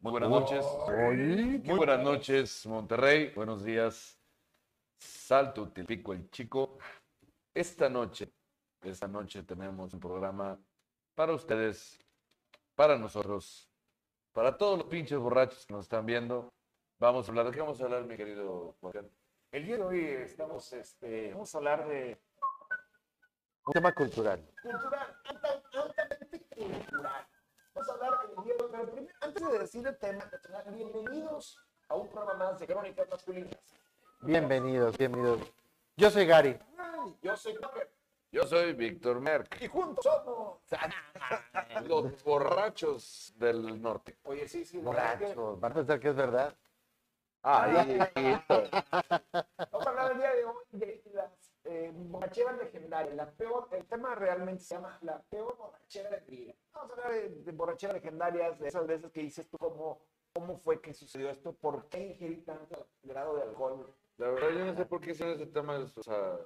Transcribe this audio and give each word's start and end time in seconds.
Muy 0.00 0.12
buenas 0.12 0.30
noches. 0.30 0.64
Muy 1.64 1.76
buenas 1.76 2.00
noches, 2.02 2.66
Monterrey. 2.66 3.32
Buenos 3.34 3.64
días. 3.64 4.18
Salto, 4.98 5.68
Tilpico, 5.70 6.12
el 6.12 6.30
chico. 6.30 6.78
Esta 7.54 7.88
noche, 7.88 8.32
esta 8.82 9.08
noche 9.08 9.42
tenemos 9.42 9.92
un 9.92 10.00
programa 10.00 10.58
para 11.14 11.32
ustedes, 11.32 11.98
para 12.76 12.96
nosotros, 12.96 13.68
para 14.32 14.56
todos 14.56 14.78
los 14.78 14.86
pinches 14.86 15.18
borrachos 15.18 15.66
que 15.66 15.74
nos 15.74 15.84
están 15.86 16.06
viendo. 16.06 16.52
Vamos 17.00 17.26
a 17.26 17.30
hablar, 17.32 17.46
¿de 17.46 17.52
qué 17.52 17.60
vamos 17.60 17.80
a 17.80 17.84
hablar, 17.84 18.04
mi 18.04 18.16
querido 18.16 18.76
Juan? 18.80 19.10
El 19.50 19.66
día 19.66 19.76
de 19.76 19.82
hoy 19.82 20.00
estamos, 20.04 20.72
este, 20.72 21.32
vamos 21.32 21.52
a 21.54 21.58
hablar 21.58 21.88
de 21.88 22.20
Un 23.66 23.72
tema 23.72 23.92
cultural. 23.92 24.48
cultural, 24.62 25.20
alta- 25.24 25.62
altamente 25.72 26.40
cultural. 26.54 27.26
Vamos 27.74 27.88
a 27.88 27.92
hablar 27.94 28.27
pero 28.56 28.90
primero, 28.90 29.14
antes 29.20 29.50
de 29.50 29.58
decir 29.58 29.86
el 29.86 29.98
tema, 29.98 30.30
bienvenidos 30.68 31.58
a 31.88 31.94
un 31.94 32.08
programa 32.08 32.50
más 32.50 32.58
de 32.58 32.66
Crónicas 32.66 33.08
Masculinas. 33.10 33.56
Bienvenidos, 34.20 34.96
bienvenidos. 34.96 35.40
Yo 35.96 36.10
soy 36.10 36.26
Gary. 36.26 36.58
Ay, 36.78 37.16
yo 37.22 37.36
soy 37.36 37.58
Yo 38.32 38.44
soy 38.44 38.72
Víctor 38.72 39.20
Merck, 39.20 39.60
y 39.60 39.68
juntos 39.68 40.04
somos. 40.04 40.58
los 41.86 42.22
borrachos 42.24 43.34
del 43.36 43.80
norte. 43.80 44.16
Oye, 44.24 44.48
sí, 44.48 44.64
sí, 44.64 44.78
Borrachos. 44.78 45.60
¿Van 45.60 45.72
a 45.72 45.74
pensar 45.74 46.00
que 46.00 46.08
es 46.08 46.16
verdad? 46.16 46.54
Ay, 47.42 47.98
Vamos 49.72 49.86
a 49.86 49.90
hablar 49.90 50.12
el 50.12 50.18
día 50.18 50.34
de 50.34 50.44
hoy 50.44 50.54
de 50.72 51.02
las 51.12 51.37
eh, 51.70 51.92
borracheras 51.94 52.56
legendarias. 52.58 53.14
La 53.14 53.30
peor, 53.30 53.68
el 53.72 53.84
tema 53.86 54.14
realmente 54.14 54.62
se 54.64 54.74
llama 54.74 54.98
la 55.02 55.20
peor 55.22 55.56
borrachera 55.56 56.10
de 56.10 56.20
vida. 56.20 56.54
Vamos 56.72 56.90
a 56.90 56.94
hablar 56.94 57.12
de, 57.12 57.28
de 57.42 57.52
borracheras 57.52 57.94
legendarias, 57.94 58.58
de 58.58 58.68
esas 58.68 58.86
veces 58.86 59.10
que 59.12 59.20
dices 59.20 59.48
tú 59.50 59.58
cómo, 59.58 60.00
cómo 60.34 60.56
fue 60.56 60.80
que 60.80 60.94
sucedió 60.94 61.28
esto, 61.30 61.52
por 61.52 61.88
qué 61.88 62.08
ingerí 62.08 62.36
tanto 62.42 62.86
grado 63.02 63.36
de 63.36 63.42
alcohol. 63.42 63.94
la 64.16 64.28
verdad 64.30 64.50
yo 64.50 64.64
no 64.64 64.74
sé 64.76 64.86
por 64.86 65.00
qué 65.00 65.14
son 65.14 65.28
ese 65.30 65.46
tema, 65.46 65.78
o 65.78 66.02
sea, 66.02 66.38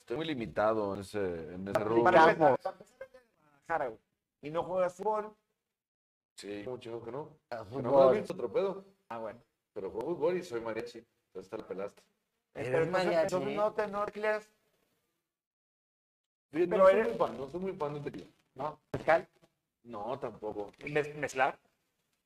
estoy 0.00 0.16
muy 0.16 0.26
limitado 0.26 0.94
en 0.94 1.00
ese, 1.00 1.54
en 1.54 1.66
ese 1.68 1.80
rubro. 1.80 2.04
Para 2.04 2.56
para 3.66 3.92
y 4.42 4.50
no 4.50 4.62
juegas 4.62 4.94
fútbol. 4.94 5.34
Sí, 6.36 6.62
mucho 6.66 7.02
que 7.02 7.10
no. 7.10 7.30
Que 7.48 7.56
no 7.56 7.64
fútbol. 7.64 8.14
visto 8.14 8.34
otro 8.34 8.52
pedo, 8.52 8.84
Ah, 9.08 9.18
bueno. 9.18 9.40
pero 9.72 9.90
juego 9.90 10.14
fútbol 10.14 10.36
y 10.36 10.42
soy 10.42 10.60
mariachi. 10.60 10.98
Entonces 11.28 11.50
te 11.50 11.56
la 11.58 11.66
pelaste. 11.66 12.02
Eres 12.54 12.68
entonces, 12.68 12.92
mariachi. 12.92 13.34
entonces 13.34 13.56
no 13.56 13.72
te 13.72 13.86
no 13.88 14.02
alquileras, 14.02 14.48
Sí, 16.52 16.66
no, 16.68 16.76
soy 16.86 16.92
eres- 16.94 17.08
muy 17.08 17.16
fan, 17.18 17.36
no 17.36 17.48
soy 17.48 17.60
muy 17.60 17.72
fan 17.72 17.94
de 17.94 18.00
tequila. 18.00 18.26
¿no? 18.54 18.80
Mezcal, 18.92 19.28
No, 19.82 20.18
tampoco. 20.20 20.70
mez- 20.78 21.14
mezclar. 21.14 21.58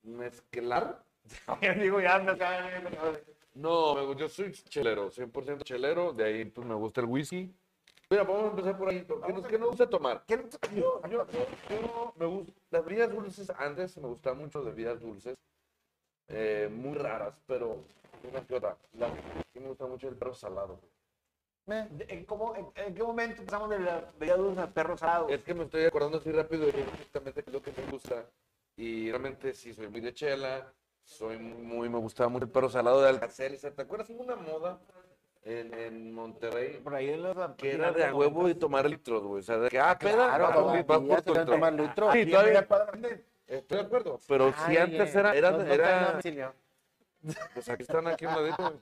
¿Mezclar? 0.03 1.03
Yo 1.61 1.73
digo 1.73 1.99
ya, 1.99 2.19
mezcal. 2.19 3.23
No, 3.55 4.13
yo 4.13 4.29
soy 4.29 4.51
chelero, 4.53 5.09
100% 5.11 5.63
chelero. 5.65 6.13
De 6.13 6.23
ahí 6.23 6.45
pues 6.45 6.65
me 6.67 6.75
gusta 6.75 7.01
el 7.01 7.07
whisky. 7.07 7.53
Mira, 8.09 8.23
vamos 8.23 8.43
a 8.45 8.47
empezar 8.51 8.77
por 8.77 8.89
ahí. 8.89 9.05
¿Qué 9.05 9.33
nos, 9.33 9.47
qué 9.47 9.57
nos 9.59 9.69
gusta 9.69 9.89
tomar? 9.89 10.23
¿Qué 10.25 10.37
no 10.37 10.43
Yo, 10.75 11.01
yo, 11.09 11.27
yo, 11.27 11.45
yo 11.69 12.13
me 12.15 12.25
gusta, 12.25 12.53
las 12.69 12.85
bebidas 12.85 13.11
dulces, 13.11 13.49
antes 13.57 13.97
me 13.97 14.07
gustaban 14.07 14.39
mucho 14.39 14.59
las 14.59 14.67
bebidas 14.73 14.99
dulces, 15.01 15.35
eh, 16.27 16.69
muy 16.71 16.95
raras, 16.97 17.35
pero 17.45 17.83
una 18.27 18.41
que 18.45 18.55
otra. 18.55 18.77
La 18.93 19.07
que 19.53 19.59
me 19.59 19.67
gusta 19.69 19.85
mucho 19.85 20.07
el 20.09 20.15
perro 20.15 20.33
salado. 20.33 20.79
Me- 21.65 21.87
¿De- 21.89 22.05
¿En, 22.09 22.25
cómo- 22.25 22.55
en- 22.55 22.67
en 22.75 22.95
qué 22.95 23.03
momento 23.03 23.43
pasamos 23.43 23.69
de 23.69 23.79
la 23.79 24.11
bebida 24.17 24.35
dulce 24.37 24.61
al 24.61 24.73
perro 24.73 24.93
asado? 24.95 25.29
Es 25.29 25.43
que 25.43 25.53
me 25.53 25.65
estoy 25.65 25.85
acordando 25.85 26.17
así 26.17 26.31
rápido 26.31 26.65
de 26.65 26.81
exactamente 26.81 27.41
es 27.45 27.53
lo 27.53 27.61
que 27.61 27.71
me 27.71 27.91
gusta. 27.91 28.25
Y 28.75 29.09
realmente 29.11 29.53
sí, 29.53 29.73
soy 29.73 29.87
muy 29.87 30.01
de 30.01 30.13
chela, 30.13 30.73
soy 31.03 31.37
muy, 31.37 31.89
me 31.89 31.97
gustaba 31.99 32.29
mucho 32.29 32.45
el 32.45 32.51
perro 32.51 32.69
salado 32.69 33.01
de 33.01 33.09
Alcacel. 33.09 33.59
¿Te 33.59 33.81
acuerdas? 33.81 34.09
Hubo 34.09 34.23
una 34.23 34.35
moda 34.35 34.79
en, 35.43 35.73
en 35.73 36.11
Monterrey 36.13 36.79
Por 36.83 36.95
ahí 36.95 37.09
en 37.09 37.23
los 37.23 37.35
que 37.55 37.73
era 37.73 37.91
de 37.91 38.03
a 38.05 38.15
huevo 38.15 38.49
y 38.49 38.55
tomar 38.55 38.89
litros, 38.89 39.23
güey. 39.23 39.39
O 39.41 39.43
sea, 39.43 39.57
de 39.57 39.69
que, 39.69 39.79
ah, 39.79 39.97
peda, 39.99 40.27
Claro, 40.35 40.53
todavía 40.53 40.85
por- 40.85 41.01
litro. 41.01 41.45
tomar 41.45 41.73
litro. 41.73 42.11
Sí, 42.13 42.25
todavía. 42.25 42.67
Venden. 42.91 43.25
Estoy 43.47 43.77
de 43.79 43.83
acuerdo. 43.83 44.19
Pero 44.27 44.53
si 44.65 44.77
antes 44.77 45.15
eh, 45.15 45.19
era, 45.19 45.35
era, 45.35 46.19
pues 47.53 47.69
aquí 47.69 47.83
están 47.83 48.07
aquí 48.07 48.25
un 48.25 48.33
ladito. 48.33 48.79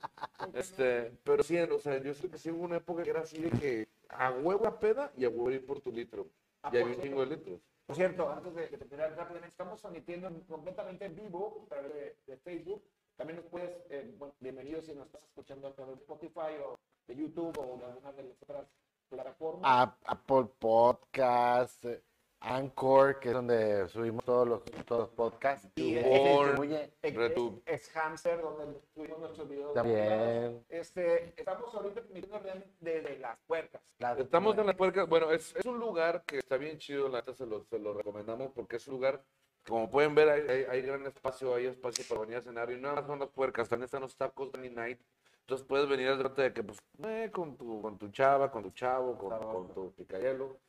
Este, 0.53 1.11
pero 1.23 1.43
sí, 1.43 1.57
o 1.57 1.79
sea, 1.79 1.97
yo 1.99 2.13
sé 2.13 2.29
que 2.29 2.37
sí 2.37 2.51
hubo 2.51 2.63
una 2.63 2.77
época 2.77 3.03
que 3.03 3.09
era 3.09 3.21
así 3.21 3.41
de 3.41 3.49
que 3.51 3.87
a 4.09 4.31
huevo 4.31 4.67
a 4.67 4.79
peda 4.79 5.11
y 5.17 5.25
a 5.25 5.29
huevo 5.29 5.51
ir 5.51 5.65
por 5.65 5.79
tu 5.81 5.91
litro. 5.91 6.27
Ah, 6.61 6.69
Y 6.73 6.77
había 6.77 6.95
un 6.95 7.01
chingo 7.01 7.25
de 7.25 7.35
litros. 7.35 7.59
Por 7.85 7.95
cierto, 7.95 8.29
antes 8.29 8.53
de 8.53 8.67
que 8.69 8.77
te 8.77 8.85
terminar 8.85 9.15
rápidamente, 9.15 9.47
estamos 9.49 9.79
transmitiendo 9.81 10.29
completamente 10.47 11.05
en 11.05 11.15
vivo 11.15 11.63
a 11.65 11.69
través 11.69 11.93
de, 11.93 12.17
de 12.27 12.37
Facebook. 12.37 12.83
También 13.15 13.37
nos 13.37 13.45
puedes, 13.45 13.71
eh, 13.89 14.13
bueno, 14.17 14.33
si 14.81 14.93
nos 14.93 15.05
estás 15.07 15.23
escuchando 15.23 15.67
a 15.67 15.73
través 15.73 15.95
de 15.95 16.01
Spotify 16.01 16.57
o 16.63 16.77
de 17.07 17.15
YouTube 17.15 17.57
o 17.57 17.77
de 17.77 17.85
alguna 17.85 18.11
de 18.11 18.23
las 18.23 18.41
otras 18.43 18.67
plataformas. 19.09 19.61
A- 19.63 19.95
Apple 20.05 20.47
Podcast, 20.59 21.85
eh, 21.85 22.03
Anchor, 22.39 23.19
que 23.19 23.29
es 23.29 23.33
donde 23.33 23.87
subimos 23.89 24.23
todos 24.23 24.47
los, 24.47 24.63
todos 24.85 25.01
los 25.01 25.09
podcasts. 25.09 25.67
Y, 25.75 25.93
Se 25.95 25.99
eh, 26.01 26.29
distribuye 26.37 26.93
Ex- 27.01 27.17
Retu- 27.17 27.61
ex 27.65 27.89
Hamster, 27.95 28.41
donde 28.41 28.79
subimos 28.93 29.19
nuestros 29.19 29.49
videos. 29.49 29.73
También. 29.73 30.63
Este, 30.69 31.33
estamos 31.35 31.73
ahorita 31.73 32.01
transmitiendo 32.01 32.39
desde 32.79 33.17
las 33.19 33.37
puertas. 33.47 33.81
las- 33.99 34.19
Estamos 34.19 34.57
en 34.57 34.67
la 34.67 34.77
puerca. 34.77 35.03
Bueno, 35.05 35.31
es, 35.31 35.55
es 35.55 35.65
un 35.65 35.79
lugar 35.79 36.23
que 36.25 36.37
está 36.39 36.57
bien 36.57 36.77
chido, 36.77 37.09
la 37.09 37.19
neta 37.19 37.33
se 37.33 37.45
lo, 37.45 37.63
se 37.65 37.79
lo 37.79 37.93
recomendamos 37.93 38.51
porque 38.53 38.75
es 38.75 38.87
un 38.87 38.93
lugar, 38.95 39.23
como 39.65 39.89
pueden 39.89 40.13
ver, 40.15 40.29
hay, 40.29 40.41
hay, 40.47 40.63
hay 40.69 40.81
gran 40.83 41.05
espacio, 41.07 41.55
hay 41.55 41.65
espacio 41.65 42.05
para 42.07 42.21
venir 42.21 42.37
a 42.37 42.41
cenar 42.41 42.69
y 42.71 42.79
nada 42.79 42.95
más 42.95 43.07
son 43.07 43.19
las 43.19 43.29
puercas, 43.29 43.67
también 43.67 43.85
están 43.85 44.01
los 44.01 44.15
tacos 44.15 44.51
Danny 44.51 44.69
Night. 44.69 45.01
Entonces 45.41 45.65
puedes 45.65 45.87
venir 45.89 46.09
al 46.09 46.21
rato 46.21 46.41
de 46.41 46.53
que, 46.53 46.61
pues, 46.61 46.77
eh, 47.05 47.31
con, 47.33 47.55
tu, 47.57 47.81
con 47.81 47.97
tu 47.97 48.09
chava, 48.09 48.51
con 48.51 48.63
tu 48.63 48.71
chavo, 48.71 49.17
con, 49.17 49.29
con 49.39 49.73
tu 49.73 49.93
picayelo. 49.93 50.59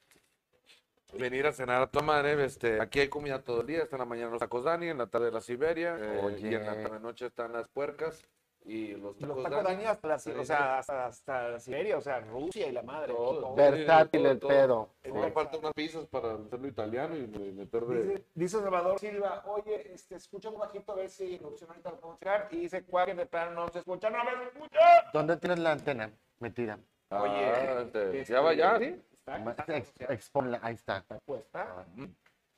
Venir 1.14 1.46
a 1.46 1.52
cenar 1.52 1.80
a 1.82 1.86
tu 1.86 2.00
madre, 2.02 2.44
este, 2.44 2.80
aquí 2.80 3.00
hay 3.00 3.08
comida 3.08 3.40
todo 3.42 3.62
el 3.62 3.66
día, 3.66 3.82
está 3.82 3.96
en 3.96 4.00
la 4.00 4.04
mañana 4.04 4.30
los 4.30 4.40
tacos 4.40 4.64
Dani, 4.64 4.88
en 4.88 4.98
la 4.98 5.06
tarde 5.06 5.30
la 5.32 5.40
Siberia, 5.40 5.96
eh, 5.98 6.36
y 6.38 6.54
en 6.54 6.64
la 6.66 6.72
Oye. 6.72 6.82
tarde 6.82 7.00
noche 7.00 7.26
están 7.26 7.52
las 7.54 7.66
puercas 7.68 8.22
y 8.64 8.88
los 8.88 9.18
Los 9.18 9.18
tacos 9.18 9.42
tacos 9.44 9.64
Dani. 9.64 9.76
Dani 9.76 9.84
hasta, 9.86 10.08
la, 10.08 10.14
o 10.16 10.44
sea, 10.44 10.78
hasta, 10.78 11.06
hasta 11.06 11.48
la 11.48 11.60
Siberia, 11.60 11.96
o 11.96 12.02
sea, 12.02 12.20
Rusia 12.20 12.66
y 12.68 12.72
la 12.72 12.82
madre. 12.82 13.14
Todo. 13.14 13.40
todo. 13.40 13.54
Versátil 13.54 14.20
Todo, 14.22 14.30
el 14.32 14.38
pedo. 14.38 14.90
Sí, 15.02 15.12
me 15.12 15.30
faltan 15.32 15.60
unas 15.60 15.72
pizzas 15.72 16.04
para 16.06 16.34
hacerlo 16.34 16.68
italiano 16.68 17.16
y 17.16 17.26
me- 17.26 17.52
meter 17.52 17.84
de... 17.86 18.02
Dice, 18.02 18.24
dice 18.34 18.60
Salvador 18.60 18.98
Silva, 18.98 19.44
oye, 19.46 19.94
este, 19.94 20.16
escucha 20.16 20.50
un 20.50 20.58
bajito 20.58 20.92
a 20.92 20.96
ver 20.96 21.08
si 21.08 21.36
en 21.36 21.44
opción 21.46 21.70
ahorita 21.70 21.90
lo 21.90 21.96
podemos 22.00 22.18
checar. 22.20 22.48
Y 22.50 22.56
dice 22.58 22.84
Cuague 22.84 23.14
de 23.14 23.24
plano 23.24 23.52
no 23.52 23.68
se 23.70 23.78
escucha, 23.78 24.10
no 24.10 24.22
me 24.24 24.44
escucha. 24.44 24.78
¿Dónde 25.14 25.38
tienes 25.38 25.58
la 25.60 25.72
antena 25.72 26.10
metida? 26.38 26.78
Oye, 27.10 27.46
Ah, 27.46 27.80
este, 27.86 28.20
este, 28.20 28.32
ya 28.34 28.40
va, 28.42 28.52
ya, 28.52 28.78
¿sí? 28.78 29.00
Está, 29.36 29.50
está, 29.50 29.76
ex- 29.76 29.88
está 30.00 30.12
Exponla, 30.14 30.58
ahí 30.62 30.74
está. 30.74 31.04
puesta. 31.24 31.66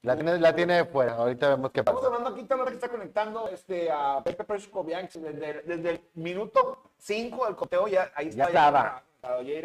La 0.03 0.14
tiene, 0.14 0.38
la 0.38 0.54
tiene 0.54 0.75
de 0.76 0.84
fuera. 0.86 1.14
Ahorita 1.14 1.48
vemos 1.50 1.70
qué 1.72 1.81
Estamos 1.81 2.00
pasa. 2.00 2.14
hablando 2.14 2.34
aquí 2.36 2.47
también 2.47 2.69
que 2.69 2.75
está 2.75 2.88
conectando 2.88 3.48
este, 3.48 3.91
a 3.91 4.22
Pepe 4.25 4.44
Prescovian 4.44 5.06
desde, 5.12 5.62
desde 5.62 5.91
el 5.91 6.00
minuto 6.14 6.78
5 6.98 7.44
del 7.47 7.54
coteo, 7.56 7.86
ya 7.86 8.10
ahí 8.14 8.28
está. 8.28 8.38
Ya 8.38 8.47
estaba. 8.47 9.03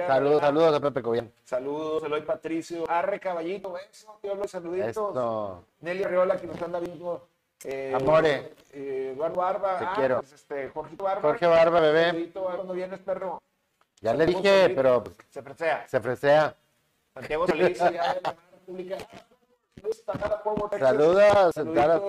Saludos, 0.07 0.41
saludos 0.41 0.75
a 0.75 0.79
Pepe 0.81 1.01
Cobian. 1.01 1.31
Saludos, 1.45 2.03
Eloy 2.03 2.21
Patricio, 2.23 2.83
Arre 2.89 3.21
Caballito, 3.21 3.71
beso, 3.71 4.19
tío, 4.21 4.35
los 4.35 4.51
saluditos. 4.51 4.89
Esto. 4.89 5.63
Nelly 5.79 6.03
Arriola, 6.03 6.35
que 6.35 6.47
nos 6.47 6.61
anda 6.61 6.79
viendo. 6.81 7.29
Eh, 7.63 7.93
Amore. 7.95 8.53
eh, 8.73 9.11
Eduardo 9.15 9.37
Barba. 9.39 9.79
Te 9.79 9.85
ah, 9.85 9.93
quiero. 9.95 10.17
pues, 10.19 10.33
este, 10.33 10.67
Jorgito 10.71 11.05
Barba. 11.05 11.21
Jorge 11.21 11.47
Barba, 11.47 11.79
bebé. 11.79 12.05
Saludito, 12.07 12.41
cuando 12.43 12.73
vienes, 12.73 12.99
perro. 12.99 13.41
Ya 14.01 14.13
le 14.13 14.25
dije, 14.25 14.73
pero 14.75 15.01
pues, 15.01 15.15
Se 15.29 15.41
fresea. 15.41 15.87
se 15.87 16.01
fresea. 16.01 16.53
Santiago 17.15 17.47
Solís, 17.47 17.81
allá 17.81 18.13
de 18.13 18.21
la 18.21 18.35
República. 18.51 18.97
Saludos, 20.77 21.53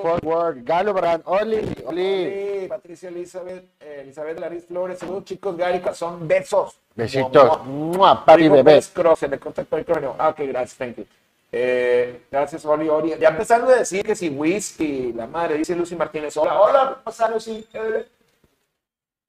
Fort 0.02 0.24
Worth, 0.24 0.64
Galo 0.64 0.94
Brand, 0.94 1.22
Oli, 1.26 1.76
Oli. 1.84 2.66
Patricia 2.68 3.08
Elizabeth, 3.08 3.64
eh, 3.78 4.00
Elizabeth 4.02 4.40
Lariz 4.40 4.66
Flores. 4.66 4.98
Saludos, 4.98 5.24
chicos. 5.24 5.56
Gary 5.56 5.80
Cazón, 5.80 6.26
besos. 6.26 6.76
Besitos. 6.96 7.64
Mua, 7.64 8.24
Papi 8.24 8.48
bebé. 8.48 8.82
Cross, 8.92 9.22
en 9.24 9.34
el 9.34 9.38
contacto 9.38 9.76
electrónico. 9.76 10.16
Ah, 10.18 10.30
ok, 10.30 10.38
gracias, 10.48 10.76
thank 10.76 10.96
you. 10.96 11.06
Eh, 11.52 12.22
gracias, 12.30 12.64
Oli, 12.64 12.88
Ori. 12.88 13.14
Ya 13.20 13.28
empezando 13.28 13.70
a 13.70 13.76
decir 13.76 14.04
que 14.04 14.16
si 14.16 14.28
whisky, 14.30 15.12
la 15.12 15.28
madre, 15.28 15.58
dice 15.58 15.76
Lucy 15.76 15.94
Martínez. 15.94 16.36
Hola, 16.36 16.60
hola, 16.60 17.00
¿cómo 17.04 17.12
estás, 17.12 17.30
Lucy? 17.30 17.68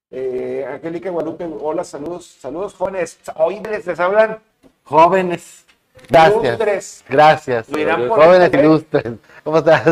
Eh, 0.09 0.65
Angélica 0.67 1.11
Guadalupe, 1.11 1.47
hola, 1.61 1.83
saludos, 1.83 2.25
saludos, 2.25 2.73
jóvenes. 2.73 3.19
Hoy 3.35 3.59
les, 3.59 3.85
les 3.85 3.99
hablan 3.99 4.39
Jóvenes. 4.87 5.65
Gracias. 6.09 6.43
ilustres. 6.43 7.03
Gracias. 7.09 7.67
Por 7.67 8.09
Jóvenes 8.09 8.53
ilustres. 8.53 9.03
¿Cómo 9.43 9.57
estás? 9.59 9.83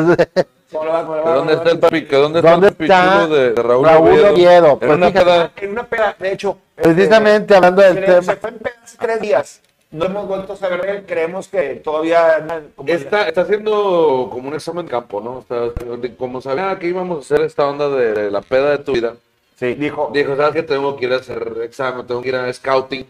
¿Cómo 0.71 0.83
le 0.85 0.91
va, 0.91 1.01
cómo 1.05 1.15
le 1.15 1.21
va, 1.21 1.29
¿De 1.31 1.35
dónde 1.37 1.53
está 1.53 1.69
el 1.71 1.79
papi? 1.79 2.05
¿Que 2.05 2.15
¿Dónde 2.15 2.39
está 2.39 2.51
¿Dónde 2.51 2.67
el 2.67 2.73
está 2.73 3.03
pichulo 3.03 3.27
de, 3.35 3.53
de 3.53 3.63
Raúl, 3.63 3.85
Raúl 3.85 4.25
Oviedo? 4.25 4.33
Oviedo? 4.33 4.79
En 4.81 4.87
Pues 4.87 4.91
una 4.91 5.07
fíjate, 5.07 5.25
peda. 5.25 5.51
En 5.57 5.71
una 5.71 5.83
peda, 5.87 6.15
de 6.19 6.31
hecho. 6.31 6.57
Precisamente 6.75 7.55
hablando 7.55 7.81
del 7.81 7.95
se, 7.95 8.01
tema. 8.01 8.21
se 8.21 8.35
fue 8.35 8.49
en 8.49 8.57
peda 8.59 8.75
hace 8.83 8.97
tres 8.97 9.21
días. 9.21 9.61
no 9.91 10.05
hemos 10.05 10.27
vuelto 10.27 10.53
a 10.53 10.55
saber 10.57 10.81
de 10.81 10.91
él. 10.91 11.05
Creemos 11.05 11.47
que 11.47 11.75
todavía 11.75 12.43
Está, 12.85 13.27
está 13.27 13.41
haciendo 13.41 14.29
como 14.31 14.49
un 14.49 14.55
examen 14.55 14.85
de 14.85 14.91
campo, 14.91 15.21
¿no? 15.21 15.39
Está, 15.39 15.69
como 16.17 16.41
sabía 16.41 16.77
que 16.79 16.87
íbamos 16.87 17.17
a 17.17 17.21
hacer 17.35 17.45
esta 17.45 17.67
onda 17.67 17.87
de, 17.89 18.13
de 18.13 18.31
la 18.31 18.41
peda 18.41 18.71
de 18.71 18.79
tu 18.79 18.93
vida, 18.93 19.15
Sí, 19.57 19.73
dijo, 19.75 20.09
dijo, 20.13 20.35
¿sabes 20.35 20.51
qué? 20.53 20.63
Tengo 20.63 20.97
que 20.97 21.05
ir 21.05 21.13
a 21.13 21.17
hacer 21.17 21.59
examen, 21.63 22.05
tengo 22.05 22.21
que 22.21 22.27
ir 22.27 22.35
a 22.35 22.51
scouting. 22.51 23.05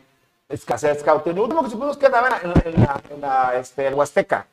Escasez 0.50 1.00
scouting. 1.02 1.36
Lo 1.36 1.44
último 1.44 1.64
que 1.64 1.70
supimos 1.70 1.98
que 1.98 2.06
andaba 2.06 2.30
en, 2.44 2.52
en 2.74 2.82
la, 2.84 3.02
en 3.10 3.22
la, 3.22 3.54
este, 3.60 3.88
el 3.88 3.94
Huasteca. 3.94 4.46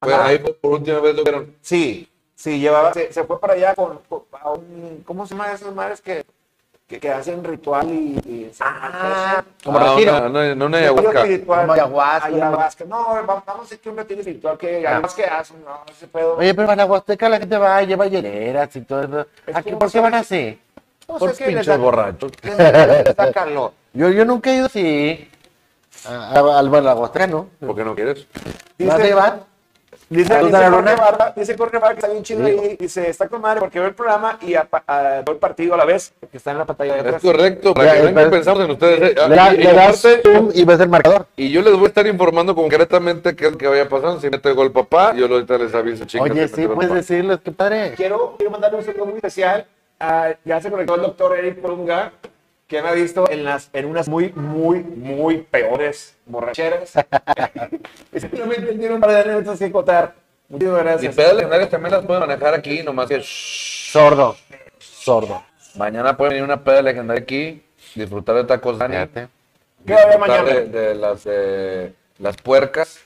Pues 0.00 0.14
ahí 0.16 0.38
por, 0.38 0.56
última 0.72 1.00
vez 1.00 1.14
lo 1.16 1.22
vieron. 1.24 1.56
Sí, 1.62 2.08
sí, 2.34 2.58
llevaba, 2.60 2.92
se, 2.92 3.12
se 3.12 3.24
fue 3.24 3.40
para 3.40 3.54
allá 3.54 3.74
con, 3.74 3.98
con- 4.08 4.24
a 4.32 4.50
un, 4.50 5.02
¿cómo 5.06 5.26
se 5.26 5.34
llama 5.34 5.50
esas 5.52 5.74
madres 5.74 6.00
que, 6.02 6.24
que, 6.86 7.00
que 7.00 7.10
hacen 7.10 7.42
ritual 7.42 7.88
y... 7.90 8.18
y 8.26 8.52
Ah, 8.60 9.42
se- 9.58 9.64
como 9.64 9.78
Ah, 9.78 9.94
retiro. 9.94 10.28
No, 10.28 10.54
no, 10.54 10.66
una 10.66 10.78
retiro 10.78 10.92
ayahuasca. 11.00 11.20
espiritual. 11.22 11.70
Ayahuasca. 11.70 12.26
Ayahuasca. 12.26 12.84
No, 12.84 13.04
vamos 13.26 13.44
vamos 13.46 13.60
a 13.62 13.62
hacer 13.62 13.78
que 13.80 13.88
un 13.88 13.96
retiro 13.96 14.20
espiritual 14.20 14.58
que 14.58 14.86
Ah. 14.86 14.90
además 14.92 15.14
que 15.14 15.24
hacen, 15.24 15.64
no, 15.64 15.80
ese 15.90 16.06
pedo. 16.06 16.36
Oye, 16.36 16.54
pero 16.54 16.70
a 16.70 16.76
la 16.76 16.84
Huasteca 16.84 17.28
la 17.30 17.38
gente 17.38 17.56
va, 17.56 17.82
lleva 17.82 18.06
hiereras 18.06 18.76
y 18.76 18.82
todo 18.82 19.02
eso. 19.04 19.26
Es 19.46 19.56
¿A 19.56 19.62
qué, 19.62 19.70
como 19.70 19.78
¿Por 19.78 19.90
qué 19.90 20.00
van 20.00 20.14
así? 20.14 20.60
No 21.08 21.16
Por 21.18 21.30
sé 21.34 21.38
qué 21.38 21.44
les 21.46 21.54
pinches 21.54 21.66
da- 21.66 21.76
borrachos. 21.78 22.32
les 22.42 22.58
les 23.06 23.16
da 23.16 23.32
calor. 23.32 23.72
Yo, 23.94 24.10
yo 24.10 24.24
nunca 24.24 24.50
he 24.52 24.56
ido 24.56 24.66
así. 24.66 25.28
A, 26.06 26.38
a, 26.40 26.58
a 26.58 26.62
la 26.62 26.94
Huasteca, 26.94 27.26
¿no? 27.26 27.48
¿Por 27.60 27.74
qué 27.76 27.84
no 27.84 27.94
quieres? 27.94 28.26
¿Vas 28.78 29.00
a 29.00 29.04
llevar? 29.04 29.40
Dice, 30.10 30.28
¿Saludos 30.28 30.50
dice 30.52 30.56
a 30.58 30.60
la 30.68 30.70
Jorge 30.76 30.90
luna? 30.92 31.00
Barba, 31.02 31.32
dice 31.34 31.56
Jorge 31.56 31.78
Barba 31.78 31.94
que 31.94 32.00
está 32.00 32.08
bien 32.12 32.22
chido 32.22 32.46
Sí. 32.46 32.50
ahí. 32.50 32.76
Dice, 32.78 33.08
está 33.08 33.26
con 33.28 33.40
madre 33.40 33.60
porque 33.60 33.80
ve 33.80 33.86
el 33.86 33.94
programa 33.94 34.38
y 34.42 34.54
a, 34.54 34.68
a- 34.86 35.22
ve 35.24 35.32
el 35.32 35.38
partido 35.38 35.74
a 35.74 35.76
la 35.78 35.86
vez, 35.86 36.12
que 36.30 36.36
está 36.36 36.50
en 36.50 36.58
la 36.58 36.66
pantalla 36.66 36.92
de 36.94 37.00
Es 37.00 37.06
atrás. 37.06 37.22
correcto, 37.22 37.72
para 37.72 37.86
Ya, 37.86 37.94
que 37.94 38.00
vean 38.02 38.14
que 38.14 38.20
pero- 38.20 38.30
pensamos 38.30 38.64
en 38.64 38.70
ustedes. 38.72 39.00
eh. 39.00 39.14
Le, 39.28 39.34
da- 39.36 39.52
Y- 39.54 39.56
y 39.56 39.58
le 39.62 39.72
das 39.72 40.04
aparte- 40.04 40.22
zoom 40.22 40.50
y 40.52 40.64
ves 40.64 40.80
el 40.80 40.88
marcador. 40.90 41.26
Y 41.36 41.50
yo 41.50 41.62
les 41.62 41.72
voy 41.74 41.84
a 41.84 41.88
estar 41.88 42.06
informando 42.06 42.54
concretamente 42.54 43.34
qué 43.34 43.46
es 43.46 43.52
lo 43.52 43.58
que 43.58 43.66
vaya 43.66 43.88
pasando. 43.88 44.20
Si 44.20 44.28
mete 44.28 44.52
gol 44.52 44.72
papá, 44.72 45.14
yo 45.14 45.26
ahorita 45.26 45.56
les 45.56 45.74
aviso, 45.74 46.04
chicos. 46.04 46.28
Oye, 46.30 46.48
sí, 46.48 46.66
puedes 46.68 46.92
decirles, 46.92 47.38
qué 47.42 47.52
padre. 47.52 47.94
quiero, 47.96 48.34
quiero 48.36 48.50
mandarle 48.50 48.78
un 48.78 48.84
saludo 48.84 49.06
muy 49.06 49.16
especial. 49.16 49.64
a- 50.00 50.34
ya 50.44 50.60
se 50.60 50.70
conectó 50.70 50.96
el 50.96 51.02
doctor 51.02 51.38
Eric 51.38 51.60
Porunga, 51.62 52.12
que 52.74 52.82
me 52.82 52.88
ha 52.88 52.92
visto 52.92 53.30
en, 53.30 53.44
las, 53.44 53.70
en 53.72 53.84
unas 53.86 54.08
muy, 54.08 54.32
muy, 54.32 54.80
muy 54.82 55.38
peores 55.38 56.16
borracheras. 56.26 56.92
y 58.12 58.20
simplemente 58.20 58.72
tiene 58.74 58.94
un 58.94 59.00
par 59.00 59.10
de 59.10 59.20
anécdotas 59.20 59.58
que 59.60 59.70
contar. 59.70 60.14
Muchísimas 60.48 60.80
Y 60.80 60.84
gracias. 60.84 61.14
pedas 61.14 61.34
legendarias 61.34 61.70
también 61.70 61.92
las 61.94 62.04
pueden 62.04 62.20
manejar 62.20 62.52
aquí, 62.54 62.82
nomás 62.82 63.08
que 63.08 63.20
Sordo. 63.22 64.36
Sordo. 64.78 65.42
mañana 65.76 66.16
puede 66.16 66.30
venir 66.30 66.44
una 66.44 66.64
peda 66.64 66.82
legendaria 66.82 67.22
aquí, 67.22 67.64
disfrutar 67.94 68.34
de 68.36 68.44
tacos 68.44 68.76
Dani, 68.78 68.94
Fíjate. 68.94 69.28
¿Qué 69.86 69.92
va 69.94 70.00
a 70.00 70.02
haber 70.02 70.16
disfrutar 70.18 70.44
mañana? 70.44 70.60
de, 70.60 70.86
de 70.88 70.94
las, 70.96 71.22
eh, 71.26 71.92
las 72.18 72.36
puercas. 72.38 72.98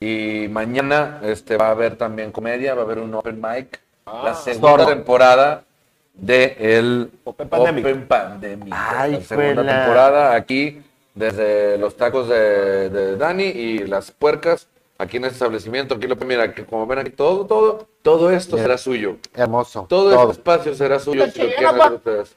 Y 0.00 0.48
mañana 0.50 1.20
este, 1.22 1.56
va 1.58 1.68
a 1.68 1.70
haber 1.72 1.96
también 1.96 2.32
comedia, 2.32 2.74
va 2.74 2.80
a 2.82 2.84
haber 2.84 2.98
un 2.98 3.14
open 3.14 3.40
mic. 3.40 3.78
la 4.06 4.34
segunda 4.34 4.70
sordo. 4.70 4.86
temporada 4.86 5.64
de 6.14 6.56
el 6.58 7.10
Open 7.24 7.48
Pandemic. 7.48 7.84
Open 7.84 8.06
Pandemic. 8.06 8.68
Ay, 8.76 9.12
la 9.12 9.20
segunda 9.22 9.54
juela. 9.54 9.78
temporada 9.78 10.34
aquí, 10.34 10.82
desde 11.14 11.78
los 11.78 11.96
tacos 11.96 12.28
de, 12.28 12.90
de 12.90 13.16
Dani 13.16 13.44
y 13.44 13.78
las 13.86 14.10
puercas, 14.10 14.68
aquí 14.98 15.16
en 15.16 15.24
este 15.24 15.34
establecimiento. 15.34 15.94
Aquí 15.94 16.06
lo 16.06 16.16
mira, 16.16 16.54
que 16.54 16.64
como 16.64 16.86
ven 16.86 16.98
aquí, 17.00 17.10
todo, 17.10 17.46
todo, 17.46 17.88
todo 18.02 18.30
esto 18.30 18.56
será 18.56 18.78
suyo. 18.78 19.16
Hermoso. 19.34 19.86
Todo, 19.88 20.10
Todo. 20.10 20.22
este 20.22 20.32
espacio 20.32 20.74
será 20.74 20.98
suyo 20.98 21.26
La 21.26 21.32
si 21.32 21.40
lo 21.40 21.94
ustedes. 21.96 22.34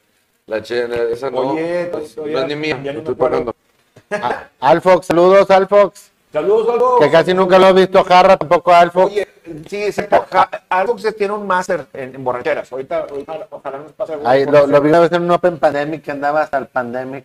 La 0.47 0.61
chela, 0.61 0.95
esa 1.11 1.31
no, 1.31 1.39
Oye, 1.39 1.91
no 1.91 2.39
es 2.39 2.47
ni 2.47 2.55
mía, 2.55 2.79
estoy 2.85 3.15
pagando. 3.15 3.55
Ah, 4.11 4.47
Alfox, 4.59 5.07
saludos, 5.07 5.49
Alfox. 5.49 6.11
Saludos, 6.35 6.67
Algo. 6.73 6.99
Que 6.99 7.09
casi 7.09 7.33
nunca 7.33 7.57
lo 7.57 7.69
he 7.69 7.73
visto 7.73 8.03
Jarra, 8.03 8.35
tampoco 8.35 8.73
a 8.73 8.79
Alfox. 8.81 9.05
Oye, 9.09 9.25
sí, 9.69 9.83
exacto. 9.85 10.25
Algo 10.67 10.97
que 10.97 11.11
tiene 11.13 11.33
un 11.33 11.47
máster 11.47 11.85
en, 11.93 12.13
en 12.13 12.23
borracheras. 12.25 12.69
Ahorita, 12.69 13.05
ahorita, 13.09 13.47
ojalá 13.51 13.77
nos 13.77 13.93
pase 13.93 14.13
algo. 14.15 14.27
Ay, 14.27 14.43
lo, 14.45 14.67
lo 14.67 14.81
vi 14.81 14.89
una 14.89 14.99
vez 14.99 15.13
en 15.13 15.21
un 15.23 15.31
Open 15.31 15.57
Pandemic 15.59 16.01
que 16.03 16.11
andaba 16.11 16.41
hasta 16.41 16.57
el 16.57 16.67
Pandemic. 16.67 17.23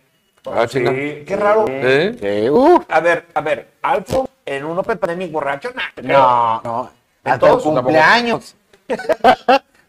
Ah, 0.49 0.65
chinga. 0.65 0.91
Sí, 0.91 1.23
qué 1.27 1.35
raro. 1.35 1.65
¿Eh? 1.67 2.15
Sí, 2.43 2.49
uh, 2.49 2.81
A 2.87 2.99
ver, 3.01 3.25
a 3.33 3.41
ver, 3.41 3.67
Alfo 3.81 4.29
en 4.45 4.63
un 4.63 4.79
Open 4.79 4.97
Pandemic 4.97 5.29
borracho, 5.29 5.71
nah, 5.75 5.91
no, 6.01 6.61
no. 6.63 6.89
Hasta 7.25 7.45
el 7.47 7.51
Entonces, 7.51 7.63
cumpleaños. 7.69 8.55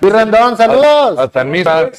Luis 0.00 0.12
Rendón, 0.12 0.56
saludos. 0.56 1.16
Hasta 1.20 1.42
en 1.42 1.50
misa, 1.52 1.90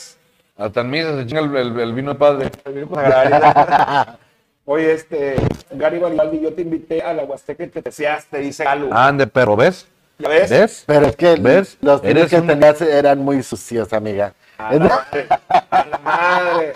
hasta 0.58 0.82
en 0.82 0.90
misa 0.90 1.16
se 1.18 1.26
chinga 1.26 1.40
el, 1.42 1.56
el- 1.56 1.80
el 1.80 1.94
vino 1.94 2.12
de 2.14 2.20
padre. 2.20 2.52
Oye, 4.66 4.94
este, 4.94 5.36
Gary 5.72 6.00
Garibaldi, 6.00 6.40
yo 6.40 6.54
te 6.54 6.62
invité 6.62 7.02
a 7.02 7.14
la 7.14 7.24
Huasteca 7.24 7.66
y 7.66 7.68
te 7.68 7.82
deseaste, 7.82 8.38
dice 8.40 8.64
Galo. 8.64 8.94
Ande, 8.94 9.28
perro, 9.28 9.58
¿ves? 9.58 9.88
¿Ya 10.20 10.30
ves? 10.30 10.50
¿Ves? 10.50 10.84
Pero 10.88 11.08
es 11.08 11.16
que 11.18 11.36
¿Ves? 11.36 11.78
los 11.82 12.02
Eres 12.04 12.30
que 12.30 12.38
un- 12.38 12.48
tenías 12.48 12.80
eran 12.82 13.20
muy 13.20 13.44
sucios, 13.44 13.92
amiga. 13.92 14.34
A 14.58 14.74
la 14.76 14.80
madre. 14.88 15.28
A 15.70 15.86
la 15.86 15.98
madre. 15.98 16.74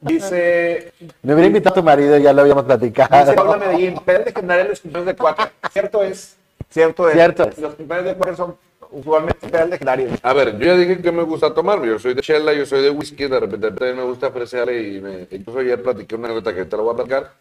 Dice, 0.00 0.92
Me 1.22 1.34
hubiera 1.34 1.46
invitado 1.46 1.72
a 1.72 1.74
tu 1.74 1.82
marido, 1.84 2.16
ya 2.18 2.32
lo 2.32 2.40
habíamos 2.42 2.64
dice 2.64 2.76
platicado. 2.76 3.34
Paula 3.34 3.56
Medellín, 3.58 3.98
Pedro 4.04 4.24
legendario 4.24 4.64
los 4.70 4.80
cumpleaños 4.80 5.06
de 5.06 5.16
cuatro. 5.16 5.46
Cierto 5.72 6.02
es, 6.02 6.36
cierto 6.70 7.08
es. 7.08 7.14
Cierto 7.14 7.48
es. 7.48 7.58
Los 7.58 7.74
cumpleaños 7.74 8.06
de 8.08 8.14
cuatro 8.16 8.36
son 8.36 8.56
usualmente 8.94 9.48
pedazos 9.48 9.70
legendarios. 9.70 10.18
A 10.22 10.32
ver, 10.32 10.58
yo 10.58 10.66
ya 10.66 10.76
dije 10.76 11.02
que 11.02 11.12
me 11.12 11.22
gusta 11.22 11.52
tomar. 11.52 11.84
Yo 11.84 11.98
soy 11.98 12.14
de 12.14 12.22
chela, 12.22 12.52
yo 12.52 12.64
soy 12.64 12.82
de 12.82 12.90
whisky. 12.90 13.26
De 13.26 13.40
repente, 13.40 13.66
de 13.66 13.70
repente 13.70 13.94
me 13.94 14.04
gusta 14.04 14.28
ofrecerle 14.28 14.82
y 14.82 15.00
me, 15.00 15.28
incluso 15.30 15.58
ayer 15.58 15.82
platiqué 15.82 16.14
una 16.14 16.28
anécdota 16.28 16.54
que 16.54 16.64
te 16.64 16.76
la 16.76 16.82
voy 16.82 16.92
a 16.92 16.96
platicar. 16.96 17.32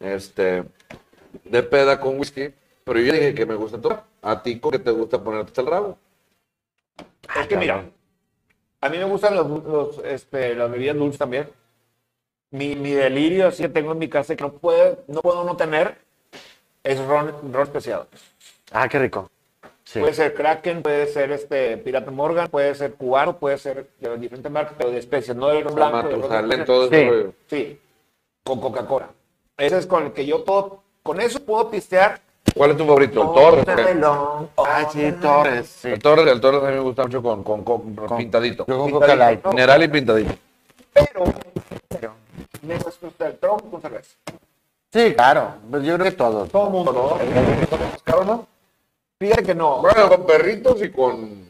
Este, 0.00 0.64
de 1.44 1.62
peda 1.62 1.98
con 1.98 2.18
whisky. 2.18 2.52
Pero 2.84 3.00
yo 3.00 3.12
dije 3.12 3.34
que 3.34 3.46
me 3.46 3.54
gusta 3.54 3.80
tomar. 3.80 4.04
A 4.20 4.42
ti, 4.42 4.58
¿con 4.58 4.70
qué 4.72 4.78
te 4.78 4.90
gusta 4.90 5.22
ponerte 5.22 5.48
hasta 5.50 5.60
el 5.60 5.66
rabo? 5.66 5.98
Es 7.40 7.46
que 7.46 7.56
mira, 7.56 7.84
a 8.80 8.88
mí 8.88 8.98
me 8.98 9.04
gustan 9.04 9.34
los, 9.34 9.64
los, 9.64 9.98
este, 10.04 10.54
las 10.54 10.70
bebidas 10.70 10.96
dulces 10.96 11.18
también. 11.18 11.48
Mi, 12.50 12.74
mi 12.74 12.90
delirio 12.90 13.48
así 13.48 13.62
que 13.62 13.68
tengo 13.68 13.92
en 13.92 13.98
mi 13.98 14.08
casa 14.08 14.36
que 14.36 14.42
no, 14.42 14.52
puede, 14.52 14.98
no 15.06 15.22
puedo 15.22 15.44
no 15.44 15.56
tener 15.56 15.96
es 16.82 16.98
ron, 16.98 17.52
ron 17.52 17.62
especiado. 17.62 18.08
Ah, 18.72 18.88
qué 18.88 18.98
rico. 18.98 19.30
Sí. 19.84 20.00
Puede 20.00 20.14
ser 20.14 20.34
Kraken, 20.34 20.82
puede 20.82 21.06
ser 21.06 21.32
este 21.32 21.76
Pirata 21.76 22.10
Morgan, 22.10 22.48
puede 22.48 22.74
ser 22.74 22.94
cubano, 22.94 23.36
puede 23.36 23.58
ser 23.58 23.88
de 24.00 24.16
diferentes 24.16 24.50
marcas, 24.50 24.74
pero 24.78 24.90
de 24.90 24.98
especies, 24.98 25.36
no 25.36 25.48
de 25.48 25.60
ron 25.62 25.74
blanco. 25.74 25.96
Matusalén, 25.96 26.64
todo 26.64 26.88
Sí. 26.88 27.08
Sí, 27.48 27.80
con 28.44 28.60
Coca-Cola. 28.60 29.10
Ese 29.56 29.78
es 29.78 29.86
con 29.86 30.04
el 30.04 30.12
que 30.12 30.24
yo 30.24 30.44
puedo, 30.44 30.82
con 31.02 31.20
eso 31.20 31.40
puedo 31.40 31.68
pistear. 31.70 32.20
¿Cuál 32.56 32.72
es 32.72 32.76
tu 32.76 32.84
favorito? 32.84 33.22
¿El 33.22 33.64
Torres? 33.64 33.98
Ah, 34.56 34.88
sí. 34.92 35.12
Torres. 35.20 35.68
Sí. 35.68 35.88
El 35.88 35.98
Torres, 35.98 36.26
el 36.26 36.40
Torres 36.40 36.62
a 36.62 36.66
mí 36.66 36.74
me 36.74 36.80
gusta 36.80 37.02
mucho 37.04 37.22
con, 37.22 37.42
con, 37.42 37.64
con 37.64 38.16
pintadito. 38.16 38.64
Yo 38.66 38.78
con 38.78 38.90
Coca. 38.90 39.40
Mineral 39.50 39.82
y 39.82 39.88
pintadito. 39.88 40.34
Pero, 40.92 41.24
pero 41.88 42.14
me 42.62 42.76
gusta 42.76 43.26
el 43.26 43.38
tronco 43.38 43.70
con 43.70 43.80
cerveza. 43.80 44.16
Sí, 44.92 45.14
claro. 45.14 45.54
Pues 45.70 45.82
yo 45.84 45.94
creo 45.94 46.04
que 46.04 46.16
todos. 46.16 46.50
Todo 46.50 46.66
el 46.66 46.72
mundo, 46.72 46.92
¿no? 46.92 47.18
¿Caro 48.04 48.24
no? 48.24 48.46
Fíjate 49.22 49.44
que 49.44 49.54
no. 49.54 49.82
Bueno, 49.82 50.08
con 50.08 50.26
perritos 50.26 50.82
y 50.82 50.90
con 50.90 51.48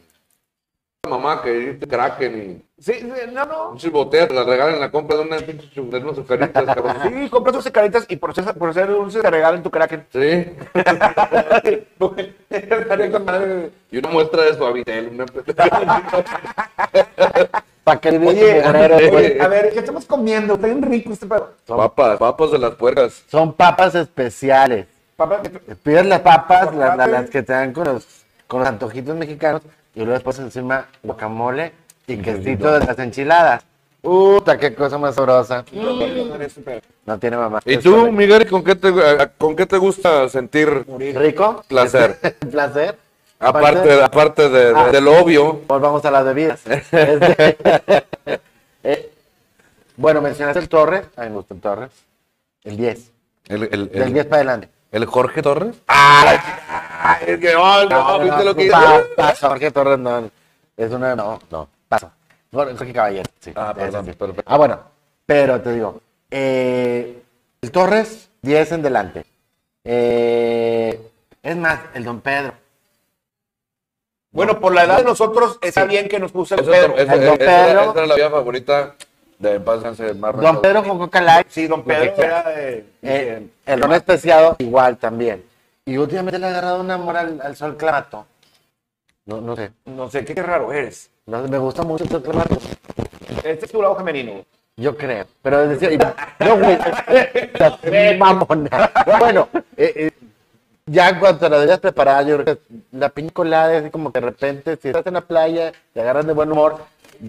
mamá 1.09 1.41
que 1.41 1.49
dice 1.51 1.87
Kraken 1.87 2.61
Sí, 2.77 2.93
sí, 2.93 3.11
no, 3.31 3.45
no. 3.45 3.69
y 3.69 3.71
muchas 3.73 3.91
botellas 3.91 4.27
te 4.27 4.35
las 4.35 4.45
regalan 4.45 4.75
en 4.75 4.81
la 4.81 4.91
compra 4.91 5.17
de 5.17 5.23
una 5.23 5.37
de 5.37 5.81
unas 5.81 6.11
azucaritas, 6.13 6.65
cabrón. 6.65 6.95
Sí, 7.01 7.29
compras 7.29 7.55
tus 7.55 7.71
caritas 7.71 8.05
y 8.09 8.17
por 8.17 8.35
ser, 8.35 8.53
por 8.53 8.71
ser 8.75 8.89
dulce 8.89 9.21
te 9.21 9.31
regalan 9.31 9.63
tu 9.63 9.71
Kraken. 9.71 10.05
Sí. 10.11 10.45
Y 13.91 13.97
una 13.97 14.09
muestra 14.09 14.43
de 14.43 14.53
suavitel. 14.55 15.07
Una... 15.13 15.25
¿Para 17.83 17.99
Oye, 18.09 18.17
Oye, 18.17 18.63
oye, 19.11 19.41
a 19.41 19.47
ver, 19.47 19.71
¿qué 19.71 19.79
estamos 19.79 20.05
comiendo? 20.05 20.55
Está 20.55 20.67
bien 20.67 20.81
rico 20.81 21.13
este 21.13 21.25
pedo. 21.25 21.53
papas, 21.65 22.17
papas 22.17 22.51
de 22.51 22.59
las 22.59 22.75
puercas. 22.75 23.23
Son 23.29 23.53
papas 23.53 23.95
especiales. 23.95 24.87
Papá, 25.15 25.41
Pides 25.83 26.05
las 26.05 26.21
papas, 26.21 26.73
las, 26.75 26.97
las- 26.97 27.09
las 27.09 27.29
que 27.29 27.43
te 27.43 27.53
dan 27.53 27.71
con 27.73 27.85
los, 27.85 28.05
con 28.47 28.59
los 28.61 28.69
antojitos 28.69 29.15
mexicanos, 29.15 29.61
y 29.93 29.99
luego 29.99 30.13
después 30.13 30.39
encima 30.39 30.87
guacamole 31.03 31.71
y 32.07 32.17
quesito 32.17 32.71
de 32.79 32.85
las 32.85 32.97
enchiladas. 32.99 33.63
Puta, 34.01 34.57
qué 34.57 34.73
cosa 34.75 34.97
más 34.97 35.15
sabrosa. 35.15 35.63
No 37.05 37.19
tiene 37.19 37.37
mamá. 37.37 37.59
¿Y 37.65 37.77
tú. 37.77 38.11
Miguel, 38.11 38.49
con 38.49 38.63
qué 38.63 38.75
te, 38.75 38.87
a- 38.89 39.27
con 39.29 39.55
qué 39.55 39.65
te 39.65 39.77
gusta 39.77 40.27
sentir 40.29 40.85
¿Rico? 40.97 41.63
Placer. 41.67 42.17
Placer. 42.51 42.97
aparte, 43.39 44.01
aparte 44.03 44.49
de, 44.49 44.73
Ah. 44.75 44.89
de 44.91 44.99
lo 45.01 45.17
obvio? 45.21 45.61
Volvamos 45.67 46.03
a 46.05 46.11
las 46.11 46.25
bebidas. 46.25 46.61
Este, 46.91 47.57
eh, 48.83 49.11
bueno, 49.95 50.21
mencionaste 50.21 50.59
el 50.59 50.67
Torres. 50.69 51.05
A 51.15 51.21
mí 51.23 51.29
me 51.29 51.35
gusta 51.35 51.53
el 51.53 51.61
Torres. 51.61 51.91
El 52.63 52.77
10. 52.77 53.11
El, 53.47 53.63
el, 53.71 53.89
Del 53.89 54.01
el, 54.01 54.13
10 54.13 54.25
para 54.25 54.35
adelante. 54.37 54.69
El 54.93 55.05
Jorge 55.05 55.41
Torres. 55.41 55.75
¡Ah! 55.89 57.19
Es 57.27 57.37
que 57.39 57.53
no, 57.53 57.85
no, 57.85 58.19
¿viste 58.19 58.43
lo 58.45 58.55
que 58.55 58.63
hizo? 58.65 58.71
pa- 58.71 59.03
Paso, 59.17 59.49
Jorge 59.49 59.71
Torres 59.71 59.99
no. 59.99 60.29
Es 60.77 60.91
una. 60.91 61.15
No, 61.15 61.39
no. 61.51 61.67
Paso. 61.89 62.09
Jorge 62.51 62.93
Caballero. 62.93 63.29
Sí. 63.39 63.51
Ah, 63.55 63.73
perdón, 63.75 64.05
sí. 64.05 64.13
perfecto. 64.13 64.43
Ah, 64.45 64.57
bueno. 64.57 64.79
Pero 65.25 65.59
te 65.61 65.73
digo. 65.73 65.99
eh, 66.31 67.21
El 67.61 67.71
Torres, 67.71 68.29
10 68.41 68.71
en 68.71 68.81
delante. 68.81 69.25
Eh, 69.83 71.11
es 71.41 71.55
más, 71.57 71.79
el 71.93 72.03
Don 72.05 72.21
Pedro. 72.21 72.53
Bueno, 74.31 74.59
por 74.59 74.73
la 74.73 74.83
edad 74.85 74.97
de 74.97 75.03
nosotros 75.03 75.59
está 75.61 75.83
bien 75.85 76.07
que 76.07 76.19
nos 76.19 76.31
puso 76.31 76.55
el 76.55 76.63
Pedro. 76.65 76.95
El 76.97 77.07
Don 77.07 77.37
Pedro. 77.37 77.43
esa 77.43 77.91
era 77.93 78.05
la 78.07 78.15
vida 78.15 78.29
favorita 78.31 78.95
de 79.43 79.59
Descanse, 79.59 80.13
más 80.15 80.35
Don 80.37 80.61
Pedro 80.61 80.83
con 80.83 80.97
Coca 80.97 81.21
Light. 81.21 81.47
Sí, 81.49 81.67
don 81.67 81.83
Pedro 81.83 82.13
era 82.17 82.43
de... 82.49 82.85
Eh, 83.01 83.47
el 83.65 83.81
ron 83.81 83.93
especiado, 83.93 84.55
igual 84.59 84.97
también. 84.97 85.43
Y 85.85 85.97
últimamente 85.97 86.39
le 86.39 86.47
ha 86.47 86.49
agarrado 86.49 86.81
un 86.81 86.89
amor 86.89 87.17
al, 87.17 87.41
al 87.41 87.55
sol 87.55 87.77
clamato. 87.77 88.25
No, 89.25 89.41
no 89.41 89.55
sé. 89.55 89.71
No 89.85 90.09
sé, 90.09 90.25
qué 90.25 90.41
raro 90.41 90.71
eres. 90.71 91.09
No, 91.25 91.47
me 91.47 91.57
gusta 91.57 91.83
mucho 91.83 92.05
el 92.05 92.09
sol 92.09 92.23
clamato. 92.23 92.57
Este 93.43 93.65
es 93.65 93.71
tu 93.71 93.81
lado 93.81 93.95
femenino. 93.95 94.43
Yo 94.75 94.97
creo. 94.97 95.25
Pero 95.41 95.63
es 95.63 95.79
decir, 95.79 95.99
no, 96.39 96.57
güey. 96.57 98.17
mamona. 98.17 98.91
Bueno, 99.19 99.49
eh, 99.77 99.93
eh, 99.95 100.11
ya 100.85 101.19
cuando 101.19 101.49
la 101.49 101.59
debías 101.59 101.79
preparar, 101.79 102.25
yo 102.25 102.41
creo 102.43 102.57
que 102.57 102.61
la 102.91 103.09
piña 103.09 103.31
colada 103.31 103.73
es 103.75 103.81
así 103.83 103.91
como 103.91 104.11
que 104.11 104.19
de 104.19 104.25
repente, 104.25 104.77
si 104.81 104.89
estás 104.89 105.05
en 105.07 105.13
la 105.13 105.21
playa, 105.21 105.71
te 105.93 106.01
agarras 106.01 106.25
de 106.25 106.33
buen 106.33 106.51
humor, 106.51 106.77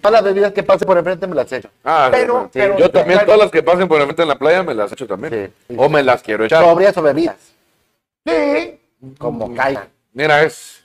todas 0.01 0.13
las 0.13 0.25
bebidas 0.25 0.53
que 0.53 0.63
pasen 0.63 0.87
por 0.87 0.99
enfrente 0.99 1.27
me 1.27 1.35
las 1.37 1.51
echo. 1.53 1.69
Ah, 1.85 2.09
Pero- 2.11 2.45
sí, 2.53 2.59
pero- 2.59 2.79
yo 2.79 2.91
también, 2.91 3.21
todas 3.25 3.39
las 3.39 3.51
que 3.51 3.63
pasen 3.63 3.87
por 3.89 3.99
el 4.01 4.05
frente 4.07 4.23
en 4.23 4.29
la 4.29 4.39
playa 4.39 4.63
me 4.63 4.75
las 4.75 4.91
echo 4.93 5.07
también. 5.07 5.53
Sí. 5.69 5.75
O 5.77 5.89
me 5.89 6.03
las 6.03 6.23
quiero 6.23 6.45
echar. 6.45 6.65
Sobrias 6.65 6.97
o 6.97 7.03
bebidas, 7.03 7.37
Sí. 8.27 8.81
como 9.19 9.55
caigan. 9.55 9.89
Mira, 10.13 10.43
es. 10.43 10.83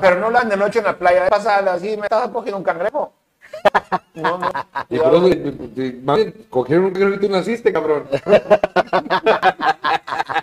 Pero 0.00 0.16
no 0.18 0.30
la 0.30 0.40
de 0.42 0.56
noche 0.56 0.80
en 0.80 0.84
la 0.86 0.96
playa. 0.98 1.28
Pasada 1.28 1.74
así, 1.74 1.96
me 1.96 2.02
estaba 2.04 2.30
cogiendo 2.32 2.58
un 2.58 2.64
cangrejo. 2.64 3.12
No, 4.14 4.38
no. 4.38 4.50
Y 4.88 4.98
por 4.98 5.14
eso, 5.14 5.28
y- 5.28 5.72
y- 5.76 6.00
más 6.04 6.16
bien, 6.16 6.34
cogieron 6.50 6.86
un 6.86 6.92
carrito 6.92 7.26
y 7.26 7.28
naciste, 7.28 7.72
cabrón. 7.72 8.04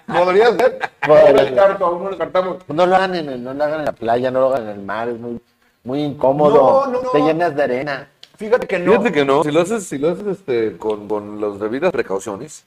Podría 0.07 0.47
ser. 0.55 0.79
El 1.01 1.79
mundo 1.79 2.09
descartamos. 2.09 2.57
No 2.67 2.85
lo 2.85 2.95
hagan 2.95 3.15
en, 3.15 3.29
el- 3.29 3.43
no 3.43 3.53
lo 3.53 3.63
hagan 3.63 3.79
en 3.79 3.85
la 3.85 3.91
playa, 3.93 4.31
no 4.31 4.41
lo 4.41 4.47
hagan 4.47 4.63
en 4.63 4.69
el 4.69 4.81
mar, 4.83 5.07
es 5.09 5.19
muy, 5.19 5.39
muy 5.83 6.01
incómodo. 6.03 6.85
No, 6.85 6.91
no, 6.91 7.01
no. 7.03 7.09
Te 7.11 7.19
llenas 7.21 7.55
de 7.55 7.63
arena. 7.63 8.09
Fíjate 8.37 8.67
que 8.67 8.79
no. 8.79 8.91
Fíjate 8.91 9.11
que 9.11 9.25
no, 9.25 9.43
si 9.43 9.51
lo 9.51 9.61
haces, 9.61 9.87
si 9.87 9.97
lo 9.97 10.11
haces 10.11 10.27
este, 10.27 10.77
con, 10.77 11.07
con 11.07 11.41
las 11.41 11.59
debidas 11.59 11.91
precauciones. 11.91 12.65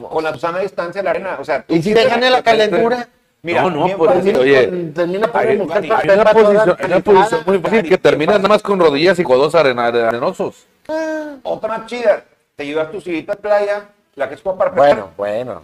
Con 0.00 0.24
la 0.24 0.36
sana 0.38 0.58
distancia 0.58 1.00
de 1.00 1.04
la 1.04 1.10
arena. 1.10 1.38
O 1.40 1.44
sea, 1.44 1.62
tú 1.62 1.74
Y 1.74 1.82
si 1.82 1.94
te- 1.94 2.02
en 2.02 2.30
la 2.32 2.42
calentura, 2.42 3.08
Mira, 3.46 3.62
No, 3.62 3.70
no, 3.70 3.96
por 3.96 4.10
eso, 4.16 4.40
oye. 4.40 4.66
termina 4.92 5.30
por 5.30 5.40
Ay, 5.40 5.56
mujer 5.56 5.82
ay, 5.84 5.88
para 5.88 6.00
ay, 6.02 6.08
En 6.10 6.20
una 6.20 6.32
posición, 6.32 6.76
una 6.84 7.00
posición 7.00 7.42
muy 7.46 7.58
fácil 7.60 7.82
que 7.88 7.96
terminas 7.98 8.36
nada 8.38 8.48
más 8.48 8.60
con 8.60 8.80
rodillas 8.80 9.16
y 9.20 9.22
codos 9.22 9.54
arenosos. 9.54 10.66
Otra 11.44 11.68
más 11.78 11.86
chida. 11.86 12.24
Te 12.56 12.66
llevas 12.66 12.90
tu 12.90 13.00
sillita 13.00 13.34
de 13.34 13.38
playa, 13.38 13.84
la 14.16 14.28
que 14.28 14.34
es 14.34 14.40
para 14.40 14.70
Bueno, 14.70 15.10
bueno. 15.16 15.62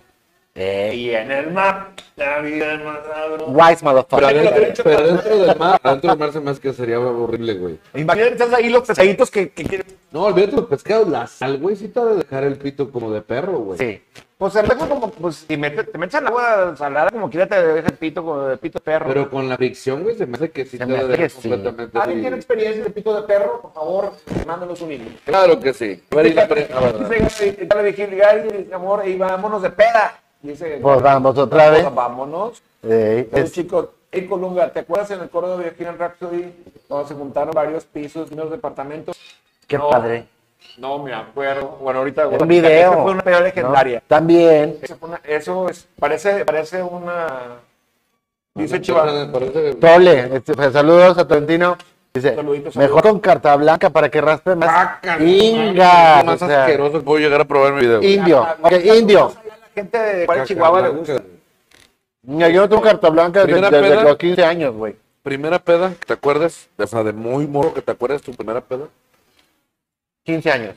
Eh, 0.55 0.93
Y 0.95 1.11
en 1.11 1.31
el 1.31 1.51
mar, 1.51 1.93
la 2.17 2.41
vida 2.41 2.75
es 2.75 2.85
más 2.85 2.99
sabrosa. 3.07 3.45
wise 3.47 3.79
Pero 3.83 3.93
motherfucker. 3.93 4.49
adentro, 4.49 4.85
pero 4.85 4.99
adentro 4.99 5.37
del 5.39 5.57
mar, 5.59 5.81
adentro 5.83 6.11
del 6.11 6.19
mar 6.19 6.33
se 6.33 6.41
me 6.41 6.51
hace 6.51 6.61
que 6.61 6.73
sería 6.75 7.01
horrible, 7.01 7.55
güey. 7.55 7.79
Imagínate, 7.95 8.33
estás 8.33 8.53
ahí 8.53 8.69
los 8.69 8.87
pesaditos 8.87 9.31
que, 9.31 9.49
que 9.51 9.65
quieren. 9.65 9.87
No, 10.11 10.25
olvídate 10.25 10.57
los 10.57 10.67
pescados, 10.67 11.09
la 11.09 11.27
sal, 11.27 11.57
güey, 11.57 11.75
sí 11.75 11.89
te 11.89 12.01
ha 12.01 12.05
de 12.05 12.17
dejar 12.17 12.45
el 12.45 12.57
pito 12.59 12.91
como 12.93 13.11
de 13.11 13.23
perro, 13.23 13.53
güey. 13.61 13.79
Sí. 13.79 14.03
Pues 14.37 14.53
se 14.55 14.61
deja 14.61 14.75
como, 14.77 15.11
pues, 15.11 15.45
si 15.49 15.57
metes, 15.57 15.91
te 15.91 15.97
metes 15.97 16.21
en 16.21 16.27
agua 16.27 16.75
salada, 16.77 17.11
como 17.11 17.31
quiera 17.31 17.47
te 17.47 17.63
deja 17.65 17.87
el 17.89 17.95
pito, 17.95 18.23
como 18.23 18.43
de 18.49 18.57
pito 18.59 18.79
de 18.81 18.85
perro. 18.85 19.07
Pero 19.07 19.31
con 19.31 19.49
la 19.49 19.57
fricción, 19.57 20.03
güey, 20.03 20.17
se 20.17 20.27
me 20.27 20.35
hace 20.35 20.51
que 20.51 20.65
sí 20.65 20.73
Se 20.73 20.79
te 20.79 20.87
me 20.87 20.95
ha 20.95 20.97
de 20.97 21.03
hace 21.05 21.13
dejar 21.13 21.27
que 21.27 21.31
sí. 21.31 21.49
completamente 21.49 21.99
¿Alguien 21.99 22.21
tiene 22.21 22.37
experiencia 22.37 22.85
de 22.85 22.91
pito 22.91 23.15
de 23.15 23.23
perro? 23.23 23.63
Por 23.63 23.73
favor, 23.73 24.13
mándanos 24.47 24.81
un 24.83 24.93
email. 24.93 25.17
Claro 25.25 25.59
que 25.61 25.73
sí. 25.73 26.03
A 26.11 26.17
ver, 26.17 26.27
y 26.27 26.35
la 26.35 26.49
amor, 28.77 29.07
y 29.07 29.17
vámonos 29.17 29.63
de 29.63 29.71
peda. 29.71 30.19
Dice, 30.43 30.79
Pues 30.83 31.03
vamos 31.03 31.39
otra 31.39 31.71
vez. 31.71 31.83
pues 31.83 31.95
vámonos. 31.95 32.63
Eh, 32.83 33.29
Pero, 33.31 33.45
es- 33.45 33.53
chicos, 33.53 33.89
en 34.11 34.27
Colunga, 34.27 34.71
¿te 34.73 34.81
acuerdas 34.81 35.11
en 35.13 35.21
el 35.21 35.31
coro 35.31 35.57
de 35.57 35.71
Bohemian 35.71 35.99
Rhapsody? 35.99 36.53
Cuando 36.89 37.09
se 37.09 37.15
juntaron 37.15 37.53
varios 37.55 37.85
pisos, 37.85 38.31
unos 38.31 38.51
departamentos. 38.51 39.17
qué 39.69 39.79
No. 39.79 39.89
padre. 39.89 40.27
No 40.77 40.99
me 40.99 41.15
acuerdo. 41.15 41.79
Bueno, 41.81 42.01
ahorita 42.01 42.29
Un 42.29 42.47
video. 42.49 42.93
Esa 42.93 43.03
fue 43.03 43.11
una 43.13 43.23
¿no? 43.25 43.41
legendaria. 43.41 44.03
También. 44.07 44.79
Esa 44.83 44.97
fue 44.97 45.09
una- 45.09 45.21
eso 45.25 45.69
es, 45.69 45.87
parece, 45.99 46.45
parece 46.45 46.83
una. 46.83 47.27
Dice 48.55 48.81
Chivas. 48.83 49.29
parece- 49.29 49.75
Tole, 49.77 50.37
este, 50.37 50.55
pues, 50.55 50.73
saludos 50.73 51.17
a 51.17 51.27
Tolentino. 51.27 51.77
Dice, 52.13 52.35
Saluditos, 52.35 52.77
mejor 52.77 53.01
saludos. 53.01 53.13
con 53.13 53.21
carta 53.21 53.57
blanca 53.57 53.89
para 53.89 54.11
que 54.11 54.21
raspe 54.21 54.55
más. 54.55 54.99
Inga. 55.19 56.23
más 56.23 56.43
o 56.43 56.47
sea, 56.47 56.65
asqueroso 56.65 57.03
puedo 57.03 57.19
llegar 57.21 57.41
a 57.41 57.45
probar 57.47 57.73
mi 57.73 57.81
video. 57.81 58.03
indio. 58.03 58.47
Ok, 58.63 58.73
indio. 58.99 59.33
Gente 59.75 59.99
de 59.99 60.27
Juárez, 60.27 60.49
Chihuahua 60.49 60.81
le 60.83 60.89
gusta. 60.91 61.23
Mira, 62.23 62.49
yo 62.51 62.61
no 62.63 62.69
tengo 62.69 62.83
carta 62.83 63.09
blanca 63.11 63.41
desde, 63.41 63.53
Primera 63.55 63.71
desde 63.71 63.89
peda. 63.97 64.03
los 64.05 64.17
15 64.17 64.45
años, 64.45 64.75
güey. 64.75 64.97
Primera 65.23 65.59
peda, 65.59 65.93
¿te 66.07 66.13
acuerdas? 66.13 66.69
O 66.79 66.87
sea, 66.87 67.03
de 67.03 67.13
muy 67.13 67.47
morro 67.47 67.73
que 67.75 67.83
te 67.83 67.91
acuerdas 67.93 68.23
tu 68.23 68.33
primera 68.33 68.61
peda. 68.61 68.87
15 70.25 70.51
años. 70.51 70.77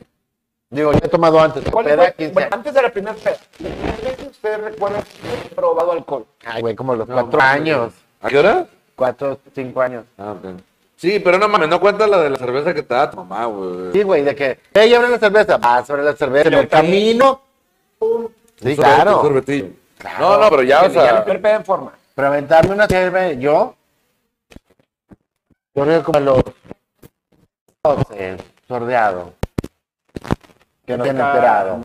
Digo, 0.70 0.92
yo 0.92 0.98
he 1.02 1.08
tomado 1.08 1.40
antes. 1.40 1.64
¿Cuál 1.70 1.84
peda, 1.84 2.02
fue? 2.04 2.12
15 2.14 2.32
Bueno, 2.32 2.46
años. 2.46 2.56
antes 2.58 2.74
de 2.74 2.82
la 2.82 2.90
primera 2.92 3.14
peda, 3.16 3.36
¿la 3.60 3.68
primera 3.70 3.96
vez 4.02 4.16
que 4.16 4.26
ustedes 4.26 4.60
recuerdan 4.60 5.02
haber 5.24 5.54
probado 5.54 5.92
alcohol? 5.92 6.26
Ay, 6.44 6.60
güey, 6.62 6.74
como 6.74 6.94
los 6.96 7.06
No, 7.06 7.14
4 7.14 7.38
mames. 7.38 7.54
años. 7.60 7.92
¿A 8.20 8.28
qué 8.28 8.38
hora? 8.38 8.66
4, 8.96 9.38
5 9.54 9.80
años. 9.82 10.04
Ah, 10.18 10.32
ok. 10.32 10.60
Sí, 10.96 11.20
pero 11.20 11.38
no 11.38 11.46
mames, 11.48 11.68
no 11.68 11.78
cuenta 11.78 12.06
la 12.06 12.18
de 12.22 12.30
la 12.30 12.36
cerveza 12.36 12.72
que 12.74 12.82
te 12.82 12.94
da 12.94 13.10
tu 13.10 13.18
mamá, 13.18 13.44
güey. 13.46 13.92
Sí, 13.92 14.02
güey, 14.02 14.22
de 14.24 14.34
que, 14.34 14.58
ella 14.74 14.96
abre 14.96 15.10
la 15.10 15.18
cerveza, 15.18 15.58
vas 15.58 15.88
a 15.88 15.92
abrir 15.92 16.06
la 16.06 16.16
cerveza, 16.16 16.48
en 16.48 16.54
el 16.54 16.68
camino. 16.68 17.42
Sí, 18.56 18.68
Un 18.70 18.76
claro. 18.76 19.16
un 19.20 19.22
sorbetillo. 19.26 19.68
No, 20.18 20.38
no, 20.38 20.50
pero 20.50 20.62
ya, 20.62 20.82
o 20.82 20.88
Ya 20.88 20.90
sea, 20.90 21.24
peda 21.24 21.56
en 21.56 21.64
forma. 21.64 21.92
Pero 22.14 22.28
aventarme 22.28 22.72
una 22.74 22.86
cerveza, 22.86 23.32
yo, 23.34 23.74
yo 25.74 25.82
creo 25.84 26.02
como 26.04 26.20
los 26.20 26.42
12, 27.82 28.36
sordeado. 28.66 29.32
Que 30.86 30.96
no 30.96 31.04
se 31.04 31.10
han 31.10 31.16
enterado. 31.20 31.84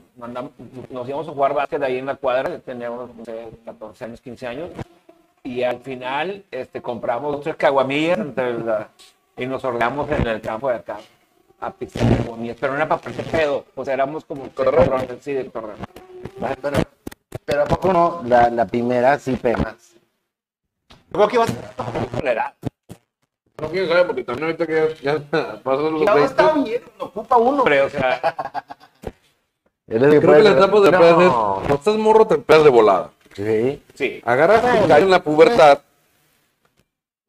nos 0.91 1.07
íbamos 1.09 1.27
a 1.27 1.31
jugar 1.31 1.53
básquet 1.53 1.81
ahí 1.81 1.97
en 1.97 2.05
la 2.05 2.15
cuadra, 2.15 2.59
teníamos 2.59 3.13
no 3.15 3.25
sé, 3.25 3.49
14 3.65 4.05
años, 4.05 4.21
15 4.21 4.47
años, 4.47 4.69
y 5.43 5.63
al 5.63 5.79
final 5.81 6.45
este, 6.51 6.81
compramos 6.81 7.41
tres 7.41 7.55
caguamillas 7.55 8.19
entre 8.19 8.59
la- 8.59 8.89
y 9.37 9.45
nos 9.47 9.63
ordenamos 9.65 10.09
en 10.11 10.27
el 10.27 10.39
campo 10.39 10.69
de 10.69 10.75
acá 10.75 10.97
a 11.61 11.71
pisar 11.71 12.17
caguamillas, 12.17 12.57
pero 12.59 12.73
no 12.73 12.77
era 12.77 12.89
para 12.89 13.01
partir 13.01 13.23
pedo, 13.25 13.65
pues 13.75 13.87
éramos 13.87 14.25
como 14.25 14.49
cabrones, 14.49 15.07
sí, 15.21 15.33
de 15.33 15.45
Pero, 15.45 16.77
pero 17.45 17.61
¿a 17.61 17.65
poco 17.65 17.93
no? 17.93 18.21
La, 18.25 18.49
la 18.49 18.65
primera 18.65 19.17
sí 19.19 19.35
penas. 19.35 19.93
Creo 21.11 21.27
que 21.27 21.35
ibas 21.35 21.51
a 21.77 22.17
tolerar. 22.17 22.55
no 23.61 23.67
quiero 23.69 23.87
saber 23.87 24.07
porque 24.07 24.23
también 24.23 24.45
ahorita 24.45 24.65
que 24.65 24.95
ya, 25.03 25.17
ya 25.31 25.61
pasó 25.63 25.91
los 25.91 26.01
Y 26.01 26.07
ahora 26.07 26.25
20. 26.25 26.25
está 26.25 26.53
bien, 26.53 26.81
lo 26.97 27.05
ocupa 27.05 27.37
uno, 27.37 27.59
hombre, 27.59 27.81
o 27.83 27.89
sea, 27.89 28.65
Creo 29.87 30.21
que 30.21 30.43
la 30.43 30.51
etapa 30.51 30.79
de 30.79 30.91
puede 30.91 31.15
ser, 31.15 31.29
cuando 31.31 31.75
estás 31.75 31.95
morro 31.97 32.25
te 32.25 32.37
pegas 32.37 32.63
de 32.63 32.69
volada. 32.69 33.11
Sí. 33.35 33.83
sí. 33.93 34.21
Agarras 34.25 34.61
tu 34.61 34.93
en 34.93 35.11
la 35.11 35.21
pubertad 35.21 35.81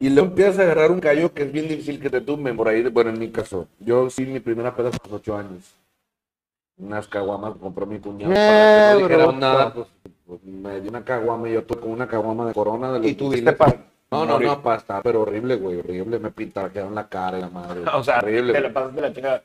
y 0.02 0.10
luego 0.10 0.28
empiezas 0.30 0.58
a 0.58 0.62
agarrar 0.62 0.90
un 0.90 1.00
callo 1.00 1.32
que 1.32 1.44
es 1.44 1.52
bien 1.52 1.68
difícil 1.68 2.00
que 2.00 2.10
te 2.10 2.20
tumben 2.20 2.56
por 2.56 2.68
ahí. 2.68 2.82
Bueno, 2.88 3.10
en 3.10 3.18
mi 3.18 3.30
caso, 3.30 3.68
yo 3.80 4.10
sí, 4.10 4.26
mi 4.26 4.40
primera 4.40 4.74
peda 4.74 4.90
fue 4.90 4.98
a 5.04 5.08
los 5.12 5.20
8 5.20 5.36
años. 5.36 5.74
Unas 6.78 7.06
caguamas 7.06 7.54
que 7.54 7.60
compró 7.60 7.86
mi 7.86 7.98
cuñado. 8.00 8.32
Para 8.32 8.42
que 8.42 8.94
no 8.94 8.98
Eh, 8.98 9.02
dijera 9.02 9.24
bruto. 9.26 9.38
nada, 9.38 9.72
pues, 9.74 9.86
pues, 10.26 10.42
me 10.44 10.80
dio 10.80 10.90
una 10.90 11.04
caguama 11.04 11.48
y 11.48 11.52
yo 11.52 11.62
tuve 11.64 11.80
con 11.80 11.90
una 11.90 12.08
caguama 12.08 12.46
de 12.46 12.54
corona. 12.54 12.92
De 12.92 12.98
los 12.98 13.06
Y 13.08 13.14
tuviste 13.14 13.50
difíciles. 13.52 13.54
para 13.56 13.84
No, 14.10 14.26
no, 14.26 14.38
no, 14.40 14.62
para 14.62 14.76
estar, 14.78 15.02
pero 15.02 15.22
horrible, 15.22 15.56
güey, 15.56 15.78
horrible. 15.78 16.18
Me 16.18 16.30
pintaron 16.30 16.94
la 16.94 17.08
cara 17.08 17.38
y 17.38 17.40
la 17.42 17.48
madre. 17.50 17.82
O 17.94 18.02
sea, 18.02 18.18
horrible. 18.18 18.52
te 18.52 18.60
la 18.60 18.72
pasas 18.72 18.94
de 18.94 19.00
la 19.00 19.12
chingada. 19.12 19.42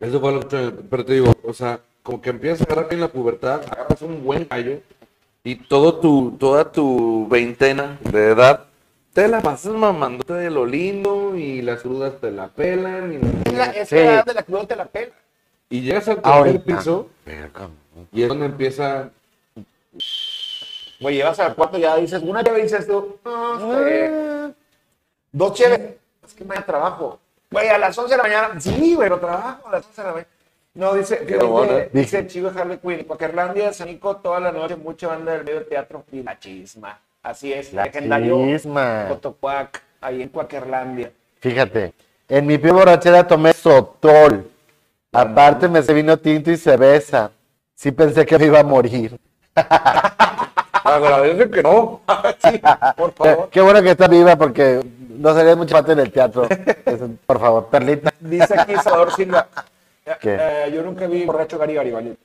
Eso 0.00 0.20
fue 0.20 0.36
ocho 0.36 0.56
años. 0.58 0.74
Pero 0.90 1.04
te 1.04 1.12
digo, 1.14 1.32
o 1.44 1.52
sea, 1.52 1.80
como 2.02 2.20
que 2.20 2.30
empiezas 2.30 2.60
a 2.60 2.64
agarrar 2.72 2.92
en 2.92 3.00
la 3.00 3.08
pubertad, 3.08 3.62
agarras 3.70 4.02
un 4.02 4.22
buen 4.24 4.44
callo 4.44 4.80
y 5.44 5.56
todo 5.56 5.94
tu, 5.98 6.36
toda 6.38 6.70
tu 6.70 7.26
veintena 7.28 7.98
de 8.12 8.28
edad 8.32 8.64
te 9.18 9.26
la 9.26 9.40
pasas 9.40 9.72
mamándote 9.72 10.32
de 10.34 10.48
lo 10.48 10.64
lindo 10.64 11.34
y 11.34 11.60
las 11.60 11.80
crudas 11.82 12.20
te 12.20 12.30
la 12.30 12.46
pelan 12.46 13.14
y, 13.14 13.48
Es 13.48 13.52
la, 13.52 13.64
es 13.72 13.88
Sí. 13.88 13.96
la 13.96 14.00
edad 14.12 14.24
de 14.24 14.34
la 14.34 14.42
cruda 14.44 14.64
te 14.68 14.76
la 14.76 14.84
pela. 14.84 15.12
y 15.68 15.80
llegas 15.80 16.06
al 16.06 16.22
tercer 16.22 16.32
Ahorita. 16.32 16.64
piso 16.64 17.08
y 18.12 18.22
es 18.22 18.28
donde 18.28 18.46
empieza 18.46 19.10
Güey, 21.00 21.16
llevas 21.16 21.40
al 21.40 21.56
cuarto 21.56 21.78
y 21.78 21.80
ya 21.80 21.96
dices, 21.96 22.22
una 22.22 22.42
llave 22.42 22.62
dices 22.62 22.86
tú, 22.86 23.18
no 23.24 23.78
sé. 23.84 24.54
Dos 25.32 25.52
cheves, 25.54 25.80
es 26.24 26.34
que 26.34 26.44
me 26.44 26.54
da 26.54 26.64
trabajo. 26.64 27.18
Güey, 27.50 27.68
a 27.70 27.78
las 27.78 27.98
11 27.98 28.12
de 28.12 28.16
la 28.18 28.22
mañana, 28.22 28.60
sí, 28.60 28.94
güey, 28.94 29.08
lo 29.08 29.18
trabajo 29.18 29.66
a 29.66 29.72
las 29.72 29.86
11 29.86 30.00
de 30.00 30.06
la 30.06 30.12
mañana. 30.14 30.30
No, 30.74 30.94
dice, 30.94 31.26
dice, 31.26 31.90
dice 31.92 32.18
el 32.20 32.26
chivo 32.28 32.52
Harley 32.54 32.78
Quinn, 32.78 33.02
Cuaquerlandia, 33.02 33.72
Sanico, 33.72 34.16
toda 34.18 34.38
la 34.38 34.52
noche, 34.52 34.76
mucha 34.76 35.08
banda 35.08 35.32
del 35.32 35.44
medio 35.44 35.66
teatro 35.66 36.04
y 36.12 36.22
la 36.22 36.38
chisma. 36.38 37.00
Así 37.28 37.52
es, 37.52 37.74
La 37.74 37.84
legendario 37.84 38.38
chisma. 38.46 39.04
Cotocuac, 39.10 39.82
ahí 40.00 40.22
en 40.22 40.30
Cuaquerlandia. 40.30 41.12
Fíjate, 41.40 41.92
en 42.26 42.46
mi 42.46 42.56
pie 42.56 42.72
borrachera 42.72 43.26
tomé 43.26 43.52
sotol. 43.52 44.50
Aparte 45.12 45.68
me 45.68 45.82
se 45.82 45.92
vino 45.92 46.16
tinto 46.16 46.50
y 46.50 46.56
cerveza. 46.56 47.30
sí 47.74 47.92
pensé 47.92 48.24
que 48.24 48.38
me 48.38 48.46
iba 48.46 48.60
a 48.60 48.64
morir. 48.64 49.20
Agradece 50.84 51.50
que 51.50 51.62
no. 51.62 52.00
Sí, 52.50 52.62
por 52.96 53.12
favor. 53.12 53.48
qué 53.50 53.60
bueno 53.60 53.82
que 53.82 53.90
está 53.90 54.08
viva 54.08 54.34
porque 54.36 54.80
no 55.10 55.34
sería 55.34 55.54
mucho 55.54 55.74
parte 55.74 55.92
en 55.92 55.98
el 55.98 56.10
teatro. 56.10 56.48
Por 57.26 57.38
favor, 57.40 57.66
Perlita. 57.66 58.10
Dice 58.20 58.58
aquí 58.58 58.74
Salvador 58.76 59.12
Silva. 59.14 59.48
eh, 60.06 60.12
¿Qué? 60.18 60.38
eh, 60.40 60.72
yo 60.74 60.82
nunca 60.82 61.06
vi 61.06 61.26
borracho 61.26 61.58
Gary 61.58 61.74
Garibaldi. 61.74 62.16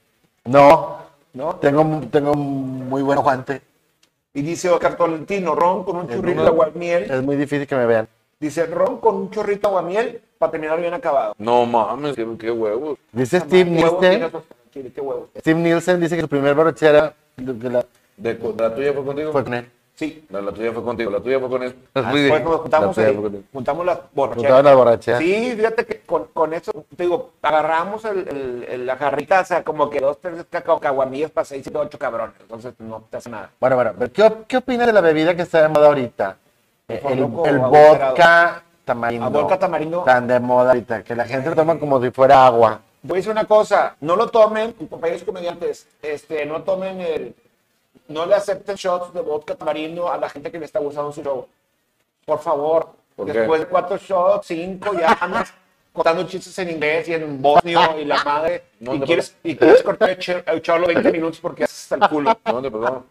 No, 0.46 1.00
¿no? 1.34 1.56
tengo, 1.58 2.04
tengo 2.10 2.34
muy 2.36 3.02
buen 3.02 3.20
guante. 3.20 3.73
Y 4.36 4.42
dice 4.42 4.68
Oscar 4.70 4.98
Tolentino, 4.98 5.54
ron 5.54 5.84
con 5.84 5.98
un 5.98 6.10
Es 6.10 6.18
una- 6.18 6.42
de 6.42 6.48
aguamiel. 6.48 7.04
Es 7.12 7.22
muy 7.22 7.36
difícil 7.36 7.68
que 7.68 7.76
me 7.76 7.86
vean. 7.86 8.08
Dice 8.40 8.66
ron 8.66 8.98
con 9.00 9.16
un 9.16 9.30
chorrito 9.30 9.68
de 9.70 9.76
aguamiel 9.76 10.22
para 10.40 10.52
terminar 10.52 10.80
bien 10.82 10.94
acabado. 10.94 11.36
No 11.38 11.66
mames, 11.68 12.16
qué, 12.16 12.28
qué 12.40 12.50
huevos. 12.52 12.98
Dice 13.12 13.40
Steve 13.40 13.72
¿Qué 13.76 13.84
huevo 13.84 13.98
tiene 14.00 14.18
Nielsen. 14.18 14.42
Steve 15.38 15.60
Nielsen 15.60 16.00
dice 16.02 16.16
que 16.16 16.22
su 16.24 16.28
primer 16.28 16.56
borrachera 16.56 17.14
de 17.38 17.70
la- 17.70 17.86
¿De, 18.18 18.34
¿La 18.58 18.76
tuya 18.76 18.94
fue 18.94 19.06
contigo? 19.06 19.32
fue 19.32 19.44
con 19.44 19.54
él. 19.54 19.70
Sí. 19.96 20.26
No, 20.30 20.42
la 20.42 20.52
tuya 20.52 20.72
fue 20.74 20.84
contigo, 20.84 21.12
la 21.12 21.20
tuya 21.20 21.40
fue 21.40 21.50
con 21.50 21.64
él. 21.64 21.76
Pues 21.94 22.44
nos 22.44 22.62
juntamos 22.62 22.98
La 22.98 23.06
ahí, 23.08 23.44
juntamos 23.54 23.86
las 23.86 24.00
borracheras. 24.12 24.64
las 24.64 24.76
borracheras. 24.76 25.20
Sí, 25.22 25.54
fíjate 25.56 25.86
que 25.86 26.00
con, 26.02 26.26
con 26.34 26.52
eso, 26.54 26.72
te 26.98 27.04
digo, 27.04 27.30
agarramos 27.44 28.04
el, 28.06 28.28
el- 28.28 28.66
el- 28.70 28.86
la 28.88 28.96
jarrita, 28.98 29.42
o 29.42 29.46
sea, 29.46 29.64
como 29.64 29.90
que 29.92 30.00
dos, 30.00 30.18
tres 30.20 30.44
cacao, 30.50 30.80
caguamillas 30.80 31.30
para 31.30 31.46
seis, 31.46 31.62
siete, 31.64 31.78
ocho 31.78 32.00
cabrones. 32.00 32.36
Entonces 32.42 32.74
no 32.80 33.04
te 33.10 33.18
hace 33.18 33.30
nada. 33.30 33.52
Bueno, 33.60 33.76
bueno, 33.76 33.94
pero 33.98 34.12
¿qué, 34.12 34.34
qué 34.48 34.58
opinas 34.58 34.88
de 34.88 34.94
la 34.94 35.02
bebida 35.02 35.36
que 35.36 35.44
está 35.44 35.62
de 35.62 35.70
moda 35.70 35.88
ahorita? 35.88 36.38
El, 36.88 37.26
vodka 37.26 38.64
tamarindo. 38.86 39.26
A 39.26 39.30
vodka 39.30 39.60
tamarindo. 39.60 40.02
Tan 40.04 40.28
de 40.28 40.40
moda 40.40 40.70
ahorita, 40.72 41.04
que 41.04 41.16
la 41.16 41.26
gente 41.26 41.50
lo 41.50 41.56
toma 41.56 41.80
como 41.80 42.02
si 42.02 42.12
fuera 42.12 42.46
agua. 42.46 42.82
Voy 43.04 43.16
a 43.16 43.18
decir 43.18 43.32
una 43.32 43.46
cosa, 43.46 43.96
no 44.02 44.16
lo 44.16 44.30
tomen, 44.30 44.72
compañeros 44.74 45.24
comediantes, 45.24 45.88
este, 46.02 46.46
no 46.46 46.64
tomen 46.64 47.02
el, 47.02 47.36
no 48.14 48.26
le 48.26 48.36
acepten 48.36 48.76
shots 48.76 49.14
de 49.14 49.22
vodka 49.22 49.56
tamarindo 49.56 50.12
a 50.12 50.18
la 50.18 50.30
gente 50.30 50.52
que 50.52 50.60
le 50.60 50.66
está 50.66 50.80
gustando 50.80 51.12
su 51.12 51.22
show. 51.24 51.48
Por 52.26 52.40
favor, 52.40 52.90
después 53.18 53.62
de 53.62 53.68
cuatro 53.68 53.98
shots, 53.98 54.48
cinco, 54.48 54.94
ya 54.98 55.18
andas 55.20 55.54
contando 55.92 56.24
chistes 56.24 56.58
en 56.60 56.72
inglés 56.72 57.08
y 57.10 57.14
en 57.14 57.42
bosnio 57.42 57.80
y 58.00 58.06
la 58.06 58.24
madre, 58.24 58.64
No, 58.80 58.96
y, 58.96 59.00
no, 59.00 59.06
quieres, 59.06 59.36
y 59.44 59.56
quieres 59.56 59.84
cortar 59.84 60.10
el 60.12 60.18
ch- 60.18 60.44
el 60.48 60.62
charlo 60.62 60.88
20 60.88 61.12
minutos 61.12 61.40
porque 61.40 61.66
haces 61.66 61.92
hasta 61.92 62.06
el 62.06 62.10
culo. 62.12 62.38
¿Dónde 62.46 62.72
pasó? 62.72 63.04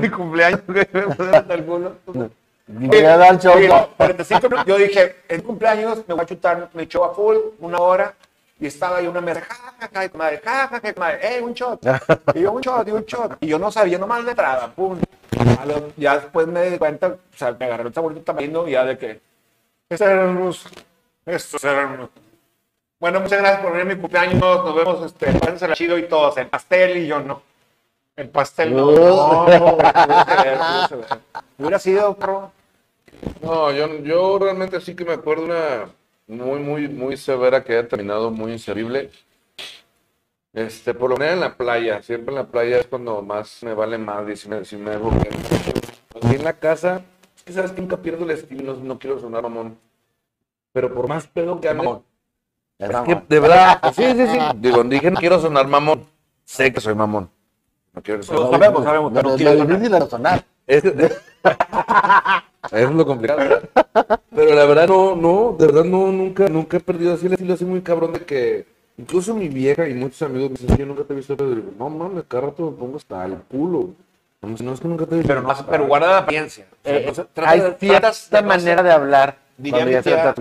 mi 0.00 0.10
cumpleaños, 0.10 0.60
güey, 0.66 0.86
me 0.92 1.02
puse 1.02 1.36
hasta 1.36 1.54
el 1.54 1.64
culo. 1.64 1.92
Voy 2.66 2.98
a 3.04 3.16
dar 3.18 3.38
show. 3.40 3.54
Oye, 3.56 3.68
no, 3.68 3.88
45 3.96 4.48
minutos. 4.48 4.66
Yo 4.66 4.76
dije, 4.78 5.16
en 5.28 5.42
cumpleaños 5.42 5.98
me 6.08 6.14
voy 6.14 6.22
a 6.22 6.26
chutar 6.26 6.70
mi 6.72 6.86
show 6.86 7.04
a 7.04 7.14
full, 7.14 7.36
una 7.60 7.78
hora, 7.78 8.14
y 8.60 8.66
estaba 8.66 8.98
ahí 8.98 9.06
una 9.06 9.20
mesa, 9.20 9.40
ja, 9.42 9.54
ja, 9.80 9.88
ja, 9.92 10.04
y 10.04 10.10
madre, 10.16 10.40
ja, 10.44 10.68
ja, 10.68 10.80
ja, 10.80 10.94
madre, 10.96 11.36
¡eh, 11.36 11.40
un 11.42 11.52
shot! 11.54 11.80
Y 12.34 12.40
yo, 12.42 12.52
un 12.52 12.60
shot, 12.60 12.86
y 12.88 12.90
un 12.92 13.04
shot. 13.04 13.36
Y 13.40 13.46
yo 13.48 13.58
no 13.58 13.70
sabía, 13.72 13.98
nomás 13.98 14.24
le 14.24 14.30
entraba, 14.30 14.68
pum. 14.72 14.98
Lo- 15.66 15.92
Ya 15.96 16.16
después 16.18 16.46
me 16.46 16.70
di 16.70 16.78
cuenta, 16.78 17.08
o 17.08 17.18
sea, 17.36 17.52
me 17.58 17.64
agarré 17.66 17.88
el 17.88 17.94
saborito 17.94 18.22
tamarindo 18.22 18.66
y 18.68 18.72
ya 18.72 18.84
de 18.84 18.96
que, 18.98 19.20
estos 19.88 20.06
eran 20.08 20.36
unos, 20.36 20.66
estos 21.26 21.64
eran 21.64 21.92
unos. 21.94 22.10
Bueno, 23.00 23.20
muchas 23.20 23.40
gracias 23.40 23.60
por 23.62 23.72
venir 23.72 23.90
a 23.92 23.94
mi 23.94 24.00
cumpleaños, 24.00 24.40
nos 24.40 24.74
vemos, 24.74 25.04
este, 25.04 25.32
pásensela 25.38 25.74
chido 25.74 25.98
y 25.98 26.08
todos, 26.08 26.36
el 26.38 26.46
pastel 26.48 26.96
y 26.98 27.06
yo 27.06 27.20
no. 27.20 27.42
El 28.16 28.28
pastel 28.28 28.74
no, 28.76 28.92
no, 28.92 29.46
no, 29.46 29.46
no, 29.48 29.76
no, 29.76 29.76
no, 29.76 31.16
Hubiera 31.58 31.78
sido, 31.80 32.14
pro. 32.14 32.52
No, 33.42 33.72
yo, 33.72 33.88
yo 33.98 34.38
realmente 34.38 34.80
sí 34.80 34.94
que 34.94 35.04
me 35.04 35.14
acuerdo 35.14 35.44
una 35.44 35.86
muy, 36.26 36.60
muy, 36.60 36.88
muy 36.88 37.16
severa 37.16 37.62
que 37.62 37.72
haya 37.76 37.88
terminado 37.88 38.30
muy 38.30 38.52
inservible. 38.52 39.10
Este, 40.52 40.94
por 40.94 41.10
lo 41.10 41.16
menos 41.16 41.34
en 41.34 41.40
la 41.40 41.56
playa, 41.56 42.00
siempre 42.02 42.32
en 42.32 42.36
la 42.36 42.46
playa 42.46 42.78
es 42.78 42.86
cuando 42.86 43.20
más 43.22 43.62
me 43.62 43.74
vale 43.74 43.98
más 43.98 44.28
y 44.28 44.36
si 44.36 44.48
me, 44.48 44.64
si 44.64 44.76
me 44.76 44.92
hago 44.92 45.10
bien. 45.10 45.34
Aquí 46.14 46.36
en 46.36 46.44
la 46.44 46.52
casa, 46.52 47.02
es 47.36 47.42
que 47.42 47.52
sabes 47.52 47.72
que 47.72 47.80
nunca 47.80 47.96
pierdo 47.96 48.24
el 48.24 48.30
estilo, 48.30 48.74
no, 48.74 48.84
no 48.84 48.98
quiero 48.98 49.18
sonar 49.18 49.42
mamón. 49.42 49.76
Pero 50.72 50.94
por 50.94 51.08
más 51.08 51.26
pedo 51.26 51.60
que 51.60 51.68
ande, 51.68 52.00
Es 52.78 52.88
que 52.88 53.22
de 53.28 53.40
verdad, 53.40 53.80
sí, 53.94 54.04
sí, 54.12 54.26
sí. 54.26 54.38
Digo, 54.56 54.82
dije 54.84 55.10
no 55.10 55.18
quiero 55.20 55.40
sonar 55.40 55.66
mamón. 55.66 56.06
Sé 56.44 56.72
que 56.72 56.80
soy 56.80 56.94
mamón. 56.94 57.30
No 57.92 58.02
quiero 58.02 58.18
Lo 58.18 58.24
sonar 58.24 58.50
sabemos, 58.50 58.84
sabemos, 58.84 59.12
Lo, 59.12 59.16
pero 59.16 59.30
lo 59.30 59.36
quiero 59.36 59.64
difícil 59.66 59.94
es 59.94 60.08
sonar. 60.08 60.44
es, 60.66 60.82
eso 62.66 62.76
es 62.88 62.90
lo 62.94 63.06
complicado. 63.06 63.40
Pero 64.34 64.54
la 64.54 64.64
verdad 64.64 64.88
no, 64.88 65.14
no, 65.16 65.56
de 65.58 65.66
verdad 65.66 65.84
no, 65.84 66.10
nunca, 66.12 66.48
nunca 66.48 66.76
he 66.76 66.80
perdido 66.80 67.14
así 67.14 67.26
el 67.26 67.34
estilo 67.34 67.54
así 67.54 67.64
muy 67.64 67.80
cabrón 67.82 68.12
de 68.12 68.20
que 68.24 68.66
incluso 68.98 69.34
mi 69.34 69.48
vieja 69.48 69.88
y 69.88 69.94
muchos 69.94 70.22
amigos 70.22 70.50
me 70.50 70.56
dicen, 70.58 70.76
yo 70.76 70.86
nunca 70.86 71.04
te 71.04 71.12
he 71.12 71.16
visto, 71.16 71.36
pero 71.36 71.50
digo, 71.54 71.70
no 71.78 71.88
mames, 71.90 72.24
cada 72.28 72.46
rato 72.46 72.70
me 72.70 72.76
pongo 72.76 72.96
hasta 72.96 73.24
el 73.24 73.36
culo. 73.42 73.90
No, 74.42 74.48
no 74.60 74.72
es 74.74 74.80
que 74.80 74.88
nunca 74.88 75.06
te 75.06 75.14
he 75.14 75.18
visto. 75.18 75.28
Pero, 75.28 75.42
no, 75.42 75.54
pero 75.70 75.86
guarda 75.86 76.08
la 76.08 76.18
apariencia. 76.18 76.66
O 76.82 76.88
sea, 77.14 77.24
Eh, 77.24 77.26
trata 77.32 77.50
hay 77.50 77.60
cierta 77.78 78.12
de 78.30 78.42
manera 78.42 78.82
de 78.82 78.90
hablar 78.92 79.44
Diría 79.56 79.84
mi 79.86 79.94
tía-. 80.02 80.34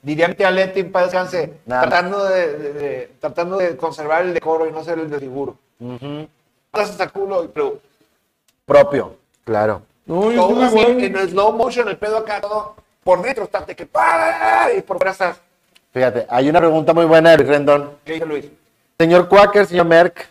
Diría 0.00 0.28
mi 0.28 0.34
tía 0.34 0.50
Leti, 0.50 0.84
paz 0.84 1.04
descanse, 1.06 1.54
Nada. 1.66 1.82
tratando 1.82 2.24
de, 2.24 2.56
de- 2.56 2.72
de- 2.72 3.10
tratando 3.18 3.58
de 3.58 3.76
conservar 3.76 4.22
el 4.22 4.32
decoro 4.32 4.66
y 4.68 4.72
no 4.72 4.84
ser 4.84 4.98
el 5.00 5.10
desfiguro. 5.10 5.56
Tratas 6.70 6.90
hasta 6.92 7.04
el 7.04 7.10
culo, 7.12 7.44
y- 7.44 7.48
pero 7.48 7.78
Propio, 8.64 9.16
claro. 9.44 9.82
No, 10.06 10.32
yo 10.32 10.40
todo 10.48 10.62
así, 10.62 10.78
igual. 10.78 11.04
en 11.04 11.16
el 11.16 11.28
slow 11.30 11.52
motion, 11.52 11.88
el 11.88 11.96
pedo 11.96 12.18
acá, 12.18 12.40
todo 12.40 12.74
por 13.04 13.22
dentro 13.22 13.44
está 13.44 13.60
de 13.62 13.74
que 13.76 13.86
¡pah! 13.86 14.68
y 14.76 14.82
por 14.82 14.96
fuera 14.98 15.12
estás. 15.12 15.40
Fíjate, 15.92 16.26
hay 16.28 16.48
una 16.48 16.58
pregunta 16.60 16.92
muy 16.92 17.04
buena 17.04 17.30
de 17.30 17.38
Luis 17.38 17.48
Rendón. 17.48 17.90
¿Qué 18.04 18.14
dice 18.14 18.26
Luis? 18.26 18.46
Señor 18.98 19.28
Quaker, 19.28 19.66
señor 19.66 19.86
Merck, 19.86 20.26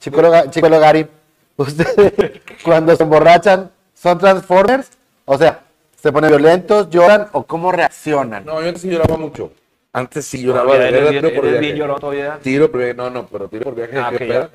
Chico 0.00 0.20
Logari, 0.68 1.06
¿ustedes 1.56 2.40
cuando 2.64 2.94
se 2.96 3.02
emborrachan 3.02 3.70
son 3.94 4.18
Transformers? 4.18 4.90
O 5.24 5.36
sea, 5.38 5.60
¿se 6.00 6.12
ponen 6.12 6.30
violentos, 6.30 6.88
lloran 6.90 7.28
o 7.32 7.44
cómo 7.44 7.72
reaccionan? 7.72 8.44
No, 8.44 8.60
yo 8.60 8.68
antes 8.68 8.82
sí 8.82 8.88
lloraba 8.90 9.16
mucho. 9.16 9.52
Antes 9.92 10.26
sí 10.26 10.42
lloraba. 10.42 10.76
Eres 10.76 11.10
bien- 11.10 11.22
tiro 11.24 11.34
por 11.40 11.50
viaje. 11.50 12.38
Tiro 12.42 12.70
por 12.70 12.78
viaje, 12.80 12.94
no, 12.94 13.10
no, 13.10 13.26
pero 13.26 13.48
tiro 13.48 13.64
por 13.64 13.74
viaje, 13.74 13.98
Ah. 13.98 14.48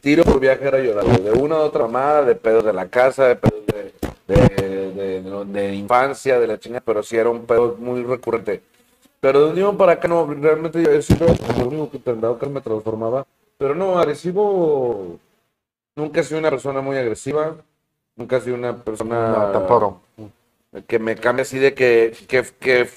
Tiro 0.00 0.22
por 0.24 0.38
viaje 0.40 0.66
era 0.66 0.78
llorar, 0.78 1.04
güey, 1.04 1.22
de 1.22 1.32
una 1.32 1.56
u 1.56 1.60
otra 1.60 1.82
mamada, 1.84 2.22
de 2.24 2.34
pedos 2.34 2.64
de 2.64 2.72
la 2.72 2.88
casa, 2.88 3.26
de 3.26 3.36
pedos 3.36 3.66
de, 3.66 3.92
de, 4.26 4.92
de, 4.92 5.22
de- 5.22 5.44
de 5.46 5.74
infancia, 5.74 6.38
de 6.38 6.46
la 6.46 6.58
chinga, 6.58 6.80
pero 6.80 7.02
sí 7.02 7.16
era 7.16 7.30
un 7.30 7.46
pedo 7.46 7.76
muy 7.78 8.02
recurrente. 8.04 8.62
Pero 9.20 9.40
de 9.40 9.50
un 9.50 9.54
día 9.56 9.72
para 9.72 9.92
acá 9.92 10.06
no, 10.06 10.26
realmente 10.32 10.82
yo 10.82 11.02
siempre 11.02 11.28
lo 11.58 11.66
único 11.68 11.90
que 11.90 11.98
tendría 11.98 12.36
que 12.38 12.46
me 12.46 12.60
transformaba. 12.60 13.26
Pero 13.56 13.74
no, 13.74 13.98
agresivo, 13.98 15.18
nunca 15.96 16.20
he 16.20 16.24
sido 16.24 16.38
una 16.38 16.50
persona 16.50 16.80
muy 16.80 16.96
agresiva, 16.96 17.56
nunca 18.14 18.36
he 18.36 18.40
sido 18.40 18.54
una 18.56 18.76
persona 18.76 19.30
No, 19.30 19.52
tampoco. 19.52 20.00
que 20.86 20.98
me 21.00 21.16
cambie 21.16 21.42
así 21.42 21.58
de 21.58 21.74
que, 21.74 22.14
que, 22.28 22.44
que 22.60 22.88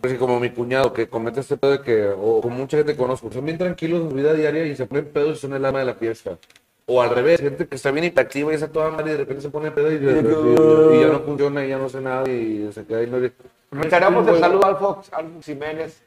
pues, 0.00 0.18
como 0.18 0.38
mi 0.40 0.50
cuñado 0.50 0.92
que 0.92 1.08
comete 1.08 1.40
este 1.40 1.56
pedo 1.56 1.72
de 1.72 1.80
que, 1.82 2.06
o 2.08 2.40
como 2.40 2.56
mucha 2.56 2.76
gente 2.76 2.92
que 2.92 2.98
conozco, 2.98 3.30
son 3.32 3.44
bien 3.44 3.58
tranquilos 3.58 4.02
en 4.02 4.10
su 4.10 4.16
vida 4.16 4.32
diaria 4.32 4.64
y 4.66 4.76
se 4.76 4.86
ponen 4.86 5.06
pedos 5.06 5.38
y 5.38 5.40
son 5.40 5.54
el 5.54 5.64
alma 5.64 5.80
de 5.80 5.84
la 5.86 5.94
fiesta. 5.94 6.38
O 6.86 7.02
al 7.02 7.10
revés, 7.10 7.40
gente 7.40 7.66
que 7.66 7.74
está 7.74 7.90
bien 7.90 8.04
hiperactiva 8.04 8.52
y 8.52 8.54
está 8.54 8.68
toda 8.68 8.90
mal 8.90 9.04
y 9.06 9.10
de 9.10 9.16
repente 9.16 9.42
se 9.42 9.48
pone 9.50 9.70
pedo 9.72 9.90
y, 9.90 9.96
y- 9.96 10.96
y 10.96 11.00
ya 11.00 11.08
no 11.08 11.20
funciona 11.20 11.64
y 11.64 11.68
ya 11.70 11.78
no 11.78 11.88
sé 11.88 12.00
nada 12.00 12.28
y 12.30 12.70
se 12.72 12.84
queda 12.84 12.98
ahí. 13.00 13.06
No, 13.08 13.18
Reiteramos 13.72 14.28
el 14.28 14.38
saludo 14.38 14.66
al 14.66 14.76
Fox, 14.76 15.12
al 15.12 15.42
Jiménez. 15.42 16.02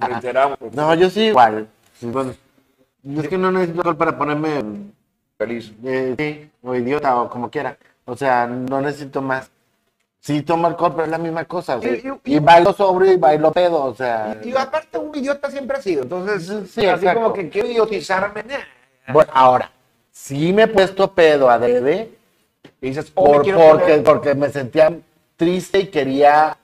Reiteramos. 0.00 0.58
No, 0.72 0.94
yo 0.94 1.10
sí 1.10 1.26
igual. 1.26 1.68
Bueno, 2.00 2.34
es 3.18 3.28
que 3.28 3.38
no 3.38 3.50
necesito 3.52 3.80
alcohol 3.80 3.96
para 3.96 4.16
ponerme 4.18 4.62
feliz. 5.38 5.72
eh, 5.84 6.14
sí, 6.18 6.50
o 6.62 6.74
idiota 6.74 7.20
o 7.20 7.28
como 7.28 7.50
quiera. 7.50 7.76
O 8.06 8.16
sea, 8.16 8.46
no 8.46 8.80
necesito 8.80 9.20
más. 9.22 9.50
Sí 10.22 10.42
tomo 10.42 10.66
alcohol, 10.66 10.92
pero 10.92 11.04
es 11.06 11.10
la 11.10 11.18
misma 11.18 11.44
cosa. 11.46 11.76
o 11.76 11.80
sea, 11.82 11.90
Y- 11.92 12.02
y- 12.24 12.36
y 12.36 12.38
bailo 12.40 12.72
sobrio 12.74 13.10
y 13.12 13.16
bailo 13.16 13.50
pedo, 13.52 13.82
o 13.84 13.94
sea. 13.94 14.38
Y 14.44 14.54
aparte, 14.54 14.98
un 14.98 15.14
idiota 15.16 15.50
siempre 15.50 15.78
ha 15.78 15.82
sido. 15.82 16.02
Entonces, 16.02 16.46
Sí, 16.70 16.84
así 16.86 17.00
exacto. 17.06 17.20
como 17.22 17.32
que 17.32 17.48
quiero 17.48 17.68
idiotizarme. 17.68 18.44
Bueno, 19.08 19.30
ahora, 19.34 19.72
sí 20.12 20.52
me 20.52 20.62
he 20.64 20.66
puesto 20.66 21.10
pedo 21.12 21.48
adrede 21.48 22.10
Y 22.82 22.88
dices, 22.88 23.10
oh, 23.14 23.24
me 23.28 23.32
por, 23.34 23.42
quiero 23.42 23.58
porque, 23.58 23.84
poner- 23.92 24.02
porque 24.04 24.34
me 24.34 24.50
sentía 24.50 24.94
triste 25.36 25.80
y 25.80 25.86
quería 25.88 26.56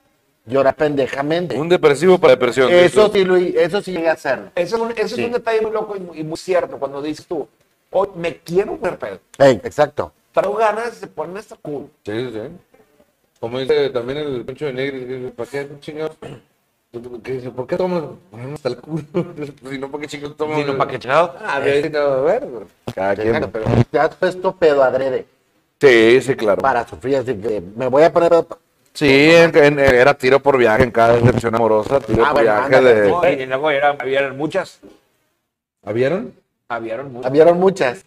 llorar 0.45 0.75
pendejamente. 0.77 1.59
Un 1.59 1.69
depresivo 1.69 2.19
para 2.19 2.33
depresión. 2.35 2.71
Eso 2.71 3.11
sí, 3.13 3.25
Luis, 3.25 3.55
eso 3.57 3.81
sí 3.83 3.93
llegué 3.93 4.09
a 4.11 4.13
hacerlo. 4.13 4.51
Eso, 4.55 4.77
es 4.77 4.83
un, 4.83 4.91
eso 4.93 5.15
Sí. 5.17 5.23
es 5.23 5.27
un 5.27 5.33
detalle 5.33 5.61
muy 5.63 5.73
loco 5.73 5.97
y 5.97 6.01
muy, 6.01 6.19
y 6.21 6.25
muy 6.25 6.37
cierto 6.39 6.79
cuando 6.79 7.01
dices 7.03 7.27
tú, 7.27 7.49
hoy 7.91 8.09
me 8.17 8.37
quiero 8.39 8.77
poner 8.77 8.99
pedo. 8.99 9.19
Ey, 9.39 9.61
exacto. 9.65 10.13
Traigo 10.33 10.55
ganas 10.57 11.01
de 11.01 11.07
ponerme 11.07 11.41
cool. 11.63 11.91
Sí, 12.05 12.13
sí, 12.13 12.31
sí. 12.33 12.76
Como 13.41 13.59
dice 13.59 13.91
también 13.91 14.19
el 14.19 14.45
pincho 14.45 14.67
de 14.67 14.73
negro, 14.73 14.99
dice, 14.99 15.33
¿para 15.37 15.51
qué 15.51 15.69
chingados? 15.81 16.17
¿Qué? 17.23 17.33
¿Por 17.55 17.67
qué 17.67 17.77
tomas? 17.77 18.05
Ponernos 18.31 18.55
hasta 18.55 18.69
el 18.71 18.77
culo. 18.79 19.03
si 19.71 19.79
no, 19.79 19.91
¿para 19.91 20.01
qué 20.03 20.09
chingados 20.09 20.37
tomas? 20.37 20.99
chingados. 20.99 21.31
Ah, 21.41 21.61
de 21.61 21.91
no, 21.91 21.99
a 21.99 22.21
ver. 22.23 22.47
Cada 22.95 23.15
quien. 23.15 23.51
Pero 23.51 23.65
te 23.91 23.99
has 23.99 24.15
puesto 24.15 24.57
pedo 24.57 24.83
adrede 24.83 25.27
Sí, 25.79 26.21
sí, 26.23 26.35
claro. 26.35 26.63
para 26.63 26.89
sufrir, 26.89 27.17
así 27.17 27.35
que 27.35 27.63
me 27.77 27.89
voy 27.89 28.03
a 28.05 28.13
poner. 28.13 28.33
Sí, 28.95 29.31
en- 29.31 29.55
en- 29.55 29.79
era 29.79 30.15
tiro 30.15 30.41
por 30.41 30.57
viaje 30.57 30.85
en 30.85 30.91
cada 30.91 31.17
decepción 31.17 31.55
amorosa, 31.55 32.01
tiro 32.01 32.23
Ah, 32.25 32.29
por 32.33 32.43
bueno, 32.43 32.53
viaje 32.55 32.65
ándale, 32.77 32.95
de... 32.95 33.09
No, 33.11 33.29
y 33.29 33.47
luego 33.47 33.71
era, 33.71 33.91
había 33.91 34.33
muchas. 34.33 34.81
¿Habieron? 35.85 36.33
Habieron 36.69 37.13
muchos. 37.13 37.27
Habieron 37.27 37.61
muchas. 37.61 38.05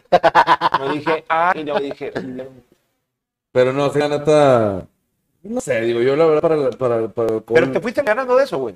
Yo 0.79 0.91
dije, 0.93 1.23
ah, 1.29 1.53
y 1.55 1.63
luego 1.63 1.79
dije, 1.79 2.11
Pero 3.51 3.71
no, 3.71 3.91
sí, 3.93 3.99
la 3.99 4.07
neta. 4.09 4.87
No 5.43 5.61
sé, 5.61 5.81
digo, 5.81 6.01
yo 6.01 6.15
la 6.15 6.25
verdad 6.25 6.77
para. 6.77 7.07
para, 7.07 7.39
pero 7.39 7.71
te 7.71 7.79
fuiste 7.79 8.01
ganando 8.01 8.35
de 8.35 8.43
eso, 8.43 8.57
güey. 8.57 8.75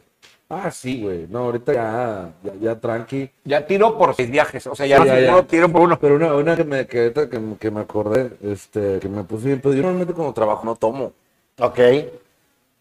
Ah, 0.49 0.71
sí, 0.71 1.01
güey. 1.01 1.27
No, 1.29 1.39
ahorita 1.39 1.73
ya, 1.73 2.33
ya, 2.43 2.53
ya 2.61 2.79
tranqui. 2.79 3.29
Ya 3.43 3.65
tiro 3.65 3.97
por 3.97 4.15
seis 4.15 4.29
viajes, 4.29 4.67
o 4.67 4.75
sea, 4.75 4.85
ya, 4.85 5.03
ya, 5.03 5.31
no 5.31 5.39
ya. 5.41 5.47
tiro 5.47 5.69
por 5.69 5.81
uno. 5.81 5.97
Pero 5.99 6.15
una, 6.15 6.33
una 6.35 6.55
que 6.55 6.63
me, 6.63 6.85
que, 6.85 7.11
que, 7.11 7.41
que 7.59 7.71
me 7.71 7.81
acordé, 7.81 8.31
este, 8.43 8.99
que 8.99 9.09
me 9.09 9.23
puse 9.23 9.47
bien, 9.47 9.59
pero 9.61 9.73
yo 9.73 9.81
normalmente 9.81 10.13
cuando 10.13 10.33
trabajo 10.33 10.65
no 10.65 10.75
tomo. 10.75 11.13
Ok. 11.59 11.79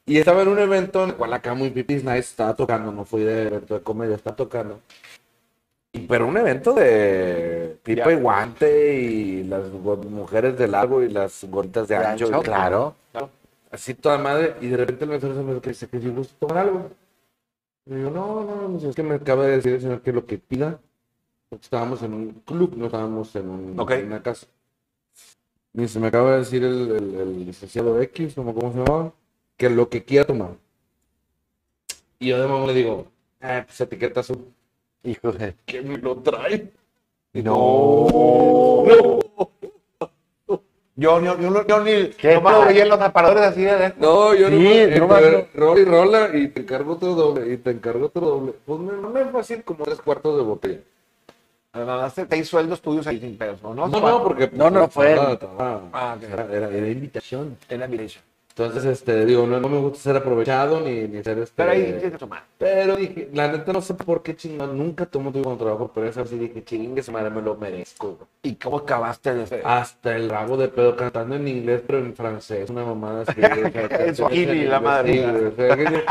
Y 0.05 0.19
estaba 0.19 0.43
en 0.43 0.49
un 0.49 0.59
evento 0.59 1.05
en 1.05 1.11
el 1.11 1.17
cual 1.17 1.33
acá 1.33 1.55
muy 1.55 1.71
pipis 1.71 2.05
nice 2.05 2.19
estaba 2.19 2.55
tocando, 2.55 2.91
no 2.91 3.05
fui 3.05 3.23
de 3.23 3.47
evento 3.47 3.75
de 3.75 3.81
comedia, 3.83 4.17
estaba 4.17 4.37
tocando. 4.37 4.81
Pero 6.09 6.27
un 6.27 6.37
evento 6.37 6.73
de 6.73 7.77
pipa 7.83 8.13
y 8.13 8.17
guante 8.17 8.95
y 8.95 9.45
las 9.45 9.69
mujeres 9.71 10.59
de 10.59 10.67
largo 10.67 11.03
y 11.03 11.09
las 11.09 11.45
gorditas 11.45 11.87
de 11.87 11.97
ancho. 11.97 12.27
ancho, 12.27 12.41
claro. 12.43 12.95
Así 13.73 13.95
toda 13.95 14.19
madre. 14.19 14.55
Y 14.61 14.69
de 14.69 14.77
repente 14.77 15.05
el 15.05 15.11
mesero 15.11 15.35
se 15.35 15.43
me 15.43 15.55
dice 15.59 15.89
que 15.89 16.01
si 16.01 16.09
gusta 16.11 16.35
tomar 16.39 16.59
algo. 16.59 16.91
Y 17.87 17.91
yo, 17.91 18.11
no, 18.11 18.45
no, 18.45 18.69
no, 18.69 18.89
es 18.89 18.95
que 18.95 19.03
me 19.03 19.15
acaba 19.17 19.47
de 19.47 19.57
decir 19.57 19.73
el 19.75 19.81
señor 19.81 20.03
que 20.03 20.13
lo 20.13 20.25
que 20.27 20.39
pida. 20.39 20.81
Porque 21.49 21.65
estábamos 21.65 22.03
en 22.03 22.15
un 22.15 22.31
club, 22.47 22.75
no 22.77 22.87
estábamos 22.87 23.35
en, 23.37 23.49
un- 23.49 23.81
Ok. 23.81 23.91
en 23.93 24.07
una 24.07 24.23
casa. 24.23 24.47
Y 25.75 25.89
se 25.89 25.99
me 25.99 26.09
acaba 26.09 26.33
de 26.33 26.39
decir 26.39 26.63
el, 26.65 26.91
el, 26.91 27.15
el 27.15 27.47
licenciado 27.47 28.01
X, 28.03 28.35
como 28.35 28.55
cómo 28.55 28.73
se 28.73 28.79
llamaba, 28.79 29.13
que 29.57 29.71
lo 29.71 29.89
que 29.89 30.05
quiera 30.05 30.27
tomar. 30.27 30.57
Y 32.19 32.29
yo 32.29 32.41
de 32.41 32.47
mamá 32.47 32.67
le 32.67 32.75
digo, 32.75 33.07
ah, 33.41 33.65
pues 33.67 33.81
etiqueta 33.81 34.21
azul. 34.21 34.53
Hijo 35.03 35.33
de... 35.33 35.57
¿Quién 35.65 35.89
me 35.89 35.99
lo 35.99 36.17
trae? 36.19 36.71
Y 37.35 37.43
No. 37.43 39.22
Yo, 40.95 41.21
yo, 41.23 41.41
yo, 41.41 41.51
no- 41.51 41.67
yo 41.67 41.81
ni, 41.81 42.09
¿Qué 42.09 42.35
no 42.35 42.43
me 42.43 42.51
lo 42.51 42.67
veía 42.67 42.83
en 42.83 42.89
los 42.91 43.01
aparadores 43.01 43.45
así 43.45 43.63
de... 43.63 43.95
No, 43.97 44.35
yo 44.35 44.49
Sí, 44.49 44.85
no 44.91 44.99
no 44.99 45.09
más 45.09 45.23
Rola 45.55 45.81
y 45.81 45.85
rola 45.85 46.31
y 46.37 46.49
te 46.49 46.61
encargo 46.61 46.93
otro 46.93 47.15
doble, 47.15 47.53
y 47.53 47.57
te 47.57 47.71
encargo 47.71 48.07
otro 48.07 48.27
doble. 48.27 48.55
Pues 48.67 48.81
me, 48.81 48.93
no 48.93 49.09
me 49.09 49.25
fácil 49.27 49.65
como 49.65 49.85
tres 49.85 50.01
cuartos 50.01 50.37
de 50.37 50.43
botella. 50.43 50.81
Además, 51.73 52.15
te, 52.15 52.27
te 52.27 52.37
hizo 52.37 52.51
sueldos 52.51 52.83
tuyos 52.83 53.07
ahí 53.07 53.19
sin 53.19 53.39
pedos, 53.39 53.63
¿no? 53.63 53.75
No, 53.75 53.89
no, 53.89 54.23
porque 54.23 54.51
No, 54.53 54.71
no 54.71 54.89
fue. 54.89 55.15
Ah, 55.59 56.17
era, 56.21 56.45
era, 56.45 56.69
era 56.69 56.89
invitación. 56.89 57.57
Entonces, 58.55 58.85
este, 58.85 59.25
digo, 59.25 59.47
no, 59.47 59.59
no 59.61 59.69
me 59.69 59.79
gusta 59.79 59.99
ser 59.99 60.17
aprovechado 60.17 60.81
ni, 60.83 61.09
ni 61.09 61.25
ser 61.25 61.39
este. 61.39 61.55
Pero 61.57 61.71
ahí 61.71 61.85
tienes 61.85 62.03
que 62.03 62.19
tomar. 62.19 62.45
Pero 62.59 62.97
dije, 62.97 63.31
la 63.33 63.51
neta 63.51 63.73
no 63.73 63.81
sé 63.81 63.95
por 63.95 64.23
qué 64.23 64.37
chingón, 64.37 64.77
nunca 64.77 65.07
tomo 65.07 65.33
tu 65.33 65.41
trabajo, 65.57 65.91
pero 65.95 66.07
esa 66.07 66.21
vez 66.21 66.31
sí 66.31 66.39
dije, 66.39 66.63
chingue, 66.63 67.03
su 67.03 67.13
madre 67.13 67.31
me 67.31 67.41
lo 67.41 67.57
merezco. 67.57 68.19
¿Y 68.43 68.57
cómo 68.57 68.79
acabaste 68.79 69.35
de 69.35 69.45
ese? 69.45 69.63
Hasta 69.65 70.15
el 70.17 70.29
rabo 70.29 70.59
de 70.59 70.69
pedo 70.69 70.95
cantando 70.95 71.35
en 71.37 71.49
inglés, 71.49 71.83
pero 71.87 72.01
en 72.01 72.15
francés, 72.15 72.69
una 72.69 72.85
mamada 72.85 73.23
así. 73.27 73.41
En 74.03 74.15
Swahili, 74.15 74.65
la 74.67 74.81
madre. 74.81 75.53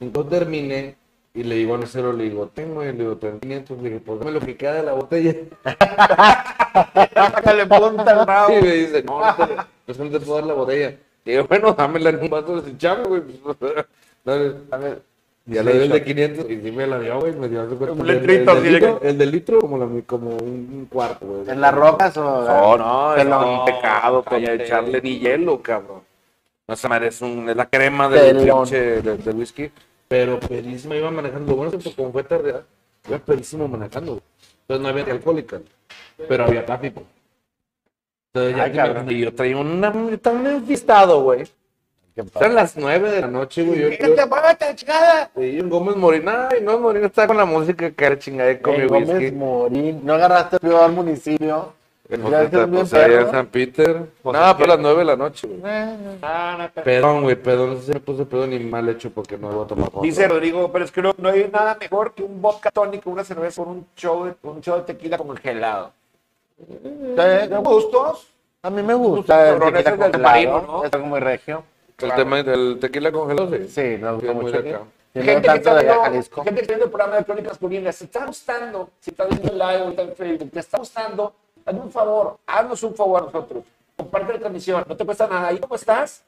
Entonces 0.00 0.38
terminé 0.38 0.96
y 1.34 1.42
le 1.44 1.56
digo 1.56 1.74
a 1.74 1.78
mesero, 1.78 2.12
le 2.12 2.24
digo, 2.24 2.48
tengo, 2.48 2.82
y 2.82 2.86
le 2.86 2.92
digo, 2.92 3.16
tengo 3.16 3.38
500, 3.38 3.78
le 3.78 3.88
dije, 3.88 4.00
pues 4.00 4.18
dame 4.18 4.32
lo 4.32 4.40
que 4.40 4.56
queda 4.56 4.74
de 4.74 4.82
la 4.82 4.92
botella. 4.94 5.34
Sácale 7.14 7.66
punta 7.66 8.20
al 8.20 8.26
rabo. 8.26 8.58
Y 8.58 8.62
me 8.62 8.72
dice, 8.72 9.02
no, 9.02 9.20
no 9.20 9.34
te, 9.36 10.04
no 10.04 10.10
te 10.10 10.20
puedo 10.20 10.34
dar 10.36 10.46
la 10.46 10.54
botella. 10.54 10.96
Y 11.24 11.32
yo, 11.34 11.46
bueno, 11.46 11.72
dámela 11.72 12.10
en 12.10 12.20
un 12.20 12.30
vaso 12.30 12.60
de 12.60 12.76
chame, 12.76 13.04
güey. 13.04 13.20
pues, 13.22 13.56
dale. 14.24 14.54
A 14.70 14.76
ver. 14.76 15.02
Ya 15.44 15.60
le 15.64 15.72
di 15.72 15.78
el 15.86 15.90
de 15.90 16.04
500 16.04 16.50
y 16.50 16.60
sí 16.60 16.70
me 16.70 16.86
la 16.86 17.00
dio, 17.00 17.18
güey. 17.18 17.32
Me 17.34 17.48
dio 17.48 17.62
hace 17.62 17.74
cuenta, 17.74 17.94
Un 18.00 18.08
el- 18.08 18.10
el 18.10 18.20
litrito, 18.20 18.54
del 18.54 18.58
así 18.58 18.64
de 18.66 18.72
litro, 18.78 19.00
que- 19.00 19.08
el 19.08 19.18
del 19.18 19.30
litro 19.32 19.58
como, 19.60 19.78
la, 19.78 19.88
como 20.06 20.30
un 20.36 20.86
cuarto, 20.90 21.26
güey. 21.26 21.50
¿En 21.50 21.60
las 21.60 21.74
rocas 21.74 22.16
o...? 22.16 22.22
No, 22.44 22.76
no, 22.78 23.16
es 23.16 23.26
no, 23.26 23.60
un 23.60 23.64
pecado, 23.64 24.22
cállate. 24.22 24.64
echarle 24.64 25.00
ni 25.02 25.18
hielo, 25.18 25.60
cabrón. 25.60 26.02
No 26.68 26.76
se 26.76 26.88
merece 26.88 27.24
un, 27.24 27.48
es 27.50 27.56
la 27.56 27.66
crema 27.66 28.08
del 28.08 28.36
pinche 28.36 29.02
de, 29.02 29.16
de 29.16 29.30
whisky. 29.32 29.70
Pero 30.06 30.38
pedísimo 30.38 30.94
iba 30.94 31.10
manejando. 31.10 31.56
Bueno 31.56 31.72
como 31.96 32.12
fue 32.12 32.22
tarde, 32.22 32.54
iba 33.08 33.18
pedísimo 33.18 33.66
manejando. 33.66 34.20
Entonces 34.60 34.80
no 34.82 34.88
había 34.88 35.04
ni 35.06 35.10
alcohólica, 35.10 35.60
pero 36.28 36.44
había 36.44 36.64
tráfico. 36.64 37.02
Entonces 38.34 38.56
ya 38.56 38.62
Ay, 38.84 39.04
me- 39.04 39.18
yo 39.18 39.34
traía 39.34 39.56
una, 39.58 39.92
yo 39.92 40.10
estaba 40.10 41.04
güey. 41.16 41.44
¿Qué 42.14 42.24
pasa? 42.24 42.40
Eran 42.46 42.54
las 42.54 42.76
9 42.78 43.10
de 43.10 43.20
la 43.20 43.26
noche, 43.26 43.62
güey. 43.62 43.78
Yo, 43.80 43.90
¿Qué 43.90 43.96
te 43.98 44.16
yo, 44.16 44.22
apagaste, 44.22 44.74
chingada? 44.74 45.30
y 45.36 45.60
Gómez 45.60 45.96
Morín, 45.96 46.26
ay, 46.28 46.60
no, 46.62 46.78
Morín 46.78 47.04
está 47.04 47.26
con 47.26 47.36
la 47.36 47.44
música 47.44 47.90
que 47.90 48.04
era 48.04 48.18
chingada 48.18 48.58
con 48.60 48.72
mi 48.76 48.82
Eh, 48.82 48.86
Gómez 48.86 49.08
whisky. 49.10 49.32
Morín. 49.32 50.00
¿No 50.04 50.14
agarraste 50.14 50.56
el 50.56 50.60
peor 50.60 50.90
municipio? 50.92 51.74
Pues, 52.08 52.20
Ya 52.30 52.42
estás 52.42 52.70
bien 52.70 52.80
pues, 52.82 52.92
allá 52.94 53.06
perro. 53.06 53.20
en 53.26 53.30
San 53.30 53.46
Peter. 53.46 54.02
Pues, 54.22 54.38
no, 54.38 54.46
es 54.46 54.54
pero 54.54 54.58
que- 54.58 54.66
las 54.68 54.78
9 54.80 54.98
de 54.98 55.04
la 55.04 55.16
noche, 55.16 55.46
güey. 55.48 55.60
Ah, 56.22 56.56
no, 56.58 56.70
pero- 56.74 56.84
Perdón, 56.84 57.22
güey, 57.22 57.36
perdón, 57.36 57.70
no 57.74 57.76
sé 57.80 57.86
si 57.86 57.92
me 57.92 58.00
puse 58.00 58.24
pedo 58.26 58.46
ni 58.46 58.58
mal 58.60 58.88
hecho 58.88 59.10
porque 59.10 59.36
no 59.38 59.48
voy 59.50 59.64
a 59.64 59.68
tomar 59.68 59.90
foto. 59.90 60.02
Dice 60.02 60.26
Rodrigo, 60.28 60.70
pero 60.72 60.84
es 60.86 60.90
que 60.92 61.00
no, 61.02 61.14
no 61.18 61.28
hay 61.30 61.48
nada 61.52 61.76
mejor 61.80 62.12
que 62.14 62.22
un 62.22 62.40
vodka 62.42 62.70
tónico, 62.70 63.08
una 63.10 63.24
cerveza 63.24 63.62
con 63.62 63.72
un 63.72 63.86
show 63.96 64.24
de, 64.24 64.34
un 64.42 64.60
show 64.62 64.76
de 64.76 64.82
tequila 64.82 65.16
congelado. 65.18 65.92
Eh, 66.68 67.48
¿De 67.48 67.56
gustos? 67.58 68.28
A 68.62 68.70
mí 68.70 68.82
me 68.82 68.94
gusta 68.94 69.50
el 69.50 69.58
tequila 69.58 69.78
es 69.80 69.84
del 69.84 69.96
congelado. 69.98 70.22
marino, 70.22 70.60
¿no? 70.62 70.84
Es 70.84 70.92
algo 70.92 71.06
muy 71.06 71.20
regio. 71.20 71.64
El 71.98 72.14
tema 72.14 72.42
del 72.42 72.78
tequila 72.80 73.10
congelado, 73.12 73.50
sí. 73.50 73.68
Sí, 73.68 73.96
gusta 73.96 74.32
mucho. 74.32 74.62
de 74.62 74.70
acá. 74.70 74.80
Gente 75.14 75.42
que, 75.42 75.56
está 75.56 75.74
de 75.74 75.84
viendo, 75.84 76.02
Jalisco. 76.02 76.42
gente 76.44 76.54
que 76.56 76.60
está 76.62 76.72
viendo 76.72 76.84
el 76.86 76.90
programa 76.90 77.16
de 77.18 77.24
Crónicas 77.24 77.58
Curinas, 77.58 77.96
si 77.96 78.04
está 78.04 78.24
gustando, 78.24 78.88
si 78.98 79.10
está 79.10 79.24
viendo 79.24 79.52
el 79.52 79.58
live 79.58 79.76
ahorita 79.82 80.02
en 80.02 80.16
Facebook, 80.16 80.50
te 80.52 80.60
está 80.60 80.78
gustando, 80.78 81.34
hazme 81.66 81.80
un 81.80 81.90
favor, 81.90 82.38
haznos 82.46 82.82
un 82.82 82.94
favor 82.94 83.22
a 83.22 83.24
nosotros. 83.26 83.64
Comparte 83.94 84.32
la 84.32 84.38
transmisión, 84.38 84.84
no 84.88 84.96
te 84.96 85.04
cuesta 85.04 85.26
nada. 85.26 85.48
Ahí 85.48 85.58
cómo 85.58 85.74
estás, 85.74 86.22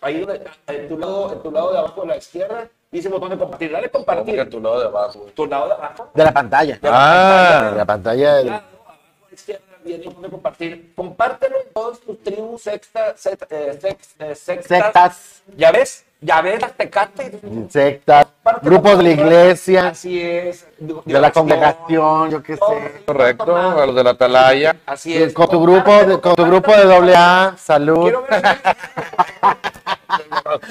ahí 0.00 0.24
en 0.68 0.88
tu 0.88 0.96
lado, 0.98 1.32
en 1.32 1.42
tu 1.42 1.50
lado 1.50 1.72
de 1.72 1.78
abajo 1.78 2.02
de 2.02 2.06
la 2.06 2.16
izquierda, 2.18 2.68
dice 2.92 3.08
botón 3.08 3.30
de 3.30 3.38
compartir. 3.38 3.72
Dale 3.72 3.90
compartir. 3.90 4.34
que 4.36 4.40
a 4.42 4.48
tu 4.48 4.60
lado 4.60 4.78
de 4.80 4.86
abajo. 4.86 5.26
Tu 5.34 5.46
lado 5.46 5.66
de 5.66 5.72
abajo. 5.74 6.08
De 6.14 6.24
la 6.24 6.32
pantalla. 6.32 6.78
Ah. 6.84 7.68
De 7.72 7.76
la 7.78 7.84
pantalla. 7.84 8.34
del- 8.36 8.46
lado 8.46 8.62
abajo 8.64 8.84
a 8.86 8.92
la 8.92 9.23
izquierda 9.34 9.64
viene 9.84 10.04
de 10.04 10.28
compartir. 10.30 10.92
Compártelo 10.96 11.56
en 11.60 11.72
todos 11.72 12.00
tus 12.00 12.22
tribus 12.22 12.62
sexta, 12.62 13.14
sex- 13.16 13.46
eh, 13.50 13.78
sex- 13.80 14.14
eh, 14.18 14.34
sextas. 14.34 14.78
Sectas. 14.84 15.42
¿Ya 15.56 15.70
ves? 15.72 16.04
¿Ya 16.20 16.40
ves 16.40 16.58
las 16.62 16.72
tecates? 16.72 17.32
Sectas. 17.68 18.26
Compártelo 18.42 18.70
Grupos 18.70 18.96
de 18.98 19.02
la 19.04 19.10
iglesia. 19.10 19.88
Así 19.88 20.20
es. 20.22 20.66
De 20.78 21.20
la 21.20 21.30
congregación, 21.30 22.30
yo 22.30 22.42
qué 22.42 22.56
sé. 22.56 23.02
Correcto, 23.04 23.54
a 23.56 23.84
los 23.84 23.94
de 23.94 24.04
la 24.04 24.10
atalaya. 24.10 24.76
Así 24.86 25.14
es. 25.16 25.34
Con 25.34 25.48
tu 25.48 25.60
grupo 25.62 25.92
de, 26.04 26.20
con 26.20 26.34
tu 26.34 26.44
grupo 26.46 26.72
de 26.74 26.84
doble 26.84 27.14
A, 27.14 27.54
salud. 27.58 28.02
Quiero 28.04 28.22
ver. 28.22 28.42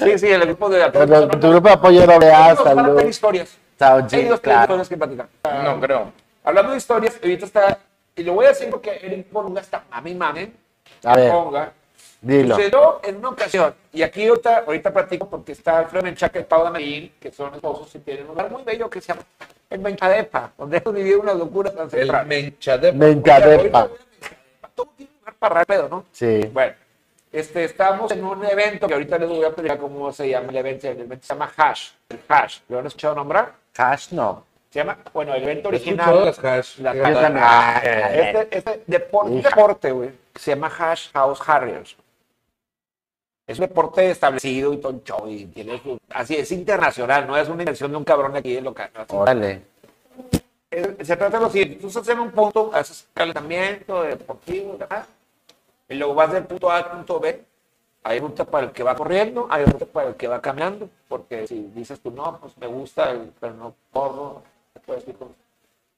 sí, 0.02 0.18
sí, 0.18 0.26
el 0.28 0.42
equipo 0.42 0.68
de 0.68 0.90
Con 0.90 1.40
tu- 1.40 1.50
grupo 1.50 1.68
de 1.68 1.74
apoyo 1.74 2.00
de 2.00 2.06
doble 2.06 2.32
A, 2.32 2.56
salud. 2.56 3.00
historias. 3.04 3.56
Chao, 3.78 3.98
Hay 4.10 4.24
dos 4.26 4.40
claro. 4.40 4.62
historias 4.62 4.88
que 4.88 4.96
platicar. 4.96 5.28
No 5.64 5.80
creo. 5.80 6.12
Hablando 6.44 6.72
de 6.72 6.78
historias, 6.78 7.16
ahorita 7.22 7.46
está. 7.46 7.78
Y 8.16 8.22
lo 8.22 8.34
voy 8.34 8.46
a 8.46 8.48
decir 8.48 8.70
porque 8.70 8.98
Eric 9.02 9.26
Ponga 9.26 9.60
está 9.60 9.84
mami 9.90 10.14
mami. 10.14 10.52
A 11.04 11.16
ver, 11.16 11.30
Ponga. 11.30 11.72
dilo. 12.20 12.54
Sucedió 12.56 13.00
en 13.02 13.16
una 13.16 13.30
ocasión, 13.30 13.74
y 13.92 14.02
aquí 14.02 14.26
ahorita, 14.26 14.58
ahorita 14.66 14.92
platico 14.92 15.28
porque 15.28 15.52
está 15.52 15.78
Alfredo 15.78 16.02
Menchaca 16.04 16.38
y 16.38 16.44
Paula 16.44 16.70
Medellín, 16.70 17.12
que 17.20 17.32
son 17.32 17.54
esposos 17.54 17.94
y 17.94 17.98
tienen 18.00 18.24
un 18.24 18.28
lugar 18.30 18.50
muy 18.50 18.62
bello 18.62 18.88
que 18.88 19.00
se 19.00 19.08
llama 19.08 19.22
el 19.70 19.80
Menchadepa, 19.80 20.52
donde 20.56 20.76
hemos 20.78 20.94
vivido 20.94 21.20
una 21.20 21.34
locura 21.34 21.70
tan 21.72 21.84
El 21.84 21.90
central. 21.90 22.26
menchade. 22.26 22.92
Menchadepa. 22.92 23.88
Todo 24.74 24.88
tiene 24.96 25.10
un 25.12 25.18
lugar 25.20 25.34
para 25.38 25.60
el 25.60 25.66
pedo, 25.66 25.88
¿no? 25.88 26.04
Sí. 26.12 26.40
Bueno, 26.52 26.74
este, 27.32 27.64
estamos 27.64 28.12
en 28.12 28.24
un 28.24 28.44
evento 28.44 28.86
que 28.86 28.94
ahorita 28.94 29.18
les 29.18 29.28
voy 29.28 29.44
a 29.44 29.50
platicar 29.52 29.78
cómo 29.78 30.12
se 30.12 30.28
llama 30.28 30.50
el 30.50 30.56
evento. 30.56 30.86
El 30.88 31.00
evento 31.00 31.26
se 31.26 31.34
llama 31.34 31.50
Hash. 31.56 31.90
El 32.08 32.20
Hash. 32.28 32.58
¿Lo 32.68 32.78
han 32.78 32.86
escuchado 32.86 33.14
nombrar? 33.16 33.54
Hash 33.76 34.12
no. 34.12 34.44
Se 34.74 34.80
llama, 34.80 34.98
bueno, 35.12 35.32
el 35.34 35.42
evento 35.44 35.68
original. 35.68 36.24
las 36.24 36.44
hash. 36.44 36.78
Las. 36.80 36.96
Ah, 37.36 37.80
eh, 37.84 38.32
Este, 38.34 38.58
este 38.58 38.82
deporte, 38.88 39.92
güey, 39.92 40.10
se 40.34 40.50
llama 40.50 40.66
Hash 40.66 41.12
House 41.12 41.40
Harriers. 41.46 41.96
Es 43.46 43.60
un 43.60 43.66
deporte 43.68 44.10
establecido 44.10 44.72
y 44.72 44.80
show, 45.04 45.28
y 45.28 45.44
tiene 45.46 45.80
su- 45.80 45.96
así 46.10 46.34
es 46.34 46.50
internacional, 46.50 47.24
no 47.24 47.36
es 47.36 47.48
una 47.48 47.62
invención 47.62 47.92
de 47.92 47.98
un 47.98 48.02
cabrón 48.02 48.34
aquí 48.34 48.52
de 48.52 48.62
local. 48.62 48.90
Órale. 49.10 49.62
Es- 50.68 51.06
se 51.06 51.16
trata 51.16 51.38
de 51.38 51.44
lo 51.44 51.50
siguiente, 51.50 51.76
tú 51.80 51.86
estás 51.86 52.08
en 52.08 52.18
un 52.18 52.32
punto, 52.32 52.72
haces 52.74 53.06
calentamiento 53.14 54.02
deportivo, 54.02 54.76
y 55.88 55.94
luego 55.94 56.14
vas 56.16 56.32
del 56.32 56.46
punto 56.46 56.68
A 56.68 56.78
al 56.78 56.90
punto 56.90 57.20
B. 57.20 57.44
Hay 58.02 58.18
ruta 58.18 58.44
para 58.44 58.66
el 58.66 58.72
que 58.72 58.82
va 58.82 58.96
corriendo, 58.96 59.46
hay 59.48 59.66
ruta 59.66 59.86
para 59.86 60.08
el 60.08 60.16
que 60.16 60.26
va 60.26 60.42
caminando, 60.42 60.88
porque 61.06 61.46
si 61.46 61.70
dices 61.76 62.00
tú, 62.00 62.10
no, 62.10 62.38
pues 62.40 62.58
me 62.58 62.66
gusta, 62.66 63.12
el- 63.12 63.32
pero 63.38 63.54
no 63.54 63.72
corro, 63.92 64.42
puedes 64.94 65.08
ir 65.08 65.16
con- 65.16 65.34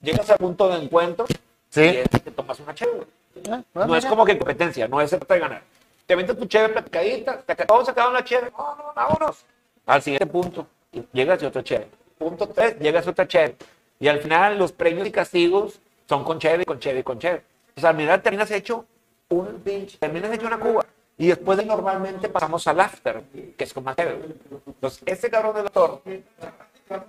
llegas 0.01 0.31
al 0.31 0.39
punto 0.39 0.69
de 0.69 0.83
encuentro 0.85 1.27
Sí. 1.69 1.83
y 1.83 1.97
es 1.99 2.09
que 2.09 2.19
te 2.21 2.31
tomas 2.31 2.59
una 2.61 2.75
chévere. 2.75 3.07
Ah, 3.51 3.63
No 3.75 3.97
es 3.97 4.07
como 4.07 4.25
que 4.25 4.39
competencia, 4.39 4.89
no 4.89 5.01
es 5.01 5.11
de 5.11 5.39
ganar. 5.39 5.63
Te 6.07 6.15
aventas 6.15 6.37
tu 6.37 6.47
chévere 6.47 6.73
platicadita, 6.73 7.43
te 7.43 7.55
todos 7.67 7.89
acaban 7.89 8.13
la 8.15 8.25
chévere, 8.25 8.51
no, 8.57 8.77
no, 8.77 8.93
vámonos. 8.95 9.45
Al 9.87 10.03
siguiente 10.03 10.27
punto, 10.27 10.67
llegas 11.13 11.43
y 11.43 11.47
otra 11.47 11.63
chévere. 11.63 11.91
Punto 12.19 12.49
tres, 12.49 12.79
llegas 12.79 13.07
a 13.07 13.11
otra 13.11 13.27
chévere. 13.29 13.57
Y 13.99 14.09
al 14.09 14.21
final 14.21 14.59
los 14.59 14.73
premios 14.73 15.07
y 15.07 15.11
castigos 15.11 15.81
son 16.09 16.25
con 16.25 16.39
cheve, 16.39 16.65
con 16.65 16.79
cheve, 16.79 17.03
con 17.05 17.19
cheve. 17.19 17.43
O 17.77 17.81
sea, 17.81 17.91
al 17.91 17.97
final 17.97 18.23
terminas 18.23 18.51
hecho 18.51 18.87
un 19.29 19.61
pinche, 19.61 19.99
terminas 19.99 20.33
hecho 20.33 20.47
una 20.47 20.59
cuba. 20.59 20.87
Y 21.19 21.29
después 21.29 21.59
de 21.59 21.65
normalmente 21.65 22.29
pasamos 22.29 22.67
al 22.69 22.79
after, 22.81 23.23
que 23.57 23.65
es 23.65 23.73
con 23.73 23.85
más 23.85 23.97
cheve. 23.97 24.15
güey. 24.15 24.35
Entonces, 24.67 25.03
este 25.07 25.31
cabrón 25.31 25.55
del 25.55 25.65
doctor 25.65 26.03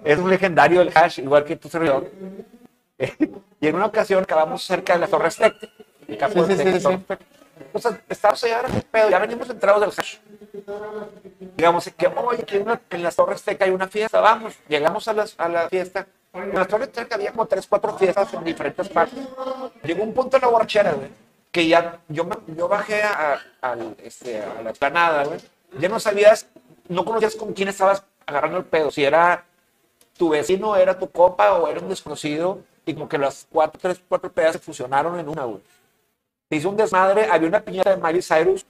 es 0.04 0.18
un 0.20 0.30
legendario 0.30 0.80
del 0.80 0.92
hash, 0.96 1.20
igual 1.20 1.44
que 1.46 1.56
tu 1.56 1.70
servidor. 1.70 2.10
y 3.60 3.68
en 3.68 3.76
una 3.76 3.86
ocasión 3.86 4.24
acabamos 4.24 4.64
cerca 4.64 4.94
de 4.94 5.00
la 5.00 5.08
Torre 5.08 5.28
Azteca. 5.28 5.68
el 6.08 6.18
campo 6.18 6.46
Sí, 6.46 6.56
de 6.56 6.74
sí, 6.74 6.80
sí. 6.88 7.00
Entonces, 7.74 8.02
estábamos 8.10 8.44
allá, 8.44 8.58
ahora, 8.58 8.70
¿qué 8.70 8.82
pedo? 8.82 9.10
ya 9.10 9.20
venimos 9.20 9.50
entrados 9.50 9.82
del 9.82 9.90
hash. 9.98 10.18
Digamos 11.56 11.90
que, 11.96 12.08
oye, 12.08 12.44
que 12.44 12.58
en, 12.58 12.64
una- 12.64 12.82
en 12.90 13.04
la 13.04 13.12
Torre 13.12 13.34
Azteca 13.36 13.66
hay 13.66 13.72
una 13.72 13.88
fiesta, 13.88 14.20
vamos. 14.22 14.54
Llegamos 14.68 15.08
a, 15.08 15.14
las- 15.14 15.36
a 15.38 15.50
la 15.50 15.70
fiesta. 15.70 16.08
En 16.34 16.54
la 16.54 16.66
Torre 16.66 16.84
Azteca 16.86 17.16
había 17.16 17.32
como 17.32 17.46
tres, 17.48 17.66
cuatro 17.68 17.98
fiestas 17.98 18.34
en 18.34 18.44
diferentes 18.44 18.88
partes. 18.90 19.20
Llegó 19.84 20.04
un 20.04 20.14
punto 20.14 20.38
en 20.38 20.42
la 20.42 20.48
borrachera, 20.50 20.92
güey, 20.94 21.10
que 21.52 21.68
ya 21.68 22.00
yo, 22.10 22.28
yo 22.48 22.68
bajé 22.68 23.02
a, 23.04 23.40
al, 23.62 23.96
este, 24.04 24.42
a 24.42 24.62
la 24.62 24.70
explanada, 24.70 25.24
güey. 25.26 25.40
Ya 25.80 25.90
no 25.90 26.00
sabías, 26.00 26.48
no 26.90 27.04
conocías 27.06 27.36
con 27.36 27.54
quién 27.54 27.70
estabas 27.70 28.04
agarrando 28.26 28.58
el 28.60 28.66
pedo. 28.66 28.92
Si 28.92 29.04
era 29.04 29.46
tu 30.18 30.30
vecino, 30.30 30.76
era 30.76 30.98
tu 30.98 31.10
copa 31.10 31.54
o 31.54 31.68
era 31.68 31.80
un 31.80 31.90
desconocido. 31.90 32.60
Y 32.86 32.94
como 32.94 33.10
que 33.10 33.18
las 33.18 33.46
cuatro, 33.52 33.80
tres, 33.82 34.02
cuatro 34.08 34.32
pedas 34.32 34.54
se 34.54 34.60
fusionaron 34.60 35.20
en 35.20 35.28
una, 35.28 35.44
güey. 35.44 35.62
Se 36.50 36.56
hizo 36.56 36.70
un 36.70 36.78
desmadre, 36.78 37.28
había 37.30 37.50
una 37.50 37.60
piñata 37.60 37.96
de 37.96 38.02
Miley 38.02 38.22
Cyrus 38.22 38.66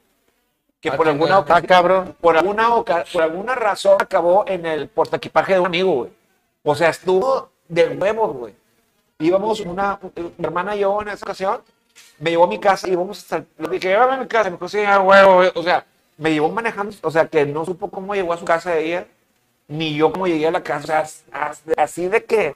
que 0.81 0.89
Ah, 0.89 0.97
por 0.97 1.07
alguna 1.07 1.27
chinga. 1.29 1.37
Ah, 1.37 1.39
ocasión 1.39 1.67
cabrón. 1.67 2.15
por 2.19 2.37
alguna, 2.37 2.69
por 3.11 3.21
alguna 3.23 3.55
razón 3.55 3.97
acabó 3.99 4.45
en 4.47 4.65
el 4.65 4.87
portaequipaje 4.89 5.53
de 5.53 5.59
un 5.59 5.67
amigo, 5.67 5.93
güey. 5.93 6.11
O 6.63 6.75
sea, 6.75 6.89
estuvo 6.89 7.49
de 7.67 7.87
huevos, 7.89 8.35
güey. 8.35 8.55
Íbamos, 9.19 9.59
una, 9.61 9.99
mi 10.15 10.45
hermana 10.45 10.75
y 10.75 10.79
yo 10.79 11.01
en 11.01 11.09
esa 11.09 11.25
ocasión, 11.25 11.61
me 12.19 12.31
llevó 12.31 12.43
a 12.45 12.47
mi 12.47 12.59
casa 12.59 12.87
y 12.87 12.91
íbamos 12.91 13.19
hasta, 13.19 13.43
le 13.57 13.69
dije, 13.69 13.89
llévame 13.89 14.13
a 14.13 14.17
mi 14.17 14.27
casa, 14.27 14.49
me 14.49 14.57
dijo, 14.57 14.67
sí, 14.69 14.79
huevo, 14.79 15.35
güey. 15.35 15.51
O 15.55 15.63
sea, 15.63 15.85
me 16.17 16.31
llevó 16.31 16.49
manejando, 16.49 16.95
o 17.01 17.11
sea, 17.11 17.27
que 17.27 17.45
no 17.45 17.65
supo 17.65 17.89
cómo 17.89 18.13
llegó 18.15 18.33
a 18.33 18.37
su 18.37 18.45
casa 18.45 18.71
de 18.71 18.85
ella, 18.85 19.07
ni 19.67 19.95
yo 19.95 20.11
cómo 20.11 20.27
llegué 20.27 20.47
a 20.47 20.51
la 20.51 20.63
casa, 20.63 21.03
así 21.77 22.07
de 22.07 22.23
que, 22.25 22.55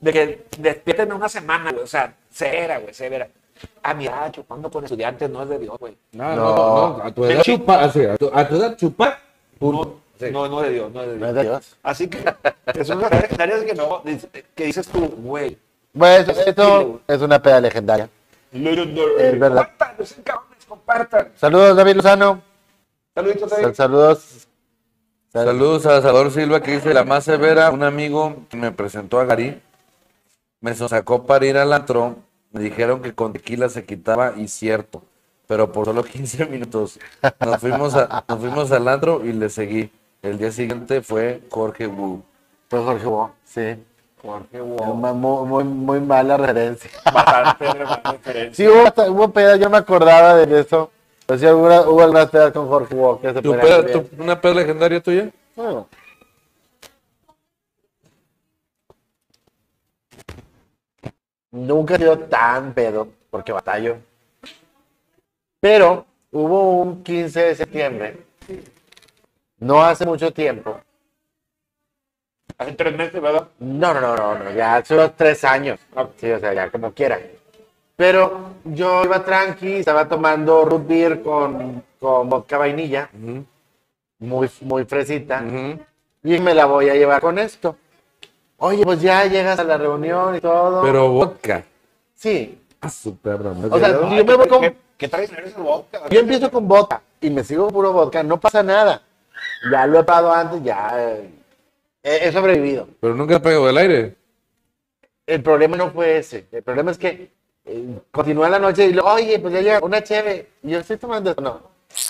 de 0.00 0.12
que 0.12 0.46
despierten 0.58 1.12
una 1.12 1.28
semana, 1.28 1.70
güey, 1.72 1.84
o 1.84 1.86
sea, 1.86 2.14
severa, 2.30 2.78
güey, 2.78 2.94
severa. 2.94 3.28
A 3.82 3.94
mi 3.94 4.06
edad, 4.06 4.30
chupando 4.32 4.70
con 4.70 4.84
estudiantes 4.84 5.30
no 5.30 5.42
es 5.42 5.48
de 5.48 5.58
Dios, 5.58 5.78
güey. 5.78 5.96
No, 6.12 6.36
No. 6.36 6.56
no, 6.56 6.98
no, 6.98 7.04
a 7.04 7.10
tu 7.10 7.24
edad 7.24 7.42
chupar, 7.42 7.84
así, 7.84 8.04
a 8.04 8.16
tu, 8.16 8.30
a 8.32 8.46
tu 8.48 8.56
edad 8.56 8.76
chupar, 8.76 9.18
punto. 9.58 10.00
Sí. 10.18 10.26
No, 10.30 10.48
no 10.48 10.62
es 10.62 10.68
de 10.68 10.74
Dios, 10.74 10.92
no 10.92 11.02
es 11.02 11.08
de 11.08 11.16
No 11.16 11.26
Dios. 11.26 11.28
es 11.28 11.34
de 11.36 11.42
Dios. 11.42 11.76
Así 11.82 12.08
que 12.08 12.18
es 12.74 12.88
una 12.90 13.08
legendarias 13.10 13.64
que 13.64 13.74
no, 13.74 14.02
que 14.54 14.64
dices 14.64 14.86
tú, 14.88 15.06
güey. 15.18 15.58
Bueno, 15.92 16.30
eso, 16.32 16.40
esto 16.42 17.00
es 17.06 17.20
una 17.20 17.40
peda 17.40 17.60
legendaria. 17.60 18.08
Es 18.52 19.38
verdad. 19.38 19.68
Compartan, 19.68 20.06
sean 20.06 20.22
cabrones, 20.22 20.64
compartan. 20.66 21.32
Saludos, 21.36 21.76
David 21.76 21.96
Luzano. 21.96 22.42
Saluditos, 23.14 23.50
David. 23.50 23.64
Sal- 23.64 23.74
Saludos. 23.74 24.45
Sal- 25.36 25.46
Saludos 25.46 25.86
a 25.86 26.00
Salvador 26.00 26.30
Silva 26.32 26.62
que 26.62 26.72
dice 26.72 26.94
la 26.94 27.04
más 27.04 27.24
severa, 27.24 27.70
un 27.70 27.82
amigo 27.82 28.36
me 28.52 28.72
presentó 28.72 29.20
a 29.20 29.24
Gary, 29.26 29.60
me 30.60 30.74
sacó 30.74 31.24
para 31.26 31.44
ir 31.46 31.58
al 31.58 31.72
antro, 31.72 32.16
me 32.52 32.62
dijeron 32.62 33.02
que 33.02 33.14
con 33.14 33.32
tequila 33.34 33.68
se 33.68 33.84
quitaba 33.84 34.32
y 34.36 34.48
cierto, 34.48 35.02
pero 35.46 35.70
por 35.72 35.84
solo 35.84 36.02
15 36.04 36.46
minutos. 36.46 36.98
Nos 37.40 37.58
fuimos, 37.60 37.94
a- 37.94 38.24
nos 38.28 38.38
fuimos 38.38 38.72
al 38.72 38.88
antro 38.88 39.24
y 39.24 39.32
le 39.32 39.50
seguí. 39.50 39.90
El 40.22 40.38
día 40.38 40.50
siguiente 40.50 41.02
fue 41.02 41.42
Jorge 41.50 41.86
Wu. 41.86 42.22
Fue 42.68 42.80
Jorge 42.82 43.06
Bo, 43.06 43.30
sí. 43.44 43.76
Jorge, 44.22 44.60
wow. 44.60 44.94
muy, 44.94 45.46
muy, 45.46 45.64
muy 45.64 46.00
mala 46.00 46.36
referencia. 46.38 46.90
Bastante 47.12 47.66
mala 47.74 48.02
referencia. 48.12 48.54
Sí, 48.54 48.66
hubo, 48.72 49.24
hubo 49.24 49.56
yo 49.56 49.70
me 49.70 49.76
acordaba 49.76 50.34
de 50.34 50.60
eso. 50.60 50.90
Pero 51.26 51.38
sí, 51.40 51.46
hubo, 51.46 51.66
hubo 51.90 52.02
algunas 52.02 52.30
pedas 52.30 52.52
con 52.52 52.68
Jorge 52.68 52.94
se 53.22 53.42
¿Tu 53.42 53.52
peda- 53.52 53.86
tu- 53.92 54.22
¿Una 54.22 54.40
peda 54.40 54.54
legendaria 54.54 55.02
tuya? 55.02 55.28
Bueno. 55.56 55.88
Nunca 61.50 61.94
he 61.94 61.98
sido 61.98 62.18
tan 62.18 62.74
pedo, 62.74 63.08
porque 63.30 63.52
batallo. 63.52 63.96
Pero 65.60 66.04
hubo 66.30 66.82
un 66.82 67.02
15 67.02 67.40
de 67.42 67.54
septiembre, 67.54 68.18
no 69.58 69.82
hace 69.82 70.04
mucho 70.04 70.32
tiempo. 70.32 70.80
Hace 72.58 72.72
tres 72.72 72.96
meses, 72.96 73.20
¿verdad? 73.20 73.48
No, 73.58 73.92
no, 73.94 74.00
no, 74.00 74.16
no, 74.16 74.38
no, 74.44 74.52
ya 74.52 74.76
hace 74.76 74.94
unos 74.94 75.16
tres 75.16 75.42
años. 75.44 75.80
Sí, 76.18 76.30
o 76.30 76.38
sea, 76.38 76.52
ya 76.54 76.70
como 76.70 76.92
quiera. 76.92 77.20
Pero 77.96 78.50
yo 78.64 79.04
iba 79.04 79.24
tranqui, 79.24 79.76
estaba 79.76 80.06
tomando 80.06 80.64
root 80.66 80.86
beer 80.86 81.22
con, 81.22 81.82
con 81.98 82.28
vodka 82.28 82.58
vainilla, 82.58 83.08
muy, 84.18 84.50
muy 84.60 84.84
fresita. 84.84 85.42
Y 86.22 86.38
me 86.40 86.54
la 86.54 86.66
voy 86.66 86.90
a 86.90 86.94
llevar 86.94 87.20
con 87.22 87.38
esto. 87.38 87.76
Oye, 88.58 88.84
pues 88.84 89.00
ya 89.00 89.24
llegas 89.26 89.58
a 89.58 89.64
la 89.64 89.78
reunión 89.78 90.36
y 90.36 90.40
todo. 90.40 90.82
Pero 90.82 91.10
vodka. 91.10 91.64
Sí. 92.14 92.58
Ah, 92.80 92.90
su 92.90 93.16
perro. 93.16 93.54
¿no? 93.54 93.74
O 93.74 93.78
sea, 93.78 93.98
¿Qué- 93.98 94.08
si 94.08 94.16
yo 94.16 94.24
me 94.24 94.34
voy 94.36 94.48
con. 94.48 94.60
¿Qué, 94.62 94.76
qué 94.98 95.08
traicionero 95.08 95.62
vodka? 95.62 96.08
Yo 96.10 96.20
empiezo 96.20 96.50
con 96.50 96.66
vodka 96.68 97.02
y 97.20 97.30
me 97.30 97.44
sigo 97.44 97.68
puro 97.68 97.92
vodka, 97.92 98.22
no 98.22 98.38
pasa 98.40 98.62
nada. 98.62 99.02
Ya 99.70 99.86
lo 99.86 100.00
he 100.00 100.04
probado 100.04 100.32
antes, 100.32 100.62
ya 100.62 100.90
eh, 100.96 101.30
he, 102.02 102.28
he 102.28 102.32
sobrevivido. 102.32 102.88
Pero 103.00 103.14
nunca 103.14 103.40
pegó 103.40 103.66
del 103.66 103.78
aire. 103.78 104.16
El 105.26 105.42
problema 105.42 105.76
no 105.76 105.90
fue 105.90 106.18
ese. 106.18 106.46
El 106.52 106.62
problema 106.62 106.90
es 106.90 106.98
que 106.98 107.30
eh, 107.66 107.98
continúa 108.10 108.48
la 108.48 108.58
noche 108.58 108.86
y 108.86 108.92
lo, 108.92 109.04
oye, 109.04 109.38
pues 109.38 109.52
ya 109.52 109.60
llega 109.60 109.80
una 109.82 110.02
cheve. 110.02 110.50
Y 110.62 110.70
yo 110.70 110.78
estoy 110.78 110.96
tomando 110.96 111.30
esto. 111.30 111.42
No. 111.42 111.60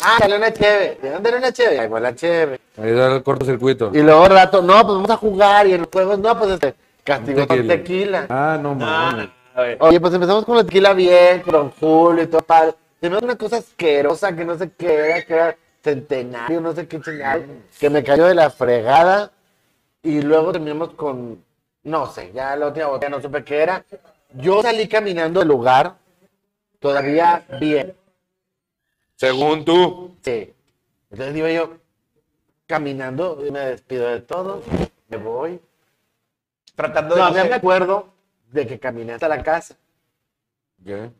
Ah, 0.02 0.18
dale 0.20 0.36
una 0.36 0.52
cheve. 0.52 0.98
¿De 1.00 1.10
dónde 1.10 1.28
era 1.28 1.38
una 1.38 1.52
cheve? 1.52 1.78
Ahí 1.80 1.88
fue 1.88 2.00
la 2.00 2.14
cheve. 2.14 2.60
Ahí 2.76 2.92
da 2.92 3.16
el 3.16 3.22
cortocircuito. 3.22 3.90
Y 3.94 4.02
luego 4.02 4.28
rato, 4.28 4.60
no, 4.62 4.74
pues 4.82 4.94
vamos 4.94 5.10
a 5.10 5.16
jugar. 5.16 5.66
Y 5.66 5.74
en 5.74 5.80
los 5.80 5.88
juegos, 5.90 6.18
no, 6.18 6.38
pues 6.38 6.52
este, 6.52 6.74
castigo 7.04 7.46
con 7.46 7.66
Tequila. 7.66 8.26
Ah, 8.28 8.58
no 8.60 8.74
mames. 8.74 9.28
Oye, 9.78 10.00
pues 10.00 10.12
empezamos 10.12 10.44
con 10.44 10.56
la 10.56 10.64
tequila 10.64 10.92
bien, 10.92 11.40
con 11.40 11.70
Julio 11.70 12.24
y 12.24 12.26
todo 12.26 12.42
padre. 12.42 12.74
Se 13.00 13.08
me 13.08 13.16
hace 13.16 13.24
una 13.24 13.36
cosa 13.36 13.56
asquerosa 13.56 14.36
que 14.36 14.44
no 14.44 14.58
sé 14.58 14.70
qué 14.76 14.94
era, 14.94 15.22
que 15.22 15.32
era 15.32 15.56
centenario, 15.82 16.60
no 16.60 16.74
sé 16.74 16.86
qué 16.86 17.00
chingado, 17.00 17.42
que 17.78 17.88
me 17.88 18.04
cayó 18.04 18.26
de 18.26 18.34
la 18.34 18.50
fregada. 18.50 19.30
Y 20.02 20.20
luego 20.20 20.52
terminamos 20.52 20.90
con, 20.90 21.42
no 21.84 22.06
sé, 22.06 22.32
ya 22.34 22.54
la 22.54 22.66
última 22.66 22.88
botella 22.88 23.16
no 23.16 23.22
supe 23.22 23.44
qué 23.44 23.62
era. 23.62 23.82
Yo 24.34 24.62
salí 24.62 24.88
caminando 24.88 25.40
del 25.40 25.48
lugar, 25.48 25.96
todavía 26.78 27.44
bien, 27.60 27.94
Según 29.16 29.64
tú. 29.64 30.14
sí. 30.22 30.52
Entonces 31.10 31.34
digo 31.34 31.48
yo, 31.48 31.78
caminando, 32.66 33.36
me 33.50 33.60
despido 33.60 34.08
de 34.08 34.20
todos, 34.20 34.64
me 35.08 35.16
voy. 35.16 35.60
tratando 36.74 37.14
de 37.14 37.20
No, 37.22 37.28
no 37.28 37.34
me 37.34 37.54
acuerdo 37.54 38.08
de 38.50 38.66
que 38.66 38.78
caminé 38.78 39.14
hasta 39.14 39.28
la 39.28 39.42
casa. 39.42 39.76
¿Qué? 40.84 41.10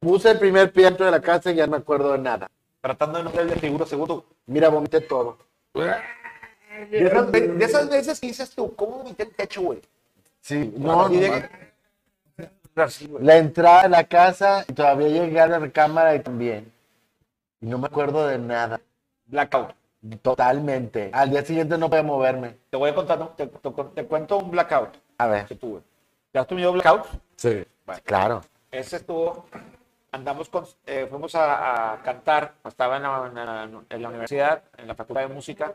Puse 0.00 0.30
el 0.30 0.38
primer 0.38 0.72
pie 0.72 0.84
dentro 0.84 1.06
de 1.06 1.12
la 1.12 1.20
casa 1.20 1.50
y 1.50 1.56
ya 1.56 1.66
no 1.66 1.72
me 1.72 1.78
acuerdo 1.78 2.12
de 2.12 2.18
nada. 2.18 2.48
tratando 2.80 3.18
de 3.18 3.24
no 3.24 3.30
ser 3.32 3.46
de 3.48 3.58
seguro 3.58 3.86
seguro. 3.86 4.24
Mira, 4.46 4.68
vomité 4.68 5.00
todo. 5.00 5.38
De 5.74 7.06
esas, 7.06 7.30
ve- 7.32 7.48
de 7.48 7.64
esas 7.64 7.88
veces 7.88 8.20
que 8.20 8.28
dices 8.28 8.50
tú, 8.50 8.74
¿cómo 8.76 8.98
vomité 8.98 9.24
el 9.24 9.34
techo, 9.34 9.62
güey? 9.62 9.80
Sí, 10.40 10.72
no, 10.76 11.08
no, 11.08 11.08
no. 11.08 11.42
Que- 12.84 12.88
Así, 12.88 13.06
güey. 13.06 13.24
La 13.24 13.36
entrada 13.36 13.82
de 13.84 13.88
la 13.90 14.04
casa 14.04 14.64
y 14.68 14.72
todavía 14.72 15.08
llegué 15.08 15.40
a 15.40 15.46
la 15.46 15.58
recámara 15.58 16.14
y 16.14 16.20
también. 16.20 16.72
Y 17.60 17.66
no 17.66 17.78
me 17.78 17.86
acuerdo 17.86 18.26
de 18.26 18.38
nada. 18.38 18.80
Blackout. 19.26 19.70
Totalmente. 20.22 21.10
Al 21.12 21.30
día 21.30 21.44
siguiente 21.44 21.76
no 21.76 21.88
podía 21.90 22.02
moverme. 22.04 22.56
Te 22.70 22.76
voy 22.76 22.90
a 22.90 22.94
contar, 22.94 23.18
¿no? 23.18 23.28
te, 23.30 23.46
te- 23.46 23.70
te 23.94 24.06
cuento 24.06 24.38
un 24.38 24.50
blackout 24.50 24.96
A 25.18 25.26
ver. 25.26 25.46
que 25.46 25.54
tuve. 25.56 25.80
¿Ya 26.32 26.42
has 26.42 26.46
tenido 26.46 26.72
blackout? 26.72 27.06
Sí. 27.36 27.64
Claro. 28.04 28.42
Ese 28.70 28.96
estuvo, 28.96 29.46
andamos 30.12 30.48
con, 30.48 30.64
eh, 30.86 31.06
fuimos 31.10 31.34
a, 31.34 31.94
a 31.94 32.02
cantar, 32.02 32.54
estaba 32.64 32.96
en 32.98 33.02
la, 33.02 33.26
en 33.26 33.34
la- 33.34 33.82
en 33.88 34.02
la 34.02 34.08
universidad, 34.08 34.62
en 34.76 34.86
la 34.86 34.94
facultad 34.94 35.22
de 35.22 35.34
música, 35.34 35.74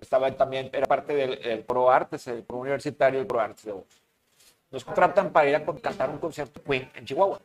estaba 0.00 0.30
también, 0.32 0.68
era 0.72 0.86
parte 0.86 1.14
del 1.14 1.34
el 1.44 1.60
Pro 1.64 1.90
Artes, 1.90 2.26
el 2.28 2.42
Pro 2.42 2.58
Universitario 2.58 3.18
y 3.18 3.22
el 3.22 3.26
Pro 3.26 3.40
Artes 3.40 3.64
de 3.64 3.72
voz. 3.72 4.02
Nos 4.76 4.84
contratan 4.84 5.30
para 5.32 5.48
ir 5.48 5.56
a 5.56 5.64
cantar 5.80 6.10
un 6.10 6.18
concierto 6.18 6.62
Queen 6.62 6.90
en 6.94 7.06
Chihuahua. 7.06 7.40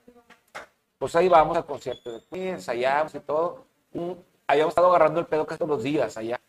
Pues 0.97 1.15
ahí 1.15 1.29
vamos 1.29 1.55
al 1.55 1.65
concierto 1.65 2.11
de 2.11 2.21
Queen, 2.29 2.55
ensayamos 2.55 3.15
y 3.15 3.21
todo. 3.21 3.63
Un- 3.93 4.21
habíamos 4.47 4.71
estado 4.73 4.89
agarrando 4.89 5.21
el 5.21 5.25
pedo 5.27 5.45
casi 5.47 5.59
todos 5.59 5.69
los 5.69 5.81
días 5.83 6.17
allá. 6.17 6.41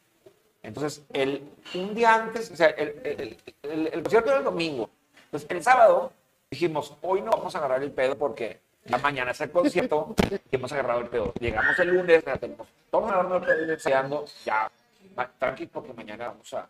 Entonces, 0.61 1.05
el, 1.13 1.49
un 1.77 1.95
día 1.95 2.13
antes, 2.17 2.51
o 2.51 2.57
sea, 2.57 2.67
el, 2.71 3.01
el- 3.05 3.39
el- 3.63 3.87
el 3.93 4.03
concierto 4.03 4.31
era 4.31 4.39
el 4.41 4.45
domingo. 4.45 4.91
Entonces, 5.27 5.49
el 5.53 5.63
sábado 5.63 6.13
dijimos, 6.51 6.97
hoy 7.03 7.21
no 7.23 7.31
vamos 7.31 7.55
a 7.55 7.59
agarrar 7.59 7.81
el 7.85 7.93
pedo 7.93 8.19
porque 8.19 8.61
la 8.87 8.99
mañana 8.99 9.31
es 9.31 9.41
el 9.41 9.53
concierto 9.53 10.17
y 10.51 10.57
hemos 10.57 10.73
agarrado 10.73 10.99
el 10.99 11.07
pedo. 11.07 11.33
Llegamos 11.39 11.79
el 11.79 11.91
lunes, 11.91 12.25
ya 12.25 12.37
tenemos 12.39 12.67
todos 12.91 13.05
agarrando 13.09 13.37
el 13.37 13.45
pedo 13.45 13.67
y 13.67 13.71
ensayando, 13.71 14.25
ya, 14.45 14.69
ma- 15.15 15.31
tranqui, 15.39 15.67
porque 15.67 15.93
mañana 15.93 16.27
vamos 16.27 16.53
a 16.55 16.69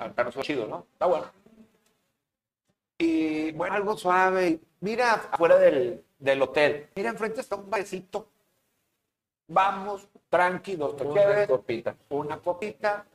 a 0.00 0.04
cantarnos 0.04 0.36
chido, 0.44 0.64
¿no? 0.68 0.86
Está 0.92 1.06
bueno. 1.06 1.26
Y 2.98 3.52
bueno, 3.52 3.76
algo 3.76 3.96
suave. 3.96 4.60
Mira 4.80 5.14
afuera 5.30 5.56
del, 5.56 6.04
del 6.18 6.42
hotel. 6.42 6.88
Mira, 6.96 7.10
enfrente 7.10 7.40
está 7.40 7.56
un 7.56 7.70
barecito. 7.70 8.28
Vamos, 9.46 10.06
tranqui, 10.28 10.76
dos 10.76 10.94
Una 11.00 11.46
copita. 11.46 11.96
una 12.10 12.38
copita. 12.38 13.06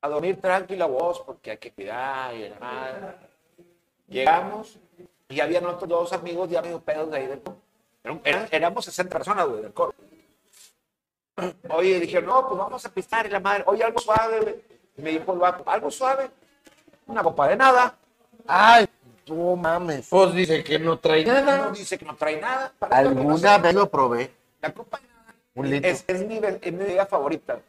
A 0.00 0.08
dormir 0.08 0.40
tranquila 0.40 0.86
vos, 0.86 1.20
porque 1.20 1.50
hay 1.52 1.58
que 1.58 1.72
cuidar 1.72 2.34
y 2.34 2.42
demás. 2.42 2.94
Llegamos 4.08 4.78
y 5.28 5.40
habían 5.40 5.66
otros 5.66 5.88
dos 5.88 6.12
amigos 6.12 6.48
ya 6.48 6.62
medio 6.62 6.80
pedos 6.80 7.10
de 7.10 7.16
ahí 7.16 7.26
del 7.26 7.42
coro. 7.42 7.58
Éramos 8.52 8.84
60 8.84 9.12
personas, 9.12 9.48
güey, 9.48 9.62
del 9.62 9.72
coro. 9.72 9.94
Oye, 11.70 12.00
dije, 12.00 12.22
no, 12.22 12.46
pues 12.48 12.58
vamos 12.58 12.86
a 12.86 12.88
pistar 12.94 13.26
y 13.26 13.30
la 13.30 13.40
madre. 13.40 13.64
Oye, 13.66 13.82
algo 13.82 13.98
suave, 13.98 14.40
güey. 14.40 14.54
Me 14.96 15.10
dijo 15.10 15.32
el 15.32 15.38
vato, 15.38 15.68
algo 15.68 15.90
suave. 15.90 16.30
Una 17.08 17.22
copa 17.22 17.48
de 17.48 17.56
nada. 17.56 17.98
Ay, 18.46 18.86
no 19.26 19.56
mames. 19.56 20.08
Pues 20.08 20.34
dice 20.34 20.62
que 20.62 20.78
no 20.78 20.98
trae 20.98 21.24
nada. 21.24 21.66
No 21.66 21.70
dice 21.72 21.98
que 21.98 22.04
no 22.04 22.16
trae 22.16 22.40
nada. 22.40 22.72
Para 22.78 22.96
Alguna 22.96 23.58
vez 23.58 23.74
lo 23.74 23.90
probé. 23.90 24.30
La 24.60 24.72
copa 24.72 24.98
de 24.98 25.08
nada 25.08 25.34
Un 25.54 25.70
litro. 25.70 25.90
es, 25.90 26.04
es 26.06 26.26
mi, 26.26 26.36
es 26.36 26.72
mi 26.72 26.78
bebida 26.78 27.06
favorita. 27.06 27.60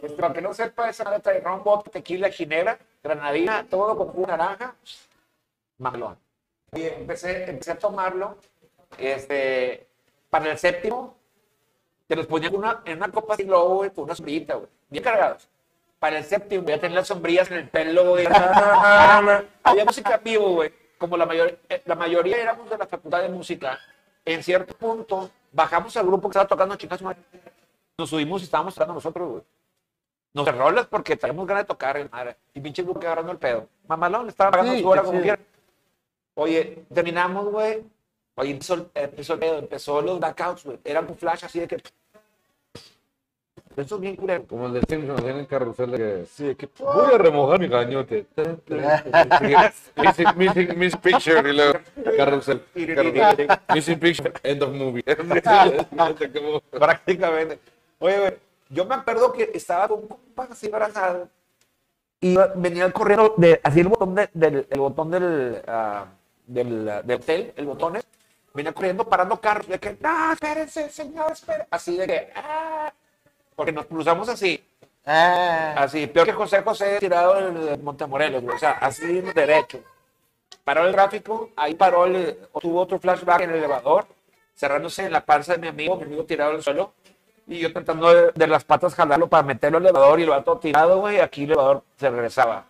Pues, 0.00 0.12
para 0.12 0.32
que 0.32 0.42
no 0.42 0.52
sepa, 0.54 0.88
esa 0.88 1.04
madre 1.04 1.20
trae 1.20 1.40
ron, 1.40 1.64
vodka, 1.64 1.90
tequila, 1.90 2.30
ginebra, 2.30 2.78
granadina, 3.02 3.66
todo 3.68 3.96
con 3.96 4.08
jugo 4.08 4.26
naranja. 4.26 4.74
Malón. 5.78 6.16
Y 6.72 6.82
empecé, 6.82 7.50
empecé 7.50 7.72
a 7.72 7.78
tomarlo. 7.78 8.36
Este, 8.98 9.86
para 10.30 10.52
el 10.52 10.58
séptimo, 10.58 11.16
te 12.06 12.16
los 12.16 12.26
ponían 12.26 12.52
en 12.52 12.58
una, 12.58 12.82
en 12.84 12.96
una 12.98 13.10
copa 13.10 13.34
así, 13.34 13.44
güey, 13.44 13.90
con 13.90 14.04
una 14.04 14.14
sombrillita, 14.14 14.54
güey. 14.54 14.68
Bien 14.88 15.02
cargados. 15.02 15.48
Para 15.98 16.18
el 16.18 16.24
séptimo, 16.24 16.62
voy 16.62 16.72
a 16.72 16.80
tener 16.80 16.94
las 16.94 17.08
sombrillas 17.08 17.50
en 17.50 17.58
el 17.58 17.68
pelo, 17.68 18.10
güey. 18.10 18.26
Había 19.62 19.84
música 19.84 20.20
vivo, 20.22 20.50
güey. 20.50 20.72
Como 20.98 21.16
la, 21.16 21.26
mayor, 21.26 21.58
eh, 21.68 21.82
la 21.84 21.94
mayoría 21.94 22.38
éramos 22.38 22.70
de 22.70 22.78
la 22.78 22.86
facultad 22.86 23.22
de 23.22 23.28
música, 23.28 23.78
en 24.24 24.42
cierto 24.42 24.74
punto 24.74 25.30
bajamos 25.52 25.96
al 25.96 26.06
grupo 26.06 26.28
que 26.28 26.32
estaba 26.32 26.48
tocando 26.48 26.76
chicas. 26.76 27.00
Nos 27.98 28.10
subimos 28.10 28.42
y 28.42 28.44
estábamos 28.44 28.74
tocando 28.74 28.94
nosotros, 28.94 29.28
güey. 29.28 29.42
Nos 30.34 30.54
rolas 30.54 30.86
porque 30.86 31.16
traemos 31.16 31.46
ganas 31.46 31.64
de 31.64 31.68
tocar, 31.68 32.10
madre. 32.10 32.36
Y 32.52 32.60
pinche 32.60 32.82
grupo 32.82 33.00
que 33.00 33.06
agarrando 33.06 33.32
el 33.32 33.38
pedo. 33.38 33.68
Mamalón, 33.88 34.24
le 34.26 34.30
estaba 34.30 34.50
pagando 34.50 34.74
Sí, 34.74 34.82
su 34.82 34.88
hora 34.88 35.00
qué 35.00 35.06
como 35.06 35.20
quiera. 35.22 35.38
Oye, 36.34 36.84
terminamos, 36.92 37.46
güey. 37.46 37.82
Oye, 38.34 38.50
empezó, 38.50 38.90
empezó 38.94 39.32
el 39.32 39.38
pedo, 39.38 39.58
empezó 39.58 40.02
los 40.02 40.18
blackouts, 40.18 40.64
güey. 40.64 40.78
Eran 40.84 41.08
un 41.08 41.16
flash 41.16 41.46
así 41.46 41.60
de 41.60 41.66
que. 41.66 41.82
Eso 43.76 43.96
es 43.96 44.00
bien 44.00 44.16
culero. 44.16 44.46
Como 44.46 44.66
el 44.66 44.72
de 44.74 44.80
Simpsons 44.88 45.22
en 45.24 45.36
el 45.36 45.46
carrusel 45.46 45.90
de 45.90 45.98
que 45.98 46.26
Sí, 46.26 46.54
que. 46.54 46.68
voy 46.78 47.14
a 47.14 47.18
remojar 47.18 47.60
mi 47.60 47.68
cañote. 47.68 48.26
missing, 49.96 50.26
missing, 50.36 50.78
missing 50.78 51.00
picture 51.00 51.50
y 51.50 51.52
luego 51.54 51.78
carrusel. 52.16 52.62
carrusel. 52.74 53.48
Missing 53.74 53.98
picture, 54.00 54.32
end 54.42 54.62
of 54.62 54.72
movie. 54.72 55.02
Prácticamente. 56.70 57.58
Oye, 57.98 58.38
yo 58.70 58.84
me 58.86 58.94
acuerdo 58.94 59.32
que 59.32 59.50
estaba 59.54 59.88
con 59.88 60.00
un 60.00 60.08
compa 60.08 60.48
así 60.50 60.68
abrazado 60.68 61.28
y 62.20 62.32
iba- 62.32 62.52
venía 62.56 62.90
corriendo 62.92 63.34
de, 63.36 63.60
así 63.62 63.80
el 63.80 63.88
botón 63.88 64.14
de- 64.14 64.30
del, 64.32 64.66
el 64.70 64.80
botón 64.80 65.10
del, 65.10 65.62
ah, 65.66 66.06
del, 66.46 66.88
ah, 66.88 67.02
del 67.02 67.16
hotel, 67.18 67.52
el 67.56 67.66
botón, 67.66 67.98
venía 68.54 68.72
corriendo 68.72 69.04
parando 69.08 69.38
carros, 69.40 69.66
de 69.68 69.78
que, 69.78 69.96
no, 70.00 70.32
espérense, 70.32 70.88
señor, 70.90 71.32
espérense. 71.32 71.68
Así 71.70 71.96
de 71.96 72.06
que, 72.06 72.28
ah, 72.34 72.92
porque 73.56 73.72
nos 73.72 73.86
cruzamos 73.86 74.28
así, 74.28 74.62
Ah, 75.08 75.74
así, 75.78 76.08
peor 76.08 76.26
que 76.26 76.32
José 76.32 76.62
José 76.62 76.98
tirado 76.98 77.38
en 77.38 77.56
el 77.56 77.78
Montemorelos, 77.80 78.42
güey, 78.42 78.56
o 78.56 78.58
sea, 78.58 78.72
así 78.72 79.20
derecho. 79.20 79.78
Paró 80.64 80.84
el 80.84 80.90
tráfico, 80.92 81.50
ahí 81.54 81.74
paró, 81.76 82.06
el, 82.06 82.36
tuvo 82.60 82.80
otro 82.80 82.98
flashback 82.98 83.42
en 83.42 83.50
el 83.50 83.56
elevador, 83.58 84.06
cerrándose 84.56 85.04
en 85.06 85.12
la 85.12 85.24
panza 85.24 85.52
de 85.52 85.58
mi 85.60 85.68
amigo, 85.68 85.94
mi 85.96 86.02
amigo 86.02 86.24
tirado 86.24 86.50
al 86.50 86.62
suelo, 86.62 86.92
y 87.46 87.60
yo 87.60 87.72
tratando 87.72 88.12
de, 88.12 88.32
de 88.34 88.46
las 88.48 88.64
patas 88.64 88.96
jalarlo 88.96 89.28
para 89.28 89.44
meterlo 89.44 89.78
al 89.78 89.84
elevador 89.84 90.18
y 90.18 90.24
el 90.24 90.30
vato 90.30 90.58
tirado, 90.58 90.98
güey, 90.98 91.20
aquí 91.20 91.44
el 91.44 91.50
elevador 91.52 91.84
se 91.96 92.10
regresaba. 92.10 92.64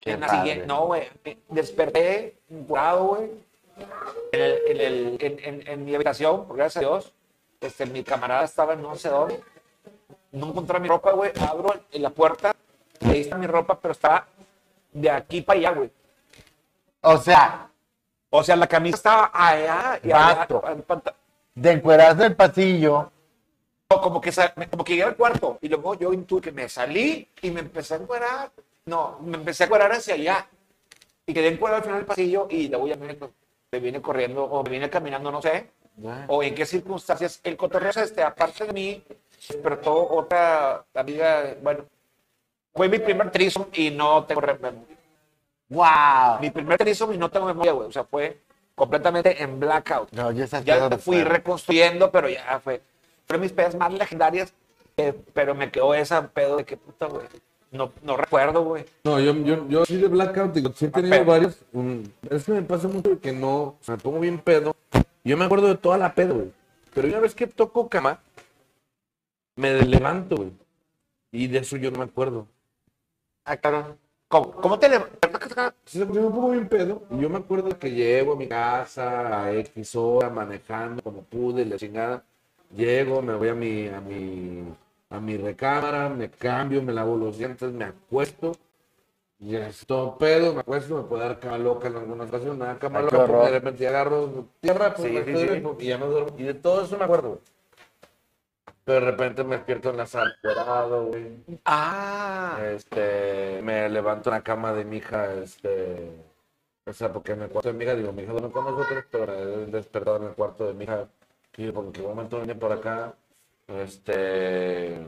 Qué 0.00 0.10
En 0.12 0.20
la 0.20 0.26
padre. 0.26 0.40
siguiente- 0.40 0.66
no, 0.66 0.86
güey, 0.86 1.08
desperté 1.48 2.34
curado, 2.66 3.04
güey, 3.04 3.30
en, 4.32 4.40
el- 4.40 4.58
en, 4.66 4.80
el- 4.80 5.16
en- 5.20 5.38
en- 5.60 5.68
en 5.68 5.84
mi 5.84 5.94
habitación, 5.94 6.44
por 6.48 6.56
gracias 6.56 6.78
a 6.84 6.88
Dios, 6.88 7.12
este, 7.60 7.86
mi 7.86 8.02
camarada 8.02 8.42
estaba 8.44 8.72
en 8.72 8.82
no 8.82 8.96
sé 8.96 9.08
dónde, 9.10 9.40
no 10.32 10.48
encontré 10.48 10.80
mi 10.80 10.88
ropa, 10.88 11.12
güey, 11.12 11.32
abro 11.40 11.74
el- 11.90 12.02
la 12.02 12.10
puerta, 12.10 12.54
ahí 13.02 13.20
está 13.20 13.36
mi 13.36 13.46
ropa, 13.46 13.78
pero 13.78 13.92
estaba 13.92 14.26
de 14.92 15.10
aquí 15.10 15.40
para 15.42 15.58
allá, 15.58 15.70
güey. 15.72 15.90
o 17.02 17.16
sea, 17.18 17.66
O 18.32 18.44
sea, 18.44 18.54
la 18.54 18.68
camisa 18.68 18.96
estaba 18.96 19.30
allá 19.34 19.98
y 20.04 20.12
allá, 20.12 20.46
en 20.68 20.84
de 21.56 21.72
encuerarse 21.72 22.26
el 22.26 22.36
pasillo. 22.36 23.10
Como 23.88 24.20
que, 24.20 24.30
como 24.70 24.84
que 24.84 24.92
llegué 24.92 25.02
al 25.02 25.16
cuarto 25.16 25.58
y 25.60 25.68
luego 25.68 25.94
yo 25.94 26.12
intuí 26.12 26.40
que 26.40 26.52
me 26.52 26.68
salí 26.68 27.26
y 27.42 27.50
me 27.50 27.58
empecé 27.58 27.94
a 27.94 27.96
encuerar. 27.96 28.52
No, 28.86 29.18
me 29.22 29.36
empecé 29.36 29.64
a 29.64 29.66
encuerar 29.66 29.90
hacia 29.90 30.14
allá 30.14 30.46
y 31.26 31.34
quedé 31.34 31.48
encuerado 31.48 31.78
al 31.78 31.82
final 31.82 31.98
del 31.98 32.06
pasillo 32.06 32.46
y 32.48 32.68
luego 32.68 32.86
ya 32.86 32.94
me, 32.94 33.18
me 33.72 33.80
vine 33.80 34.00
corriendo 34.00 34.44
o 34.44 34.62
me 34.62 34.70
vine 34.70 34.88
caminando, 34.88 35.32
no 35.32 35.42
sé, 35.42 35.70
o 36.28 36.40
en 36.44 36.54
qué 36.54 36.64
circunstancias. 36.66 37.40
El 37.42 37.56
cotorreo 37.56 37.90
es 37.90 37.96
este, 37.96 38.22
aparte 38.22 38.64
de 38.64 38.72
mí, 38.72 39.04
despertó 39.48 40.08
otra 40.08 40.84
amiga, 40.94 41.54
bueno, 41.62 41.84
fue 42.74 42.88
mi 42.88 42.98
primer 42.98 43.30
trisom 43.30 43.66
y 43.72 43.90
no 43.90 44.24
tengo 44.24 44.40
re- 44.40 44.58
¡Wow! 45.68 46.40
mi 46.40 46.50
primer 46.50 46.78
trisom 46.78 47.12
y 47.14 47.18
no 47.18 47.28
tengo 47.30 47.46
memoria, 47.46 47.72
güey, 47.72 47.88
o 47.88 47.92
sea, 47.92 48.04
fue 48.04 48.38
completamente 48.74 49.42
en 49.42 49.60
blackout. 49.60 50.10
No, 50.12 50.32
ya 50.32 50.46
Ya 50.62 50.90
fui 50.98 51.22
reconstruyendo, 51.22 52.10
pero 52.10 52.28
ya 52.28 52.60
fue. 52.62 52.80
Fueron 53.26 53.42
mis 53.42 53.52
pedas 53.52 53.74
más 53.76 53.92
legendarias, 53.92 54.52
eh, 54.96 55.14
pero 55.32 55.54
me 55.54 55.70
quedó 55.70 55.94
esa 55.94 56.26
pedo 56.28 56.56
de 56.56 56.64
que 56.64 56.76
puta, 56.76 57.06
güey. 57.06 57.26
No, 57.70 57.92
no 58.02 58.16
recuerdo, 58.16 58.64
güey. 58.64 58.84
No, 59.04 59.20
yo, 59.20 59.32
yo, 59.32 59.68
yo 59.68 59.84
sí 59.84 59.96
de 59.96 60.08
blackout, 60.08 60.52
digo, 60.52 60.72
sí 60.74 60.86
he 60.86 60.88
tenido 60.88 61.24
varios. 61.24 61.58
es 62.28 62.44
que 62.44 62.52
me 62.52 62.62
pasa 62.62 62.88
mucho 62.88 63.20
que 63.20 63.32
no, 63.32 63.56
o 63.58 63.78
sea, 63.80 63.94
me 63.94 64.02
pongo 64.02 64.18
bien 64.18 64.38
pedo. 64.40 64.74
Yo 65.22 65.36
me 65.36 65.44
acuerdo 65.44 65.68
de 65.68 65.76
toda 65.76 65.96
la 65.96 66.12
pedo, 66.14 66.34
güey. 66.34 66.52
Pero 66.92 67.06
una 67.06 67.20
vez 67.20 67.36
que 67.36 67.46
toco 67.46 67.88
cama, 67.88 68.18
me 69.60 69.82
levanto, 69.84 70.36
güey. 70.36 70.52
Y 71.32 71.46
de 71.46 71.58
eso 71.58 71.76
yo 71.76 71.90
no 71.90 71.98
me 71.98 72.04
acuerdo. 72.04 72.46
Ah, 73.44 73.56
cabrón. 73.56 73.96
¿Cómo, 74.28 74.52
cómo 74.52 74.78
te 74.78 74.88
levantas? 74.88 75.74
Sí, 75.84 75.98
Yo 75.98 76.06
me 76.06 76.30
pongo 76.30 76.50
bien 76.50 76.68
pedo. 76.68 77.02
Y 77.10 77.18
yo 77.20 77.28
me 77.28 77.38
acuerdo 77.38 77.76
que 77.78 77.90
llego 77.90 78.32
a 78.34 78.36
mi 78.36 78.46
casa 78.48 79.44
a 79.44 79.52
X 79.52 79.94
hora 79.96 80.30
manejando 80.30 81.02
como 81.02 81.22
pude, 81.22 81.64
la 81.66 81.76
chingada. 81.76 82.22
Llego, 82.76 83.20
me 83.22 83.34
voy 83.34 83.48
a 83.48 83.54
mi, 83.54 83.88
a 83.88 84.00
mi, 84.00 84.64
a 85.10 85.20
mi 85.20 85.36
recámara, 85.36 86.08
me 86.08 86.30
cambio, 86.30 86.80
me 86.82 86.92
lavo 86.92 87.16
los 87.16 87.36
dientes, 87.38 87.72
me 87.72 87.84
acuesto. 87.84 88.52
Y 89.40 89.56
es 89.56 89.84
todo 89.86 90.16
pedo, 90.18 90.54
me 90.54 90.60
acuesto, 90.60 90.96
me 90.96 91.02
puede 91.04 91.24
dar 91.24 91.40
cama 91.40 91.58
loca 91.58 91.88
en 91.88 91.96
alguna 91.96 92.24
ocasión, 92.24 92.58
me 92.58 92.66
da 92.66 92.78
cama 92.78 92.98
qué 93.00 93.04
loca, 93.06 93.16
porque 93.18 93.32
horror. 93.32 93.44
de 93.46 93.50
repente 93.58 93.88
agarro 93.88 94.46
tierra, 94.60 94.94
pues 94.94 95.08
Sí, 95.08 95.14
me 95.14 95.24
sí, 95.24 95.30
estoy- 95.32 95.76
y 95.80 95.86
ya 95.88 95.98
me 95.98 96.06
duermo. 96.06 96.34
Y 96.38 96.42
de 96.44 96.54
todo 96.54 96.84
eso 96.84 96.96
me 96.98 97.04
acuerdo, 97.04 97.28
güey. 97.30 97.40
Pero 98.84 99.04
de 99.04 99.10
repente 99.12 99.44
me 99.44 99.56
despierto 99.56 99.90
en 99.90 99.96
la 99.98 100.06
sala, 100.06 100.32
cuadrado, 100.42 101.06
güey. 101.06 101.38
Ah, 101.64 102.58
Este, 102.74 103.60
me 103.62 103.88
levanto 103.88 104.30
en 104.30 104.34
la 104.36 104.42
cama 104.42 104.72
de 104.72 104.84
mi 104.84 104.96
hija, 104.98 105.34
este, 105.34 106.10
o 106.86 106.92
sea, 106.92 107.12
porque 107.12 107.32
en 107.32 107.42
el 107.42 107.50
cuarto 107.50 107.68
de 107.70 107.74
mi 107.78 107.84
hija, 107.84 107.94
digo, 107.94 108.12
mi 108.12 108.22
hija 108.22 108.32
duerme 108.32 108.50
con 108.52 108.64
nosotros, 108.64 109.04
pero 109.10 109.34
he 109.34 109.66
despertado 109.66 110.16
en 110.18 110.24
el 110.24 110.34
cuarto 110.34 110.66
de 110.66 110.74
mi 110.74 110.84
hija, 110.84 111.08
y 111.56 111.70
porque 111.72 112.00
un 112.02 112.08
momento 112.08 112.40
vine 112.40 112.54
por 112.54 112.72
acá, 112.72 113.14
este, 113.68 114.98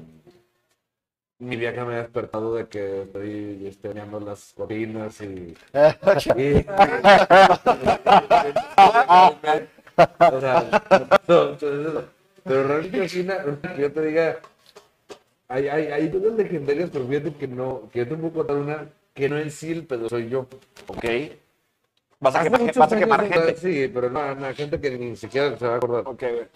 mi 1.38 1.56
vieja 1.56 1.84
me 1.84 1.94
ha 1.94 1.98
despertado 2.02 2.54
de 2.54 2.68
que 2.68 3.02
estoy 3.02 3.66
este, 3.66 3.88
bañando 3.88 4.20
las 4.20 4.52
cortinas 4.54 5.20
y... 5.20 5.54
y- 6.36 6.66
o 10.30 10.40
sea, 10.40 10.64
entonces, 10.90 12.04
pero 12.44 12.66
realmente 12.66 13.02
así 13.02 13.20
una, 13.20 13.36
una 13.44 13.74
que 13.74 13.82
yo 13.82 13.92
te 13.92 14.06
diga, 14.06 14.38
hay, 15.48 15.68
hay, 15.68 15.86
hay 15.86 16.10
cosas 16.10 16.32
legendarias, 16.34 16.90
pero 16.92 17.06
fíjate 17.06 17.34
que 17.34 17.46
no, 17.48 17.88
que 17.92 18.00
yo 18.00 18.08
te 18.08 18.14
puedo 18.16 18.32
contar 18.32 18.56
una 18.56 18.88
que 19.14 19.28
no 19.28 19.36
es 19.36 19.54
sí 19.54 19.72
el 19.72 19.84
pedo, 19.86 20.08
soy 20.08 20.28
yo. 20.28 20.46
ok. 20.86 21.04
Vas 22.20 22.36
a 22.36 22.40
Hace 22.40 22.50
quemar, 22.50 22.74
vas 22.76 22.92
a 22.92 22.98
quemar 22.98 23.20
años, 23.20 23.34
gente. 23.34 23.56
Sí, 23.56 23.90
pero 23.92 24.08
no, 24.08 24.34
no, 24.34 24.54
gente 24.54 24.80
que 24.80 24.90
ni 24.96 25.16
siquiera 25.16 25.58
se 25.58 25.66
va 25.66 25.74
a 25.74 25.76
acordar. 25.76 26.04
Ok, 26.06 26.22
güey. 26.22 26.46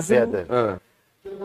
Fíjate. 0.00 0.46
Ah, 0.48 0.78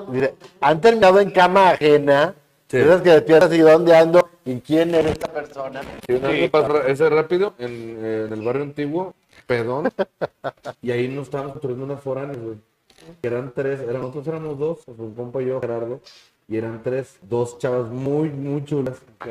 Mire, 0.07 0.35
han 0.61 0.79
terminado 0.79 1.19
en 1.19 1.31
cama 1.31 1.71
ajena. 1.71 2.35
Sí. 2.67 2.77
Esas 2.77 3.01
que 3.01 3.09
despiertas 3.09 3.51
y 3.53 3.59
dónde 3.59 3.95
ando 3.95 4.29
y 4.45 4.59
quién 4.59 4.93
es 4.95 5.05
esta 5.05 5.31
persona. 5.31 5.81
y 6.07 6.13
una 6.13 6.27
vez 6.27 6.41
me 6.41 6.49
pasó 6.49 6.83
ese 6.83 7.09
rápido 7.09 7.53
en, 7.57 7.71
en 8.05 8.33
el 8.33 8.41
barrio 8.41 8.63
antiguo, 8.63 9.13
pedón, 9.45 9.89
y 10.81 10.91
ahí 10.91 11.07
nos 11.07 11.25
estábamos 11.27 11.53
construyendo 11.53 11.85
unas 11.85 12.01
foráneas, 12.01 12.37
güey. 12.39 12.57
Eran 13.21 13.51
tres, 13.53 13.79
eran, 13.81 14.01
nosotros 14.01 14.27
éramos 14.27 14.57
dos, 14.59 14.79
pues, 14.85 14.99
un 14.99 15.13
compa 15.13 15.41
y 15.41 15.47
yo, 15.47 15.61
Gerardo, 15.61 15.99
y 16.47 16.57
eran 16.57 16.81
tres, 16.83 17.17
dos 17.21 17.57
chavas 17.57 17.89
muy, 17.89 18.29
muy 18.29 18.63
chulas. 18.65 19.01
Ok. 19.15 19.27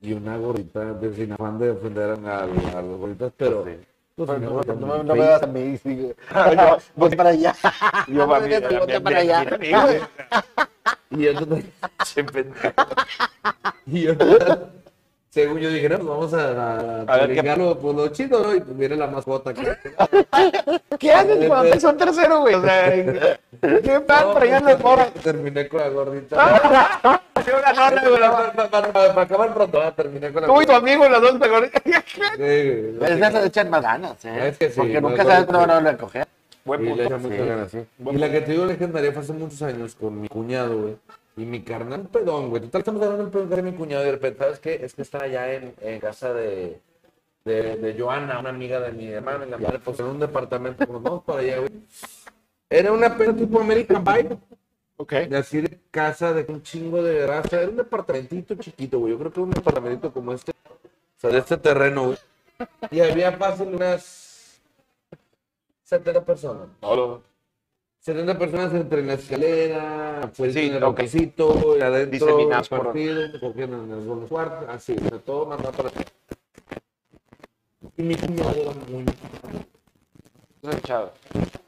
y 0.00 0.12
una 0.14 0.36
gordita, 0.36 0.92
de, 0.94 1.14
sin 1.14 1.32
afán 1.32 1.58
de 1.58 1.70
ofender 1.70 2.10
a, 2.24 2.42
a 2.42 2.46
los 2.82 2.98
gorditas, 2.98 3.32
pero... 3.36 3.64
pues, 3.64 3.78
No, 4.16 4.26
no, 4.26 4.60
no, 4.74 4.86
muy 4.86 5.04
no 5.04 5.14
veas 5.14 5.42
a 5.42 5.46
mí. 5.46 5.76
sí. 5.78 6.12
Yo, 6.34 6.78
voy 6.96 7.16
para 7.16 7.30
allá. 7.30 7.54
Yo 8.08 8.26
mira, 8.40 8.68
voy 8.86 9.00
para 9.00 9.18
allá. 9.18 9.58
Y 11.10 11.26
pendejo. 12.24 12.72
y 13.86 14.02
yo, 14.02 14.12
según 15.32 15.58
yo 15.60 15.70
dije, 15.70 15.88
no, 15.88 15.96
pues 15.96 16.08
vamos 16.08 16.34
a, 16.34 16.50
a, 16.50 17.00
A 17.00 17.16
ver, 17.16 17.28
¿qué- 17.28 17.32
brincarlo, 17.40 17.78
pues 17.78 17.96
lo 17.96 18.08
chido, 18.08 18.42
¿no? 18.42 18.54
Y 18.54 18.60
pues 18.60 18.76
viene 18.76 18.96
la 18.96 19.06
mascota 19.06 19.54
que... 19.54 19.62
¿Qué 20.98 21.10
haces 21.10 21.48
cuando 21.48 21.70
te 21.72 21.80
son 21.80 21.96
tercero, 21.96 22.40
güey? 22.42 22.54
O 22.54 22.60
sea, 22.62 22.92
¿qué 23.62 23.98
van 24.06 24.34
trayendo 24.34 24.68
el 24.68 24.76
porro? 24.76 25.06
Terminé 25.22 25.68
con 25.68 25.80
la 25.80 25.88
gordita. 25.88 26.36
Para, 26.36 26.60
para- 27.32 28.70
para- 28.70 28.92
para 28.92 29.22
acabar 29.22 29.54
pronto, 29.54 29.80
ah, 29.80 29.92
terminé 29.96 30.30
con 30.32 30.42
la 30.42 30.48
Tú 30.48 30.60
y 30.62 30.66
tu 30.66 30.72
amigo, 30.72 31.08
los 31.08 31.22
dos 31.22 31.38
mejores. 31.38 31.70
Sí, 31.82 32.20
güey. 32.36 33.12
Es 33.12 33.18
de 33.20 33.26
esas 33.26 33.46
echan 33.46 33.70
más 33.70 33.82
ganas, 33.82 34.22
¿eh? 34.26 34.48
Es 34.48 34.58
que 34.58 34.68
sí, 34.70 34.76
Porque 34.80 35.00
no, 35.00 35.08
nunca 35.08 35.24
no, 35.24 35.30
sabes 35.30 35.46
no. 35.48 35.54
cuándo 35.54 35.74
van 35.74 35.86
a 35.86 35.96
coger. 35.96 36.26
Buen 36.64 36.80
Y 36.82 36.84
le 36.84 36.90
punto. 36.90 37.04
echa 37.04 37.16
muchas 37.16 37.38
Sí. 37.40 37.46
ganas, 37.46 37.70
sí. 37.70 37.78
Y 38.12 38.16
la 38.18 38.30
que 38.30 38.40
te 38.42 38.52
digo 38.52 38.66
legendaria 38.66 39.12
fue 39.12 39.22
hace 39.22 39.32
muchos 39.32 39.62
años 39.62 39.96
con 39.98 40.20
mi 40.20 40.28
cuñado, 40.28 40.78
güey. 40.78 40.96
Y 41.36 41.44
mi 41.46 41.62
carnal, 41.62 42.08
pedón, 42.08 42.50
güey. 42.50 42.62
Total, 42.62 42.80
estamos 42.80 43.02
hablando 43.02 43.24
del 43.24 43.32
pedón 43.32 43.52
era 43.52 43.62
mi 43.62 43.72
cuñado. 43.72 44.02
Y 44.02 44.06
de 44.06 44.12
repente, 44.12 44.38
¿sabes 44.38 44.58
qué? 44.58 44.80
Es 44.82 44.94
que 44.94 45.02
está 45.02 45.22
allá 45.22 45.52
en, 45.54 45.74
en 45.80 46.00
casa 46.00 46.34
de, 46.34 46.80
de, 47.44 47.76
de 47.76 48.00
Joana, 48.00 48.38
una 48.38 48.50
amiga 48.50 48.80
de 48.80 48.92
mi 48.92 49.06
hermana. 49.08 49.46
Y 49.46 49.50
la 49.50 49.58
madre, 49.58 49.78
pues 49.78 49.98
en 50.00 50.06
un 50.06 50.20
departamento, 50.20 50.86
pues 50.86 51.02
vamos 51.02 51.24
para 51.24 51.40
allá, 51.40 51.58
güey. 51.58 51.70
Era 52.68 52.92
una 52.92 53.16
pena 53.16 53.34
tipo 53.34 53.60
American 53.60 54.04
Pie. 54.04 54.38
Ok. 54.96 55.12
De 55.12 55.36
así 55.38 55.60
de 55.62 55.78
casa, 55.90 56.34
de 56.34 56.44
un 56.52 56.62
chingo 56.62 57.02
de 57.02 57.26
raza. 57.26 57.60
Era 57.60 57.70
un 57.70 57.76
departamentito 57.76 58.54
chiquito, 58.56 58.98
güey. 58.98 59.12
Yo 59.12 59.18
creo 59.18 59.32
que 59.32 59.40
un 59.40 59.50
departamentito 59.50 60.12
como 60.12 60.32
este. 60.32 60.52
O 60.52 61.20
sea, 61.20 61.30
de 61.30 61.38
este 61.38 61.56
terreno, 61.56 62.06
güey. 62.06 62.18
Y 62.90 63.00
había 63.00 63.32
fácil 63.32 63.74
unas 63.74 64.60
70 65.84 66.24
personas. 66.24 66.68
70 68.02 68.36
personas 68.36 68.74
entre 68.74 69.02
la 69.04 69.12
escalera, 69.14 70.28
pues 70.36 70.54
Sí, 70.54 70.66
en 70.66 70.74
el 70.74 70.82
ok. 70.82 70.98
requisito, 70.98 71.76
y 71.78 71.80
adentro, 71.82 72.26
Diseminadas 72.26 72.68
por- 72.68 72.82
partido, 72.86 73.40
cogían 73.40 73.72
en 73.74 74.26
cuartos, 74.26 74.68
así, 74.68 74.94
de 74.94 75.18
todo 75.20 75.46
mandado 75.46 75.72
para 75.72 75.90
Y 77.96 78.02
mi 78.02 78.16
cuñado 78.16 78.50
era 78.56 78.72
muy. 78.90 79.04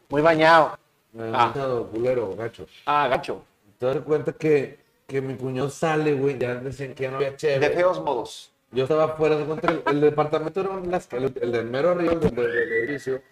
Muy 0.08 0.22
bañado. 0.22 0.78
manchado, 1.12 1.86
culero, 1.88 2.34
gacho. 2.34 2.66
Ah, 2.86 3.06
gacho. 3.08 3.42
Te 3.78 3.86
das 3.86 3.98
cuenta 3.98 4.32
que, 4.32 4.78
que 5.06 5.20
mi 5.20 5.36
cuñado 5.36 5.70
sale, 5.70 6.14
güey, 6.14 6.36
ya 6.36 6.56
decían 6.56 6.94
que 6.94 7.04
ya 7.04 7.10
no 7.10 7.16
había 7.18 7.30
De 7.30 7.36
chévere. 7.36 7.74
feos 7.76 8.02
modos. 8.02 8.50
Yo 8.72 8.82
estaba 8.84 9.04
afuera, 9.04 9.36
de 9.36 9.44
cuenta, 9.44 9.70
el, 9.70 9.82
el 9.86 10.00
departamento 10.00 10.60
era 10.60 10.70
una 10.70 10.96
escalera, 10.96 11.32
el 11.40 11.52
del 11.52 11.66
mero 11.66 11.90
arriba 11.90 12.16
del, 12.16 12.34
del- 12.34 12.72
edificio, 12.72 13.22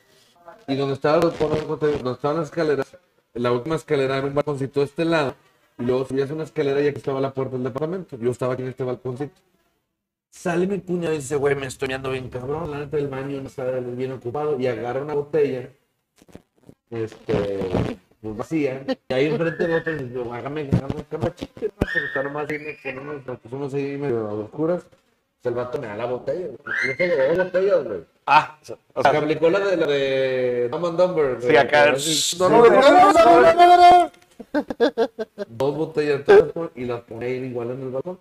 y 0.69 0.77
donde 0.77 0.95
estaba, 0.95 1.19
donde 1.21 2.11
estaban 2.13 2.37
las 2.39 2.49
escaleras, 2.49 2.97
la 3.35 3.53
última 3.53 3.77
escalera 3.77 4.19
era 4.19 4.27
un 4.27 4.35
balconcito 4.35 4.81
de 4.81 4.87
este 4.87 5.05
lado, 5.05 5.35
y 5.79 5.85
luego 5.85 6.07
subías 6.07 6.31
una 6.31 6.45
escalera 6.45 6.81
y 6.81 6.89
aquí 6.89 6.99
estaba 6.99 7.21
la 7.21 7.33
puerta 7.33 7.55
del 7.55 7.65
departamento. 7.65 8.17
Yo 8.19 8.31
estaba 8.31 8.55
aquí 8.55 8.63
en 8.63 8.69
este 8.69 8.85
balconcito. 8.85 9.35
Sale 10.31 10.67
mi 10.67 10.81
cuñado 10.81 11.15
y 11.15 11.19
dice, 11.19 11.37
güey, 11.37 11.55
me 11.55 11.67
estoy 11.67 11.89
meando 11.89 12.11
bien 12.11 12.29
cabrón, 12.29 12.71
la 12.71 12.79
neta 12.79 12.97
del 12.97 13.09
baño 13.09 13.41
no 13.41 13.49
está 13.49 13.71
bien 13.81 14.13
ocupado, 14.13 14.59
y 14.59 14.67
agarra 14.67 15.03
una 15.03 15.15
botella, 15.15 15.69
este, 16.91 17.69
pues 18.21 18.37
vacía, 18.37 18.85
y 19.09 19.13
ahí 19.13 19.27
enfrente 19.27 19.67
de 19.67 19.75
otro, 19.75 19.97
dice, 19.97 20.31
hágame, 20.33 20.71
hágame 20.73 21.05
cama 21.11 21.35
chica. 21.35 21.53
Pero 21.61 22.07
está 22.07 22.23
nomás 22.23 22.49
ahí, 22.49 22.59
nos 22.59 22.77
ponemos, 22.83 23.27
nos 23.27 23.41
pusimos 23.41 23.75
ahí 23.75 23.99
medio 23.99 24.27
oscuras, 24.45 24.85
pues 24.85 25.53
el 25.53 25.55
vato 25.55 25.79
me 25.79 25.87
da 25.87 25.97
la 25.97 26.07
botella, 26.07 26.47
güey. 26.47 27.37
yo 27.37 27.45
botellas, 27.45 27.85
güey. 27.85 28.12
Ah, 28.27 28.59
o 28.63 28.65
sea, 28.65 28.77
sea, 29.03 29.21
aplicó 29.21 29.51
la 29.51 29.59
de 29.59 29.77
la 29.77 29.87
de 29.87 30.69
Dumb 30.69 30.87
and 30.87 30.99
Dumber. 30.99 31.39
Sí, 31.43 31.57
acá, 31.57 31.93
no, 32.39 32.49
no, 32.49 32.67
no, 32.67 32.81
no, 32.81 33.13
no, 33.13 33.55
no, 33.55 33.77
no, 33.77 34.13
Dos 35.49 35.77
botellas 35.77 36.21
entonces, 36.21 36.71
y 36.77 36.85
las 36.85 37.01
pone 37.03 37.27
ahí 37.27 37.33
igual 37.45 37.71
en 37.71 37.83
el 37.83 37.91
balcón. 37.91 38.19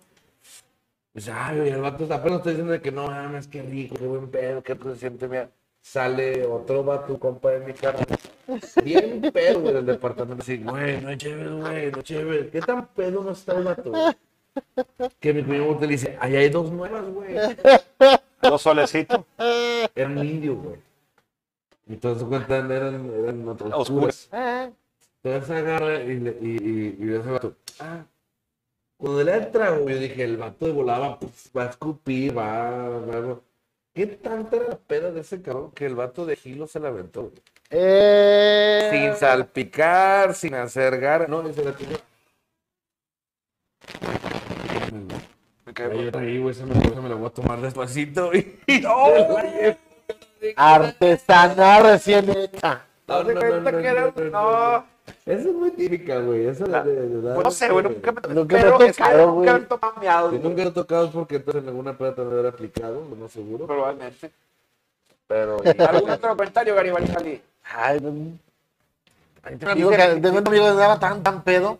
Dice, 1.14 1.30
ay, 1.32 1.68
el 1.68 1.80
vato 1.80 2.04
apenas 2.12 2.38
está 2.38 2.50
diciendo 2.50 2.72
de 2.72 2.80
que 2.80 2.90
no 2.90 3.06
mames, 3.06 3.46
qué 3.46 3.62
rico, 3.62 3.96
qué 3.96 4.06
buen 4.06 4.30
pedo, 4.30 4.62
qué 4.62 4.76
se 4.82 4.96
siente 4.96 5.28
bien. 5.28 5.50
Sale 5.82 6.46
otro 6.46 6.84
vato, 6.84 7.18
compa 7.18 7.50
de 7.50 7.60
mi 7.60 7.72
carne. 7.74 8.06
Bien 8.82 9.20
pedo, 9.32 9.60
güey, 9.60 9.74
del 9.74 9.86
departamento. 9.86 10.42
Así, 10.42 10.58
güey, 10.58 11.00
no 11.00 11.10
es 11.10 11.18
chévere, 11.18 11.50
güey, 11.50 11.90
no 11.90 11.98
es 11.98 12.04
chévere. 12.04 12.50
¿Qué 12.50 12.60
tan 12.60 12.86
pedo 12.88 13.22
no 13.22 13.32
está 13.32 13.58
el 13.58 13.64
vato? 13.64 13.92
Que 15.20 15.34
mi 15.34 15.42
cuñado 15.42 15.78
le 15.80 15.86
dice, 15.86 16.16
ahí 16.20 16.36
hay 16.36 16.48
dos 16.48 16.70
nuevas, 16.70 17.04
güey. 17.10 17.34
Dos 18.42 18.62
solecitos. 18.62 19.24
Eran 19.94 20.18
indios, 20.18 20.56
güey. 20.62 20.76
Entonces 21.88 22.24
cuentan, 22.24 22.70
eran, 22.70 23.10
eran 23.12 23.48
otras 23.48 23.72
Oscuras. 23.74 24.28
Entonces 25.22 25.50
agarra 25.50 26.02
y, 26.02 26.20
le, 26.20 26.36
y, 26.40 26.46
y, 26.46 26.96
y 27.06 27.14
ese 27.14 27.30
vato. 27.30 27.54
Ah, 27.80 28.04
cuando 28.96 29.24
le 29.24 29.30
da 29.32 29.36
el 29.38 29.50
trago, 29.50 29.88
yo 29.88 29.98
dije, 29.98 30.22
el 30.24 30.36
vato 30.36 30.66
de 30.66 30.72
volaba, 30.72 31.18
pues, 31.18 31.50
va 31.56 31.64
a 31.64 31.70
escupir, 31.70 32.36
va, 32.36 32.88
va, 32.88 33.20
va. 33.20 33.40
¿Qué 33.94 34.06
tanta 34.06 34.56
era 34.56 34.68
la 34.68 34.78
peda 34.78 35.10
de 35.10 35.20
ese 35.20 35.42
cabrón 35.42 35.72
que 35.72 35.86
el 35.86 35.94
vato 35.94 36.24
de 36.24 36.36
Gilo 36.36 36.66
se 36.66 36.80
la 36.80 36.88
aventó? 36.88 37.22
güey? 37.22 37.34
Eh, 37.70 38.88
Sin 38.90 39.16
salpicar, 39.16 40.34
sin 40.34 40.54
hacer 40.54 40.98
gar... 40.98 41.28
No, 41.28 41.42
ni 41.42 41.52
se 41.52 41.64
la 41.64 41.72
tiró. 41.72 41.96
Me 45.72 46.10
cae 46.10 46.10
Ahí, 46.20 46.38
güey, 46.38 46.54
esa 46.54 46.66
me, 46.66 46.74
me 46.74 47.08
la 47.08 47.14
voy 47.14 47.26
a 47.26 47.30
tomar 47.30 47.60
despacito. 47.60 48.30
Y... 48.34 48.58
Artesanal 50.56 51.82
recién 51.84 52.28
hecha. 52.30 52.82
No, 53.06 53.24
de 53.24 53.34
no, 53.34 53.40
no, 53.60 53.70
que 53.70 53.86
era- 53.86 54.06
no, 54.06 54.12
no, 54.16 54.30
no. 54.30 54.92
Esa 55.26 55.48
es 55.48 55.54
muy 55.54 55.70
típica, 55.72 56.18
güey. 56.18 56.46
Esa 56.46 56.64
de, 56.64 56.94
de, 56.94 57.08
de 57.08 57.22
dar- 57.22 57.42
No 57.42 57.50
sé, 57.50 57.68
güey, 57.68 57.84
nunca 57.84 58.12
me 58.12 58.20
Nunca 58.34 58.56
me 58.56 58.62
que 58.62 58.92
tocado, 58.92 59.26
nunca 59.26 59.52
güey. 59.52 59.62
he 59.62 59.66
tomado 59.66 59.94
miados, 60.00 60.30
Si 60.30 60.36
güey, 60.38 60.48
nunca 60.48 60.62
lo 60.64 60.68
he 60.70 60.72
tocado 60.72 61.04
es 61.06 61.10
porque 61.10 61.36
entonces 61.36 61.62
en 61.62 61.68
alguna 61.68 61.96
peda 61.98 62.14
te 62.14 62.24
lo 62.24 62.30
haber 62.30 62.46
aplicado, 62.46 63.06
lo 63.08 63.16
más 63.16 63.32
seguro. 63.32 63.66
Probablemente. 63.66 64.30
Pero. 65.26 65.56
¿Algún 65.88 66.10
otro 66.10 66.28
comentario, 66.30 66.74
Garibaldi? 66.74 67.42
Ay, 67.64 68.00
no. 68.00 68.38
Amigo 69.70 69.90
que, 69.90 69.96
tengo 69.96 70.38
un 70.38 70.46
amigo 70.46 70.64
que 70.64 70.70
andaba 70.70 70.98
tan, 71.00 71.22
tan 71.22 71.42
pedo 71.42 71.78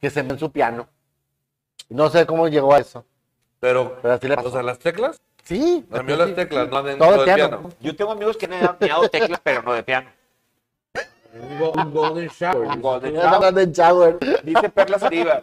que 0.00 0.10
se 0.10 0.22
me 0.22 0.30
en 0.30 0.38
su 0.38 0.50
piano. 0.52 0.86
No 1.88 2.10
sé 2.10 2.26
cómo 2.26 2.48
llegó 2.48 2.74
a 2.74 2.78
eso. 2.78 3.04
Pero, 3.60 3.96
Pero 4.02 4.14
así 4.14 4.26
le 4.28 4.34
o 4.34 4.36
pasó. 4.36 4.50
sea, 4.50 4.62
las 4.62 4.78
teclas, 4.78 5.20
Sí. 5.44 5.86
cambió 5.90 6.16
sí. 6.16 6.22
las 6.22 6.34
teclas, 6.34 6.68
no 6.68 6.76
adentro 6.76 7.06
Todo 7.06 7.16
del 7.16 7.24
piano. 7.34 7.48
piano. 7.60 7.70
Yo 7.80 7.96
tengo 7.96 8.12
amigos 8.12 8.36
que 8.36 8.46
me 8.48 8.56
han 8.60 8.76
miado 8.80 9.08
teclas, 9.08 9.40
pero 9.42 9.62
no 9.62 9.72
de 9.72 9.82
piano. 9.82 10.08
Un, 11.40 11.58
go- 11.58 11.72
un 11.72 11.92
golden 11.94 12.28
shower. 12.28 12.68
Un 12.68 12.82
golden 12.82 13.14
Ya 13.14 13.30
hablando 13.30 13.60
en 13.60 13.72
shower. 13.72 14.18
Dice 14.42 14.68
Perla 14.70 14.98
Saliva. 14.98 15.40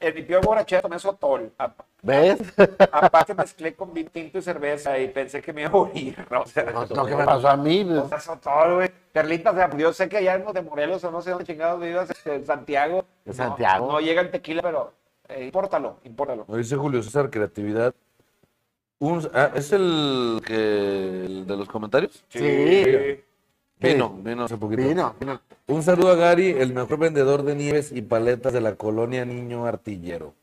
En 0.00 0.14
mi 0.14 0.22
peor 0.22 0.44
borrachera 0.44 0.82
tomé 0.82 0.98
sotol. 0.98 1.52
¿Ves? 2.02 2.38
Aparte 2.92 3.34
mezclé 3.34 3.74
con 3.74 3.92
vin 3.92 4.06
tinto 4.08 4.38
y 4.38 4.42
cerveza 4.42 4.96
y 4.98 5.08
pensé 5.08 5.42
que 5.42 5.52
me 5.52 5.62
iba 5.62 5.70
a 5.70 5.72
morir. 5.72 6.24
¿no? 6.30 6.42
O 6.42 6.46
sea, 6.46 6.64
No, 6.64 6.84
lo 6.86 7.04
que 7.06 7.16
me 7.16 7.24
pasó 7.24 7.48
a 7.48 7.56
mí. 7.56 7.84
pues, 7.84 7.98
O 7.98 8.08
sea, 8.08 8.20
sotol, 8.20 8.74
güey. 8.76 8.90
Perlita, 9.12 9.50
o 9.50 9.54
sea, 9.54 9.76
yo 9.76 9.92
sé 9.92 10.08
que 10.08 10.18
allá 10.18 10.34
en 10.36 10.44
los 10.44 10.54
de 10.54 10.62
Morelos 10.62 11.02
o 11.02 11.10
no 11.10 11.20
sé 11.20 11.30
dónde 11.30 11.44
chingados 11.46 11.80
vivas, 11.80 12.08
en 12.24 12.46
Santiago. 12.46 12.98
En 13.26 13.32
no- 13.32 13.32
Santiago. 13.32 13.90
No, 13.92 14.00
llega 14.00 14.20
el 14.20 14.30
tequila, 14.30 14.62
pero 14.62 14.92
eh, 15.28 15.44
impórtalo, 15.46 16.00
impórtalo. 16.04 16.44
Dice 16.48 16.76
Julio 16.76 17.02
César 17.02 17.30
Creatividad. 17.30 17.94
Un- 19.00 19.30
ah, 19.32 19.52
¿Es 19.54 19.72
el, 19.72 20.40
que, 20.44 21.24
el 21.24 21.46
de 21.46 21.56
los 21.56 21.68
comentarios? 21.68 22.24
Sí. 22.28 23.22
Vino, 23.80 24.10
vino 24.10 24.44
hace 24.44 24.56
poquito. 24.56 24.82
Vino, 24.82 25.14
vino. 25.20 25.40
Un 25.68 25.82
saludo 25.82 26.10
a 26.10 26.16
Gary, 26.16 26.50
el 26.50 26.72
mejor 26.72 26.98
vendedor 26.98 27.42
de 27.44 27.54
nieves 27.54 27.92
y 27.92 28.02
paletas 28.02 28.52
de 28.52 28.60
la 28.60 28.74
colonia 28.74 29.24
Niño 29.24 29.66
Artillero. 29.66 30.34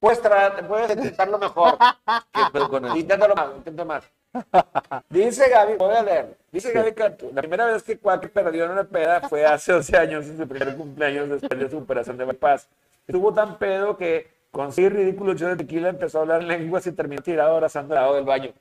Puedes, 0.00 0.20
puedes 0.66 0.90
intentarlo 0.90 1.38
mejor. 1.38 1.76
¿Qué 2.32 2.40
pedo 2.52 2.68
con 2.68 2.84
eso? 2.86 2.96
Inténtalo 2.96 3.34
más, 3.34 3.48
inténtalo 3.56 3.86
más. 3.86 4.10
Dice 5.10 5.48
Gaby, 5.48 5.74
voy 5.76 5.94
a 5.94 6.02
leer. 6.02 6.36
Dice 6.52 6.72
Gaby 6.72 6.92
Cantú, 6.92 7.30
la 7.34 7.42
primera 7.42 7.66
vez 7.66 7.82
que 7.82 7.98
Cuac 7.98 8.30
perdió 8.30 8.64
en 8.64 8.72
una 8.72 8.84
peda 8.84 9.28
fue 9.28 9.44
hace 9.44 9.72
11 9.72 9.96
años 9.96 10.26
en 10.26 10.38
su 10.38 10.46
primer 10.46 10.76
cumpleaños 10.76 11.28
después 11.28 11.58
de 11.58 11.70
su 11.70 11.78
operación 11.78 12.16
de 12.16 12.24
bypass. 12.24 12.68
Estuvo 13.06 13.32
tan 13.32 13.58
pedo 13.58 13.96
que 13.96 14.30
con 14.50 14.72
sí 14.72 14.88
ridículo 14.88 15.34
yo 15.34 15.48
de 15.48 15.56
tequila 15.56 15.88
empezó 15.88 16.18
a 16.18 16.22
hablar 16.22 16.42
lenguas 16.42 16.86
y 16.86 16.92
terminó 16.92 17.22
tirado 17.22 17.54
abrazando 17.54 17.94
al 17.94 18.02
lado 18.02 18.14
del 18.14 18.24
baño. 18.24 18.52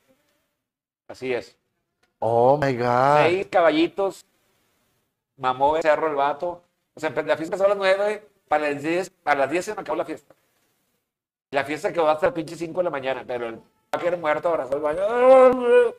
Así 1.07 1.33
es. 1.33 1.55
Oh 2.19 2.57
my 2.57 2.75
God. 2.75 3.17
Seis 3.23 3.47
caballitos, 3.49 4.25
mamó 5.37 5.77
el 5.77 5.81
cerro 5.81 6.07
el 6.07 6.15
vato. 6.15 6.63
O 6.93 6.99
sea, 6.99 7.09
la 7.09 7.37
fiesta 7.37 7.43
empezó 7.43 7.65
a 7.65 7.69
las 7.69 7.77
9, 7.77 8.27
para 8.47 8.69
las 8.69 8.81
10, 8.81 9.11
a 9.23 9.35
las 9.35 9.49
10 9.49 9.65
se 9.65 9.75
me 9.75 9.81
acabó 9.81 9.95
la 9.95 10.05
fiesta. 10.05 10.35
La 11.51 11.63
fiesta 11.63 11.93
quedó 11.93 12.09
hasta 12.09 12.27
el 12.27 12.33
pinche 12.33 12.55
5 12.55 12.79
de 12.79 12.83
la 12.83 12.89
mañana, 12.89 13.23
pero 13.25 13.47
el 13.47 13.59
era 13.91 14.17
muerto 14.17 14.49
abrazó 14.49 14.75
el 14.75 14.81
baño. 14.81 15.01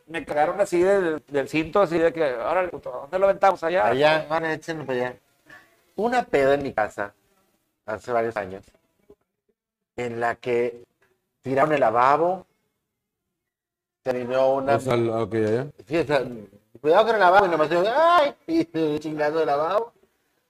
Me 0.06 0.24
cagaron 0.24 0.60
así 0.60 0.82
del, 0.82 1.22
del 1.26 1.48
cinto, 1.48 1.80
así 1.80 1.98
de 1.98 2.12
que, 2.12 2.22
órale, 2.34 2.68
puto, 2.68 2.90
¿dónde 2.90 3.18
lo 3.18 3.26
aventamos? 3.26 3.62
Allá. 3.64 3.86
Allá, 3.86 4.26
van, 4.28 4.44
échenlo 4.46 4.86
para 4.86 4.98
allá. 5.08 5.16
Una 5.96 6.24
peda 6.24 6.54
en 6.54 6.62
mi 6.62 6.72
casa, 6.72 7.12
hace 7.84 8.12
varios 8.12 8.36
años, 8.36 8.64
en 9.96 10.20
la 10.20 10.36
que 10.36 10.84
tiraron 11.42 11.72
el 11.72 11.80
lavabo, 11.80 12.46
terminó 14.02 14.54
una... 14.54 14.78
Sea, 15.86 16.22
cuidado 16.80 17.06
con 17.06 17.14
el 17.14 17.20
lavabo 17.20 17.46
y 17.46 17.48
nomás 17.50 17.68
digo, 17.68 17.82
¡ay! 17.86 18.34
Y 18.46 18.98
chingando 18.98 19.40
el 19.40 19.46
lavabo. 19.46 19.92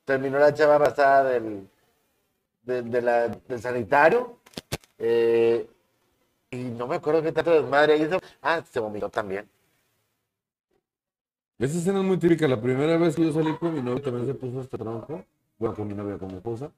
Terminó 0.04 0.38
la 0.38 0.52
chava 0.52 0.78
pasada 0.78 1.24
del, 1.24 1.68
de, 2.62 2.82
de 2.82 3.02
la, 3.02 3.28
del 3.28 3.60
sanitario. 3.60 4.38
eh, 4.98 5.68
y 6.50 6.56
no 6.64 6.86
me 6.86 6.96
acuerdo 6.96 7.22
qué 7.22 7.32
tanto 7.32 7.50
desmadre 7.52 7.96
hizo. 7.98 8.18
Ah, 8.42 8.62
se 8.68 8.80
vomitó 8.80 9.08
también. 9.08 9.48
Esa 11.58 11.78
escena 11.78 12.00
es 12.00 12.04
muy 12.04 12.18
típica. 12.18 12.48
La 12.48 12.60
primera 12.60 12.96
vez 12.96 13.14
que 13.14 13.24
yo 13.24 13.32
salí 13.32 13.54
con 13.56 13.74
mi 13.74 13.82
novia 13.82 14.02
también 14.02 14.26
se 14.26 14.34
puso 14.34 14.60
este 14.60 14.76
tronco. 14.78 15.24
Bueno, 15.58 15.74
con 15.76 15.86
mi 15.88 15.94
novia 15.94 16.18
como 16.18 16.36
esposa. 16.36 16.70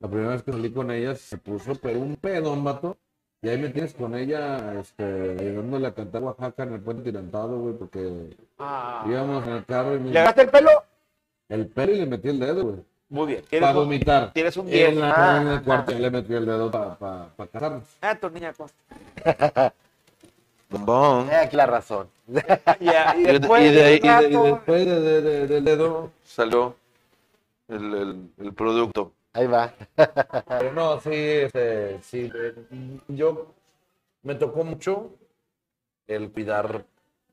La 0.00 0.08
primera 0.08 0.30
vez 0.30 0.42
que 0.42 0.52
salí 0.52 0.72
con 0.72 0.90
ella 0.90 1.14
se 1.14 1.38
puso, 1.38 1.74
pero 1.76 2.00
un 2.00 2.16
pedón, 2.16 2.64
vato. 2.64 2.96
Y 3.42 3.48
ahí 3.48 3.58
me 3.58 3.68
tienes 3.68 3.94
con 3.94 4.16
ella, 4.16 4.80
este, 4.80 5.04
ayudándole 5.38 5.86
a 5.86 5.94
cantar 5.94 6.22
Oaxaca 6.24 6.64
en 6.64 6.72
el 6.72 6.80
puente 6.80 7.04
tirantado, 7.04 7.58
güey, 7.60 7.74
porque 7.74 8.36
Ah. 8.58 9.04
íbamos 9.08 9.46
en 9.46 9.52
el 9.52 9.64
carro 9.64 9.94
y 9.94 10.00
me... 10.00 10.10
¿Le 10.10 10.24
el 10.24 10.48
pelo? 10.50 10.70
el 11.48 11.66
pelo 11.68 11.92
y 11.92 11.96
le 11.98 12.06
metí 12.06 12.28
el 12.30 12.40
dedo, 12.40 12.64
güey. 12.64 12.84
Muy 13.10 13.26
bien. 13.26 13.40
Para 13.40 13.48
Tienes 13.50 13.70
un, 13.70 13.74
vomitar. 13.76 14.32
tienes 14.32 14.56
un 14.56 14.66
10. 14.66 14.88
En, 14.90 15.00
la, 15.00 15.14
Ah, 15.36 15.40
en 15.40 15.48
el 15.48 15.62
cuarto 15.62 15.92
yo 15.92 15.98
le 15.98 16.10
metí 16.10 16.34
el 16.34 16.44
dedo 16.46 16.70
para 16.70 16.94
pa, 16.96 17.28
pa 17.36 17.46
casarnos. 17.46 17.84
ah, 18.02 18.14
tu 18.14 18.28
niña. 18.30 18.52
pues. 18.56 18.72
Bombón. 20.70 21.30
He 21.30 21.34
aquí 21.36 21.56
la 21.56 21.66
razón. 21.66 22.08
Ya, 22.80 23.14
y 23.16 23.20
Y 23.22 23.24
de- 23.24 23.38
después, 23.38 23.62
y 23.62 23.74
de 23.74 23.80
Y, 23.80 23.82
de- 23.82 23.96
y 23.96 24.00
rato, 24.08 24.42
después 24.44 24.86
de- 24.86 25.00
de- 25.00 25.22
de- 25.22 25.46
del 25.46 25.64
dedo, 25.64 26.10
Salió 26.24 26.76
el, 27.68 27.94
el, 27.94 28.30
el 28.38 28.52
producto. 28.54 29.12
Ahí 29.32 29.46
va. 29.46 29.72
Pero 30.48 30.72
no, 30.72 31.00
sí, 31.00 31.10
este, 31.12 31.98
sí, 32.02 32.30
eh, 32.34 32.54
yo 33.08 33.46
me 34.22 34.34
tocó 34.34 34.62
mucho 34.64 35.10
el 36.06 36.30
cuidar 36.30 36.84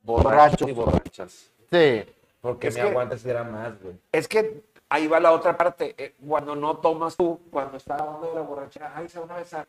borrachos 0.04 0.68
y 0.68 0.72
borrachas. 0.72 1.52
Sí. 1.72 2.04
Porque 2.42 2.68
Es 2.70 2.76
mi 2.76 2.82
que- 2.82 2.88
aguante 2.88 3.18
sí 3.18 3.30
era 3.30 3.44
más, 3.44 3.74
güey. 3.82 3.96
Es 4.12 4.28
que 4.28 4.62
ahí 4.90 5.08
va 5.08 5.20
la 5.20 5.32
otra 5.32 5.56
parte. 5.58 5.96
eh, 5.98 6.16
Cuando 6.28 6.56
no 6.56 6.78
tomas 6.78 7.16
tú, 7.16 7.40
cuando 7.52 7.78
está 7.78 7.96
hablando 7.96 8.30
de 8.30 8.36
la 8.36 8.42
borrachera, 8.42 8.94
ay, 8.96 9.08
se 9.10 9.20
van 9.20 9.32
a 9.32 9.38
besar. 9.38 9.68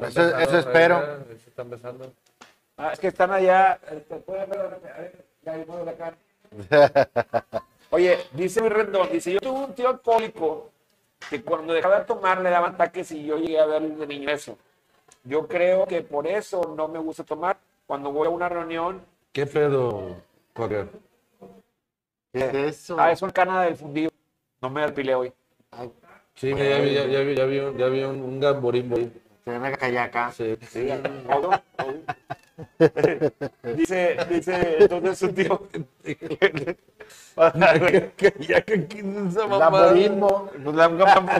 Eso, 0.00 0.38
eso 0.38 0.58
espero. 0.58 1.02
eh, 1.02 1.38
Se 1.42 1.50
están 1.50 1.70
besando. 1.70 2.12
Ah, 2.76 2.90
es 2.92 3.00
que 3.00 3.08
están 3.08 3.30
allá. 3.32 3.78
pueden 4.26 4.50
ver, 4.50 4.60
a 4.60 4.68
ver, 5.00 5.24
ya 5.42 5.52
ahí 5.52 5.64
mueve 5.66 5.84
la 5.86 5.94
cara. 5.94 6.16
Oye, 7.90 8.18
dice 8.32 8.60
mi 8.60 8.68
rendón, 8.68 9.08
dice, 9.10 9.32
yo 9.32 9.40
tuve 9.40 9.64
un 9.64 9.74
tío 9.74 9.88
alcohólico 9.88 10.70
que 11.30 11.42
cuando 11.42 11.72
dejaba 11.72 12.00
de 12.00 12.04
tomar 12.04 12.40
le 12.40 12.50
daban 12.50 12.74
ataques 12.74 13.10
y 13.12 13.24
yo 13.24 13.38
llegué 13.38 13.58
a 13.60 13.66
ver 13.66 13.82
de 13.82 14.06
niño 14.06 14.30
eso. 14.30 14.58
Yo 15.24 15.46
creo 15.46 15.86
que 15.86 16.02
por 16.02 16.26
eso 16.26 16.74
no 16.76 16.88
me 16.88 16.98
gusta 16.98 17.24
tomar. 17.24 17.56
Cuando 17.86 18.10
voy 18.12 18.26
a 18.26 18.30
una 18.30 18.48
reunión, 18.48 19.00
¿Qué 19.32 19.46
pedo, 19.46 20.16
Cocker? 20.54 20.88
¿Qué 22.36 22.68
es 22.68 22.76
eso? 22.76 22.96
ah, 22.98 23.12
es 23.12 23.22
una 23.22 23.32
cana 23.32 23.62
del 23.62 23.76
fundido. 23.76 24.10
No 24.60 24.70
me 24.70 24.82
depilé 24.82 25.14
hoy. 25.14 25.32
Sí, 26.34 26.50
ya 26.50 26.78
vi, 26.80 26.92
ya, 26.94 27.06
ya 27.06 27.20
vi, 27.20 27.34
ya 27.34 27.44
vi, 27.46 27.58
un- 27.60 27.76
ya 27.78 27.86
vi 27.88 28.02
un, 28.02 28.20
un 28.20 28.40
gamborimbo 28.40 28.96
ahí. 28.96 29.10
Se 29.44 29.50
acá 29.54 29.88
y 29.88 29.96
acá. 29.96 30.32
Sí, 30.32 30.56
sí. 30.68 30.88
Todo, 31.30 31.50
todo. 31.76 31.94
dice, 33.76 34.16
dice, 34.28 34.76
entonces 34.80 35.18
su 35.18 35.28
tío. 35.32 35.62
Gamborimbo. 39.58 40.50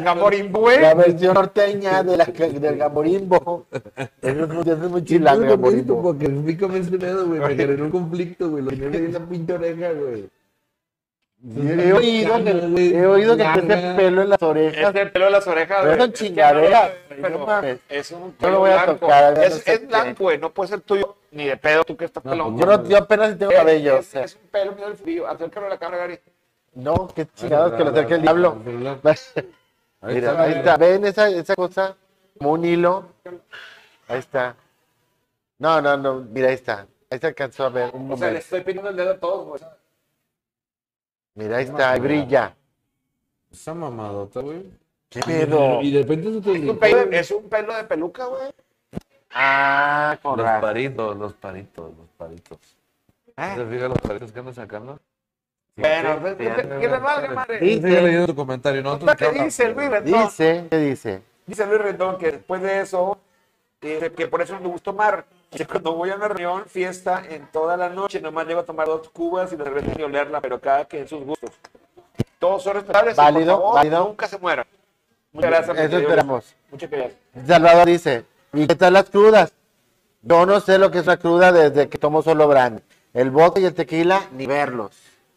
Gamborimbo, 0.03 0.61
güey. 0.61 0.81
La 0.81 0.95
versión 0.95 1.35
norteña 1.35 2.03
de 2.03 2.17
la, 2.17 2.25
del 2.27 2.77
gamborimbo. 2.77 3.67
Eso 4.23 4.45
es 4.45 4.79
muy, 4.91 5.05
Chilango, 5.05 5.47
gamborimbo. 5.47 6.03
porque 6.03 6.27
explícame 6.27 6.79
ese 6.79 6.99
pedo, 6.99 7.27
güey. 7.27 7.41
Me 7.41 7.55
generó 7.57 7.85
un 7.85 7.91
conflicto, 7.91 8.51
güey. 8.51 8.63
Lo 8.65 8.71
tenía 8.71 8.87
en 8.99 9.13
la 9.13 9.21
pinche 9.21 9.53
oreja, 9.55 9.93
güey. 9.93 10.29
He 11.49 11.93
oído 11.93 12.43
que, 12.43 12.51
he 12.99 13.07
oído 13.07 13.37
que 13.37 13.45
pelo 13.97 14.23
en 14.23 14.31
las 14.31 14.43
orejas. 14.43 14.95
Es 14.95 15.01
el 15.01 15.13
pelo 15.13 15.25
de 15.27 15.31
las 15.31 15.47
orejas. 15.47 15.85
Pero 15.85 16.05
Es 17.41 17.47
mames. 17.47 17.79
Es 17.89 18.11
un 18.11 18.21
No 18.21 18.33
pelo 18.33 18.53
lo 18.55 18.59
voy 18.61 18.71
a 18.71 18.75
blanco. 18.85 18.95
tocar, 19.01 19.35
ya 19.35 19.41
no 19.41 19.47
Es, 19.47 19.55
sé 19.63 19.73
es 19.75 19.87
blanco, 19.89 20.25
güey. 20.25 20.39
No 20.39 20.51
puede 20.51 20.69
ser 20.71 20.81
tuyo 20.81 21.17
ni 21.31 21.45
de 21.47 21.57
pedo 21.57 21.85
tú 21.85 21.97
que 21.97 22.07
estás 22.07 22.25
No, 22.25 22.31
pelón. 22.33 22.57
pues 22.57 22.67
Yo, 22.67 22.77
no- 22.77 22.89
yo 22.89 22.97
apenas 22.99 23.39
tengo 23.39 23.53
Es- 23.53 23.59
cabello. 23.59 23.95
o 23.95 23.99
Es, 23.99 24.07
sea, 24.07 24.25
es 24.25 24.35
un 24.35 24.49
pelo 24.51 24.73
mío 24.73 24.87
del 24.87 24.97
frío. 24.97 25.29
Acércalo 25.29 25.67
a 25.67 25.71
la 25.71 25.79
cámara, 25.79 25.99
Gary. 25.99 26.19
no, 26.75 27.09
qué 27.15 27.27
chingados 27.35 27.73
que 27.75 27.85
lo 27.85 27.91
acerque 27.91 28.15
el 28.15 28.23
diablo. 28.23 28.57
Mira, 30.03 30.43
ahí 30.43 30.53
está. 30.53 30.77
¿Ven 30.77 31.05
esa, 31.05 31.29
esa 31.29 31.55
cosa? 31.55 31.97
Como 32.39 32.53
un 32.53 32.65
hilo. 32.65 33.07
Ahí 34.09 34.19
está. 34.19 34.57
No, 35.59 35.81
no, 35.81 35.97
no. 35.97 36.27
Mira, 36.31 36.49
ahí 36.49 36.55
está. 36.55 36.87
Ahí 37.11 37.19
se 37.19 37.27
alcanzó 37.29 37.65
a 37.65 37.69
ver. 37.71 37.91
Un 37.95 38.13
O 38.13 38.17
sea, 38.17 38.31
le 38.31 38.39
estoy 38.41 38.61
pidiendo 38.63 38.91
el 38.91 38.97
dedo 38.97 39.13
a 39.13 39.17
todos, 39.19 39.47
güey. 39.47 39.61
Mira, 41.37 41.59
ahí 41.59 41.65
está. 41.65 41.93
Ahí 41.93 42.01
brilla. 42.01 42.57
Esa 43.53 43.75
mamadota, 43.75 44.41
güey. 44.41 44.65
¿Qué 45.09 45.21
pedo? 45.21 45.81
Y 45.83 45.93
de 45.93 46.01
repente 46.01 46.33
se 46.33 46.41
te 46.41 46.53
Es 46.57 46.69
un 46.69 46.79
pelo 46.79 47.07
de, 47.07 47.19
es 47.19 47.31
un 47.31 47.49
pelo 47.49 47.77
de 47.77 47.85
peluca, 47.85 48.25
güey. 48.25 48.51
Ah, 49.33 50.19
con 50.23 50.39
Los 50.39 50.51
paritos, 50.61 51.17
los 51.17 51.35
paritos, 51.35 51.93
los 51.97 52.09
paritos. 52.17 52.59
Ah. 53.37 53.55
¿Se 53.55 53.67
fija 53.67 53.89
los 53.89 53.99
paritos 53.99 54.33
que 54.33 54.39
andan 54.39 54.55
sacando? 54.55 54.99
Bueno, 55.77 56.19
pues, 56.23 56.37
que 56.37 56.45
que 56.81 56.89
le 56.89 56.99
valga 56.99 57.29
madre. 57.35 57.59
Sigue 57.59 58.01
leyendo 58.01 58.27
tu 58.29 58.35
comentario, 58.35 58.83
¿no? 58.83 58.99
¿Qué 58.99 59.31
dice 59.31 59.75
Luis 59.75 59.91
Rendón? 59.91 60.25
Dice, 60.25 60.67
¿qué 60.71 60.79
dice? 60.79 61.23
Dice 61.47 61.67
Luis 61.67 61.81
Rendón 61.83 62.17
que 62.17 62.33
después 62.33 62.63
de 62.63 62.81
eso, 62.81 63.19
eh, 63.83 64.11
que 64.17 64.27
por 64.27 64.41
eso 64.41 64.55
no 64.55 64.61
me 64.61 64.69
gusta 64.69 64.91
cuando 65.69 65.95
voy 65.95 66.11
a 66.11 66.17
una 66.17 66.29
reunión, 66.29 66.65
fiesta, 66.67 67.23
en 67.29 67.47
toda 67.51 67.77
la 67.77 67.89
noche, 67.89 68.21
nomás 68.21 68.47
llego 68.47 68.61
a 68.61 68.65
tomar 68.65 68.87
dos 68.87 69.09
cubas 69.11 69.53
y 69.53 69.57
de 69.57 69.65
repente 69.65 69.95
ni 69.97 70.03
olerla, 70.03 70.41
pero 70.41 70.61
cada 70.61 70.85
quien 70.85 71.03
en 71.03 71.09
sus 71.09 71.25
gustos. 71.25 71.51
Todos 72.39 72.63
son 72.63 72.75
respetables. 72.75 73.15
y, 73.15 73.17
por 73.17 73.25
Válido, 73.25 73.57
favor, 73.57 73.75
válido. 73.75 74.05
Nunca 74.05 74.29
se 74.29 74.39
mueran. 74.39 74.67
Muchas 75.33 75.51
gracias. 75.51 75.79
Eso 75.79 75.99
esperamos. 75.99 76.55
Muchas 76.71 76.91
gracias. 76.91 77.19
Salvador 77.47 77.87
dice, 77.87 78.25
¿y 78.53 78.67
qué 78.67 78.75
tal 78.75 78.93
las 78.95 79.11
crudas? 79.11 79.53
Yo 80.23 80.45
no 80.45 80.61
sé 80.61 80.79
lo 80.79 80.91
que 80.91 80.99
es 80.99 81.07
la 81.07 81.19
cruda 81.19 81.53
desde 81.53 81.89
que 81.89 81.99
tomo 81.99 82.23
solo 82.23 82.49
brand. 82.49 82.81
El 83.15 83.31
vodka 83.31 83.61
y 83.61 83.65
el 83.65 83.75
tequila, 83.75 84.23
ni 84.33 84.47
verlos. 84.47 84.91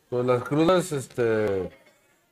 Pues 0.09 0.25
las 0.25 0.43
crudas, 0.43 0.91
este. 0.91 1.69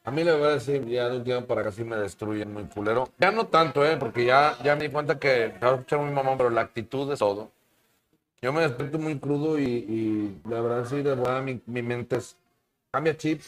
A 0.04 0.12
mí 0.12 0.24
le 0.24 0.34
voy 0.34 0.48
a 0.48 0.52
decir, 0.52 0.86
ya 0.86 1.10
de 1.10 1.18
un 1.18 1.24
tiempo 1.24 1.48
para 1.48 1.62
acá 1.62 1.72
sí 1.72 1.84
me 1.84 1.98
destruyen 1.98 2.52
muy 2.52 2.64
culero. 2.64 3.10
Ya 3.20 3.30
no 3.30 3.48
tanto, 3.48 3.86
¿eh? 3.86 3.98
Porque 3.98 4.26
ya, 4.26 4.58
ya 4.64 4.76
me 4.76 4.84
di 4.84 4.90
cuenta 4.90 5.20
que, 5.20 5.54
me 5.60 5.68
va 5.68 5.74
a 5.74 5.76
escuchar 5.76 6.00
muy 6.00 6.12
mamón, 6.12 6.38
pero 6.38 6.50
la 6.50 6.62
actitud 6.62 7.12
es 7.12 7.20
todo. 7.20 7.52
Yo 8.42 8.54
me 8.54 8.62
despierto 8.62 9.00
muy 9.00 9.20
crudo 9.20 9.58
y, 9.58 9.64
y 9.66 10.42
la 10.50 10.62
verdad 10.62 10.86
sí, 10.86 10.98
de 10.98 11.16
verdad 11.16 11.42
mi, 11.42 11.60
mi 11.66 11.82
mente 11.82 12.18
es, 12.18 12.36
cambia 12.92 13.18
chip, 13.18 13.42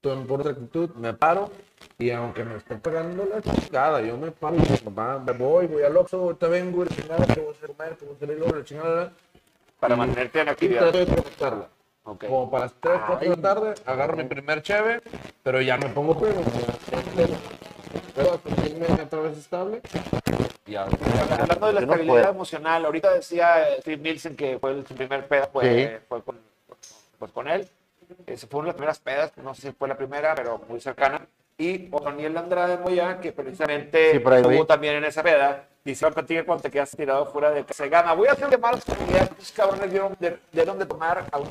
por 0.00 0.40
otra 0.40 0.52
actitud, 0.52 0.90
me 0.96 1.14
paro 1.14 1.50
y 1.98 2.10
aunque 2.10 2.44
me 2.44 2.56
esté 2.56 2.76
pegando 2.76 3.24
la 3.24 3.40
chingada, 3.42 4.00
yo 4.00 4.16
me 4.16 4.30
paro 4.30 4.56
y 4.56 4.76
papá, 4.78 5.22
me 5.24 5.32
voy, 5.32 5.66
voy 5.66 5.82
al 5.82 5.96
Oxxo, 5.96 6.18
ahorita 6.20 6.48
vengo, 6.48 6.84
y 6.84 6.88
la 6.88 6.96
chingada, 6.96 7.26
que 7.26 7.40
voy 7.40 7.48
a 7.48 7.56
hacer 7.56 7.70
comer, 7.72 7.96
que 7.96 8.04
voy 8.04 8.14
a 8.14 8.18
salir 8.18 8.38
luego, 8.38 8.56
la 8.56 8.64
chingada, 8.64 9.12
Para 9.80 9.96
mantenerte 9.96 10.40
en 10.40 10.46
y 10.46 10.50
actividad. 10.50 10.80
trato 10.82 10.98
de 10.98 11.06
provocarla. 11.06 11.68
Ok. 12.04 12.24
Como 12.26 12.50
para 12.50 12.64
las 12.64 12.74
3, 12.80 13.00
4 13.06 13.30
de 13.30 13.36
la 13.36 13.42
tarde, 13.42 13.74
agarro 13.84 14.16
mi 14.16 14.24
primer 14.24 14.62
cheve, 14.62 15.00
pero 15.42 15.60
ya 15.60 15.76
me 15.76 15.88
pongo 15.88 16.18
pedo. 16.18 16.40
Otra 19.06 19.20
vez 19.20 19.38
estable. 19.38 19.80
Ya. 20.66 20.82
Hablando 20.82 21.66
de 21.68 21.72
la 21.74 21.80
no 21.80 21.86
estabilidad 21.86 22.12
puedo. 22.22 22.30
emocional, 22.30 22.84
ahorita 22.84 23.12
decía 23.14 23.68
eh, 23.70 23.76
Steve 23.80 24.02
Nielsen 24.02 24.36
que 24.36 24.58
fue 24.58 24.82
su 24.86 24.94
primer 24.94 25.26
peda, 25.28 25.48
fue, 25.52 25.64
Sí. 25.98 26.04
fue 26.08 26.22
con, 26.22 26.38
pues 27.18 27.30
con 27.32 27.48
él. 27.48 27.68
Esa 28.26 28.46
fue 28.48 28.60
una 28.60 28.66
de 28.66 28.70
las 28.72 28.76
primeras 28.76 28.98
pedas, 28.98 29.32
no 29.36 29.54
sé 29.54 29.62
si 29.62 29.72
fue 29.72 29.88
la 29.88 29.96
primera, 29.96 30.34
pero 30.34 30.58
muy 30.68 30.80
cercana. 30.80 31.20
Y 31.58 31.88
Otoniel 31.90 32.36
Andrade 32.36 32.76
Moya, 32.78 33.18
que 33.20 33.32
precisamente 33.32 34.10
Sí, 34.12 34.16
estuvo 34.18 34.66
también 34.66 34.96
en 34.96 35.04
esa 35.04 35.22
peda, 35.22 35.64
dice, 35.84 36.10
platica 36.10 36.44
cuando 36.44 36.62
te 36.62 36.70
quedas 36.70 36.90
tirado 36.90 37.26
fuera 37.26 37.50
de 37.50 37.64
casa 37.64 37.86
gana. 37.86 38.12
Voy 38.12 38.28
a 38.28 38.32
hacer 38.32 38.48
de 38.50 38.58
malas 38.58 38.84
comunidades, 38.84 39.30
estos 39.30 39.52
cabrones 39.52 39.90
dieron 39.90 40.16
de, 40.20 40.38
dieron 40.52 40.78
de 40.78 40.86
tomar 40.86 41.24
a 41.30 41.38
un 41.38 41.48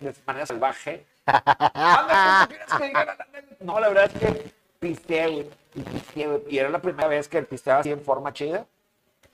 de 0.00 0.14
manera 0.26 0.46
salvaje. 0.46 1.04
Anda, 1.26 2.46
¿tú 2.48 2.48
quieres 2.54 2.74
que 2.78 2.84
diga 2.86 3.04
la- 3.04 3.14
la- 3.16 3.26
No, 3.60 3.78
la 3.80 3.88
verdad 3.88 4.10
es 4.14 4.20
que 4.20 4.61
pisteé, 4.82 5.28
güey. 5.28 5.50
Y 5.74 5.80
pisteé, 5.80 6.26
güey. 6.26 6.42
Y 6.48 6.58
era 6.58 6.68
la 6.68 6.80
primera 6.80 7.08
vez 7.08 7.28
que 7.28 7.40
pisteaba 7.42 7.80
así 7.80 7.90
en 7.90 8.02
forma 8.02 8.32
chida. 8.32 8.66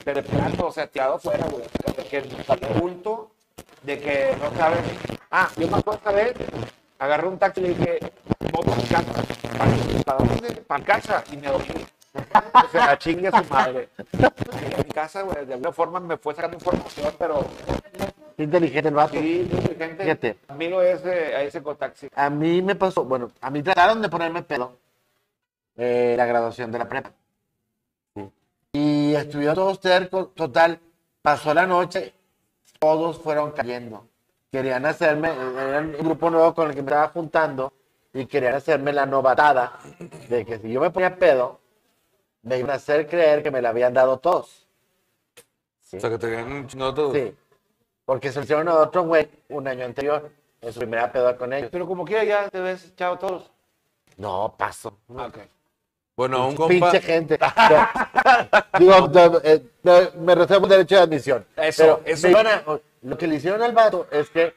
Pero 0.04 0.22
de 0.22 0.28
plano, 0.28 0.66
o 0.66 0.72
sea, 0.72 0.86
tirado 0.86 1.18
fuera, 1.18 1.46
güey. 1.46 1.64
De 1.96 2.04
que 2.04 2.22
tan 2.22 2.58
culto, 2.78 3.30
de 3.82 3.98
que 3.98 4.36
no 4.40 4.56
sabes. 4.56 4.80
Ah, 5.30 5.48
yo 5.56 5.66
me 5.66 5.78
acuerdo 5.78 5.98
esta 5.98 6.12
vez, 6.12 6.34
agarré 6.98 7.26
un 7.26 7.38
taxi 7.38 7.60
y 7.60 7.64
le 7.64 7.68
dije, 7.70 7.98
moto 8.52 8.72
a 8.72 8.76
mi 8.76 8.82
casa. 8.82 10.04
¿Para 10.04 10.18
dónde? 10.18 10.52
Para 10.62 10.84
casa. 10.84 11.24
Y 11.32 11.36
me 11.38 11.48
dormí. 11.48 11.86
O 12.14 12.68
sea, 12.70 12.98
chingue 12.98 13.28
a 13.28 13.42
su 13.42 13.52
madre. 13.52 13.88
Llegué 14.12 14.74
a 14.74 14.84
mi 14.84 14.90
casa, 14.90 15.22
güey. 15.22 15.46
De 15.46 15.54
alguna 15.54 15.72
forma 15.72 16.00
me 16.00 16.16
fue 16.16 16.34
sacando 16.34 16.56
información, 16.56 17.12
pero 17.18 17.46
inteligente 18.36 18.88
el 18.88 18.94
vato. 18.94 19.14
sí, 19.14 19.48
inteligente. 19.50 20.04
Fíjate. 20.04 20.36
Amigo 20.48 20.80
ese, 20.82 21.10
a 21.34 21.42
ese 21.42 21.62
cotaxi. 21.62 22.08
A 22.14 22.30
mí 22.30 22.62
me 22.62 22.74
pasó, 22.76 23.04
bueno, 23.04 23.30
a 23.40 23.50
mí 23.50 23.62
trataron 23.62 24.00
de 24.00 24.08
ponerme 24.08 24.42
pedo 24.42 24.76
eh, 25.78 26.14
la 26.18 26.26
graduación 26.26 26.70
de 26.70 26.78
la 26.78 26.88
prepa. 26.88 27.12
Sí. 28.14 28.30
Y 28.72 29.14
estuvieron 29.14 29.54
todos 29.54 29.80
tercos, 29.80 30.34
total, 30.34 30.78
pasó 31.22 31.54
la 31.54 31.66
noche, 31.66 32.12
todos 32.78 33.18
fueron 33.18 33.52
cayendo. 33.52 34.06
Querían 34.50 34.84
hacerme, 34.84 35.30
era 35.30 35.80
un 35.80 35.92
grupo 35.92 36.28
nuevo 36.30 36.54
con 36.54 36.68
el 36.68 36.74
que 36.74 36.82
me 36.82 36.90
estaba 36.90 37.08
juntando 37.08 37.72
y 38.12 38.26
querían 38.26 38.54
hacerme 38.54 38.92
la 38.92 39.06
novatada 39.06 39.78
de 40.28 40.44
que 40.44 40.58
si 40.58 40.72
yo 40.72 40.80
me 40.80 40.90
ponía 40.90 41.16
pedo, 41.16 41.60
me 42.42 42.58
iban 42.58 42.70
a 42.70 42.74
hacer 42.74 43.06
creer 43.06 43.42
que 43.42 43.50
me 43.50 43.62
la 43.62 43.70
habían 43.70 43.94
dado 43.94 44.18
todos. 44.18 44.66
O 45.92 46.00
sea, 46.00 46.10
que 46.10 46.18
te 46.18 46.42
un 46.42 46.66
chingado 46.66 46.94
todo. 46.94 47.12
Sí, 47.12 47.34
porque 48.04 48.30
se 48.30 48.38
lo 48.38 48.44
hicieron 48.44 48.68
a 48.68 48.74
otro 48.74 49.04
güey 49.04 49.28
un 49.48 49.68
año 49.68 49.84
anterior, 49.84 50.30
en 50.60 50.72
su 50.72 50.80
primera 50.80 51.12
peda 51.12 51.36
con 51.36 51.52
ellos. 51.52 51.70
Pero 51.70 51.86
como 51.86 52.04
quiera 52.04 52.24
ya 52.24 52.48
te 52.48 52.60
ves 52.60 52.86
echado 52.86 53.18
todos. 53.18 53.50
No, 54.16 54.54
paso. 54.58 54.98
Bueno, 56.18 56.48
un 56.48 56.56
compa. 56.56 56.90
Pinche 56.90 57.00
gente. 57.00 57.38
No. 57.38 58.78
Digo, 58.80 59.06
no, 59.06 59.40
eh, 59.44 59.62
no, 59.84 59.98
me 60.20 60.34
reservo 60.34 60.64
el 60.64 60.70
derecho 60.70 60.96
de 60.96 61.02
admisión. 61.02 61.46
Eso, 61.56 62.00
Pero 62.04 62.40
eso. 62.40 62.82
lo 63.02 63.16
que 63.16 63.28
le 63.28 63.36
hicieron 63.36 63.62
al 63.62 63.70
vato 63.70 64.08
es 64.10 64.28
que 64.30 64.52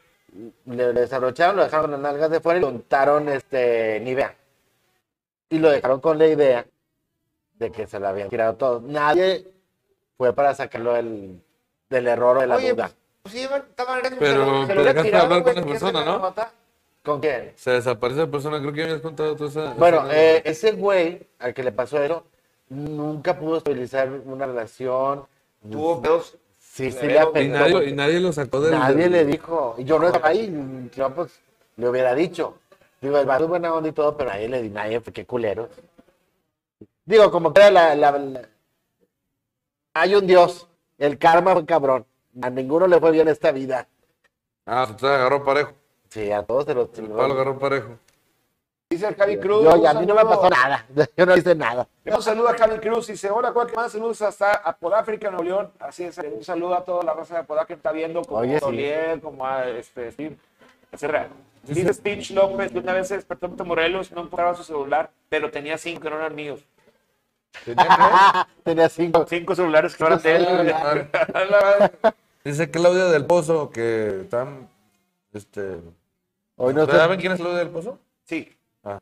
le 0.65 0.91
desabrocharon, 0.93 1.57
lo 1.57 1.63
dejaron 1.63 1.91
las 1.91 1.99
nalgas 1.99 2.31
de 2.31 2.39
fuera 2.39 2.59
y 2.59 2.63
untaron 2.63 3.29
este, 3.29 3.99
Nivea. 3.99 4.35
Y 5.49 5.59
lo 5.59 5.69
dejaron 5.69 6.01
con 6.01 6.17
la 6.17 6.25
idea 6.25 6.65
de 7.53 7.71
que 7.71 7.85
se 7.85 7.99
lo 7.99 8.07
habían 8.07 8.29
tirado 8.29 8.55
todos. 8.55 8.81
Nadie 8.81 9.47
fue 10.17 10.33
para 10.33 10.55
sacarlo 10.55 10.93
del, 10.93 11.43
del 11.91 12.07
error 12.07 12.37
o 12.37 12.41
de 12.41 12.47
la 12.47 12.55
Oye, 12.55 12.71
duda. 12.73 12.89
pues 13.21 13.35
sí, 13.35 13.41
estaban 13.43 14.01
Pero 14.17 14.65
te 14.65 14.73
dejaste 14.73 15.15
hablar 15.15 15.43
con 15.43 15.57
esa 15.59 15.67
persona, 15.67 16.05
¿no? 16.05 16.33
¿Con 17.03 17.19
quién? 17.19 17.51
Se 17.55 17.71
desaparece 17.71 18.19
la 18.21 18.27
persona, 18.27 18.59
creo 18.59 18.73
que 18.73 18.81
ya 18.81 18.87
me 18.87 18.93
has 18.93 19.01
contado 19.01 19.35
tú 19.35 19.45
esa. 19.45 19.73
Bueno, 19.73 20.05
esa- 20.07 20.15
eh, 20.15 20.41
ese 20.45 20.71
güey 20.73 21.27
al 21.39 21.53
que 21.53 21.63
le 21.63 21.71
pasó 21.71 22.01
eso 22.01 22.23
nunca 22.69 23.37
pudo 23.37 23.57
estabilizar 23.57 24.09
una 24.25 24.45
relación. 24.45 25.25
Tuvo 25.69 26.01
pedos. 26.01 26.37
Sí, 26.57 26.89
sí, 26.91 26.99
y 27.05 27.07
le 27.09 27.43
y, 27.43 27.47
nadie, 27.49 27.89
y 27.89 27.93
nadie 27.93 28.19
lo 28.19 28.31
sacó 28.31 28.61
del. 28.61 28.71
Nadie 28.71 29.03
del- 29.03 29.11
le 29.11 29.25
dijo. 29.25 29.75
Y 29.77 29.83
yo 29.83 29.99
no 29.99 30.07
estaba 30.07 30.29
ahí. 30.29 30.89
Yo, 30.95 31.13
pues, 31.13 31.39
le 31.75 31.89
hubiera 31.89 32.15
dicho. 32.15 32.57
Digo, 33.01 33.17
el 33.17 33.25
vato 33.25 33.43
es 33.43 33.49
buena 33.49 33.73
onda 33.73 33.89
y 33.89 33.91
todo, 33.91 34.15
pero 34.15 34.29
nadie 34.29 34.47
le 34.47 34.61
di, 34.61 34.69
nadie, 34.69 35.01
qué 35.01 35.25
culero. 35.25 35.69
Digo, 37.03 37.29
como 37.31 37.51
que 37.51 37.61
era 37.61 37.71
la, 37.71 37.95
la- 37.95 38.11
la- 38.17 38.49
Hay 39.93 40.15
un 40.15 40.25
Dios. 40.27 40.67
El 40.97 41.17
karma 41.17 41.53
fue 41.53 41.65
cabrón. 41.65 42.05
A 42.41 42.49
ninguno 42.49 42.87
le 42.87 42.99
fue 42.99 43.11
bien 43.11 43.27
esta 43.27 43.51
vida. 43.51 43.87
Ah, 44.65 44.85
se 44.87 44.93
te 44.93 45.07
agarró 45.07 45.43
parejo. 45.43 45.73
Sí, 46.11 46.29
a 46.29 46.43
todos 46.43 46.65
se 46.65 46.73
los 46.73 46.89
El 46.99 47.07
palo 47.07 47.33
agarró 47.33 47.57
parejo. 47.57 47.97
Dice 48.89 49.07
el 49.07 49.15
Javi 49.15 49.37
Cruz. 49.37 49.63
Yo, 49.63 49.87
a 49.87 49.93
mí 49.93 50.05
no 50.05 50.13
me 50.13 50.25
pasó 50.25 50.49
nada. 50.49 50.85
Yo 51.17 51.25
no 51.25 51.37
hice 51.37 51.55
nada. 51.55 51.87
Un 52.05 52.21
saludo 52.21 52.49
a 52.49 52.57
Javi 52.57 52.79
Cruz. 52.79 53.07
Dice, 53.07 53.29
hola, 53.31 53.53
¿cuál 53.53 53.67
que 53.67 53.75
más 53.77 53.93
saludos 53.93 54.21
hasta 54.21 54.55
a 54.55 54.75
Podáfrica, 54.75 55.29
Nuevo 55.29 55.45
León? 55.45 55.71
Así 55.79 56.03
es, 56.03 56.17
un 56.17 56.43
saludo 56.43 56.75
a 56.75 56.83
toda 56.83 57.01
la 57.03 57.13
raza 57.13 57.37
de 57.37 57.43
Podáfrica 57.45 57.67
que 57.67 57.73
está 57.75 57.93
viendo, 57.93 58.21
como 58.23 58.41
Oye, 58.41 58.59
sí. 58.59 58.65
Dolier, 58.65 59.21
como 59.21 59.45
a 59.45 59.69
este, 59.69 60.11
Steve. 60.11 60.37
Dice 61.63 61.93
Stitch 61.93 62.31
López 62.31 62.73
que 62.73 62.79
una 62.79 62.91
vez 62.91 63.07
se 63.07 63.15
despertó 63.15 63.45
en 63.57 63.67
Morelos, 63.67 64.11
no 64.11 64.23
encontraba 64.23 64.53
su 64.55 64.63
celular, 64.63 65.11
pero 65.29 65.49
tenía 65.49 65.77
cinco 65.77 66.09
no 66.09 66.17
eran 66.17 66.35
míos. 66.35 66.65
Tenía 68.63 68.89
cinco. 68.89 69.25
Cinco 69.29 69.55
celulares 69.55 69.95
que 69.95 70.03
no 70.03 70.07
eran 70.07 70.21
de 70.21 70.35
él. 70.35 71.07
Dice 72.43 72.69
Claudia 72.69 73.05
del 73.05 73.25
Pozo 73.25 73.69
que 73.69 74.21
están. 74.21 74.67
Este. 75.31 75.79
Hoy 76.63 76.73
no. 76.75 76.85
¿Saben 76.85 77.19
quién 77.19 77.31
es 77.31 77.39
Claudia 77.39 77.59
del 77.59 77.69
Pozo? 77.69 77.97
Sí. 78.23 78.55
Ah. 78.83 78.99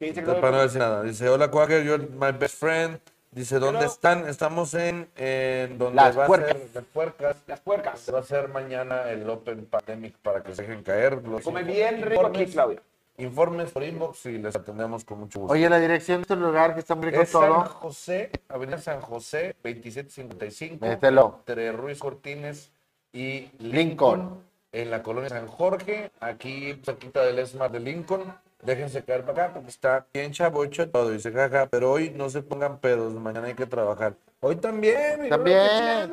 ¿Qué 0.00 0.06
dice 0.06 0.22
Para 0.22 0.50
no 0.50 0.62
decir 0.62 0.80
nada. 0.80 1.02
Dice, 1.04 1.28
hola 1.28 1.48
Quaker, 1.50 1.84
you're 1.84 2.08
my 2.08 2.32
best 2.36 2.56
friend. 2.58 2.98
Dice, 3.30 3.58
¿dónde 3.60 3.86
están? 3.86 4.28
Estamos 4.28 4.74
en, 4.74 5.08
en 5.16 5.78
donde 5.78 5.94
Las 5.94 6.18
va 6.18 6.26
Puercas. 6.26 6.50
a 6.56 6.58
ser 6.58 6.70
las 6.74 6.84
puercas. 6.84 7.36
Las 7.46 7.60
puercas. 7.60 8.10
Va 8.12 8.18
a 8.18 8.22
ser 8.24 8.48
mañana 8.48 9.08
el 9.10 9.28
Open 9.30 9.64
Pandemic 9.66 10.16
para 10.18 10.42
que 10.42 10.54
se 10.54 10.62
dejen 10.62 10.82
caer. 10.82 11.22
Los 11.26 11.42
Come 11.42 11.62
bien 11.62 12.02
rico 12.02 12.26
aquí, 12.26 12.40
informes, 12.42 12.52
Claudia. 12.52 12.82
informes 13.16 13.70
por 13.70 13.84
inbox 13.84 14.26
y 14.26 14.38
les 14.38 14.54
atendemos 14.56 15.04
con 15.04 15.20
mucho 15.20 15.38
gusto. 15.40 15.52
Oye, 15.54 15.70
la 15.70 15.78
dirección 15.78 16.18
de 16.18 16.22
este 16.22 16.36
lugar 16.36 16.74
que 16.74 16.80
está 16.80 16.94
muy 16.96 17.06
rico 17.06 17.22
es 17.22 17.30
San 17.30 17.40
todo. 17.42 17.64
José, 17.64 18.30
Avenida 18.48 18.78
San 18.78 19.00
José, 19.00 19.54
2755. 19.62 20.84
Mételo. 20.84 21.36
Entre 21.38 21.72
Ruiz 21.72 21.98
Cortines 22.00 22.70
y 23.14 23.48
Lincoln. 23.60 23.70
Lincoln. 23.70 24.41
En 24.72 24.90
la 24.90 25.02
colonia 25.02 25.28
San 25.28 25.46
Jorge, 25.48 26.10
aquí 26.20 26.80
cerquita 26.84 27.22
del 27.24 27.38
Esmar 27.38 27.70
de 27.70 27.80
Lincoln. 27.80 28.34
Déjense 28.62 29.04
caer 29.04 29.22
para 29.24 29.44
acá 29.46 29.54
porque 29.54 29.68
está 29.70 30.06
bien 30.14 30.32
chavocho 30.32 30.88
todo. 30.88 31.10
Dice, 31.10 31.32
jaja, 31.32 31.66
pero 31.66 31.90
hoy 31.90 32.10
no 32.10 32.30
se 32.30 32.42
pongan 32.42 32.78
pedos, 32.78 33.12
mañana 33.12 33.48
hay 33.48 33.54
que 33.54 33.66
trabajar. 33.66 34.14
Hoy 34.40 34.56
también. 34.56 35.28
También. 35.28 36.12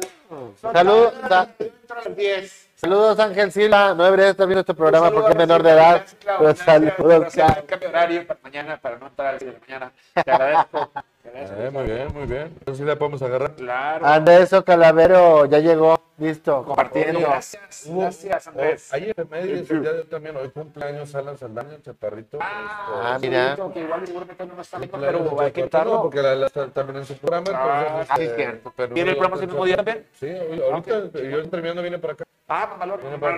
Saludos, 0.61 1.13
sa- 1.27 1.47
Entra 1.59 2.01
a 2.01 2.03
las 2.09 2.15
10. 2.15 2.67
saludos 2.75 3.19
Ángel 3.19 3.51
Silva. 3.51 3.93
No 3.93 4.03
debería 4.03 4.29
estar 4.29 4.45
viendo 4.47 4.59
este 4.61 4.73
programa 4.73 5.09
porque 5.11 5.31
es 5.31 5.37
menor 5.37 5.63
de 5.63 5.71
edad. 5.71 6.05
Pero 6.25 6.55
saludos. 6.55 7.33
cambio 7.67 7.89
horario 7.89 8.27
para 8.27 8.39
mañana, 8.43 8.77
para 8.81 8.97
no 8.97 9.07
entrar 9.07 9.27
a 9.29 9.31
las 9.33 9.41
10 9.41 9.53
de 9.53 9.59
la 9.59 9.65
mañana. 9.67 9.91
Te 10.25 10.31
agradezco. 10.31 10.91
Eh, 11.33 11.69
muy 11.71 11.83
bien, 11.83 12.07
muy 12.13 12.25
bien. 12.25 12.43
Entonces 12.59 12.77
sí 12.77 12.83
la 12.83 12.95
podemos 12.97 13.21
agarrar. 13.21 13.53
Claro. 13.55 14.05
Andrés 14.05 14.49
Calavero 14.65 15.45
ya 15.45 15.59
llegó. 15.59 15.99
Listo. 16.17 16.65
Compartiendo. 16.65 17.21
Gracias, 17.21 17.85
gracias, 17.89 18.47
Andrés. 18.47 18.89
Oh, 18.91 18.95
Ayer 18.95 19.09
efemérides, 19.11 19.71
el 19.71 19.81
día 19.81 19.93
de 19.93 19.99
hoy 19.99 20.05
también, 20.05 20.35
hoy 20.35 20.49
cumpleaños 20.49 21.15
Alan 21.15 21.37
Saldaña, 21.37 21.75
el 21.75 21.81
chaparrito. 21.81 22.39
Ah, 22.41 23.13
Este, 23.15 23.29
mira. 23.29 23.55
Que 23.73 23.79
igual 23.79 24.05
seguramente 24.05 24.45
no 24.45 24.61
está 24.61 24.79
cumpleaños 24.79 25.21
pero 25.29 25.41
hay 25.41 25.51
que 25.53 25.63
quitarlo. 25.63 26.01
Porque 26.01 26.21
la, 26.21 26.35
la 26.35 26.47
está 26.47 26.67
también 26.67 26.97
en 26.97 27.05
su 27.05 27.13
programa. 27.17 27.45
Ah, 27.53 27.85
entonces, 28.01 28.15
sí, 28.17 28.23
este, 28.23 28.35
cierto. 28.35 28.73
pero 28.75 28.93
¿Viene 28.93 29.11
el 29.11 29.15
programa 29.15 29.37
ese 29.37 29.47
mismo 29.47 29.65
día 29.65 29.75
también? 29.77 30.05
Sí, 30.19 30.25
hoy- 30.27 30.61
ahorita 30.61 31.19
yo 31.21 31.49
terminando 31.49 31.81
viene 31.81 31.99
para 31.99 32.13
acá. 32.13 32.25
Ah, 32.49 32.75
valor. 32.77 32.99
Viene 33.01 33.17
para 33.17 33.35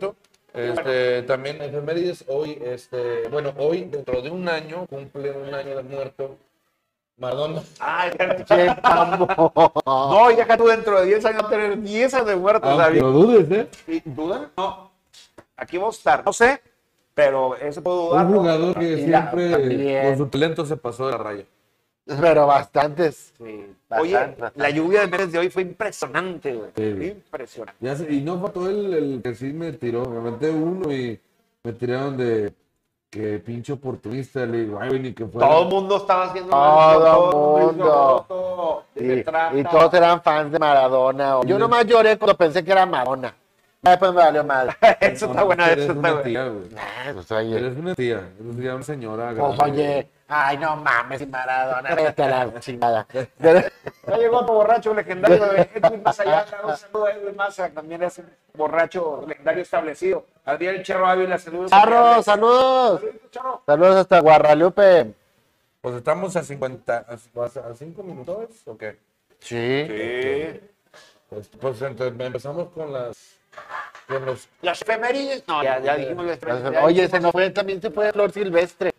acá. 0.00 0.12
Este, 0.54 1.22
también 1.24 1.60
efemérides, 1.62 2.24
hoy, 2.28 2.60
este, 2.64 3.28
bueno, 3.28 3.52
hoy 3.58 3.84
dentro 3.84 4.22
de 4.22 4.30
un 4.30 4.48
año, 4.48 4.86
cumple 4.86 5.32
un 5.32 5.52
año 5.52 5.76
de 5.76 5.82
muerto 5.82 6.36
Madonna. 7.16 7.62
Ay, 7.78 8.10
vamos. 8.82 9.28
no, 9.86 10.30
ya 10.32 10.46
que 10.46 10.56
tú 10.56 10.66
dentro 10.66 11.00
de 11.00 11.06
10 11.06 11.24
años 11.26 11.42
vas 11.42 11.46
a 11.46 11.50
tener 11.50 11.80
10 11.80 12.14
años 12.14 12.26
de 12.26 12.36
muertos, 12.36 12.76
David. 12.76 13.00
dudes, 13.02 13.50
¿eh? 13.50 13.68
¿Y 13.86 14.00
¿Duda? 14.10 14.50
No. 14.56 14.90
Aquí 15.56 15.78
vamos 15.78 15.94
a 15.96 15.98
estar. 15.98 16.24
No 16.26 16.32
sé, 16.32 16.60
pero 17.14 17.56
eso 17.56 17.82
puedo 17.82 18.08
dudar. 18.08 18.26
Un 18.26 18.32
jugador 18.34 18.78
que 18.78 18.96
siempre 19.04 19.50
también. 19.50 20.06
con 20.08 20.18
su 20.18 20.26
talento 20.26 20.66
se 20.66 20.76
pasó 20.76 21.06
de 21.06 21.12
la 21.12 21.18
raya. 21.18 21.44
Pero 22.06 22.46
bastantes. 22.46 23.32
Oye, 23.38 23.68
Bastante, 23.88 24.42
bastante. 24.42 24.60
la 24.60 24.70
lluvia 24.70 25.00
de 25.02 25.06
meses 25.06 25.32
de 25.32 25.38
hoy 25.38 25.48
fue 25.50 25.62
impresionante, 25.62 26.52
güey. 26.52 26.70
Sí. 26.76 27.06
Impresionante. 27.06 27.78
Ya 27.80 27.96
sé, 27.96 28.12
y 28.12 28.20
no 28.20 28.38
faltó 28.40 28.68
el, 28.68 28.92
el 28.92 29.22
que 29.22 29.34
sí 29.34 29.52
me 29.52 29.72
tiró, 29.72 30.04
me 30.04 30.30
metí 30.30 30.46
uno 30.46 30.92
y 30.92 31.18
me 31.62 31.72
tiraron 31.72 32.16
de 32.16 32.52
que 33.14 33.38
pinche 33.38 33.72
oportunista, 33.72 34.44
le 34.44 34.64
digo, 34.64 34.78
ay, 34.80 34.98
ni 34.98 35.12
que 35.12 35.24
fuera. 35.24 35.48
Todo 35.48 35.62
el 35.62 35.68
mundo 35.68 35.96
estaba 35.98 36.24
haciendo 36.24 36.50
Todo 36.50 37.58
el 37.58 37.64
mundo. 37.76 38.26
mundo. 38.28 38.84
Y, 38.96 39.60
y 39.60 39.64
todos 39.64 39.94
eran 39.94 40.20
fans 40.20 40.50
de 40.50 40.58
Maradona. 40.58 41.40
Yo 41.46 41.56
nomás 41.56 41.86
lloré 41.86 42.18
cuando 42.18 42.36
pensé 42.36 42.64
que 42.64 42.72
era 42.72 42.84
Maradona. 42.84 43.32
Ya 43.82 43.90
Después 43.92 44.12
me 44.14 44.16
valió 44.16 44.42
mal. 44.42 44.74
Eso 45.00 45.26
está 45.26 45.44
bueno, 45.44 45.64
eso 45.66 45.80
está 45.82 45.92
una 45.92 46.08
bueno. 46.10 46.22
tía, 46.24 46.48
güey. 46.48 46.64
Ah, 46.76 47.12
pues, 47.14 47.30
Eres 47.30 47.76
una 47.76 47.94
tía, 47.94 48.16
eres 48.40 48.56
una 48.74 48.82
señora. 48.82 49.32
pues, 49.38 49.60
oye, 49.62 50.08
ay, 50.34 50.58
no 50.58 50.76
mames, 50.76 51.20
y 51.20 51.26
Maradona, 51.26 51.94
vete 51.94 52.22
a 52.22 52.44
la 52.44 52.60
chingada. 52.60 53.06
Ya 53.38 54.16
llegó 54.16 54.38
otro 54.38 54.54
borracho 54.54 54.92
legendario 54.92 55.44
de 55.46 55.70
Edwin 55.74 56.02
Mazayala. 56.02 56.46
Un 56.64 56.76
saludo 56.76 57.06
a 57.06 57.12
Edwin 57.12 57.36
Maza, 57.36 57.70
también 57.70 58.02
es 58.02 58.18
un 58.18 58.30
borracho 58.54 59.24
legendario 59.26 59.62
establecido. 59.62 60.26
Adrián 60.44 60.82
Charro 60.82 61.06
Ávila, 61.06 61.38
saludos. 61.38 61.70
Charro, 61.70 62.22
saludos. 62.22 63.00
Saludos, 63.00 63.30
Charro. 63.30 63.62
Saludos 63.64 63.96
hasta 63.96 64.20
Guarralupe. 64.20 65.14
Pues 65.80 65.96
estamos 65.96 66.34
a 66.36 66.42
50, 66.42 67.06
a 67.06 67.74
5 67.74 68.02
minutos, 68.02 68.48
¿o 68.66 68.76
qué? 68.76 68.98
Sí. 69.40 69.86
Sí. 69.86 70.60
Pues, 71.28 71.48
pues 71.60 71.82
entonces 71.82 72.18
empezamos 72.18 72.68
con 72.70 72.92
las, 72.92 73.36
con 74.08 74.24
los, 74.24 74.48
Las 74.62 74.80
efemérides. 74.80 75.46
No, 75.46 75.62
ya, 75.62 75.80
ya 75.80 75.96
dijimos 75.96 76.24
las 76.24 76.38
efemérides. 76.38 76.82
Oye, 76.82 77.08
se 77.08 77.20
nos 77.20 77.32
fue, 77.32 77.50
también 77.50 77.82
se 77.82 77.90
fue 77.90 78.12
Flor 78.12 78.32
Silvestre, 78.32 78.93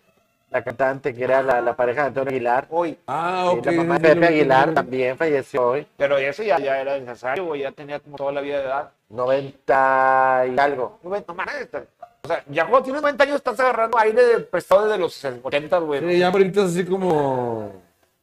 la 0.56 0.64
cantante 0.64 1.14
que 1.14 1.22
era 1.24 1.42
la, 1.44 1.60
la 1.60 1.76
pareja 1.76 2.04
de 2.04 2.08
Antonio 2.08 2.30
Aguilar. 2.32 2.66
Hoy. 2.70 2.98
ah, 3.08 3.52
Y 3.54 3.58
ok. 3.60 3.66
la 3.66 3.72
mamá 3.74 4.00
de 4.00 4.10
Pepe 4.16 4.26
Aguilar 4.28 4.74
también 4.74 5.18
falleció 5.18 5.68
hoy. 5.68 5.86
Pero 5.98 6.18
eso 6.18 6.44
ya, 6.44 6.58
ya 6.60 6.80
era 6.80 6.98
necesario, 6.98 7.44
güey. 7.46 7.62
Ya 7.62 7.72
tenía 7.74 8.00
como 8.00 8.16
toda 8.16 8.32
la 8.32 8.40
vida 8.40 8.60
de 8.60 8.64
edad. 8.64 8.92
90 9.10 10.46
y 10.56 10.60
algo. 10.60 11.00
No, 11.04 11.10
no 11.10 11.34
mames, 11.34 11.56
está- 11.56 11.84
O 12.24 12.28
sea, 12.28 12.42
ya 12.50 12.64
cuando 12.68 12.84
tienes 12.84 13.02
90 13.02 13.24
años 13.26 13.36
estás 13.36 13.60
agarrando 13.60 13.98
aire 14.00 14.26
de 14.26 14.40
prestado 14.40 14.86
desde 14.86 14.98
los 14.98 15.26
80, 15.44 15.78
güey. 15.80 16.00
Sí, 16.10 16.20
ya 16.20 16.28
ahorita 16.30 16.62
es 16.62 16.72
así 16.72 16.86
como, 16.86 17.72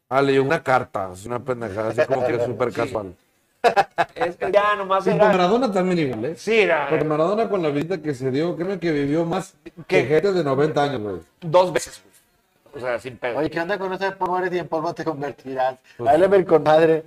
ah, 0.09 0.21
leyó 0.23 0.41
una 0.43 0.61
carta, 0.63 1.11
así 1.11 1.27
una 1.27 1.39
pendejada, 1.39 1.89
así 1.89 2.01
como 2.07 2.25
que 2.25 2.39
súper 2.45 2.73
casual. 2.73 3.13
Es 4.15 4.35
que 4.35 4.51
ya 4.51 4.75
nomás 4.75 5.03
Sí, 5.05 5.11
era. 5.11 5.27
Maradona 5.27 5.71
también 5.71 5.99
igual, 5.99 6.25
¿eh? 6.25 6.35
Sí, 6.35 6.61
era 6.61 6.87
Porque 6.89 7.05
Maradona 7.05 7.47
con 7.47 7.61
la 7.61 7.69
vida 7.69 8.01
que 8.01 8.13
se 8.13 8.29
dio, 8.31 8.55
creo 8.57 8.77
que 8.79 8.91
vivió 8.91 9.23
más 9.23 9.53
que 9.87 10.01
¿Qué? 10.01 10.05
gente 10.05 10.33
de 10.33 10.43
90 10.43 10.83
años, 10.83 11.01
güey. 11.01 11.15
dos 11.39 11.71
veces, 11.71 12.01
güey. 12.03 12.12
O 12.75 12.79
sea, 12.79 12.99
sin 12.99 13.17
pedo. 13.17 13.37
Oye, 13.37 13.49
¿qué 13.49 13.59
onda 13.59 13.77
con 13.77 13.91
eso 13.93 14.03
de 14.03 14.11
polvo 14.13 14.37
eres 14.39 14.53
y 14.53 14.59
en 14.59 14.67
polvo 14.67 14.93
te 14.93 15.03
convertirás? 15.03 15.77
A 16.05 16.15
él 16.15 16.21
le 16.21 16.27
ven 16.27 16.43
con 16.45 16.63
madre. 16.63 17.03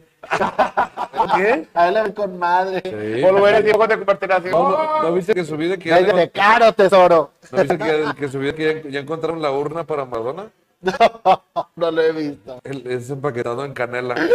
¿Qué? 1.36 1.66
A 1.74 1.88
él 1.88 1.94
le 1.94 2.02
ven 2.02 2.12
con 2.12 2.38
madre. 2.38 2.80
Sí. 2.84 3.22
Polvo 3.22 3.46
eres 3.48 3.68
y 3.68 3.72
polvo 3.72 3.88
te 3.88 3.96
convertirás. 3.96 4.44
No, 4.44 4.68
no, 4.70 5.02
¿no 5.02 5.12
viste 5.14 5.34
que 5.34 5.44
subí 5.44 5.68
de 5.68 5.78
que 5.78 5.88
ya, 5.90 5.96
Ay, 5.96 6.04
de 6.06 6.30
caro, 6.30 6.72
tesoro. 6.72 7.30
¿no 7.50 7.58
viste 7.58 7.78
que, 7.78 8.04
que 8.18 8.28
subí 8.28 8.46
de 8.46 8.54
que 8.54 8.82
ya, 8.84 8.90
ya 8.90 9.00
encontraron 9.00 9.42
la 9.42 9.50
urna 9.50 9.84
para 9.84 10.04
Madonna? 10.04 10.46
No 11.74 11.90
lo 11.90 12.02
he 12.02 12.12
visto. 12.12 12.60
El- 12.64 12.86
es 12.86 13.10
empaquetado 13.10 13.64
en 13.64 13.72
canela. 13.72 14.14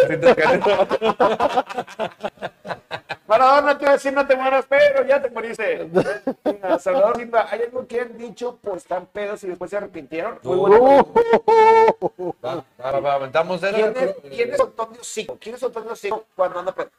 Maradona 3.32 3.78
te 3.78 3.84
iba 3.86 3.92
a 3.92 3.94
decir 3.96 4.14
no 4.14 4.28
te 4.28 4.36
mueras, 4.36 4.66
pero 4.68 5.06
ya 5.06 5.22
te 5.22 5.30
moriste. 5.30 5.90
Salvador 6.80 7.16
Silva, 7.18 7.48
¿hay 7.50 7.62
algo 7.62 7.88
que 7.88 8.02
han 8.02 8.18
dicho 8.18 8.58
por 8.62 8.78
estar 8.78 9.06
pedos 9.06 9.44
y 9.44 9.48
después 9.48 9.72
se 9.72 9.78
arrepintieron? 9.78 10.40
Muy 10.44 10.58
buena 10.58 10.78
Uh, 10.80 11.14
pregunta. 11.14 12.38
Va, 12.46 12.66
Ahora 12.80 13.00
va, 13.00 13.14
aventamos 13.14 13.62
¿Quién 13.62 13.96
es, 13.96 14.16
quién 14.30 14.54
es 14.54 14.60
Antonio 14.60 15.04
Sico? 15.04 15.38
¿Quién 15.40 15.56
es 15.56 15.64
Antonio 15.64 15.96
Sico 15.96 16.26
cuando 16.36 16.60
anda 16.60 16.72
pedo? 16.74 16.90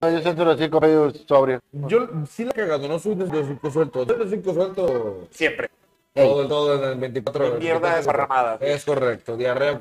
no, 0.00 0.10
yo 0.10 0.20
siento 0.20 0.44
los 0.44 0.58
cinco 0.58 0.80
medio 0.80 1.10
sobrio. 1.26 1.60
Yo 1.72 2.06
sí 2.28 2.44
la 2.44 2.50
he 2.50 2.54
cagado, 2.54 2.86
no 2.86 2.98
soy 2.98 3.14
de 3.14 3.26
los 3.26 3.46
cinco 3.46 3.70
sueltos. 3.70 4.06
Soy 4.06 4.16
de 4.16 4.24
los 4.24 4.30
cinco 4.30 4.52
sueltos 4.54 5.12
Siempre. 5.30 5.70
Todo, 6.14 6.46
todo 6.48 6.74
en 6.82 6.90
el 6.90 6.98
24 6.98 7.46
horas. 7.46 7.58
Mierda 7.58 7.80
24 7.94 7.96
desparramada. 7.96 8.58
Es 8.60 8.84
correcto, 8.84 9.36
diarrea. 9.36 9.80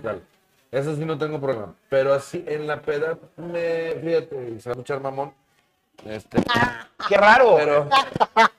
Eso 0.75 0.93
sí 0.93 1.05
no 1.05 1.17
tengo 1.17 1.39
problema. 1.39 1.73
Pero 1.87 2.13
así 2.13 2.43
en 2.45 2.67
la 2.67 2.81
peda, 2.81 3.17
me, 3.37 3.93
fíjate, 4.01 4.49
y 4.57 4.59
se 4.59 4.67
va 4.69 4.71
a 4.71 4.75
escuchar 4.75 4.99
mamón. 4.99 5.33
Este, 6.03 6.37
¡Qué 7.07 7.15
raro! 7.15 7.55
pero, 7.55 7.87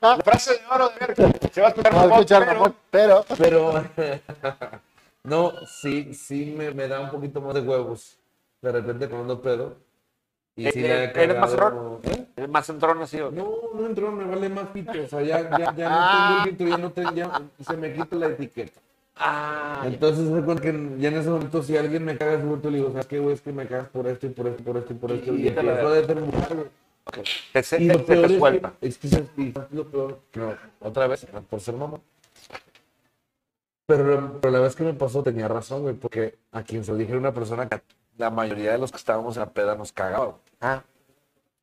La 0.00 0.16
frase 0.24 0.52
de 0.54 0.60
oro 0.70 0.88
de 0.88 1.06
ver, 1.06 1.50
se 1.52 1.60
va 1.60 1.66
a 1.66 1.70
escuchar 1.70 1.92
No 1.92 1.98
voy 1.98 2.06
a 2.06 2.08
mamón, 2.08 2.12
escuchar, 2.20 2.40
pero- 2.46 2.54
mamón, 2.58 2.76
pero 2.90 3.24
pero, 3.36 3.84
no, 5.24 5.52
sí, 5.66 6.14
sí 6.14 6.54
me, 6.56 6.70
me 6.70 6.88
da 6.88 7.00
un 7.00 7.10
poquito 7.10 7.42
más 7.42 7.54
de 7.54 7.60
huevos. 7.60 8.16
De 8.62 8.72
repente 8.72 9.08
cuando 9.10 9.34
ando 9.34 9.42
pedo. 9.42 9.76
Y 10.56 10.70
sí 10.70 10.82
Eh, 10.82 10.88
la 10.88 10.94
he 10.94 11.04
eh, 11.08 11.12
¿eres 11.24 11.38
más 11.38 11.50
cagado. 11.54 12.00
¿Eh? 12.04 12.26
Es 12.34 12.48
más 12.48 12.66
entrón 12.70 13.02
así. 13.02 13.18
No, 13.18 13.30
no 13.74 13.86
entró, 13.86 14.10
me 14.10 14.24
vale 14.24 14.48
más 14.48 14.68
pito. 14.68 14.92
O 15.04 15.06
sea, 15.06 15.20
ya, 15.20 15.42
ya, 15.58 15.74
ya 15.76 15.90
no 15.90 16.44
tengo 16.44 16.64
el 16.64 16.70
ya 16.70 16.78
no 16.78 16.90
tengo, 16.92 17.12
ya 17.12 17.42
se 17.60 17.76
me 17.76 17.92
quita 17.92 18.16
la 18.16 18.26
etiqueta. 18.28 18.80
Ah, 19.18 19.82
Entonces, 19.86 20.28
se 20.28 20.42
cuenta 20.42 20.62
que 20.62 20.72
ya 20.98 21.08
en 21.08 21.16
ese 21.16 21.30
momento, 21.30 21.62
si 21.62 21.76
alguien 21.76 22.04
me 22.04 22.18
caga 22.18 22.40
su 22.40 22.70
le 22.70 22.76
digo, 22.78 22.90
¿sabes 22.90 23.06
qué, 23.06 23.18
güey? 23.18 23.34
Es 23.34 23.40
que 23.40 23.52
me 23.52 23.66
cagas 23.66 23.88
por 23.88 24.06
esto 24.06 24.26
y 24.26 24.30
por 24.30 24.46
esto, 24.46 24.62
por 24.62 24.76
esto 24.76 24.92
y 24.92 24.96
por 24.96 25.10
esto. 25.12 25.32
Y 25.34 25.46
Y 25.46 25.50
te 25.50 25.62
la 25.62 25.70
empiezo 25.72 25.88
a 25.88 25.94
determinar, 25.94 26.54
güey. 26.54 26.66
te, 27.52 27.62
se- 27.62 27.82
Y 27.82 27.86
te, 27.88 27.94
lo 27.94 28.00
te, 28.00 28.04
peor 28.14 28.26
te 28.26 28.86
es 28.86 28.98
que, 28.98 29.06
es 29.08 29.14
que. 29.14 29.42
Y 29.42 29.52
¿sabes 29.52 29.72
lo 29.72 29.84
peor, 29.84 30.18
no, 30.34 30.54
otra 30.80 31.06
vez, 31.06 31.26
por 31.48 31.60
ser 31.60 31.76
mamá. 31.76 31.98
Pero, 33.86 34.40
pero 34.40 34.52
la 34.52 34.60
vez 34.60 34.74
que 34.74 34.82
me 34.82 34.94
pasó 34.94 35.22
tenía 35.22 35.48
razón, 35.48 35.82
güey, 35.82 35.94
porque 35.94 36.36
a 36.52 36.62
quien 36.62 36.84
se 36.84 36.90
lo 36.92 36.98
dije 36.98 37.12
era 37.12 37.20
una 37.20 37.32
persona 37.32 37.68
que 37.68 37.80
la 38.18 38.30
mayoría 38.30 38.72
de 38.72 38.78
los 38.78 38.90
que 38.90 38.96
estábamos 38.98 39.36
en 39.36 39.40
la 39.40 39.50
peda 39.50 39.76
nos 39.76 39.92
cagaba. 39.92 40.34
ah, 40.60 40.82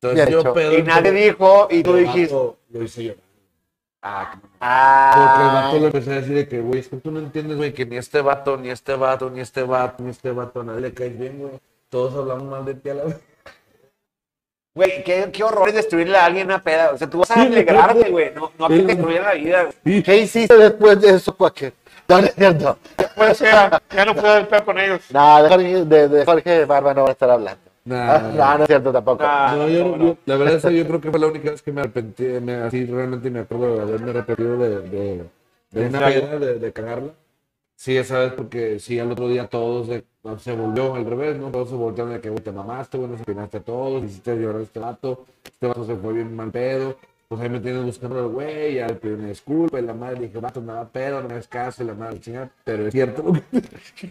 Entonces 0.00 0.30
yo 0.30 0.52
pedo. 0.54 0.78
Y 0.78 0.82
nadie 0.82 1.12
dijo, 1.12 1.68
y 1.70 1.82
tú 1.82 1.94
dijiste. 1.96 2.34
Lo 2.70 2.82
hice 2.82 3.04
yo. 3.04 3.14
Ah, 4.06 4.38
Porque 5.16 5.46
el 5.46 5.54
vato 5.54 5.78
le 5.78 5.86
empecé 5.86 6.12
a 6.12 6.20
decir 6.20 6.34
de 6.34 6.46
que, 6.46 6.60
güey, 6.60 6.80
es 6.80 6.88
que 6.88 6.96
tú 6.96 7.10
no 7.10 7.20
entiendes, 7.20 7.56
güey, 7.56 7.72
que 7.72 7.86
ni 7.86 7.96
este 7.96 8.20
vato, 8.20 8.58
ni 8.58 8.68
este 8.68 8.94
vato, 8.96 9.30
ni 9.30 9.40
este 9.40 9.62
vato, 9.62 10.02
ni 10.02 10.10
este 10.10 10.30
vato, 10.30 10.60
a 10.60 10.64
nadie 10.64 10.80
le 10.82 10.92
caes 10.92 11.18
bien, 11.18 11.38
güey. 11.38 11.52
Todos 11.88 12.14
hablamos 12.14 12.44
mal 12.44 12.66
de 12.66 12.74
ti 12.74 12.90
a 12.90 12.94
la 12.94 13.04
vez. 13.04 13.20
Güey, 14.74 15.04
qué, 15.04 15.30
qué 15.32 15.42
horror 15.42 15.70
es 15.70 15.76
destruirle 15.76 16.18
a 16.18 16.26
alguien 16.26 16.48
una 16.48 16.62
peda. 16.62 16.90
O 16.90 16.98
sea, 16.98 17.08
tú 17.08 17.20
vas 17.20 17.30
a 17.30 17.40
alegrarte, 17.40 18.10
güey. 18.10 18.34
No, 18.34 18.52
no 18.58 18.66
a 18.66 18.68
que 18.68 18.80
te 18.80 18.84
destruyan 18.84 19.22
la 19.22 19.34
vida. 19.34 19.68
¿Qué 19.82 20.16
hiciste 20.18 20.54
después 20.54 21.00
de 21.00 21.10
eso, 21.10 21.34
Cuaque? 21.34 21.72
No, 22.06 22.20
no 22.20 22.26
es 22.26 22.34
cierto. 22.34 22.78
Puede 23.16 23.34
ser, 23.34 23.54
ya 23.90 24.04
no 24.04 24.14
puedo 24.14 24.48
pedo 24.48 24.64
con 24.66 24.78
ellos. 24.78 25.00
No, 25.10 25.42
de 25.42 25.48
Jorge, 25.48 25.84
de, 25.86 26.08
de 26.08 26.24
Jorge 26.26 26.64
Barba 26.66 26.92
no 26.92 27.04
va 27.04 27.08
a 27.08 27.12
estar 27.12 27.30
hablando. 27.30 27.63
Nah, 27.86 28.14
Ah, 28.16 28.20
no, 28.34 28.58
no 28.58 28.62
es 28.64 28.66
cierto 28.68 28.92
tampoco. 28.92 29.22
Nah. 29.22 29.56
No, 29.56 29.68
yo, 29.68 29.96
no, 29.96 30.04
yo- 30.06 30.16
la 30.24 30.36
verdad 30.36 30.56
es 30.56 30.64
que 30.64 30.76
yo 30.76 30.86
creo 30.86 31.00
que 31.00 31.10
fue 31.10 31.20
la 31.20 31.26
única 31.26 31.50
vez 31.50 31.62
que 31.62 31.72
me 31.72 31.80
arrepentí, 31.82 32.24
me, 32.40 32.54
así 32.54 32.86
realmente 32.86 33.30
me 33.30 33.40
acuerdo 33.40 33.76
de 33.76 33.82
haberme 33.82 34.10
arrepentido 34.10 34.56
de, 34.58 34.80
de, 34.88 35.24
de 35.70 35.86
una 35.86 35.98
peda, 36.06 36.38
de, 36.38 36.58
de 36.58 36.72
cagarla. 36.72 37.10
Sí, 37.76 37.96
esa 37.96 38.20
vez 38.20 38.32
porque 38.32 38.78
sí, 38.78 38.98
al 39.00 39.12
otro 39.12 39.28
día 39.28 39.48
todos 39.48 39.88
se, 39.88 40.04
se 40.38 40.54
volvió 40.56 40.94
al 40.94 41.04
revés, 41.04 41.36
¿no? 41.36 41.50
Todos 41.50 41.68
se 41.70 41.74
voltearon 41.74 42.14
de 42.14 42.20
que, 42.20 42.30
güey, 42.30 42.42
te 42.42 42.52
mamaste, 42.52 42.96
güey, 42.96 43.10
nos 43.10 43.20
opinaste 43.20 43.58
a 43.58 43.60
todos, 43.60 44.04
hiciste 44.04 44.36
llorar 44.36 44.60
a 44.60 44.64
este 44.64 44.80
vato, 44.80 45.26
este 45.44 45.66
vato 45.66 45.84
se 45.84 45.96
fue 45.96 46.12
bien 46.14 46.34
mal 46.34 46.50
pedo. 46.50 46.96
Pues 47.28 47.40
ahí 47.40 47.48
me 47.48 47.58
tienes 47.58 47.82
buscando 47.84 48.18
al 48.20 48.28
güey, 48.28 48.74
ya 48.76 48.86
le 48.86 48.94
pedí 48.94 49.14
una 49.14 49.28
disculpa, 49.28 49.78
y 49.80 49.82
la 49.82 49.92
madre 49.94 50.20
dije, 50.20 50.38
vato, 50.38 50.60
me 50.60 50.72
da 50.72 50.84
pedo, 50.86 51.20
no 51.20 51.26
me 51.28 51.34
hagas 51.34 51.48
caso, 51.48 51.82
y 51.82 51.86
la 51.86 51.94
madre 51.94 52.20
chingada, 52.20 52.48
pero 52.64 52.86
es 52.86 52.92
cierto. 52.92 53.24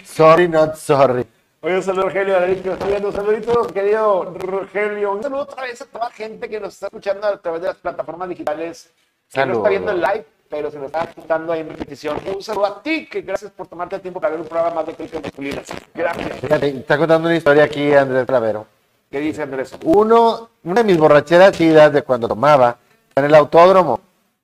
Sorry, 0.04 0.48
not 0.48 0.76
sorry. 0.76 1.26
Oye, 1.66 1.78
un 1.78 1.82
saludo, 1.82 2.04
Rogelio, 2.04 2.36
a 2.36 2.42
David, 2.42 2.58
que 2.58 2.68
nos 2.68 2.74
está 2.74 2.88
viendo. 2.88 3.08
Un 3.08 3.14
saludito, 3.14 3.68
querido 3.68 4.34
Rogelio. 4.38 5.14
Un 5.14 5.24
saludo 5.24 5.44
otra 5.44 5.64
vez 5.64 5.82
a 5.82 5.86
toda 5.86 6.10
la 6.10 6.12
gente 6.12 6.50
que 6.50 6.60
nos 6.60 6.74
está 6.74 6.88
escuchando 6.88 7.26
a 7.26 7.38
través 7.38 7.62
de 7.62 7.68
las 7.70 7.78
plataformas 7.78 8.28
digitales. 8.28 8.92
Que 9.32 9.46
no 9.46 9.54
está 9.54 9.70
viendo 9.70 9.94
el 9.94 10.02
live, 10.02 10.26
pero 10.50 10.70
se 10.70 10.78
nos 10.78 10.88
está 10.88 11.06
escuchando 11.06 11.54
ahí 11.54 11.62
en 11.62 11.70
repetición. 11.70 12.20
Un 12.36 12.44
saludo 12.44 12.66
a 12.66 12.84
ti, 12.84 13.06
que 13.06 13.22
gracias 13.22 13.50
por 13.52 13.68
tomarte 13.68 13.96
el 13.96 14.02
tiempo 14.02 14.20
para 14.20 14.32
ver 14.32 14.42
un 14.42 14.48
programa 14.48 14.76
más 14.76 14.88
de 14.88 14.94
crítica 14.94 15.22
masculina. 15.22 15.62
Gracias. 15.96 16.40
Fíjate, 16.42 16.68
está 16.68 16.98
contando 16.98 17.30
una 17.30 17.38
historia 17.38 17.64
aquí 17.64 17.94
Andrés 17.94 18.26
Clavero. 18.26 18.68
¿Qué 19.10 19.20
dice 19.22 19.44
Andrés? 19.44 19.74
Uno, 19.86 20.50
una 20.66 20.82
de 20.82 20.84
mis 20.84 20.98
borracheras 20.98 21.54
chidas 21.54 21.94
de 21.94 22.02
cuando 22.02 22.28
tomaba 22.28 22.76
en 23.16 23.24
el 23.24 23.36
autódromo. 23.36 24.02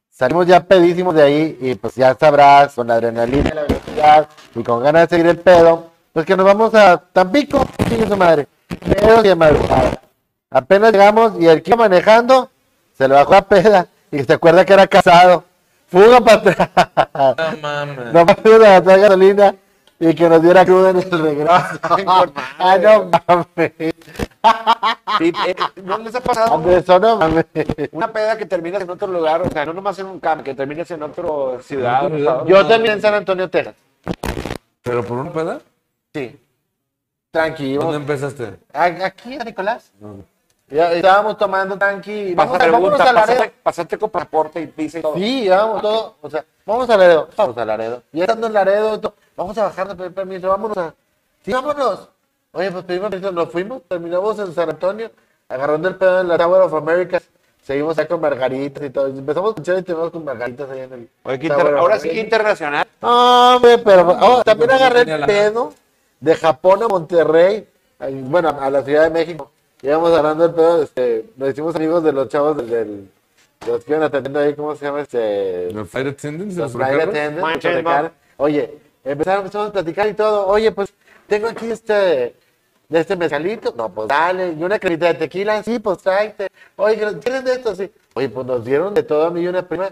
Salimos 0.09 0.47
ya 0.47 0.63
pedísimos 0.63 1.13
de 1.13 1.24
ahí 1.24 1.57
y 1.59 1.76
pues 1.76 1.95
ya 1.95 2.15
sabrás, 2.15 2.76
con 2.76 2.88
la 2.88 2.93
adrenalina, 2.93 3.53
la 3.53 3.63
velocidad 3.63 4.30
y 4.55 4.63
con 4.63 4.82
ganas 4.82 5.09
de 5.09 5.17
seguir 5.17 5.30
el 5.30 5.39
pedo, 5.39 5.89
pues 6.20 6.28
que 6.28 6.36
nos 6.36 6.45
vamos 6.45 6.76
a 6.76 6.97
Tampico, 6.97 7.65
sigue 7.88 8.05
su 8.05 8.17
madre. 8.17 8.45
Pero 8.67 9.24
de 9.24 9.36
madrugada. 9.36 10.01
Apenas 10.49 10.91
llegamos 10.91 11.39
y 11.39 11.47
el 11.47 11.63
que 11.63 11.70
iba 11.70 11.78
manejando 11.78 12.49
se 12.97 13.07
le 13.07 13.13
bajó 13.13 13.32
la 13.36 13.41
peda 13.43 13.88
y 14.11 14.22
se 14.22 14.34
acuerda 14.34 14.65
que 14.65 14.74
era 14.74 14.86
casado. 14.86 15.45
Fuga 15.88 16.20
para 16.20 16.38
atrás. 16.38 16.70
No 17.15 17.57
mames. 17.61 18.13
No 18.13 18.26
fuimos 18.36 18.67
a 18.67 18.70
gastar 18.70 18.99
gasolina 18.99 19.55
y 19.97 20.13
que 20.13 20.28
nos 20.28 20.41
diera 20.41 20.65
cruda 20.65 20.89
en 20.89 20.97
el 20.97 21.09
regreso. 21.09 21.53
ah, 22.59 22.78
no 22.82 23.09
mames. 23.28 23.72
Sí, 25.20 25.34
eh, 25.47 25.55
¿No 25.82 25.99
les 25.99 26.15
ha 26.15 26.20
pasado 26.20 26.55
Andrés, 26.55 26.86
no 26.86 27.15
mames. 27.15 27.45
una 27.93 28.11
peda 28.11 28.38
que 28.38 28.45
terminas 28.45 28.82
en 28.82 28.89
otro 28.89 29.07
lugar? 29.07 29.41
O 29.41 29.49
sea, 29.49 29.65
no 29.65 29.72
nomás 29.72 29.97
en 29.99 30.07
un 30.07 30.20
camp, 30.20 30.43
que 30.43 30.53
terminas 30.53 30.91
en 30.91 31.01
otra 31.01 31.61
ciudad. 31.61 32.11
Yo 32.45 32.67
también 32.67 32.95
en 32.95 33.01
San 33.01 33.13
Antonio, 33.13 33.49
Texas. 33.49 33.76
¿Pero 34.84 35.01
por 35.01 35.17
una 35.20 35.32
peda? 35.32 35.59
Sí. 36.14 36.39
Tranquilo. 37.32 37.82
¿Dónde 37.84 37.97
empezaste? 37.97 38.60
Aquí, 38.74 39.38
Nicolás. 39.38 39.91
Ya 40.68 40.91
estábamos 40.93 41.38
tomando 41.38 41.78
tranqui. 41.78 42.34
Vamos, 42.36 42.57
Pasa 42.57 42.68
a, 42.70 42.72
vámonos 42.72 42.97
pregunta, 42.99 43.10
a 43.10 43.14
Laredo. 43.14 43.38
pasaste, 43.39 43.55
pasaste 43.64 43.97
con 43.97 44.10
pasaporte 44.10 44.62
y 44.62 44.68
pisa 44.68 44.99
y 44.99 45.01
todo. 45.01 45.16
Sí, 45.16 45.49
vamos 45.49 45.82
todo. 45.82 46.16
O 46.22 46.30
sea, 46.30 46.45
vamos 46.66 46.89
a 46.89 46.97
Laredo. 46.97 47.30
Vamos 47.36 47.57
a 47.57 47.66
Laredo. 47.66 48.03
Ya 48.12 48.24
estando 48.24 48.47
en 48.47 48.53
Laredo, 48.53 48.99
to- 48.99 49.16
vamos 49.36 49.57
a 49.57 49.64
bajar 49.64 49.88
de 49.88 49.95
pedir 49.95 50.14
permiso. 50.14 50.47
Vámonos 50.49 50.78
a. 50.78 50.93
Sí, 51.43 51.51
vámonos. 51.53 52.10
Oye, 52.51 52.72
pues 52.72 52.84
pedimos 52.86 53.10
permiso. 53.10 53.32
Nos 53.32 53.49
fuimos. 53.51 53.82
Terminamos 53.88 54.38
en 54.39 54.53
San 54.53 54.70
Antonio. 54.70 55.12
Agarrando 55.47 55.88
el 55.88 55.95
pedo 55.95 56.22
en 56.22 56.28
la 56.28 56.38
Tower 56.38 56.62
of 56.62 56.74
America. 56.76 57.20
Seguimos 57.64 57.97
ahí 57.97 58.05
con 58.07 58.22
margaritas 58.22 58.84
y 58.84 58.89
todo. 58.91 59.07
Empezamos 59.07 59.53
con 59.55 59.62
y 59.64 59.66
terminamos 59.66 60.12
con 60.12 60.24
margaritas 60.24 60.70
ahí 60.70 60.82
en 60.82 60.93
el. 60.93 61.10
Oye, 61.24 61.47
Tower 61.47 61.60
inter- 61.62 61.78
ahora 61.78 61.99
sí 61.99 62.10
que 62.10 62.20
internacional. 62.20 62.88
Hombre, 63.01 63.78
pero 63.80 64.18
oh, 64.22 64.43
también 64.43 64.70
agarré 64.72 65.01
el 65.01 65.26
pedo 65.26 65.74
de 66.20 66.36
Japón 66.36 66.84
a 66.84 66.88
Monterrey, 66.88 67.67
bueno, 68.24 68.49
a 68.49 68.70
la 68.70 68.84
Ciudad 68.84 69.03
de 69.03 69.09
México. 69.09 69.51
Íbamos 69.82 70.11
hablando 70.13 70.43
del 70.45 70.55
pedo, 70.55 70.84
este, 70.84 71.30
nos 71.38 71.49
hicimos 71.49 71.76
amigos 71.76 72.03
de 72.03 72.11
los 72.11 72.28
chavos 72.30 72.57
del, 72.57 72.70
del- 72.70 73.09
de 73.65 73.72
los 73.74 73.84
que 73.84 73.91
iban 73.91 74.03
atendiendo 74.03 74.39
ahí, 74.39 74.53
¿cómo 74.55 74.74
se 74.76 74.86
llama? 74.86 75.01
Este, 75.01 75.72
¿Los 75.74 75.89
flight 75.89 76.07
attendants? 76.07 76.55
los 76.55 76.74
¿Los 76.74 76.82
flight 76.82 77.01
attendants. 77.01 78.13
Oye, 78.38 78.78
empezaron, 79.03 79.41
empezamos 79.41 79.70
a 79.70 79.72
platicar 79.74 80.07
y 80.07 80.13
todo. 80.13 80.47
Oye, 80.47 80.72
pues, 80.72 80.93
tengo 81.28 81.47
aquí 81.47 81.70
este, 81.70 81.93
de 82.88 82.99
este 82.99 83.15
mezcalito. 83.17 83.74
No, 83.76 83.89
pues 83.89 84.07
dale. 84.07 84.53
Y 84.53 84.63
una 84.63 84.80
cremita 84.80 85.07
de 85.07 85.13
tequila. 85.15 85.61
Sí, 85.63 85.78
pues 85.80 85.97
tráete. 85.97 86.47
Oye, 86.78 87.15
¿tienes 87.15 87.43
de 87.43 87.51
esto? 87.51 87.76
Sí. 87.76 87.91
Oye, 88.13 88.30
pues 88.30 88.47
nos 88.47 88.63
dieron 88.63 88.93
de 88.93 89.03
todo 89.03 89.26
a 89.28 89.30
mí 89.30 89.41
y 89.41 89.47
una 89.47 89.67
prima. 89.67 89.89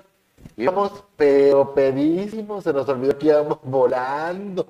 Íbamos 0.55 1.03
pero 1.17 1.73
pedísimos. 1.73 2.63
Se 2.63 2.71
nos 2.71 2.87
olvidó 2.87 3.17
que 3.17 3.27
íbamos 3.27 3.59
volando. 3.63 4.65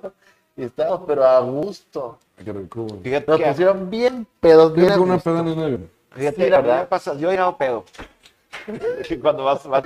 Y 0.58 0.64
estábamos 0.64 1.02
pero 1.06 1.24
a 1.24 1.38
gusto. 1.40 2.18
Qué 2.44 2.52
rico, 2.52 2.82
güey. 2.82 3.00
Fíjate 3.00 3.26
Nos 3.30 3.40
que, 3.40 3.46
pusieron 3.46 3.88
bien 3.90 4.26
pedos, 4.40 4.74
bien 4.74 4.98
una 4.98 5.14
gusto. 5.14 5.30
peda 5.30 5.40
en 5.40 5.58
avión. 5.60 5.90
fíjate, 6.10 6.44
Sí, 6.44 6.50
la 6.50 6.56
mí 6.58 6.62
me 6.64 6.68
verdad. 6.68 6.88
pasa, 6.88 7.14
yo 7.14 7.28
he 7.28 7.30
llegado 7.32 7.56
pedo. 7.56 7.84
Cuando 9.22 9.44
vas, 9.44 9.64
vas- 9.66 9.84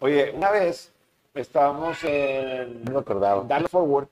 Oye, 0.00 0.32
una 0.34 0.50
vez 0.50 0.92
estábamos 1.34 2.02
en 2.02 2.84
No 2.84 2.92
me 2.94 2.98
acordaba. 2.98 3.44
Dallas 3.44 3.70
Forward, 3.70 4.08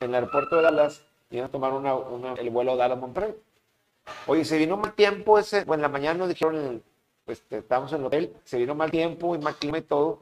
en 0.00 0.08
el 0.08 0.14
aeropuerto 0.14 0.56
de 0.56 0.62
Dallas, 0.62 1.02
y 1.30 1.36
iban 1.36 1.48
a 1.48 1.52
tomar 1.52 1.72
una, 1.72 1.94
una- 1.94 2.32
el 2.34 2.50
vuelo 2.50 2.74
Dallas-Monterrey. 2.76 3.34
Oye, 4.26 4.44
se 4.44 4.56
vino 4.56 4.76
mal 4.76 4.92
tiempo 4.94 5.38
ese, 5.38 5.64
bueno, 5.64 5.80
en 5.80 5.82
la 5.82 5.88
mañana 5.90 6.18
nos 6.20 6.28
dijeron, 6.28 6.54
el- 6.56 6.82
pues, 7.26 7.42
estábamos 7.50 7.92
en 7.92 8.00
el 8.00 8.06
hotel, 8.06 8.32
se 8.44 8.56
vino 8.56 8.74
mal 8.74 8.90
tiempo 8.90 9.34
y 9.34 9.38
mal 9.38 9.54
clima 9.56 9.78
y 9.78 9.82
todo. 9.82 10.20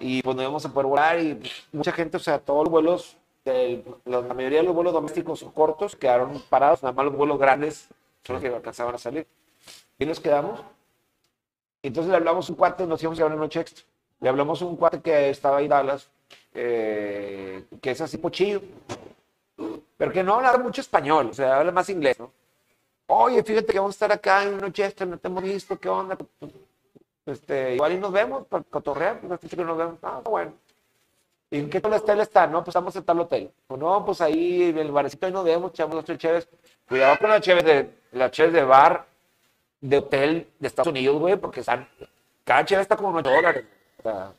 y 0.00 0.22
pues 0.22 0.34
no 0.34 0.42
íbamos 0.42 0.64
a 0.66 0.70
poder 0.72 0.86
volar 0.88 1.20
y 1.20 1.34
pues, 1.36 1.52
mucha 1.72 1.92
gente, 1.92 2.16
o 2.16 2.20
sea, 2.20 2.40
todos 2.40 2.64
los 2.64 2.70
vuelos, 2.72 3.16
del- 3.44 3.84
la 4.04 4.20
mayoría 4.22 4.60
de 4.60 4.64
los 4.64 4.74
vuelos 4.74 4.92
domésticos 4.92 5.40
son 5.40 5.52
cortos, 5.52 5.96
quedaron 5.96 6.40
parados, 6.48 6.82
nada 6.82 6.92
más 6.94 7.04
los 7.06 7.16
vuelos 7.16 7.38
grandes 7.38 7.88
son 8.22 8.34
los 8.34 8.42
que 8.42 8.48
alcanzaban 8.48 8.94
a 8.94 8.98
salir. 8.98 9.26
Y 9.98 10.06
nos 10.06 10.20
quedamos. 10.20 10.60
Entonces 11.82 12.10
le 12.10 12.16
hablamos 12.16 12.48
un 12.48 12.56
cuate, 12.56 12.86
nos 12.86 13.02
íbamos 13.02 13.20
a 13.20 13.26
una 13.26 13.36
noche 13.36 13.60
extra. 13.60 13.84
Le 14.20 14.28
hablamos 14.28 14.62
a 14.62 14.64
un 14.64 14.76
cuate 14.76 15.00
que 15.02 15.28
estaba 15.30 15.58
ahí 15.58 15.64
en 15.64 15.70
Dallas, 15.70 16.08
eh, 16.54 17.64
que 17.82 17.90
es 17.90 18.00
así 18.00 18.16
pochillo, 18.16 18.62
pero 19.96 20.10
que 20.12 20.22
no 20.22 20.34
habla 20.34 20.56
mucho 20.58 20.80
español, 20.80 21.28
o 21.30 21.34
sea, 21.34 21.58
habla 21.60 21.72
más 21.72 21.88
inglés, 21.90 22.18
¿no? 22.18 22.32
Oye, 23.06 23.42
fíjate 23.42 23.72
que 23.72 23.78
vamos 23.78 23.94
a 23.94 23.96
estar 23.96 24.12
acá 24.12 24.44
en 24.44 24.54
una 24.54 24.68
extra, 24.68 25.04
no 25.04 25.18
te 25.18 25.28
hemos 25.28 25.42
visto, 25.42 25.78
¿qué 25.78 25.88
onda? 25.90 26.16
Este, 27.26 27.74
igual 27.74 27.92
y 27.92 27.98
nos 27.98 28.12
vemos 28.12 28.46
para 28.46 28.64
cotorrear, 28.64 29.20
hace 29.30 29.46
mucho 29.46 29.56
que 29.56 29.64
nos 29.64 29.76
vemos. 29.76 29.98
Ah, 30.02 30.22
bueno. 30.24 30.52
¿Y 31.54 31.58
en 31.60 31.70
qué 31.70 31.78
hotel 31.78 32.18
está? 32.18 32.48
No, 32.48 32.64
pues 32.64 32.68
estamos 32.72 32.96
en 32.96 33.04
tal 33.04 33.20
hotel. 33.20 33.48
Pues 33.68 33.78
no, 33.80 34.04
pues 34.04 34.20
ahí 34.20 34.64
en 34.70 34.78
el 34.78 34.90
barecito 34.90 35.26
ahí 35.26 35.32
nos 35.32 35.44
vemos, 35.44 35.70
echamos 35.70 35.94
las 35.94 36.04
tres 36.04 36.18
cheves. 36.18 36.48
Cuidado 36.88 37.16
con 37.20 37.30
las 37.30 37.40
cheves 37.42 37.64
de, 37.64 37.90
las 38.10 38.32
cheves 38.32 38.52
de 38.52 38.64
bar, 38.64 39.06
de 39.80 39.98
hotel 39.98 40.48
de 40.58 40.66
Estados 40.66 40.88
Unidos, 40.88 41.16
güey, 41.20 41.36
porque 41.36 41.60
están, 41.60 41.88
cada 42.42 42.64
cheve 42.64 42.82
está 42.82 42.96
como 42.96 43.16
8 43.16 43.30
dólares. 43.30 43.64
O 43.98 44.02
sea, 44.02 44.32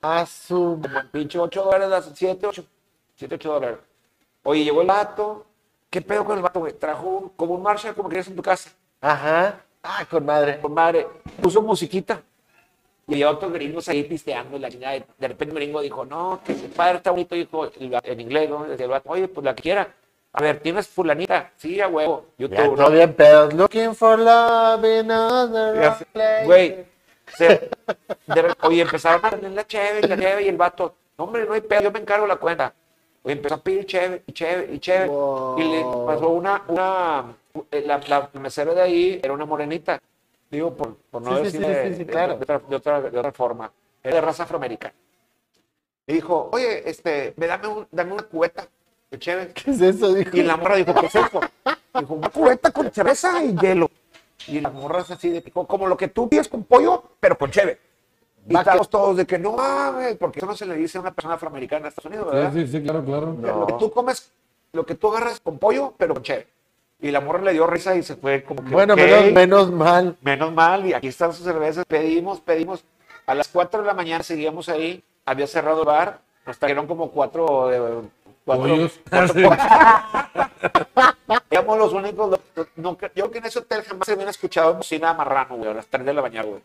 A 0.00 0.24
su. 0.24 0.80
como 0.82 0.98
el 0.98 1.10
pinche 1.10 1.38
8 1.38 1.62
dólares, 1.62 1.88
las 1.90 2.10
7, 2.14 2.46
8, 2.46 2.64
7, 3.16 3.34
8 3.34 3.52
dólares. 3.52 3.78
Oye, 4.44 4.64
llegó 4.64 4.80
el 4.80 4.86
vato. 4.86 5.44
¿Qué 5.90 6.00
pedo 6.00 6.24
con 6.24 6.38
el 6.38 6.42
vato, 6.42 6.60
güey? 6.60 6.72
Trajo 6.72 7.06
un- 7.06 7.28
como 7.36 7.52
un 7.54 7.62
Marshall, 7.62 7.94
como 7.94 8.08
querías 8.08 8.28
en 8.28 8.36
tu 8.36 8.42
casa. 8.42 8.70
Ajá. 9.02 9.60
Ah, 9.82 10.06
con 10.10 10.24
madre. 10.24 10.58
Con 10.58 10.72
madre, 10.72 11.06
puso 11.42 11.60
musiquita. 11.60 12.22
Y 13.08 13.14
había 13.14 13.30
otros 13.30 13.52
gringos 13.52 13.88
ahí 13.88 14.04
pisteando. 14.04 14.58
La 14.58 14.70
chingada. 14.70 14.94
de 14.94 15.04
de 15.18 15.28
repente 15.28 15.52
un 15.52 15.56
gringo 15.56 15.80
dijo, 15.80 16.04
no, 16.04 16.40
que 16.44 16.52
el 16.52 16.58
padre 16.70 16.98
está 16.98 17.10
bonito. 17.10 17.34
Dijo 17.34 17.70
en 18.04 18.20
inglés, 18.20 18.48
¿no? 18.48 18.64
Decía 18.64 18.84
el 18.84 18.90
vato, 18.90 19.10
oye, 19.10 19.28
pues 19.28 19.44
la 19.44 19.54
que 19.54 19.62
quiera. 19.62 19.94
A 20.34 20.42
ver, 20.42 20.60
¿tienes 20.60 20.88
fulanita? 20.88 21.52
Sí, 21.56 21.80
a 21.80 21.88
huevo. 21.88 22.26
YouTube, 22.38 22.78
¿no? 22.78 22.90
bien 22.90 23.12
pedos. 23.12 23.52
Looking 23.52 23.94
for 23.94 24.18
love 24.18 24.84
in 24.84 25.10
other 25.10 25.78
Ya 25.78 25.94
sé, 25.94 26.06
place. 26.06 26.44
Güey, 26.46 26.86
oye, 28.62 28.80
empezaron 28.80 29.24
a 29.26 29.30
tener 29.30 29.52
la 29.52 29.66
cheve, 29.66 30.08
la 30.08 30.16
cheve, 30.16 30.44
y 30.44 30.48
el 30.48 30.56
vato, 30.56 30.94
no, 31.18 31.24
hombre, 31.24 31.44
no 31.44 31.52
hay 31.52 31.60
pedo, 31.60 31.82
yo 31.82 31.92
me 31.92 32.00
encargo 32.00 32.26
la 32.26 32.36
cuenta. 32.36 32.72
Oye, 33.22 33.34
empezó 33.34 33.56
a 33.56 33.62
pedir 33.62 33.84
cheve, 33.84 34.22
y 34.26 34.32
cheve, 34.32 34.68
y 34.72 34.78
cheve. 34.78 35.06
Wow. 35.06 35.58
Y 35.58 35.64
le 35.64 35.84
pasó 36.06 36.30
una, 36.30 36.62
una, 36.68 37.36
eh, 37.70 37.84
la, 37.86 37.98
la 38.08 38.30
mesera 38.40 38.72
de 38.72 38.80
ahí 38.80 39.20
era 39.22 39.34
una 39.34 39.44
morenita. 39.44 40.00
Digo, 40.52 40.74
por, 40.76 40.96
por 41.10 41.22
no 41.22 41.38
Sí, 41.38 41.44
decir 41.44 41.60
sí, 41.62 41.66
de, 41.66 41.96
sí, 41.96 42.04
claro. 42.04 42.36
de 42.36 42.76
otra, 42.76 43.00
de, 43.00 43.10
de 43.10 43.18
otra 43.18 43.32
forma. 43.32 43.72
Era 44.02 44.16
de 44.16 44.20
raza 44.20 44.42
afroamericana. 44.42 44.92
Y 46.06 46.12
dijo, 46.12 46.50
oye, 46.52 46.88
este, 46.88 47.32
me 47.38 47.46
dame, 47.46 47.68
un- 47.68 47.88
dame 47.90 48.12
una 48.12 48.22
cubeta 48.24 48.68
de 49.10 49.18
cheve. 49.18 49.52
¿Qué 49.54 49.70
es 49.70 49.80
eso? 49.80 50.12
Dijo. 50.12 50.36
Y 50.36 50.42
la 50.42 50.58
morra 50.58 50.76
dijo, 50.76 50.92
¿qué 50.94 51.06
es 51.06 51.14
eso? 51.14 51.40
Dijo, 51.98 52.14
una 52.14 52.28
cubeta 52.28 52.70
con 52.70 52.92
cerveza 52.92 53.42
y 53.42 53.56
hielo. 53.56 53.90
Y 54.46 54.60
la 54.60 54.68
morra 54.68 55.00
es 55.00 55.10
así, 55.10 55.30
de, 55.30 55.42
como- 55.50 55.66
como 55.66 55.86
lo 55.86 55.96
que 55.96 56.08
tú 56.08 56.28
pides 56.28 56.48
con 56.48 56.64
pollo, 56.64 57.02
pero 57.18 57.38
con 57.38 57.50
cheve. 57.50 57.80
Y 58.46 58.54
estamos 58.54 58.90
todos 58.90 59.16
de 59.16 59.24
que 59.26 59.38
no 59.38 59.52
mames, 59.52 60.16
porque 60.16 60.40
eso 60.40 60.46
no 60.46 60.54
se 60.54 60.66
le 60.66 60.74
dice 60.74 60.98
a 60.98 61.00
una 61.00 61.14
persona 61.14 61.36
afroamericana 61.36 61.86
en 61.86 61.88
Estados 61.88 62.06
Unidos, 62.10 62.30
¿verdad? 62.30 62.52
Sí, 62.52 62.66
sí, 62.66 62.72
sí, 62.72 62.82
claro, 62.82 63.02
claro. 63.04 63.32
Lo 63.40 63.66
que 63.68 63.72
tú 63.74 63.90
comes, 63.90 64.32
lo 64.72 64.84
que 64.84 64.96
tú 64.96 65.08
agarras 65.08 65.40
con 65.40 65.58
pollo, 65.58 65.94
pero 65.96 66.12
con 66.12 66.22
cheve. 66.22 66.46
Y 67.02 67.10
la 67.10 67.20
morra 67.20 67.42
le 67.42 67.52
dio 67.52 67.66
risa 67.66 67.94
y 67.96 68.02
se 68.02 68.16
fue 68.16 68.44
como 68.44 68.64
que. 68.64 68.70
Bueno, 68.70 68.94
ok, 68.94 69.00
menos, 69.00 69.32
menos 69.32 69.70
mal. 69.72 70.16
menos 70.22 70.52
mal, 70.52 70.86
y 70.86 70.94
aquí 70.94 71.08
están 71.08 71.32
sus 71.32 71.44
cervezas, 71.44 71.84
pedimos, 71.84 72.40
pedimos. 72.40 72.84
A 73.26 73.34
las 73.34 73.48
4 73.48 73.82
de 73.82 73.86
la 73.86 73.94
mañana 73.94 74.22
seguíamos 74.22 74.68
ahí, 74.68 75.02
había 75.26 75.46
cerrado 75.46 75.80
el 75.80 75.86
bar, 75.86 76.20
nos 76.46 76.58
trajeron 76.58 76.86
como 76.86 77.10
cuatro. 77.10 77.70
cuatro 78.44 78.68
Pollos. 78.68 79.00
Éramos 81.50 81.78
los 81.78 81.92
únicos. 81.92 82.40
no, 82.76 82.92
yo 82.92 83.08
creo 83.08 83.30
que 83.30 83.38
en 83.38 83.46
ese 83.46 83.58
hotel 83.60 83.82
jamás 83.82 84.06
se 84.06 84.12
habían 84.12 84.28
escuchado 84.28 84.74
bocina 84.74 85.12
de 85.12 85.18
marrano, 85.18 85.56
güey, 85.56 85.70
a 85.70 85.74
las 85.74 85.86
3 85.86 86.06
de 86.06 86.14
la 86.14 86.22
mañana, 86.22 86.48
güey. 86.48 86.62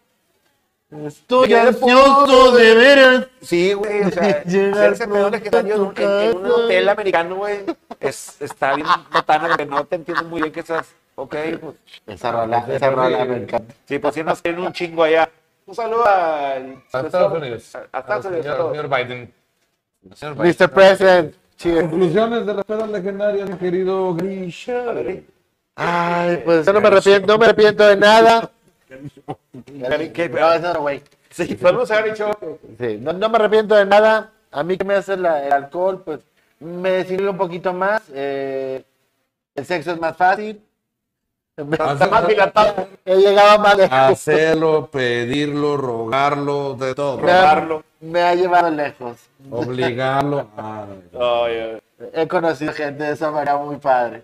Estoy 0.89 1.53
ansioso 1.53 2.51
de 2.53 2.75
ver. 2.75 3.29
Sí, 3.41 3.73
güey, 3.73 4.03
o 4.03 4.09
sea, 4.09 4.43
Llegar 4.45 4.75
ser 4.75 4.93
ese 4.93 5.07
pedo 5.07 5.27
en, 5.27 5.33
un- 5.81 5.93
en- 5.97 6.21
en 6.21 6.37
un 6.37 6.41
casa. 6.43 6.55
hotel 6.55 6.89
americano, 6.89 7.35
güey, 7.35 7.59
es, 7.99 8.41
está 8.41 8.73
bien 8.75 8.87
botana, 9.11 9.57
que 9.57 9.65
no 9.65 9.83
te 9.85 9.95
entiendo 9.97 10.23
muy 10.23 10.41
bien 10.41 10.53
que 10.53 10.61
estás. 10.61 10.87
Ok, 11.15 11.35
pues. 11.59 11.75
Esa 12.05 12.31
rola, 12.31 12.65
esa 12.69 12.89
rola 12.91 13.25
me 13.25 13.37
encanta. 13.37 13.73
Sí, 13.85 13.99
pues 13.99 14.13
sí 14.15 14.23
nos 14.23 14.41
tienen 14.41 14.61
un 14.61 14.71
chingo 14.71 15.03
allá. 15.03 15.29
Un 15.65 15.75
saludo 15.75 16.05
al. 16.05 16.81
A 16.93 16.99
Estados 17.01 17.33
Unidos. 17.37 17.75
A 17.91 17.99
Estados 17.99 18.25
Unidos. 18.27 18.45
señor- 18.45 18.87
Biden. 18.87 19.33
Señor 20.15 20.35
Biden. 20.35 20.55
Mr. 20.57 20.69
President. 20.71 21.35
Conclusiones 21.61 22.45
de 22.45 22.53
las 22.53 22.63
pedas 22.65 22.89
legendarias, 22.89 23.49
mi 23.49 23.57
querido 23.57 24.13
Grisha. 24.13 24.83
Ay, 25.75 26.41
pues 26.45 26.65
yo 26.65 26.71
no 26.73 26.79
me 26.81 26.87
arrepiento, 26.87 27.27
no 27.27 27.37
me 27.39 27.45
arrepiento 27.45 27.85
de 27.87 27.97
nada. 27.97 28.51
¿Qué- 28.87 30.29
No, 30.29 30.53
eso 30.53 30.73
no, 30.73 30.81
güey. 30.81 31.01
Sí, 31.29 31.55
podemos 31.55 31.89
haber 31.91 32.11
dicho. 32.11 32.31
Sí, 32.79 32.97
no, 33.01 33.13
no 33.13 33.29
me 33.29 33.35
arrepiento 33.37 33.75
de 33.75 33.85
nada. 33.85 34.31
A 34.51 34.63
mí 34.63 34.77
que 34.77 34.85
me 34.85 34.95
hace 34.95 35.17
la- 35.17 35.45
el 35.45 35.51
alcohol, 35.51 36.01
pues 36.03 36.19
me 36.59 36.89
desinhibe 36.91 37.29
un 37.29 37.37
poquito 37.37 37.73
más. 37.73 38.03
eh, 38.13 38.83
el 39.55 39.65
sexo 39.65 39.91
es 39.91 39.99
más 39.99 40.15
fácil. 40.15 40.61
Hacer- 41.57 42.09
Más 42.11 42.27
dilatado. 42.27 42.87
He 43.03 43.15
llegado 43.17 43.59
más 43.59 43.75
lejos. 43.77 43.91
Hacerlo, 43.97 44.87
pedirlo, 44.91 45.75
rogarlo, 45.77 46.75
de 46.75 46.93
todo. 46.93 47.17
Me 47.17 47.31
ha, 47.31 47.67
me 47.99 48.21
ha 48.21 48.35
llevado 48.35 48.69
lejos. 48.69 49.17
Obligarlo. 49.49 50.47
a- 50.57 50.85
Ay, 51.19 51.79
He 52.13 52.27
conocido 52.27 52.73
gente 52.73 53.03
de 53.03 53.13
esa 53.13 53.31
manera 53.31 53.57
muy 53.57 53.77
padre. 53.77 54.23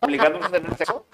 ¿Obligándonos 0.00 0.48
a 0.48 0.50
tener 0.52 0.74
sexo? 0.76 1.04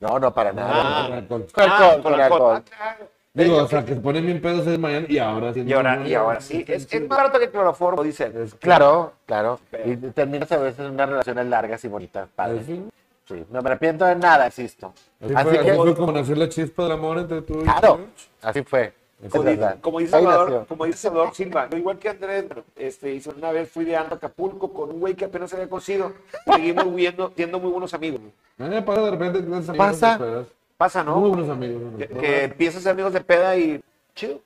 No, 0.00 0.18
no, 0.18 0.34
para 0.34 0.52
nada. 0.52 1.04
con 1.04 1.12
alcohol. 1.12 1.46
Con 1.52 1.62
alcohol, 1.64 1.88
Ah, 1.88 1.92
con 1.94 2.02
con 2.02 2.20
alcohol. 2.20 2.62
Ah. 2.80 2.96
Digo, 3.32 3.56
o 3.56 3.66
sea, 3.66 3.84
que 3.84 3.94
se 3.94 4.00
ponen 4.00 4.24
bien 4.26 4.40
pedos 4.40 4.64
el 4.68 4.78
mañana 4.78 5.06
y 5.08 5.18
ahora 5.18 5.52
sí. 5.52 5.62
Y 5.62 5.72
ahora, 5.72 6.06
y 6.06 6.14
ahora 6.14 6.40
sí. 6.40 6.64
Es, 6.68 6.86
es 6.92 7.08
más 7.08 7.18
barato 7.18 7.38
que 7.38 7.46
el 7.46 7.50
cloroformo, 7.50 8.02
dicen. 8.04 8.32
Claro, 8.60 9.14
claro. 9.26 9.58
Y 9.84 9.96
terminas 9.96 10.52
a 10.52 10.58
veces 10.58 10.78
en 10.80 10.92
unas 10.92 11.08
relaciones 11.08 11.46
largas 11.46 11.84
y 11.84 11.88
bonitas, 11.88 12.28
padre. 12.34 12.62
Sí. 12.64 12.84
Sí, 13.26 13.42
no 13.50 13.62
me 13.62 13.70
arrepiento 13.70 14.04
de 14.04 14.16
nada, 14.16 14.46
existo. 14.46 14.92
Así, 15.18 15.34
Así 15.34 15.48
fue, 15.48 15.58
así 15.58 15.66
que, 15.70 15.74
fue 15.74 15.94
como 15.96 16.12
nació 16.12 16.34
la 16.36 16.48
chispa 16.48 16.82
del 16.82 16.92
amor 16.92 17.18
entre 17.18 17.40
tú 17.40 17.58
y 17.58 17.62
claro, 17.64 18.00
así 18.42 18.62
fue. 18.62 18.92
Como, 19.30 19.44
como 19.80 19.98
dice 20.00 20.10
Salvador, 20.10 20.50
nació. 20.50 20.66
como 20.66 20.84
dice 20.84 20.98
Salvador 20.98 21.34
Silva, 21.34 21.68
yo 21.70 21.78
igual 21.78 21.98
que 21.98 22.08
Andrés, 22.10 22.44
este, 22.76 23.14
hizo 23.14 23.32
una 23.36 23.52
vez 23.52 23.70
fui 23.70 23.84
de 23.86 23.96
Ando 23.96 24.16
Acapulco 24.16 24.70
con 24.72 24.90
un 24.90 25.00
güey 25.00 25.14
que 25.14 25.24
apenas 25.24 25.48
se 25.50 25.56
había 25.56 25.68
conocido. 25.68 26.12
Seguimos 26.44 26.94
viendo, 26.94 27.32
siendo 27.34 27.58
muy 27.58 27.70
buenos 27.70 27.94
amigos. 27.94 28.20
Pasa 28.58 29.00
de 29.02 29.10
repente 29.10 29.38
amigos 29.38 29.66
Pasa. 29.76 30.44
Pasa, 30.76 31.02
¿no? 31.04 31.16
Muy 31.20 31.30
buenos 31.30 31.48
amigos. 31.48 31.80
¿no? 31.92 31.98
Que, 31.98 32.08
que 32.08 32.44
empiezas 32.44 32.80
a 32.80 32.82
ser 32.82 32.92
amigos 32.92 33.12
de 33.12 33.20
peda 33.22 33.56
y 33.56 33.80
chido. 34.14 34.40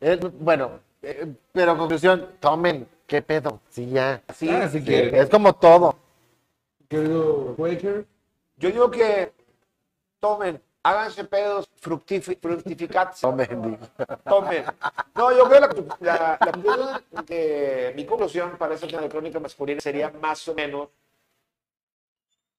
Es- 0.00 0.20
bueno, 0.38 0.72
eh, 1.02 1.26
pero 1.52 1.76
conclusión, 1.76 2.28
tomen, 2.38 2.86
¿qué 3.06 3.22
pedo? 3.22 3.60
Sí, 3.70 3.88
ya. 3.90 4.22
Así. 4.28 4.48
Ah, 4.50 4.68
si 4.68 4.78
Sí, 4.80 4.84
quieres. 4.84 5.14
es 5.14 5.30
como 5.30 5.52
todo. 5.54 5.96
Querido 6.88 7.54
Quaker. 7.56 8.06
Yo 8.58 8.70
digo 8.70 8.90
que 8.90 9.32
tomen, 10.20 10.60
háganse 10.88 11.24
pedos, 11.24 11.68
fructifi- 11.82 12.38
fructificats, 12.40 13.20
Tomen, 13.20 13.78
tomen. 14.24 14.64
No, 15.14 15.32
yo 15.32 15.48
creo 15.48 15.68
que 15.68 15.84
la, 16.00 16.38
la, 16.40 17.02
la 17.12 17.92
mi 17.94 18.04
conclusión 18.06 18.56
para 18.56 18.74
esa 18.74 18.86
crónica 19.08 19.40
masculina 19.40 19.80
sería 19.80 20.10
más 20.20 20.46
o 20.48 20.54
menos, 20.54 20.88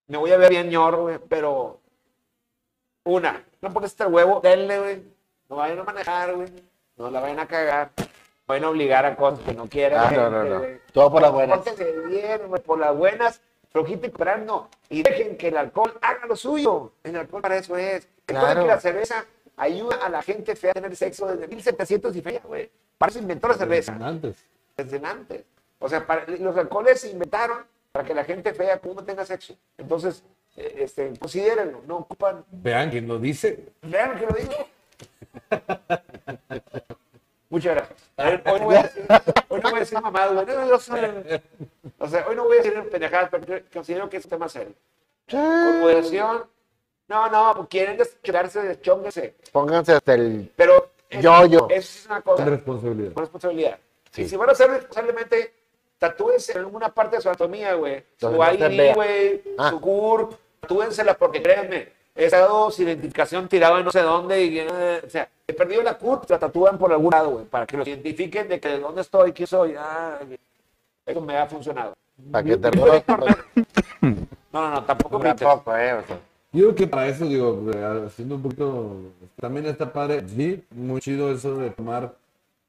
me 0.07 0.17
voy 0.17 0.32
a 0.32 0.38
ver 0.38 0.49
bien 0.49 0.69
ñor, 0.69 0.95
güey, 0.97 1.19
pero 1.30 1.80
una, 3.05 3.43
no 3.61 3.71
pones 3.71 3.91
este 3.91 4.05
huevo, 4.05 4.41
denle, 4.41 4.80
güey, 4.80 5.03
no 5.49 5.55
vayan 5.57 5.80
a 5.80 5.84
manejar, 5.84 6.36
güey, 6.36 6.49
no 6.97 7.09
la 7.09 7.21
vayan 7.21 7.39
a 7.39 7.47
cagar, 7.47 7.91
vayan 8.45 8.65
a 8.65 8.69
obligar 8.69 9.05
a 9.05 9.15
cosas 9.15 9.39
que 9.45 9.53
no 9.53 9.67
quieran. 9.67 10.03
Ah, 10.05 10.11
no, 10.11 10.30
no, 10.30 10.43
no. 10.43 10.61
Todo 10.91 11.11
por 11.11 11.21
las 11.21 11.32
buenas. 11.32 11.59
Bien, 12.09 12.41
güey, 12.47 12.61
por 12.61 12.80
las 12.80 12.95
buenas, 12.95 13.41
flojito 13.72 14.07
y. 14.07 14.70
Y 14.89 15.03
dejen 15.03 15.38
que 15.38 15.49
el 15.49 15.57
alcohol 15.57 15.97
haga 16.01 16.26
lo 16.28 16.36
suyo. 16.36 16.93
El 17.03 17.15
alcohol 17.15 17.41
para 17.41 17.57
eso 17.57 17.78
es. 17.78 18.07
Claro. 18.26 18.61
que 18.61 18.68
la 18.68 18.80
cerveza 18.80 19.26
ayuda 19.55 19.95
a 20.05 20.09
la 20.09 20.22
gente 20.22 20.55
fea 20.55 20.72
a 20.72 20.74
tener 20.74 20.93
sexo 20.95 21.28
desde 21.28 21.47
1700 21.47 22.13
y 22.15 22.22
fea, 22.22 22.41
güey. 22.43 22.70
Para 22.97 23.09
eso 23.11 23.20
inventó 23.20 23.47
la 23.47 23.53
cerveza, 23.53 23.97
Antes. 24.01 24.36
desde 24.76 24.97
antes. 25.05 25.43
O 25.80 25.88
sea, 25.88 26.05
para- 26.05 26.26
los 26.28 26.57
alcoholes 26.57 26.99
se 27.01 27.09
inventaron 27.09 27.59
para 27.91 28.05
que 28.05 28.13
la 28.13 28.24
gente 28.26 28.53
fea 28.53 28.80
como 28.80 29.03
tenga 29.03 29.26
sexo. 29.26 29.55
Entonces, 29.78 30.24
eh, 30.57 30.76
este, 30.80 31.13
considérenlo, 31.18 31.82
no 31.88 31.97
ocupan. 31.97 32.43
Vean 32.51 32.89
quién 32.89 33.07
lo 33.07 33.18
dice. 33.18 33.70
Vean 33.84 34.20
que 34.20 34.26
lo 34.26 34.34
digo. 34.34 34.68
Muchas 37.49 37.76
gracias. 37.76 37.99
A 38.18 38.24
ver, 38.26 38.43
hoy, 38.45 38.59
no 38.59 38.65
voy 38.65 38.76
a 38.76 38.84
decir, 38.84 39.05
hoy 39.47 39.61
no 39.61 39.70
voy 39.70 39.78
a 39.78 39.80
decir. 39.80 39.99
No, 40.01 41.39
O 42.08 42.10
sea, 42.10 42.26
hoy 42.28 42.36
no 42.36 42.45
voy 42.45 42.58
a 42.58 42.62
decir 42.62 42.89
pendejadas, 42.89 43.30
porque 43.30 43.66
considero 43.74 44.10
que 44.10 44.18
es 44.18 44.24
un 44.26 44.30
tema 44.32 44.47
serio. 44.49 44.74
Con 45.30 45.80
moderación. 45.82 46.43
No, 47.10 47.30
no, 47.30 47.53
pues 47.55 47.68
quieren 47.70 47.97
deschongarse, 47.97 48.62
deschónguense. 48.62 49.36
Pónganse 49.51 49.93
hasta 49.93 50.14
el 50.14 50.51
Pero 50.55 50.89
eso, 51.10 51.22
Yo, 51.22 51.45
yo. 51.45 51.68
eso 51.70 51.99
es 51.99 52.05
una 52.05 52.22
cosa 52.22 52.43
Con 52.43 52.53
responsabilidad. 52.53 53.14
con 53.14 53.24
responsabilidad. 53.24 53.80
Sí. 54.12 54.22
Y 54.24 54.30
si 54.30 54.36
van 54.36 54.49
a 54.49 54.51
hacer 54.53 54.70
responsablemente, 54.70 55.53
tatúense 55.97 56.51
en 56.53 56.60
alguna 56.60 56.89
parte 56.93 57.18
de 57.18 57.22
su 57.22 57.30
anatomía, 57.30 57.74
güey. 57.76 58.03
Su 58.18 58.30
no 58.30 58.38
ID, 58.53 58.93
güey, 58.93 59.41
Ah. 59.58 59.70
su 59.70 59.80
CURP, 59.82 60.34
tatúensela 60.62 61.14
porque 61.18 61.41
créanme, 61.41 61.89
he 62.16 62.26
estado 62.26 62.72
sin 62.72 62.88
identificación 62.88 63.47
tirado 63.47 63.78
en 63.80 63.86
no 63.86 63.91
sé 63.91 64.01
dónde 64.01 64.43
y, 64.43 64.60
eh, 64.60 65.01
o 65.05 65.10
sea, 65.10 65.30
he 65.47 65.53
perdido 65.53 65.84
la 65.84 65.97
CURP, 65.97 66.30
la 66.30 66.39
tatúan 66.39 66.78
por 66.78 66.91
algún 66.91 67.12
lado, 67.12 67.30
güey, 67.32 67.45
para 67.45 67.66
que 67.66 67.78
los 67.78 67.88
identifiquen 67.88 68.47
de 68.49 68.60
que 68.60 68.68
de 68.70 68.80
dónde 68.80 69.01
estoy, 69.01 69.32
quién 69.34 69.47
soy, 69.47 69.76
ah, 69.78 70.20
eso 71.08 71.22
me 71.22 71.38
ha 71.38 71.47
funcionado. 71.47 71.93
Para 72.32 72.43
que 72.43 72.58
te 72.58 72.72
Yo. 72.72 72.91
Víctor, 72.93 73.26
No, 74.01 74.62
no, 74.62 74.72
no, 74.72 74.84
tampoco 74.84 75.20
me. 75.20 75.34
Tampoco, 75.34 75.76
eh. 75.78 75.93
o 75.93 76.05
sea. 76.05 76.20
Yo 76.53 76.64
creo 76.64 76.76
que 76.76 76.88
para 76.88 77.08
eso, 77.08 77.26
digo, 77.26 77.70
eh, 77.74 78.03
haciendo 78.08 78.36
un 78.36 78.41
poquito, 78.41 78.95
también 79.39 79.66
está 79.66 79.91
padre, 79.91 80.24
sí, 80.28 80.64
muy 80.72 81.01
chido 81.01 81.32
eso 81.32 81.55
de 81.58 81.70
tomar 81.72 82.14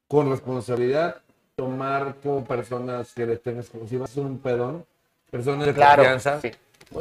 con 0.09 0.28
responsabilidad, 0.30 1.16
tomar 1.57 2.16
como 2.22 2.45
personas 2.45 3.12
que 3.14 3.26
les 3.26 3.43
tengas, 3.43 3.68
como 3.70 3.86
si 3.86 3.97
vas 3.97 4.11
a 4.11 4.14
ser 4.14 4.24
un 4.24 4.39
pedón, 4.39 4.84
personas 5.30 5.66
de 5.66 5.74
Claro, 5.74 6.03
confianza. 6.03 6.41
sí. 6.41 6.51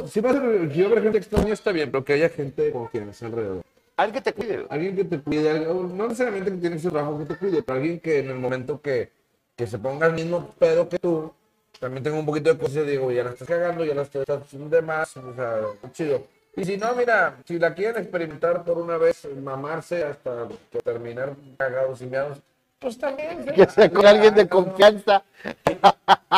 Si 0.06 0.20
va 0.20 0.30
a 0.30 0.34
a 0.34 0.36
haber 0.36 1.02
gente 1.02 1.18
extraña 1.18 1.52
está 1.52 1.72
bien, 1.72 1.90
pero 1.90 2.04
que 2.04 2.12
haya 2.12 2.28
gente 2.28 2.62
de 2.62 2.72
confianza 2.72 3.26
alrededor. 3.26 3.62
Alguien 3.96 4.22
que 4.22 4.30
te 4.30 4.32
cuide. 4.32 4.66
Alguien 4.70 4.96
que 4.96 5.04
te 5.04 5.18
cuide, 5.18 5.60
no 5.60 6.04
necesariamente 6.04 6.52
que 6.52 6.56
tiene 6.58 6.78
ser 6.78 6.92
trabajo 6.92 7.18
que 7.18 7.24
te 7.24 7.36
cuide, 7.36 7.62
pero 7.62 7.78
alguien 7.78 7.98
que 7.98 8.18
en 8.20 8.30
el 8.30 8.38
momento 8.38 8.80
que, 8.80 9.10
que 9.58 9.66
se 9.66 9.76
ponga 9.76 10.06
el 10.06 10.12
mismo 10.12 10.54
pedo 10.56 10.88
que 10.88 11.00
tú, 11.00 11.34
también 11.80 12.04
tenga 12.04 12.16
un 12.16 12.24
poquito 12.24 12.54
de 12.54 12.58
cosas 12.58 12.76
y 12.76 12.90
digo, 12.90 13.10
ya 13.10 13.24
la 13.24 13.30
estás 13.30 13.48
cagando, 13.48 13.84
ya 13.84 13.92
la 13.92 14.02
estás 14.02 14.24
haciendo 14.28 14.68
de 14.68 14.82
más, 14.82 15.16
o 15.16 15.34
sea, 15.34 15.58
chido. 15.92 16.22
Y 16.54 16.64
si 16.64 16.76
no, 16.76 16.94
mira, 16.94 17.36
si 17.44 17.58
la 17.58 17.74
quieren 17.74 18.00
experimentar 18.00 18.62
por 18.62 18.78
una 18.78 18.96
vez, 18.96 19.26
mamarse 19.42 20.04
hasta 20.04 20.46
que 20.70 20.78
terminar 20.78 21.34
cagados 21.56 22.00
y 22.02 22.06
meados, 22.06 22.38
pues 22.78 22.96
también. 22.96 23.44
Que 23.46 23.66
sea 23.66 23.90
con 23.90 24.06
alguien 24.06 24.32
de 24.36 24.48
confianza. 24.48 25.24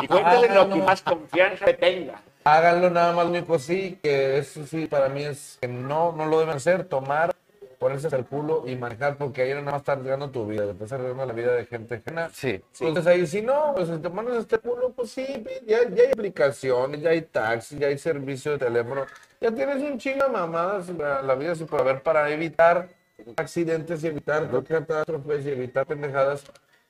Y 0.01 0.07
cuéntale 0.07 0.55
lo 0.55 0.71
que 0.71 0.77
más 0.77 1.03
confianza 1.03 1.67
tenga. 1.75 2.23
Háganlo 2.45 2.89
nada 2.89 3.13
más, 3.13 3.27
único 3.27 3.59
sí, 3.59 3.99
que 4.03 4.39
eso 4.39 4.67
sí 4.67 4.87
para 4.87 5.11
mí 5.11 5.25
es 5.25 5.59
que 5.61 5.69
no, 5.69 6.13
no 6.13 6.25
lo 6.25 6.41
deben 6.41 6.57
hacer, 6.57 6.85
tomar, 6.85 7.35
ponerse 7.81 8.09
hasta 8.09 8.19
el 8.19 8.27
culo 8.27 8.65
y 8.67 8.77
manejar, 8.77 9.17
porque 9.17 9.41
ahí 9.41 9.51
nada 9.51 9.63
más 9.63 9.77
estás 9.77 9.97
arriesgando 9.97 10.31
tu 10.31 10.47
vida, 10.47 10.71
estás 10.71 10.93
arriesgando 10.93 11.25
la 11.25 11.33
vida 11.33 11.55
de 11.55 11.65
gente 11.65 11.95
ajena. 11.95 12.29
Sí. 12.29 12.63
Entonces 12.79 13.07
ahí 13.07 13.27
si 13.27 13.41
no, 13.41 13.73
pues 13.75 13.89
si 13.89 13.97
te 13.97 14.11
pones 14.11 14.35
este 14.35 14.59
culo, 14.59 14.91
pues 14.91 15.11
sí, 15.11 15.27
ya, 15.67 15.89
ya 15.89 16.03
hay 16.03 16.11
aplicaciones, 16.13 17.01
ya 17.01 17.09
hay 17.09 17.23
taxis, 17.23 17.79
ya 17.79 17.87
hay 17.87 17.97
servicio 17.97 18.53
de 18.53 18.59
teléfono, 18.59 19.07
ya 19.41 19.51
tienes 19.51 19.83
un 19.83 19.97
chingo 19.97 20.25
de 20.25 20.31
mamadas 20.31 20.91
la, 20.91 21.23
la 21.23 21.35
vida 21.35 21.53
así 21.53 21.65
por 21.65 21.81
haber 21.81 22.03
para 22.03 22.29
evitar 22.29 22.91
accidentes 23.37 24.05
y 24.05 24.09
evitar 24.09 24.47
catástrofes 24.69 25.47
y 25.47 25.51
evitar 25.51 25.87
pendejadas. 25.87 26.45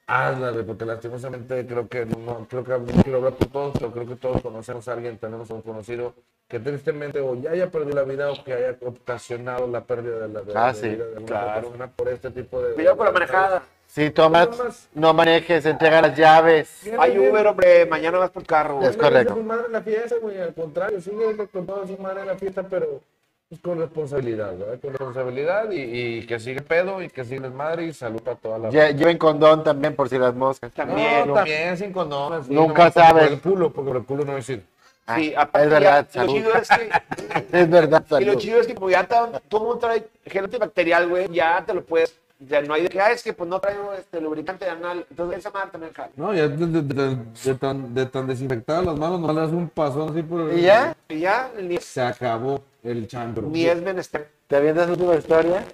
Hazla, 0.08 0.50
güey, 0.50 0.64
porque 0.64 0.84
lastimosamente 0.84 1.64
creo 1.68 1.88
que 1.88 2.04
no, 2.04 2.48
creo 2.50 2.64
que 2.64 2.72
no 2.72 3.02
quiero 3.04 3.18
hablar 3.18 3.34
por 3.34 3.46
todos, 3.46 3.74
pero 3.74 3.92
creo 3.92 4.06
que 4.08 4.16
todos 4.16 4.42
conocemos 4.42 4.88
a 4.88 4.94
alguien, 4.94 5.18
tenemos 5.18 5.48
a 5.52 5.54
un 5.54 5.62
conocido 5.62 6.14
que 6.50 6.58
tristemente 6.58 7.20
o 7.20 7.36
ya 7.36 7.52
haya 7.52 7.70
perdido 7.70 7.94
la 7.94 8.02
vida 8.02 8.30
o 8.32 8.42
que 8.44 8.52
haya 8.52 8.76
ocasionado 8.84 9.68
la 9.68 9.82
pérdida 9.82 10.26
de 10.26 10.28
la 10.28 10.40
de, 10.42 10.52
Ah, 10.56 10.72
de 10.72 10.74
sí, 10.80 10.88
vida 10.88 11.04
de 11.06 11.16
una 11.18 11.26
claro. 11.26 11.60
persona 11.62 11.86
por 11.86 12.08
este 12.08 12.30
tipo 12.32 12.60
de... 12.60 12.74
Cuidado 12.74 12.96
con 12.96 13.06
la 13.06 13.12
manejada. 13.12 13.62
Si 13.86 14.10
tomas, 14.10 14.88
no 14.94 15.14
manejes, 15.14 15.64
entrega 15.66 16.02
las 16.02 16.16
llaves. 16.16 16.82
Hay 16.98 17.18
Uber, 17.18 17.46
hombre, 17.46 17.86
mañana 17.86 18.18
vas 18.18 18.30
por 18.30 18.44
carro. 18.44 18.82
Es 18.82 18.96
correcto. 18.96 19.34
su 19.34 19.42
madre 19.44 19.66
en 19.66 19.72
la 19.72 19.82
fiesta, 19.82 20.16
güey. 20.20 20.40
Al 20.40 20.52
contrario, 20.54 21.00
sigue 21.00 21.36
con 21.52 21.66
toda 21.66 21.86
su 21.86 21.96
madre 21.98 22.20
en 22.22 22.26
la 22.28 22.34
fiesta, 22.36 22.62
pero 22.68 23.00
pues, 23.48 23.60
con 23.60 23.78
responsabilidad, 23.80 24.56
¿verdad? 24.56 24.80
Con 24.80 24.90
responsabilidad 24.90 25.70
y, 25.72 25.80
y 26.18 26.26
que 26.26 26.38
sigue 26.40 26.62
pedo 26.62 27.00
y 27.02 27.08
que 27.10 27.24
sigue 27.24 27.46
el 27.46 27.52
madre 27.52 27.84
y 27.84 27.92
salud 27.92 28.22
a 28.28 28.34
toda 28.36 28.58
la 28.58 28.70
Lle- 28.70 28.94
Lleven 28.96 29.18
condón 29.18 29.62
también 29.64 29.94
por 29.96 30.08
si 30.08 30.18
las 30.18 30.34
moscas. 30.34 30.70
También. 30.72 31.26
No, 31.28 31.34
también 31.34 31.76
sin 31.76 31.92
condón. 31.92 32.32
así, 32.32 32.52
Nunca 32.54 32.84
por- 32.84 32.92
sabes. 32.92 33.24
Por 33.24 33.32
el 33.32 33.40
culo, 33.40 33.72
porque 33.72 33.88
por 33.88 33.96
el 33.98 34.04
culo 34.04 34.24
no 34.24 34.34
decir. 34.36 34.64
Sí, 35.16 35.34
Ah, 35.36 35.42
aparte 35.42 35.66
es 35.66 35.70
verdad, 35.72 36.08
ya, 36.12 36.22
lo 36.24 36.28
salud. 36.28 36.32
chido 36.34 36.54
es 36.54 36.68
que, 36.68 36.90
Es 37.58 37.70
verdad, 37.70 38.04
y 38.08 38.10
lo 38.10 38.16
salud. 38.32 38.38
chido 38.40 38.60
es 38.60 38.66
que 38.66 38.74
como 38.74 38.90
ya 38.90 39.04
ta- 39.06 39.40
todo 39.48 39.60
mundo 39.64 39.78
trae 39.78 40.06
gel 40.26 40.44
antibacterial, 40.44 41.08
güey, 41.08 41.28
ya 41.32 41.62
te 41.64 41.74
lo 41.74 41.84
puedes, 41.84 42.14
ya 42.38 42.62
no 42.62 42.72
hay 42.74 42.82
de 42.84 42.88
que, 42.88 43.00
ah, 43.00 43.12
es 43.12 43.22
que 43.22 43.32
pues 43.32 43.48
no 43.48 43.60
traigo 43.60 43.92
este 43.92 44.20
lubricante 44.20 44.68
anal, 44.68 45.04
entonces 45.10 45.38
esa 45.40 45.50
madre 45.50 45.70
también 45.72 45.92
jala. 45.92 46.10
No, 46.16 46.32
ya 46.34 46.48
de, 46.48 46.66
de- 46.66 46.82
de- 46.82 47.16
de 47.44 47.54
tan, 47.56 47.94
de 47.94 48.06
tan 48.06 48.26
desinfectadas 48.26 48.84
las 48.86 48.96
manos, 48.98 49.20
no 49.20 49.32
le 49.32 49.40
das 49.40 49.50
un 49.50 49.68
pasón 49.68 50.10
así 50.10 50.22
por 50.22 50.50
el... 50.50 50.58
¿Y 50.58 50.62
ya? 50.62 50.96
Y 51.08 51.20
ya, 51.20 51.50
ni 51.60 51.76
Se 51.78 52.00
acabó 52.00 52.62
el 52.82 53.06
chancro. 53.06 53.42
ni 53.48 53.66
es 53.66 53.80
menester. 53.82 54.28
¿Te 54.46 54.56
avientas 54.56 54.86
la 54.86 54.92
última 54.94 55.14
historia? 55.16 55.64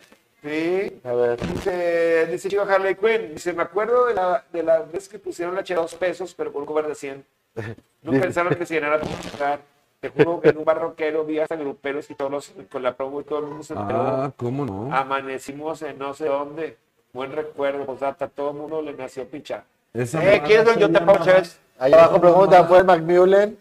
Sí. 0.42 1.00
A 1.02 1.12
ver. 1.12 1.40
Dice, 1.54 2.26
dice 2.26 2.48
Chico 2.48 2.62
Harley 2.62 2.94
Quinn, 2.94 3.34
dice, 3.34 3.52
me 3.52 3.62
acuerdo 3.62 4.06
de 4.06 4.14
la, 4.14 4.44
de 4.52 4.62
la 4.62 4.80
vez 4.80 5.08
que 5.08 5.18
pusieron 5.18 5.54
la 5.54 5.64
chela 5.64 5.80
a 5.80 5.82
dos 5.82 5.94
pesos, 5.94 6.34
pero 6.34 6.52
con 6.52 6.62
un 6.62 6.66
cover 6.66 6.86
de 6.86 6.94
100. 6.94 7.24
No 8.02 8.12
pensaron 8.12 8.54
que 8.54 8.64
se 8.66 8.74
llenara 8.74 8.98
lugar. 8.98 9.60
Te 10.00 10.10
juro 10.10 10.40
que 10.40 10.50
en 10.50 10.58
un 10.58 10.64
barroquero 10.64 11.24
vi 11.24 11.40
hasta 11.40 11.56
gruperos 11.56 12.08
y 12.10 12.14
todos 12.14 12.30
los, 12.30 12.52
con 12.70 12.82
la 12.82 12.96
promo 12.96 13.20
y 13.20 13.24
todo 13.24 13.40
el 13.40 13.46
mundo 13.46 13.64
se 13.64 13.74
enteró. 13.74 14.00
Ah, 14.00 14.32
¿cómo 14.36 14.64
no? 14.64 14.94
Amanecimos 14.94 15.82
en 15.82 15.98
no 15.98 16.14
sé 16.14 16.26
dónde. 16.26 16.76
Buen 17.12 17.32
recuerdo, 17.32 17.84
pues 17.84 18.02
hasta 18.02 18.28
todo 18.28 18.50
el 18.50 18.56
mundo 18.58 18.82
le 18.82 18.92
nació 18.92 19.26
picha. 19.26 19.64
Esa 19.92 20.22
Eh, 20.22 20.26
madre 20.26 20.42
¿quieres 20.42 20.64
se 20.66 20.70
ver? 20.72 20.78
Yo 20.78 20.92
te 20.92 21.00
pongo 21.00 21.24
chéves. 21.24 21.58
Ahí 21.78 21.92
abajo 21.92 22.20
pregunta, 22.20 22.64
¿fue 22.64 22.84
Macmillan? 22.84 23.56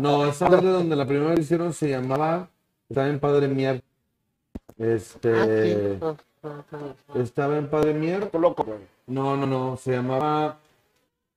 No, 0.00 0.26
esa 0.26 0.48
madre 0.48 0.68
donde 0.68 0.96
la 0.96 1.06
primera 1.06 1.30
vez 1.30 1.40
hicieron 1.40 1.72
se 1.72 1.88
llamaba, 1.88 2.48
estaba 2.88 3.08
en 3.08 3.20
Padre 3.20 3.48
Mier. 3.48 3.82
Este, 4.76 5.98
estaba 7.14 7.56
en 7.56 7.70
Padre 7.70 7.94
Mier. 7.94 8.28
Loco, 8.34 8.64
güey. 8.64 8.78
No, 9.06 9.36
no, 9.36 9.46
no, 9.46 9.76
se 9.76 9.92
llamaba 9.92 10.58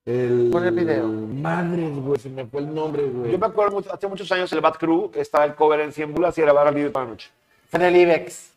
el... 0.05 0.49
Pon 0.51 0.65
el 0.65 0.71
video. 0.75 1.07
Madres, 1.07 1.95
güey, 1.97 2.19
se 2.19 2.29
me 2.29 2.45
fue 2.45 2.61
el 2.61 2.73
nombre, 2.73 3.03
güey. 3.03 3.31
Yo 3.31 3.39
me 3.39 3.47
acuerdo 3.47 3.71
mucho- 3.77 3.93
hace 3.93 4.07
muchos 4.07 4.31
años 4.31 4.51
el 4.53 4.61
Bad 4.61 4.75
Crew 4.75 5.11
estaba 5.15 5.45
el 5.45 5.55
cover 5.55 5.79
en 5.81 5.91
100 5.91 6.13
bulas 6.13 6.37
y 6.37 6.41
era 6.41 6.53
Barra 6.53 6.71
Libre 6.71 6.91
para 6.91 7.05
la 7.05 7.11
noche. 7.11 7.29
Fue 7.67 7.79
en 7.79 7.85
el 7.87 7.95
IBEX. 7.97 8.51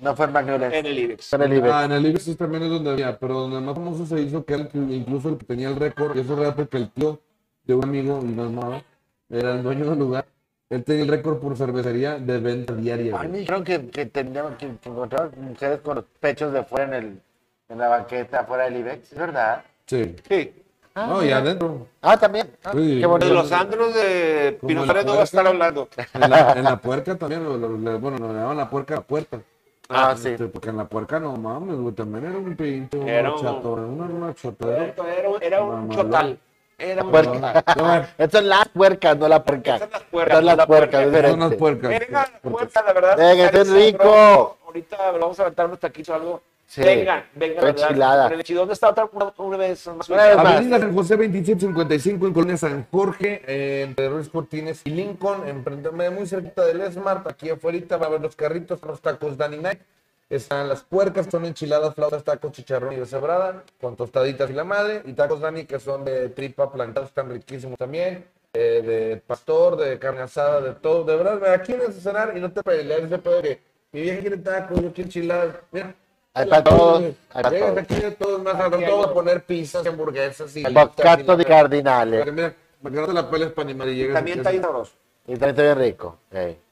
No 0.00 0.16
fue 0.16 0.24
en 0.26 0.32
Macmillan. 0.32 0.72
En 0.72 0.86
el 0.86 0.98
Ibex. 0.98 1.28
Fue 1.28 1.36
en 1.44 1.52
el 1.52 1.58
IBEX. 1.58 1.74
Ah, 1.74 1.84
en 1.84 1.92
el 1.92 2.06
Ibex 2.06 2.36
también 2.38 2.62
es 2.62 2.70
donde 2.70 2.90
había, 2.90 3.18
pero 3.18 3.34
donde 3.34 3.60
más 3.60 3.74
famoso 3.74 4.06
se 4.06 4.18
hizo 4.20 4.44
que 4.44 4.54
era 4.54 4.68
incluso 4.72 5.28
el 5.28 5.36
que 5.36 5.44
tenía 5.44 5.68
el 5.68 5.76
récord, 5.76 6.16
y 6.16 6.20
eso 6.20 6.40
era 6.40 6.54
porque 6.54 6.78
el 6.78 6.90
tío 6.90 7.20
de 7.64 7.74
un 7.74 7.84
amigo, 7.84 8.18
y 8.22 8.28
no 8.28 8.46
es 8.46 8.50
nada, 8.50 8.82
era 9.28 9.52
el 9.56 9.62
dueño 9.62 9.90
del 9.90 9.98
lugar, 9.98 10.24
él 10.70 10.82
tenía 10.84 11.02
el 11.02 11.08
récord 11.08 11.38
por 11.38 11.54
cervecería 11.54 12.18
de 12.18 12.38
venta 12.38 12.72
diaria. 12.74 13.14
A 13.18 13.24
mí 13.24 13.28
me 13.28 13.38
dijeron 13.38 13.62
que, 13.62 13.88
que 13.90 14.06
tendríamos 14.06 14.54
que 14.54 14.66
encontrar 14.84 15.36
mujeres 15.36 15.80
con 15.80 15.96
los 15.96 16.04
pechos 16.18 16.50
de 16.54 16.64
fuera 16.64 16.84
en, 16.86 17.04
el, 17.04 17.20
en 17.68 17.78
la 17.78 17.88
banqueta, 17.88 18.40
afuera 18.40 18.64
del 18.64 18.78
IBEX. 18.78 19.12
¿Es 19.12 19.18
verdad? 19.18 19.64
Sí. 19.90 20.16
Sí. 20.28 20.52
Ah, 20.94 21.06
No, 21.08 21.24
y 21.24 21.30
adentro. 21.32 21.86
Ah, 22.00 22.16
también. 22.16 22.50
Ah, 22.64 22.70
Sí. 22.72 23.00
Qué 23.00 23.26
De 23.26 23.30
los 23.34 23.50
andros 23.52 23.94
de 23.94 24.58
Pino 24.66 24.80
la 24.80 24.86
Suárez 24.86 25.04
no 25.04 25.12
va 25.12 25.14
a 25.14 25.16
puerca. 25.16 25.22
estar 25.24 25.46
hablando. 25.46 25.88
En 26.14 26.30
la, 26.30 26.52
en 26.52 26.64
la 26.64 26.76
puerca 26.80 27.16
también, 27.16 27.44
lo- 27.44 27.56
lo- 27.56 27.68
lo- 27.76 27.98
bueno, 27.98 28.18
nos 28.18 28.32
llamaban 28.32 28.56
la 28.56 28.70
puerca 28.70 28.94
a 28.94 28.96
la 28.98 29.02
puerta. 29.02 29.40
Ah, 29.88 30.14
sí. 30.16 30.28
Este, 30.28 30.46
porque 30.46 30.68
en 30.70 30.76
la 30.76 30.84
puerca 30.88 31.18
no 31.18 31.36
mames, 31.36 31.76
güey, 31.76 31.92
también 31.94 32.26
era 32.26 32.38
un 32.38 32.54
pinche 32.56 32.98
Era 33.08 33.32
un- 33.34 33.40
chato, 33.40 33.72
una, 33.72 34.04
una 34.04 34.34
chotera. 34.34 34.84
Era, 35.18 35.28
un- 35.28 35.42
era 35.42 35.62
un 35.62 35.70
Mamalón. 35.88 35.96
chotal. 35.96 36.38
Era 36.78 37.04
un 37.04 37.10
Puerca. 37.10 37.64
No, 37.76 37.94
Estas 38.16 38.30
son 38.40 38.48
las 38.48 38.68
puercas, 38.70 39.16
no 39.18 39.28
la 39.28 39.44
puerca. 39.44 39.76
Esas 39.76 39.90
son 39.90 39.90
las 39.92 40.02
puercas, 40.04 40.32
Estas 40.32 40.36
son 40.38 40.44
no 40.44 40.50
la 40.50 40.56
las 40.56 40.66
puercas, 40.66 41.02
puerca. 41.02 41.18
es 41.26 41.30
son 41.30 41.40
las 41.40 41.54
puercas. 41.54 41.90
Venga, 41.90 42.26
Porque- 42.42 42.50
puerta, 42.56 42.82
la 42.86 42.92
verdad. 42.94 43.16
Venga, 43.18 43.44
este 43.46 43.60
es 43.60 43.70
rico. 43.70 44.56
Ahorita 44.66 44.96
vamos 45.12 45.38
a 45.38 45.42
aventar 45.42 45.66
unos 45.66 45.78
taquitos 45.78 46.08
o 46.08 46.14
algo. 46.14 46.42
Sí. 46.70 46.82
Venga, 46.82 47.26
venga, 47.34 47.54
la 47.56 47.66
verdad. 47.66 47.88
Enchilada. 47.88 48.28
Pero 48.28 48.38
el 48.38 48.44
chido, 48.44 48.60
¿Dónde 48.60 48.74
está 48.74 48.90
otra 48.90 49.08
una, 49.12 49.34
una 49.38 49.56
vez 49.56 49.88
más? 49.88 50.08
Avenida 50.08 50.78
San 50.78 50.94
José 50.94 51.16
2755 51.16 52.26
en 52.28 52.32
Colonia 52.32 52.56
San 52.56 52.86
Jorge, 52.92 53.42
eh, 53.44 53.82
entre 53.88 54.08
Ruiz 54.08 54.28
Cortines 54.28 54.80
y 54.84 54.90
Lincoln, 54.90 55.48
enfrente, 55.48 55.90
muy 55.90 56.28
cerquita 56.28 56.64
del 56.64 56.80
Smart, 56.92 57.26
aquí 57.26 57.50
afuera 57.50 57.98
va 57.98 58.06
a 58.06 58.10
ver 58.10 58.20
los 58.20 58.36
carritos, 58.36 58.80
los 58.82 59.00
tacos 59.00 59.36
Danny 59.36 59.56
Night. 59.56 59.80
Están 60.28 60.68
las 60.68 60.84
puercas, 60.84 61.26
son 61.28 61.44
enchiladas, 61.44 61.92
flautas, 61.96 62.22
tacos, 62.22 62.52
chicharrón 62.52 62.92
y 62.92 62.96
deshebrada, 62.98 63.64
con 63.80 63.96
tostaditas 63.96 64.48
y 64.48 64.52
la 64.52 64.62
madre. 64.62 65.02
Y 65.04 65.14
tacos 65.14 65.40
Dani, 65.40 65.64
que 65.64 65.80
son 65.80 66.04
de 66.04 66.28
tripa 66.28 66.70
plantados, 66.70 67.08
están 67.08 67.30
riquísimos 67.30 67.76
también. 67.76 68.24
eh, 68.52 68.82
de 68.82 69.16
pastor, 69.16 69.76
de 69.76 69.98
carne 69.98 70.20
asada, 70.20 70.60
de 70.60 70.74
todo. 70.74 71.02
De 71.02 71.16
verdad, 71.16 71.40
ve, 71.40 71.50
aquí 71.50 71.72
vienes 71.72 71.96
a 71.98 72.00
cenar 72.00 72.36
y 72.36 72.40
no 72.40 72.52
te 72.52 72.62
pelees 72.62 73.04
ese 73.04 73.18
pedo 73.18 73.36
de 73.36 73.42
que 73.42 73.60
mi 73.92 74.02
vieja 74.02 74.20
quiere 74.20 74.36
tacos, 74.36 74.80
yo 74.80 74.92
quiero 74.92 75.08
enchiladas. 75.08 75.56
Mira, 75.72 75.94
Hay 76.32 76.46
para 76.46 76.62
todos, 76.62 77.02
hay 77.32 77.42
para 77.42 77.58
todos. 77.58 77.78
aquí 77.78 77.94
de 77.96 78.10
todos 78.12 78.42
más, 78.42 78.54
al 78.54 78.70
rato 78.70 78.96
voy 78.96 79.04
a 79.04 79.12
poner 79.12 79.42
pizzas, 79.42 79.84
hamburguesas 79.84 80.54
y... 80.56 80.62
Bocato 80.62 81.36
de 81.36 81.44
cardinales. 81.44 82.20
para 82.24 82.94
que 82.94 83.00
no 83.00 83.06
te 83.06 83.12
la 83.12 83.28
peles 83.30 83.52
para 83.52 83.68
animar 83.68 83.88
y 83.88 83.96
llegues 83.96 84.14
También 84.14 84.38
está 84.38 84.52
sabroso. 84.52 84.92
Y 85.26 85.32
también 85.32 85.50
está 85.50 85.62
bien 85.62 85.78
rico. 85.78 86.18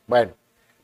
Bueno, 0.06 0.32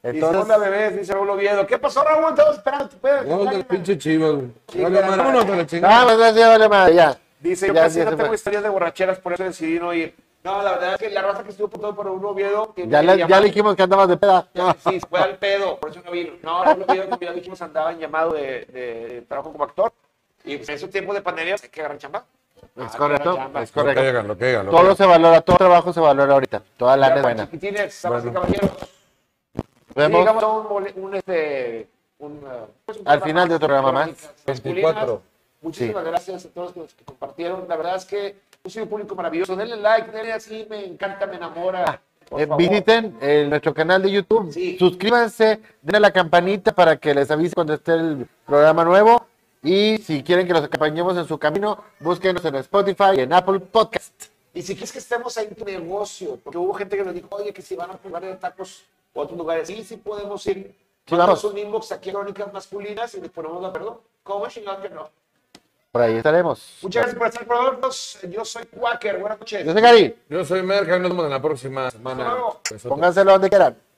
Dice, 0.02 0.26
entonces. 0.26 0.60
bebés, 0.60 0.96
dice 0.98 1.14
Raúl 1.14 1.30
Oviedo. 1.30 1.66
¿Qué 1.66 1.78
pasó, 1.78 2.04
Raúl? 2.04 2.28
Estamos 2.30 2.56
esperando. 2.56 2.88
¿te 2.90 2.96
puedes- 2.96 3.26
Vamos 3.28 3.50
del 3.50 3.64
pinche 3.64 3.96
chivas, 3.96 4.32
güey. 4.32 4.50
Vale, 4.82 5.00
madre, 5.00 5.16
vámonos 5.16 5.66
chingada. 5.66 6.00
Ah, 6.00 6.04
pues 6.04 6.18
gracias, 6.18 6.48
vale 6.48 6.68
madre, 6.68 6.94
ya. 6.94 7.18
Dice, 7.40 7.66
yo 7.68 7.74
casi 7.74 8.00
no 8.00 8.16
tengo 8.16 8.34
historias 8.34 8.62
de 8.62 8.68
borracheras, 8.68 9.18
por 9.18 9.32
eso 9.32 9.44
decidí 9.44 9.78
no 9.78 9.94
ir. 9.94 10.14
No, 10.44 10.62
la 10.62 10.72
verdad 10.72 10.92
es 10.92 10.98
que 10.98 11.08
la 11.10 11.22
raza 11.22 11.42
que 11.42 11.50
estuvo 11.50 11.68
por 11.68 11.80
todo 11.80 11.94
por 11.94 12.06
un 12.06 12.22
Oviedo... 12.24 12.74
Que 12.74 12.86
Ya 12.86 13.02
le, 13.02 13.16
ya 13.26 13.40
le 13.40 13.46
dijimos 13.46 13.74
que 13.74 13.82
andabas 13.82 14.08
de 14.08 14.18
peda. 14.18 14.46
Ya, 14.52 14.76
Sí, 14.86 15.00
fue 15.08 15.18
al 15.20 15.38
pedo, 15.38 15.78
por 15.78 15.90
eso 15.90 16.02
no 16.04 16.10
vino. 16.10 16.34
No, 16.42 16.62
Raúl 16.62 16.84
Oviedo, 16.86 17.08
como 17.08 17.20
ya 17.22 17.32
dijimos, 17.32 17.62
andaba 17.62 17.92
en 17.92 17.98
llamado 18.00 18.32
de, 18.34 18.66
de- 18.66 19.08
de 19.08 19.22
trabajo 19.22 19.50
como 19.52 19.64
actor. 19.64 19.90
Y 20.44 20.56
en 20.56 20.60
esos 20.70 20.90
tiempos 20.90 21.14
de 21.14 21.22
pandemia 21.22 21.56
hay 21.62 21.68
que 21.70 21.80
agarrar 21.80 21.96
chamba. 21.98 22.24
Es 22.76 22.94
Ah, 22.94 22.98
correcto, 22.98 23.34
chamba. 23.36 23.62
es 23.62 23.70
Lo 23.70 23.74
que 23.74 23.80
correcto. 23.94 24.00
hagan, 24.10 24.28
lo 24.28 24.36
que 24.38 24.44
hagan. 24.50 24.66
lo 24.66 24.70
que 24.70 24.76
Todo 24.76 24.84
hagan. 24.86 24.96
se 24.98 25.06
valora, 25.06 25.40
todo 25.40 25.56
trabajo 25.56 25.92
se 25.94 26.00
valora 26.00 26.34
ahorita. 26.34 26.62
Toda 26.76 26.96
la 26.98 27.08
es 27.16 27.22
buena. 27.22 27.44
chiquitines, 27.46 28.00
Bueno. 28.06 28.32
caballeros. 28.34 28.70
Vemos 29.94 30.26
a 30.42 30.46
un, 30.48 30.88
un, 30.96 31.14
este, 31.14 31.88
un, 32.18 32.32
uh, 32.32 32.66
pues, 32.84 32.98
un 32.98 33.08
Al 33.08 33.22
final 33.22 33.48
de 33.48 33.54
otro 33.54 33.68
programa 33.68 33.92
más. 33.92 34.04
crónicas 34.08 34.34
masculinas. 34.46 34.94
24. 34.94 35.22
Muchísimas 35.62 36.04
gracias 36.04 36.44
a 36.44 36.48
todos 36.50 36.76
los 36.76 36.92
que 36.92 37.04
compartieron. 37.04 37.64
La 37.66 37.76
verdad 37.76 37.96
es 37.96 38.04
que 38.04 38.36
un 38.64 38.70
sido 38.70 38.86
público 38.88 39.14
maravilloso. 39.14 39.54
Denle 39.54 39.76
like, 39.76 40.10
denle 40.10 40.32
así, 40.32 40.66
me 40.70 40.86
encanta, 40.86 41.26
me 41.26 41.36
enamora. 41.36 42.00
Eh, 42.30 42.48
visiten 42.56 43.14
eh, 43.20 43.46
nuestro 43.48 43.74
canal 43.74 44.02
de 44.02 44.10
YouTube, 44.10 44.50
Sí. 44.50 44.78
suscríbanse, 44.78 45.60
denle 45.82 45.98
a 45.98 46.00
la 46.00 46.10
campanita 46.12 46.72
para 46.74 46.96
que 46.96 47.12
les 47.14 47.30
avise 47.30 47.54
cuando 47.54 47.74
esté 47.74 47.92
el 47.92 48.26
programa 48.46 48.82
nuevo. 48.84 49.26
Y 49.62 49.98
si 49.98 50.22
quieren 50.22 50.46
que 50.46 50.54
los 50.54 50.64
acompañemos 50.64 51.16
en 51.18 51.26
su 51.26 51.38
camino, 51.38 51.84
búsquenos 52.00 52.42
en 52.46 52.54
Spotify 52.56 53.16
y 53.16 53.20
en 53.20 53.32
Apple 53.34 53.60
Podcast. 53.60 54.14
Y 54.54 54.62
si 54.62 54.74
quieres 54.74 54.92
que 54.92 54.98
estemos 54.98 55.36
ahí 55.36 55.46
en 55.50 55.54
tu 55.54 55.64
negocio, 55.64 56.38
porque 56.42 56.56
hubo 56.58 56.72
gente 56.74 56.96
que 56.96 57.04
nos 57.04 57.12
dijo, 57.14 57.28
oye, 57.30 57.52
que 57.52 57.60
si 57.60 57.74
van 57.76 57.90
a 57.90 57.98
jugar 58.02 58.22
de 58.24 58.34
tacos 58.36 58.84
o 59.12 59.20
a 59.20 59.24
otros 59.24 59.36
lugares, 59.38 59.68
sí, 59.68 59.84
sí 59.84 59.96
podemos 59.98 60.46
ir. 60.46 60.74
Sí, 61.06 61.14
vamos. 61.14 61.44
un 61.44 61.58
inbox 61.58 61.92
aquí 61.92 62.08
a 62.08 62.14
Crónicas 62.14 62.50
Masculinas 62.52 63.14
y 63.14 63.20
les 63.20 63.30
ponemos 63.30 63.60
la 63.60 63.70
perdón. 63.72 63.98
¿Cómo 64.22 64.46
chingado 64.48 64.80
que 64.80 64.88
no? 64.88 65.10
Por 65.94 66.02
ahí 66.02 66.16
estaremos. 66.16 66.78
Muchas 66.82 67.02
gracias 67.02 67.16
por 67.16 67.28
estar 67.28 67.46
con 67.46 67.56
nosotros. 67.56 68.18
Yo 68.28 68.44
soy 68.44 68.64
Quaker. 68.64 69.20
Buenas 69.20 69.38
noches. 69.38 69.64
Yo 69.64 69.72
soy 69.72 69.80
Gary, 69.80 70.16
Yo 70.28 70.44
soy 70.44 70.62
Merca 70.64 70.96
y 70.96 70.98
nos 70.98 71.10
vemos 71.10 71.24
en 71.26 71.30
la 71.30 71.40
próxima 71.40 71.88
semana. 71.88 72.34
Pónganselo 72.82 73.30
donde 73.30 73.48
quieran. 73.48 73.76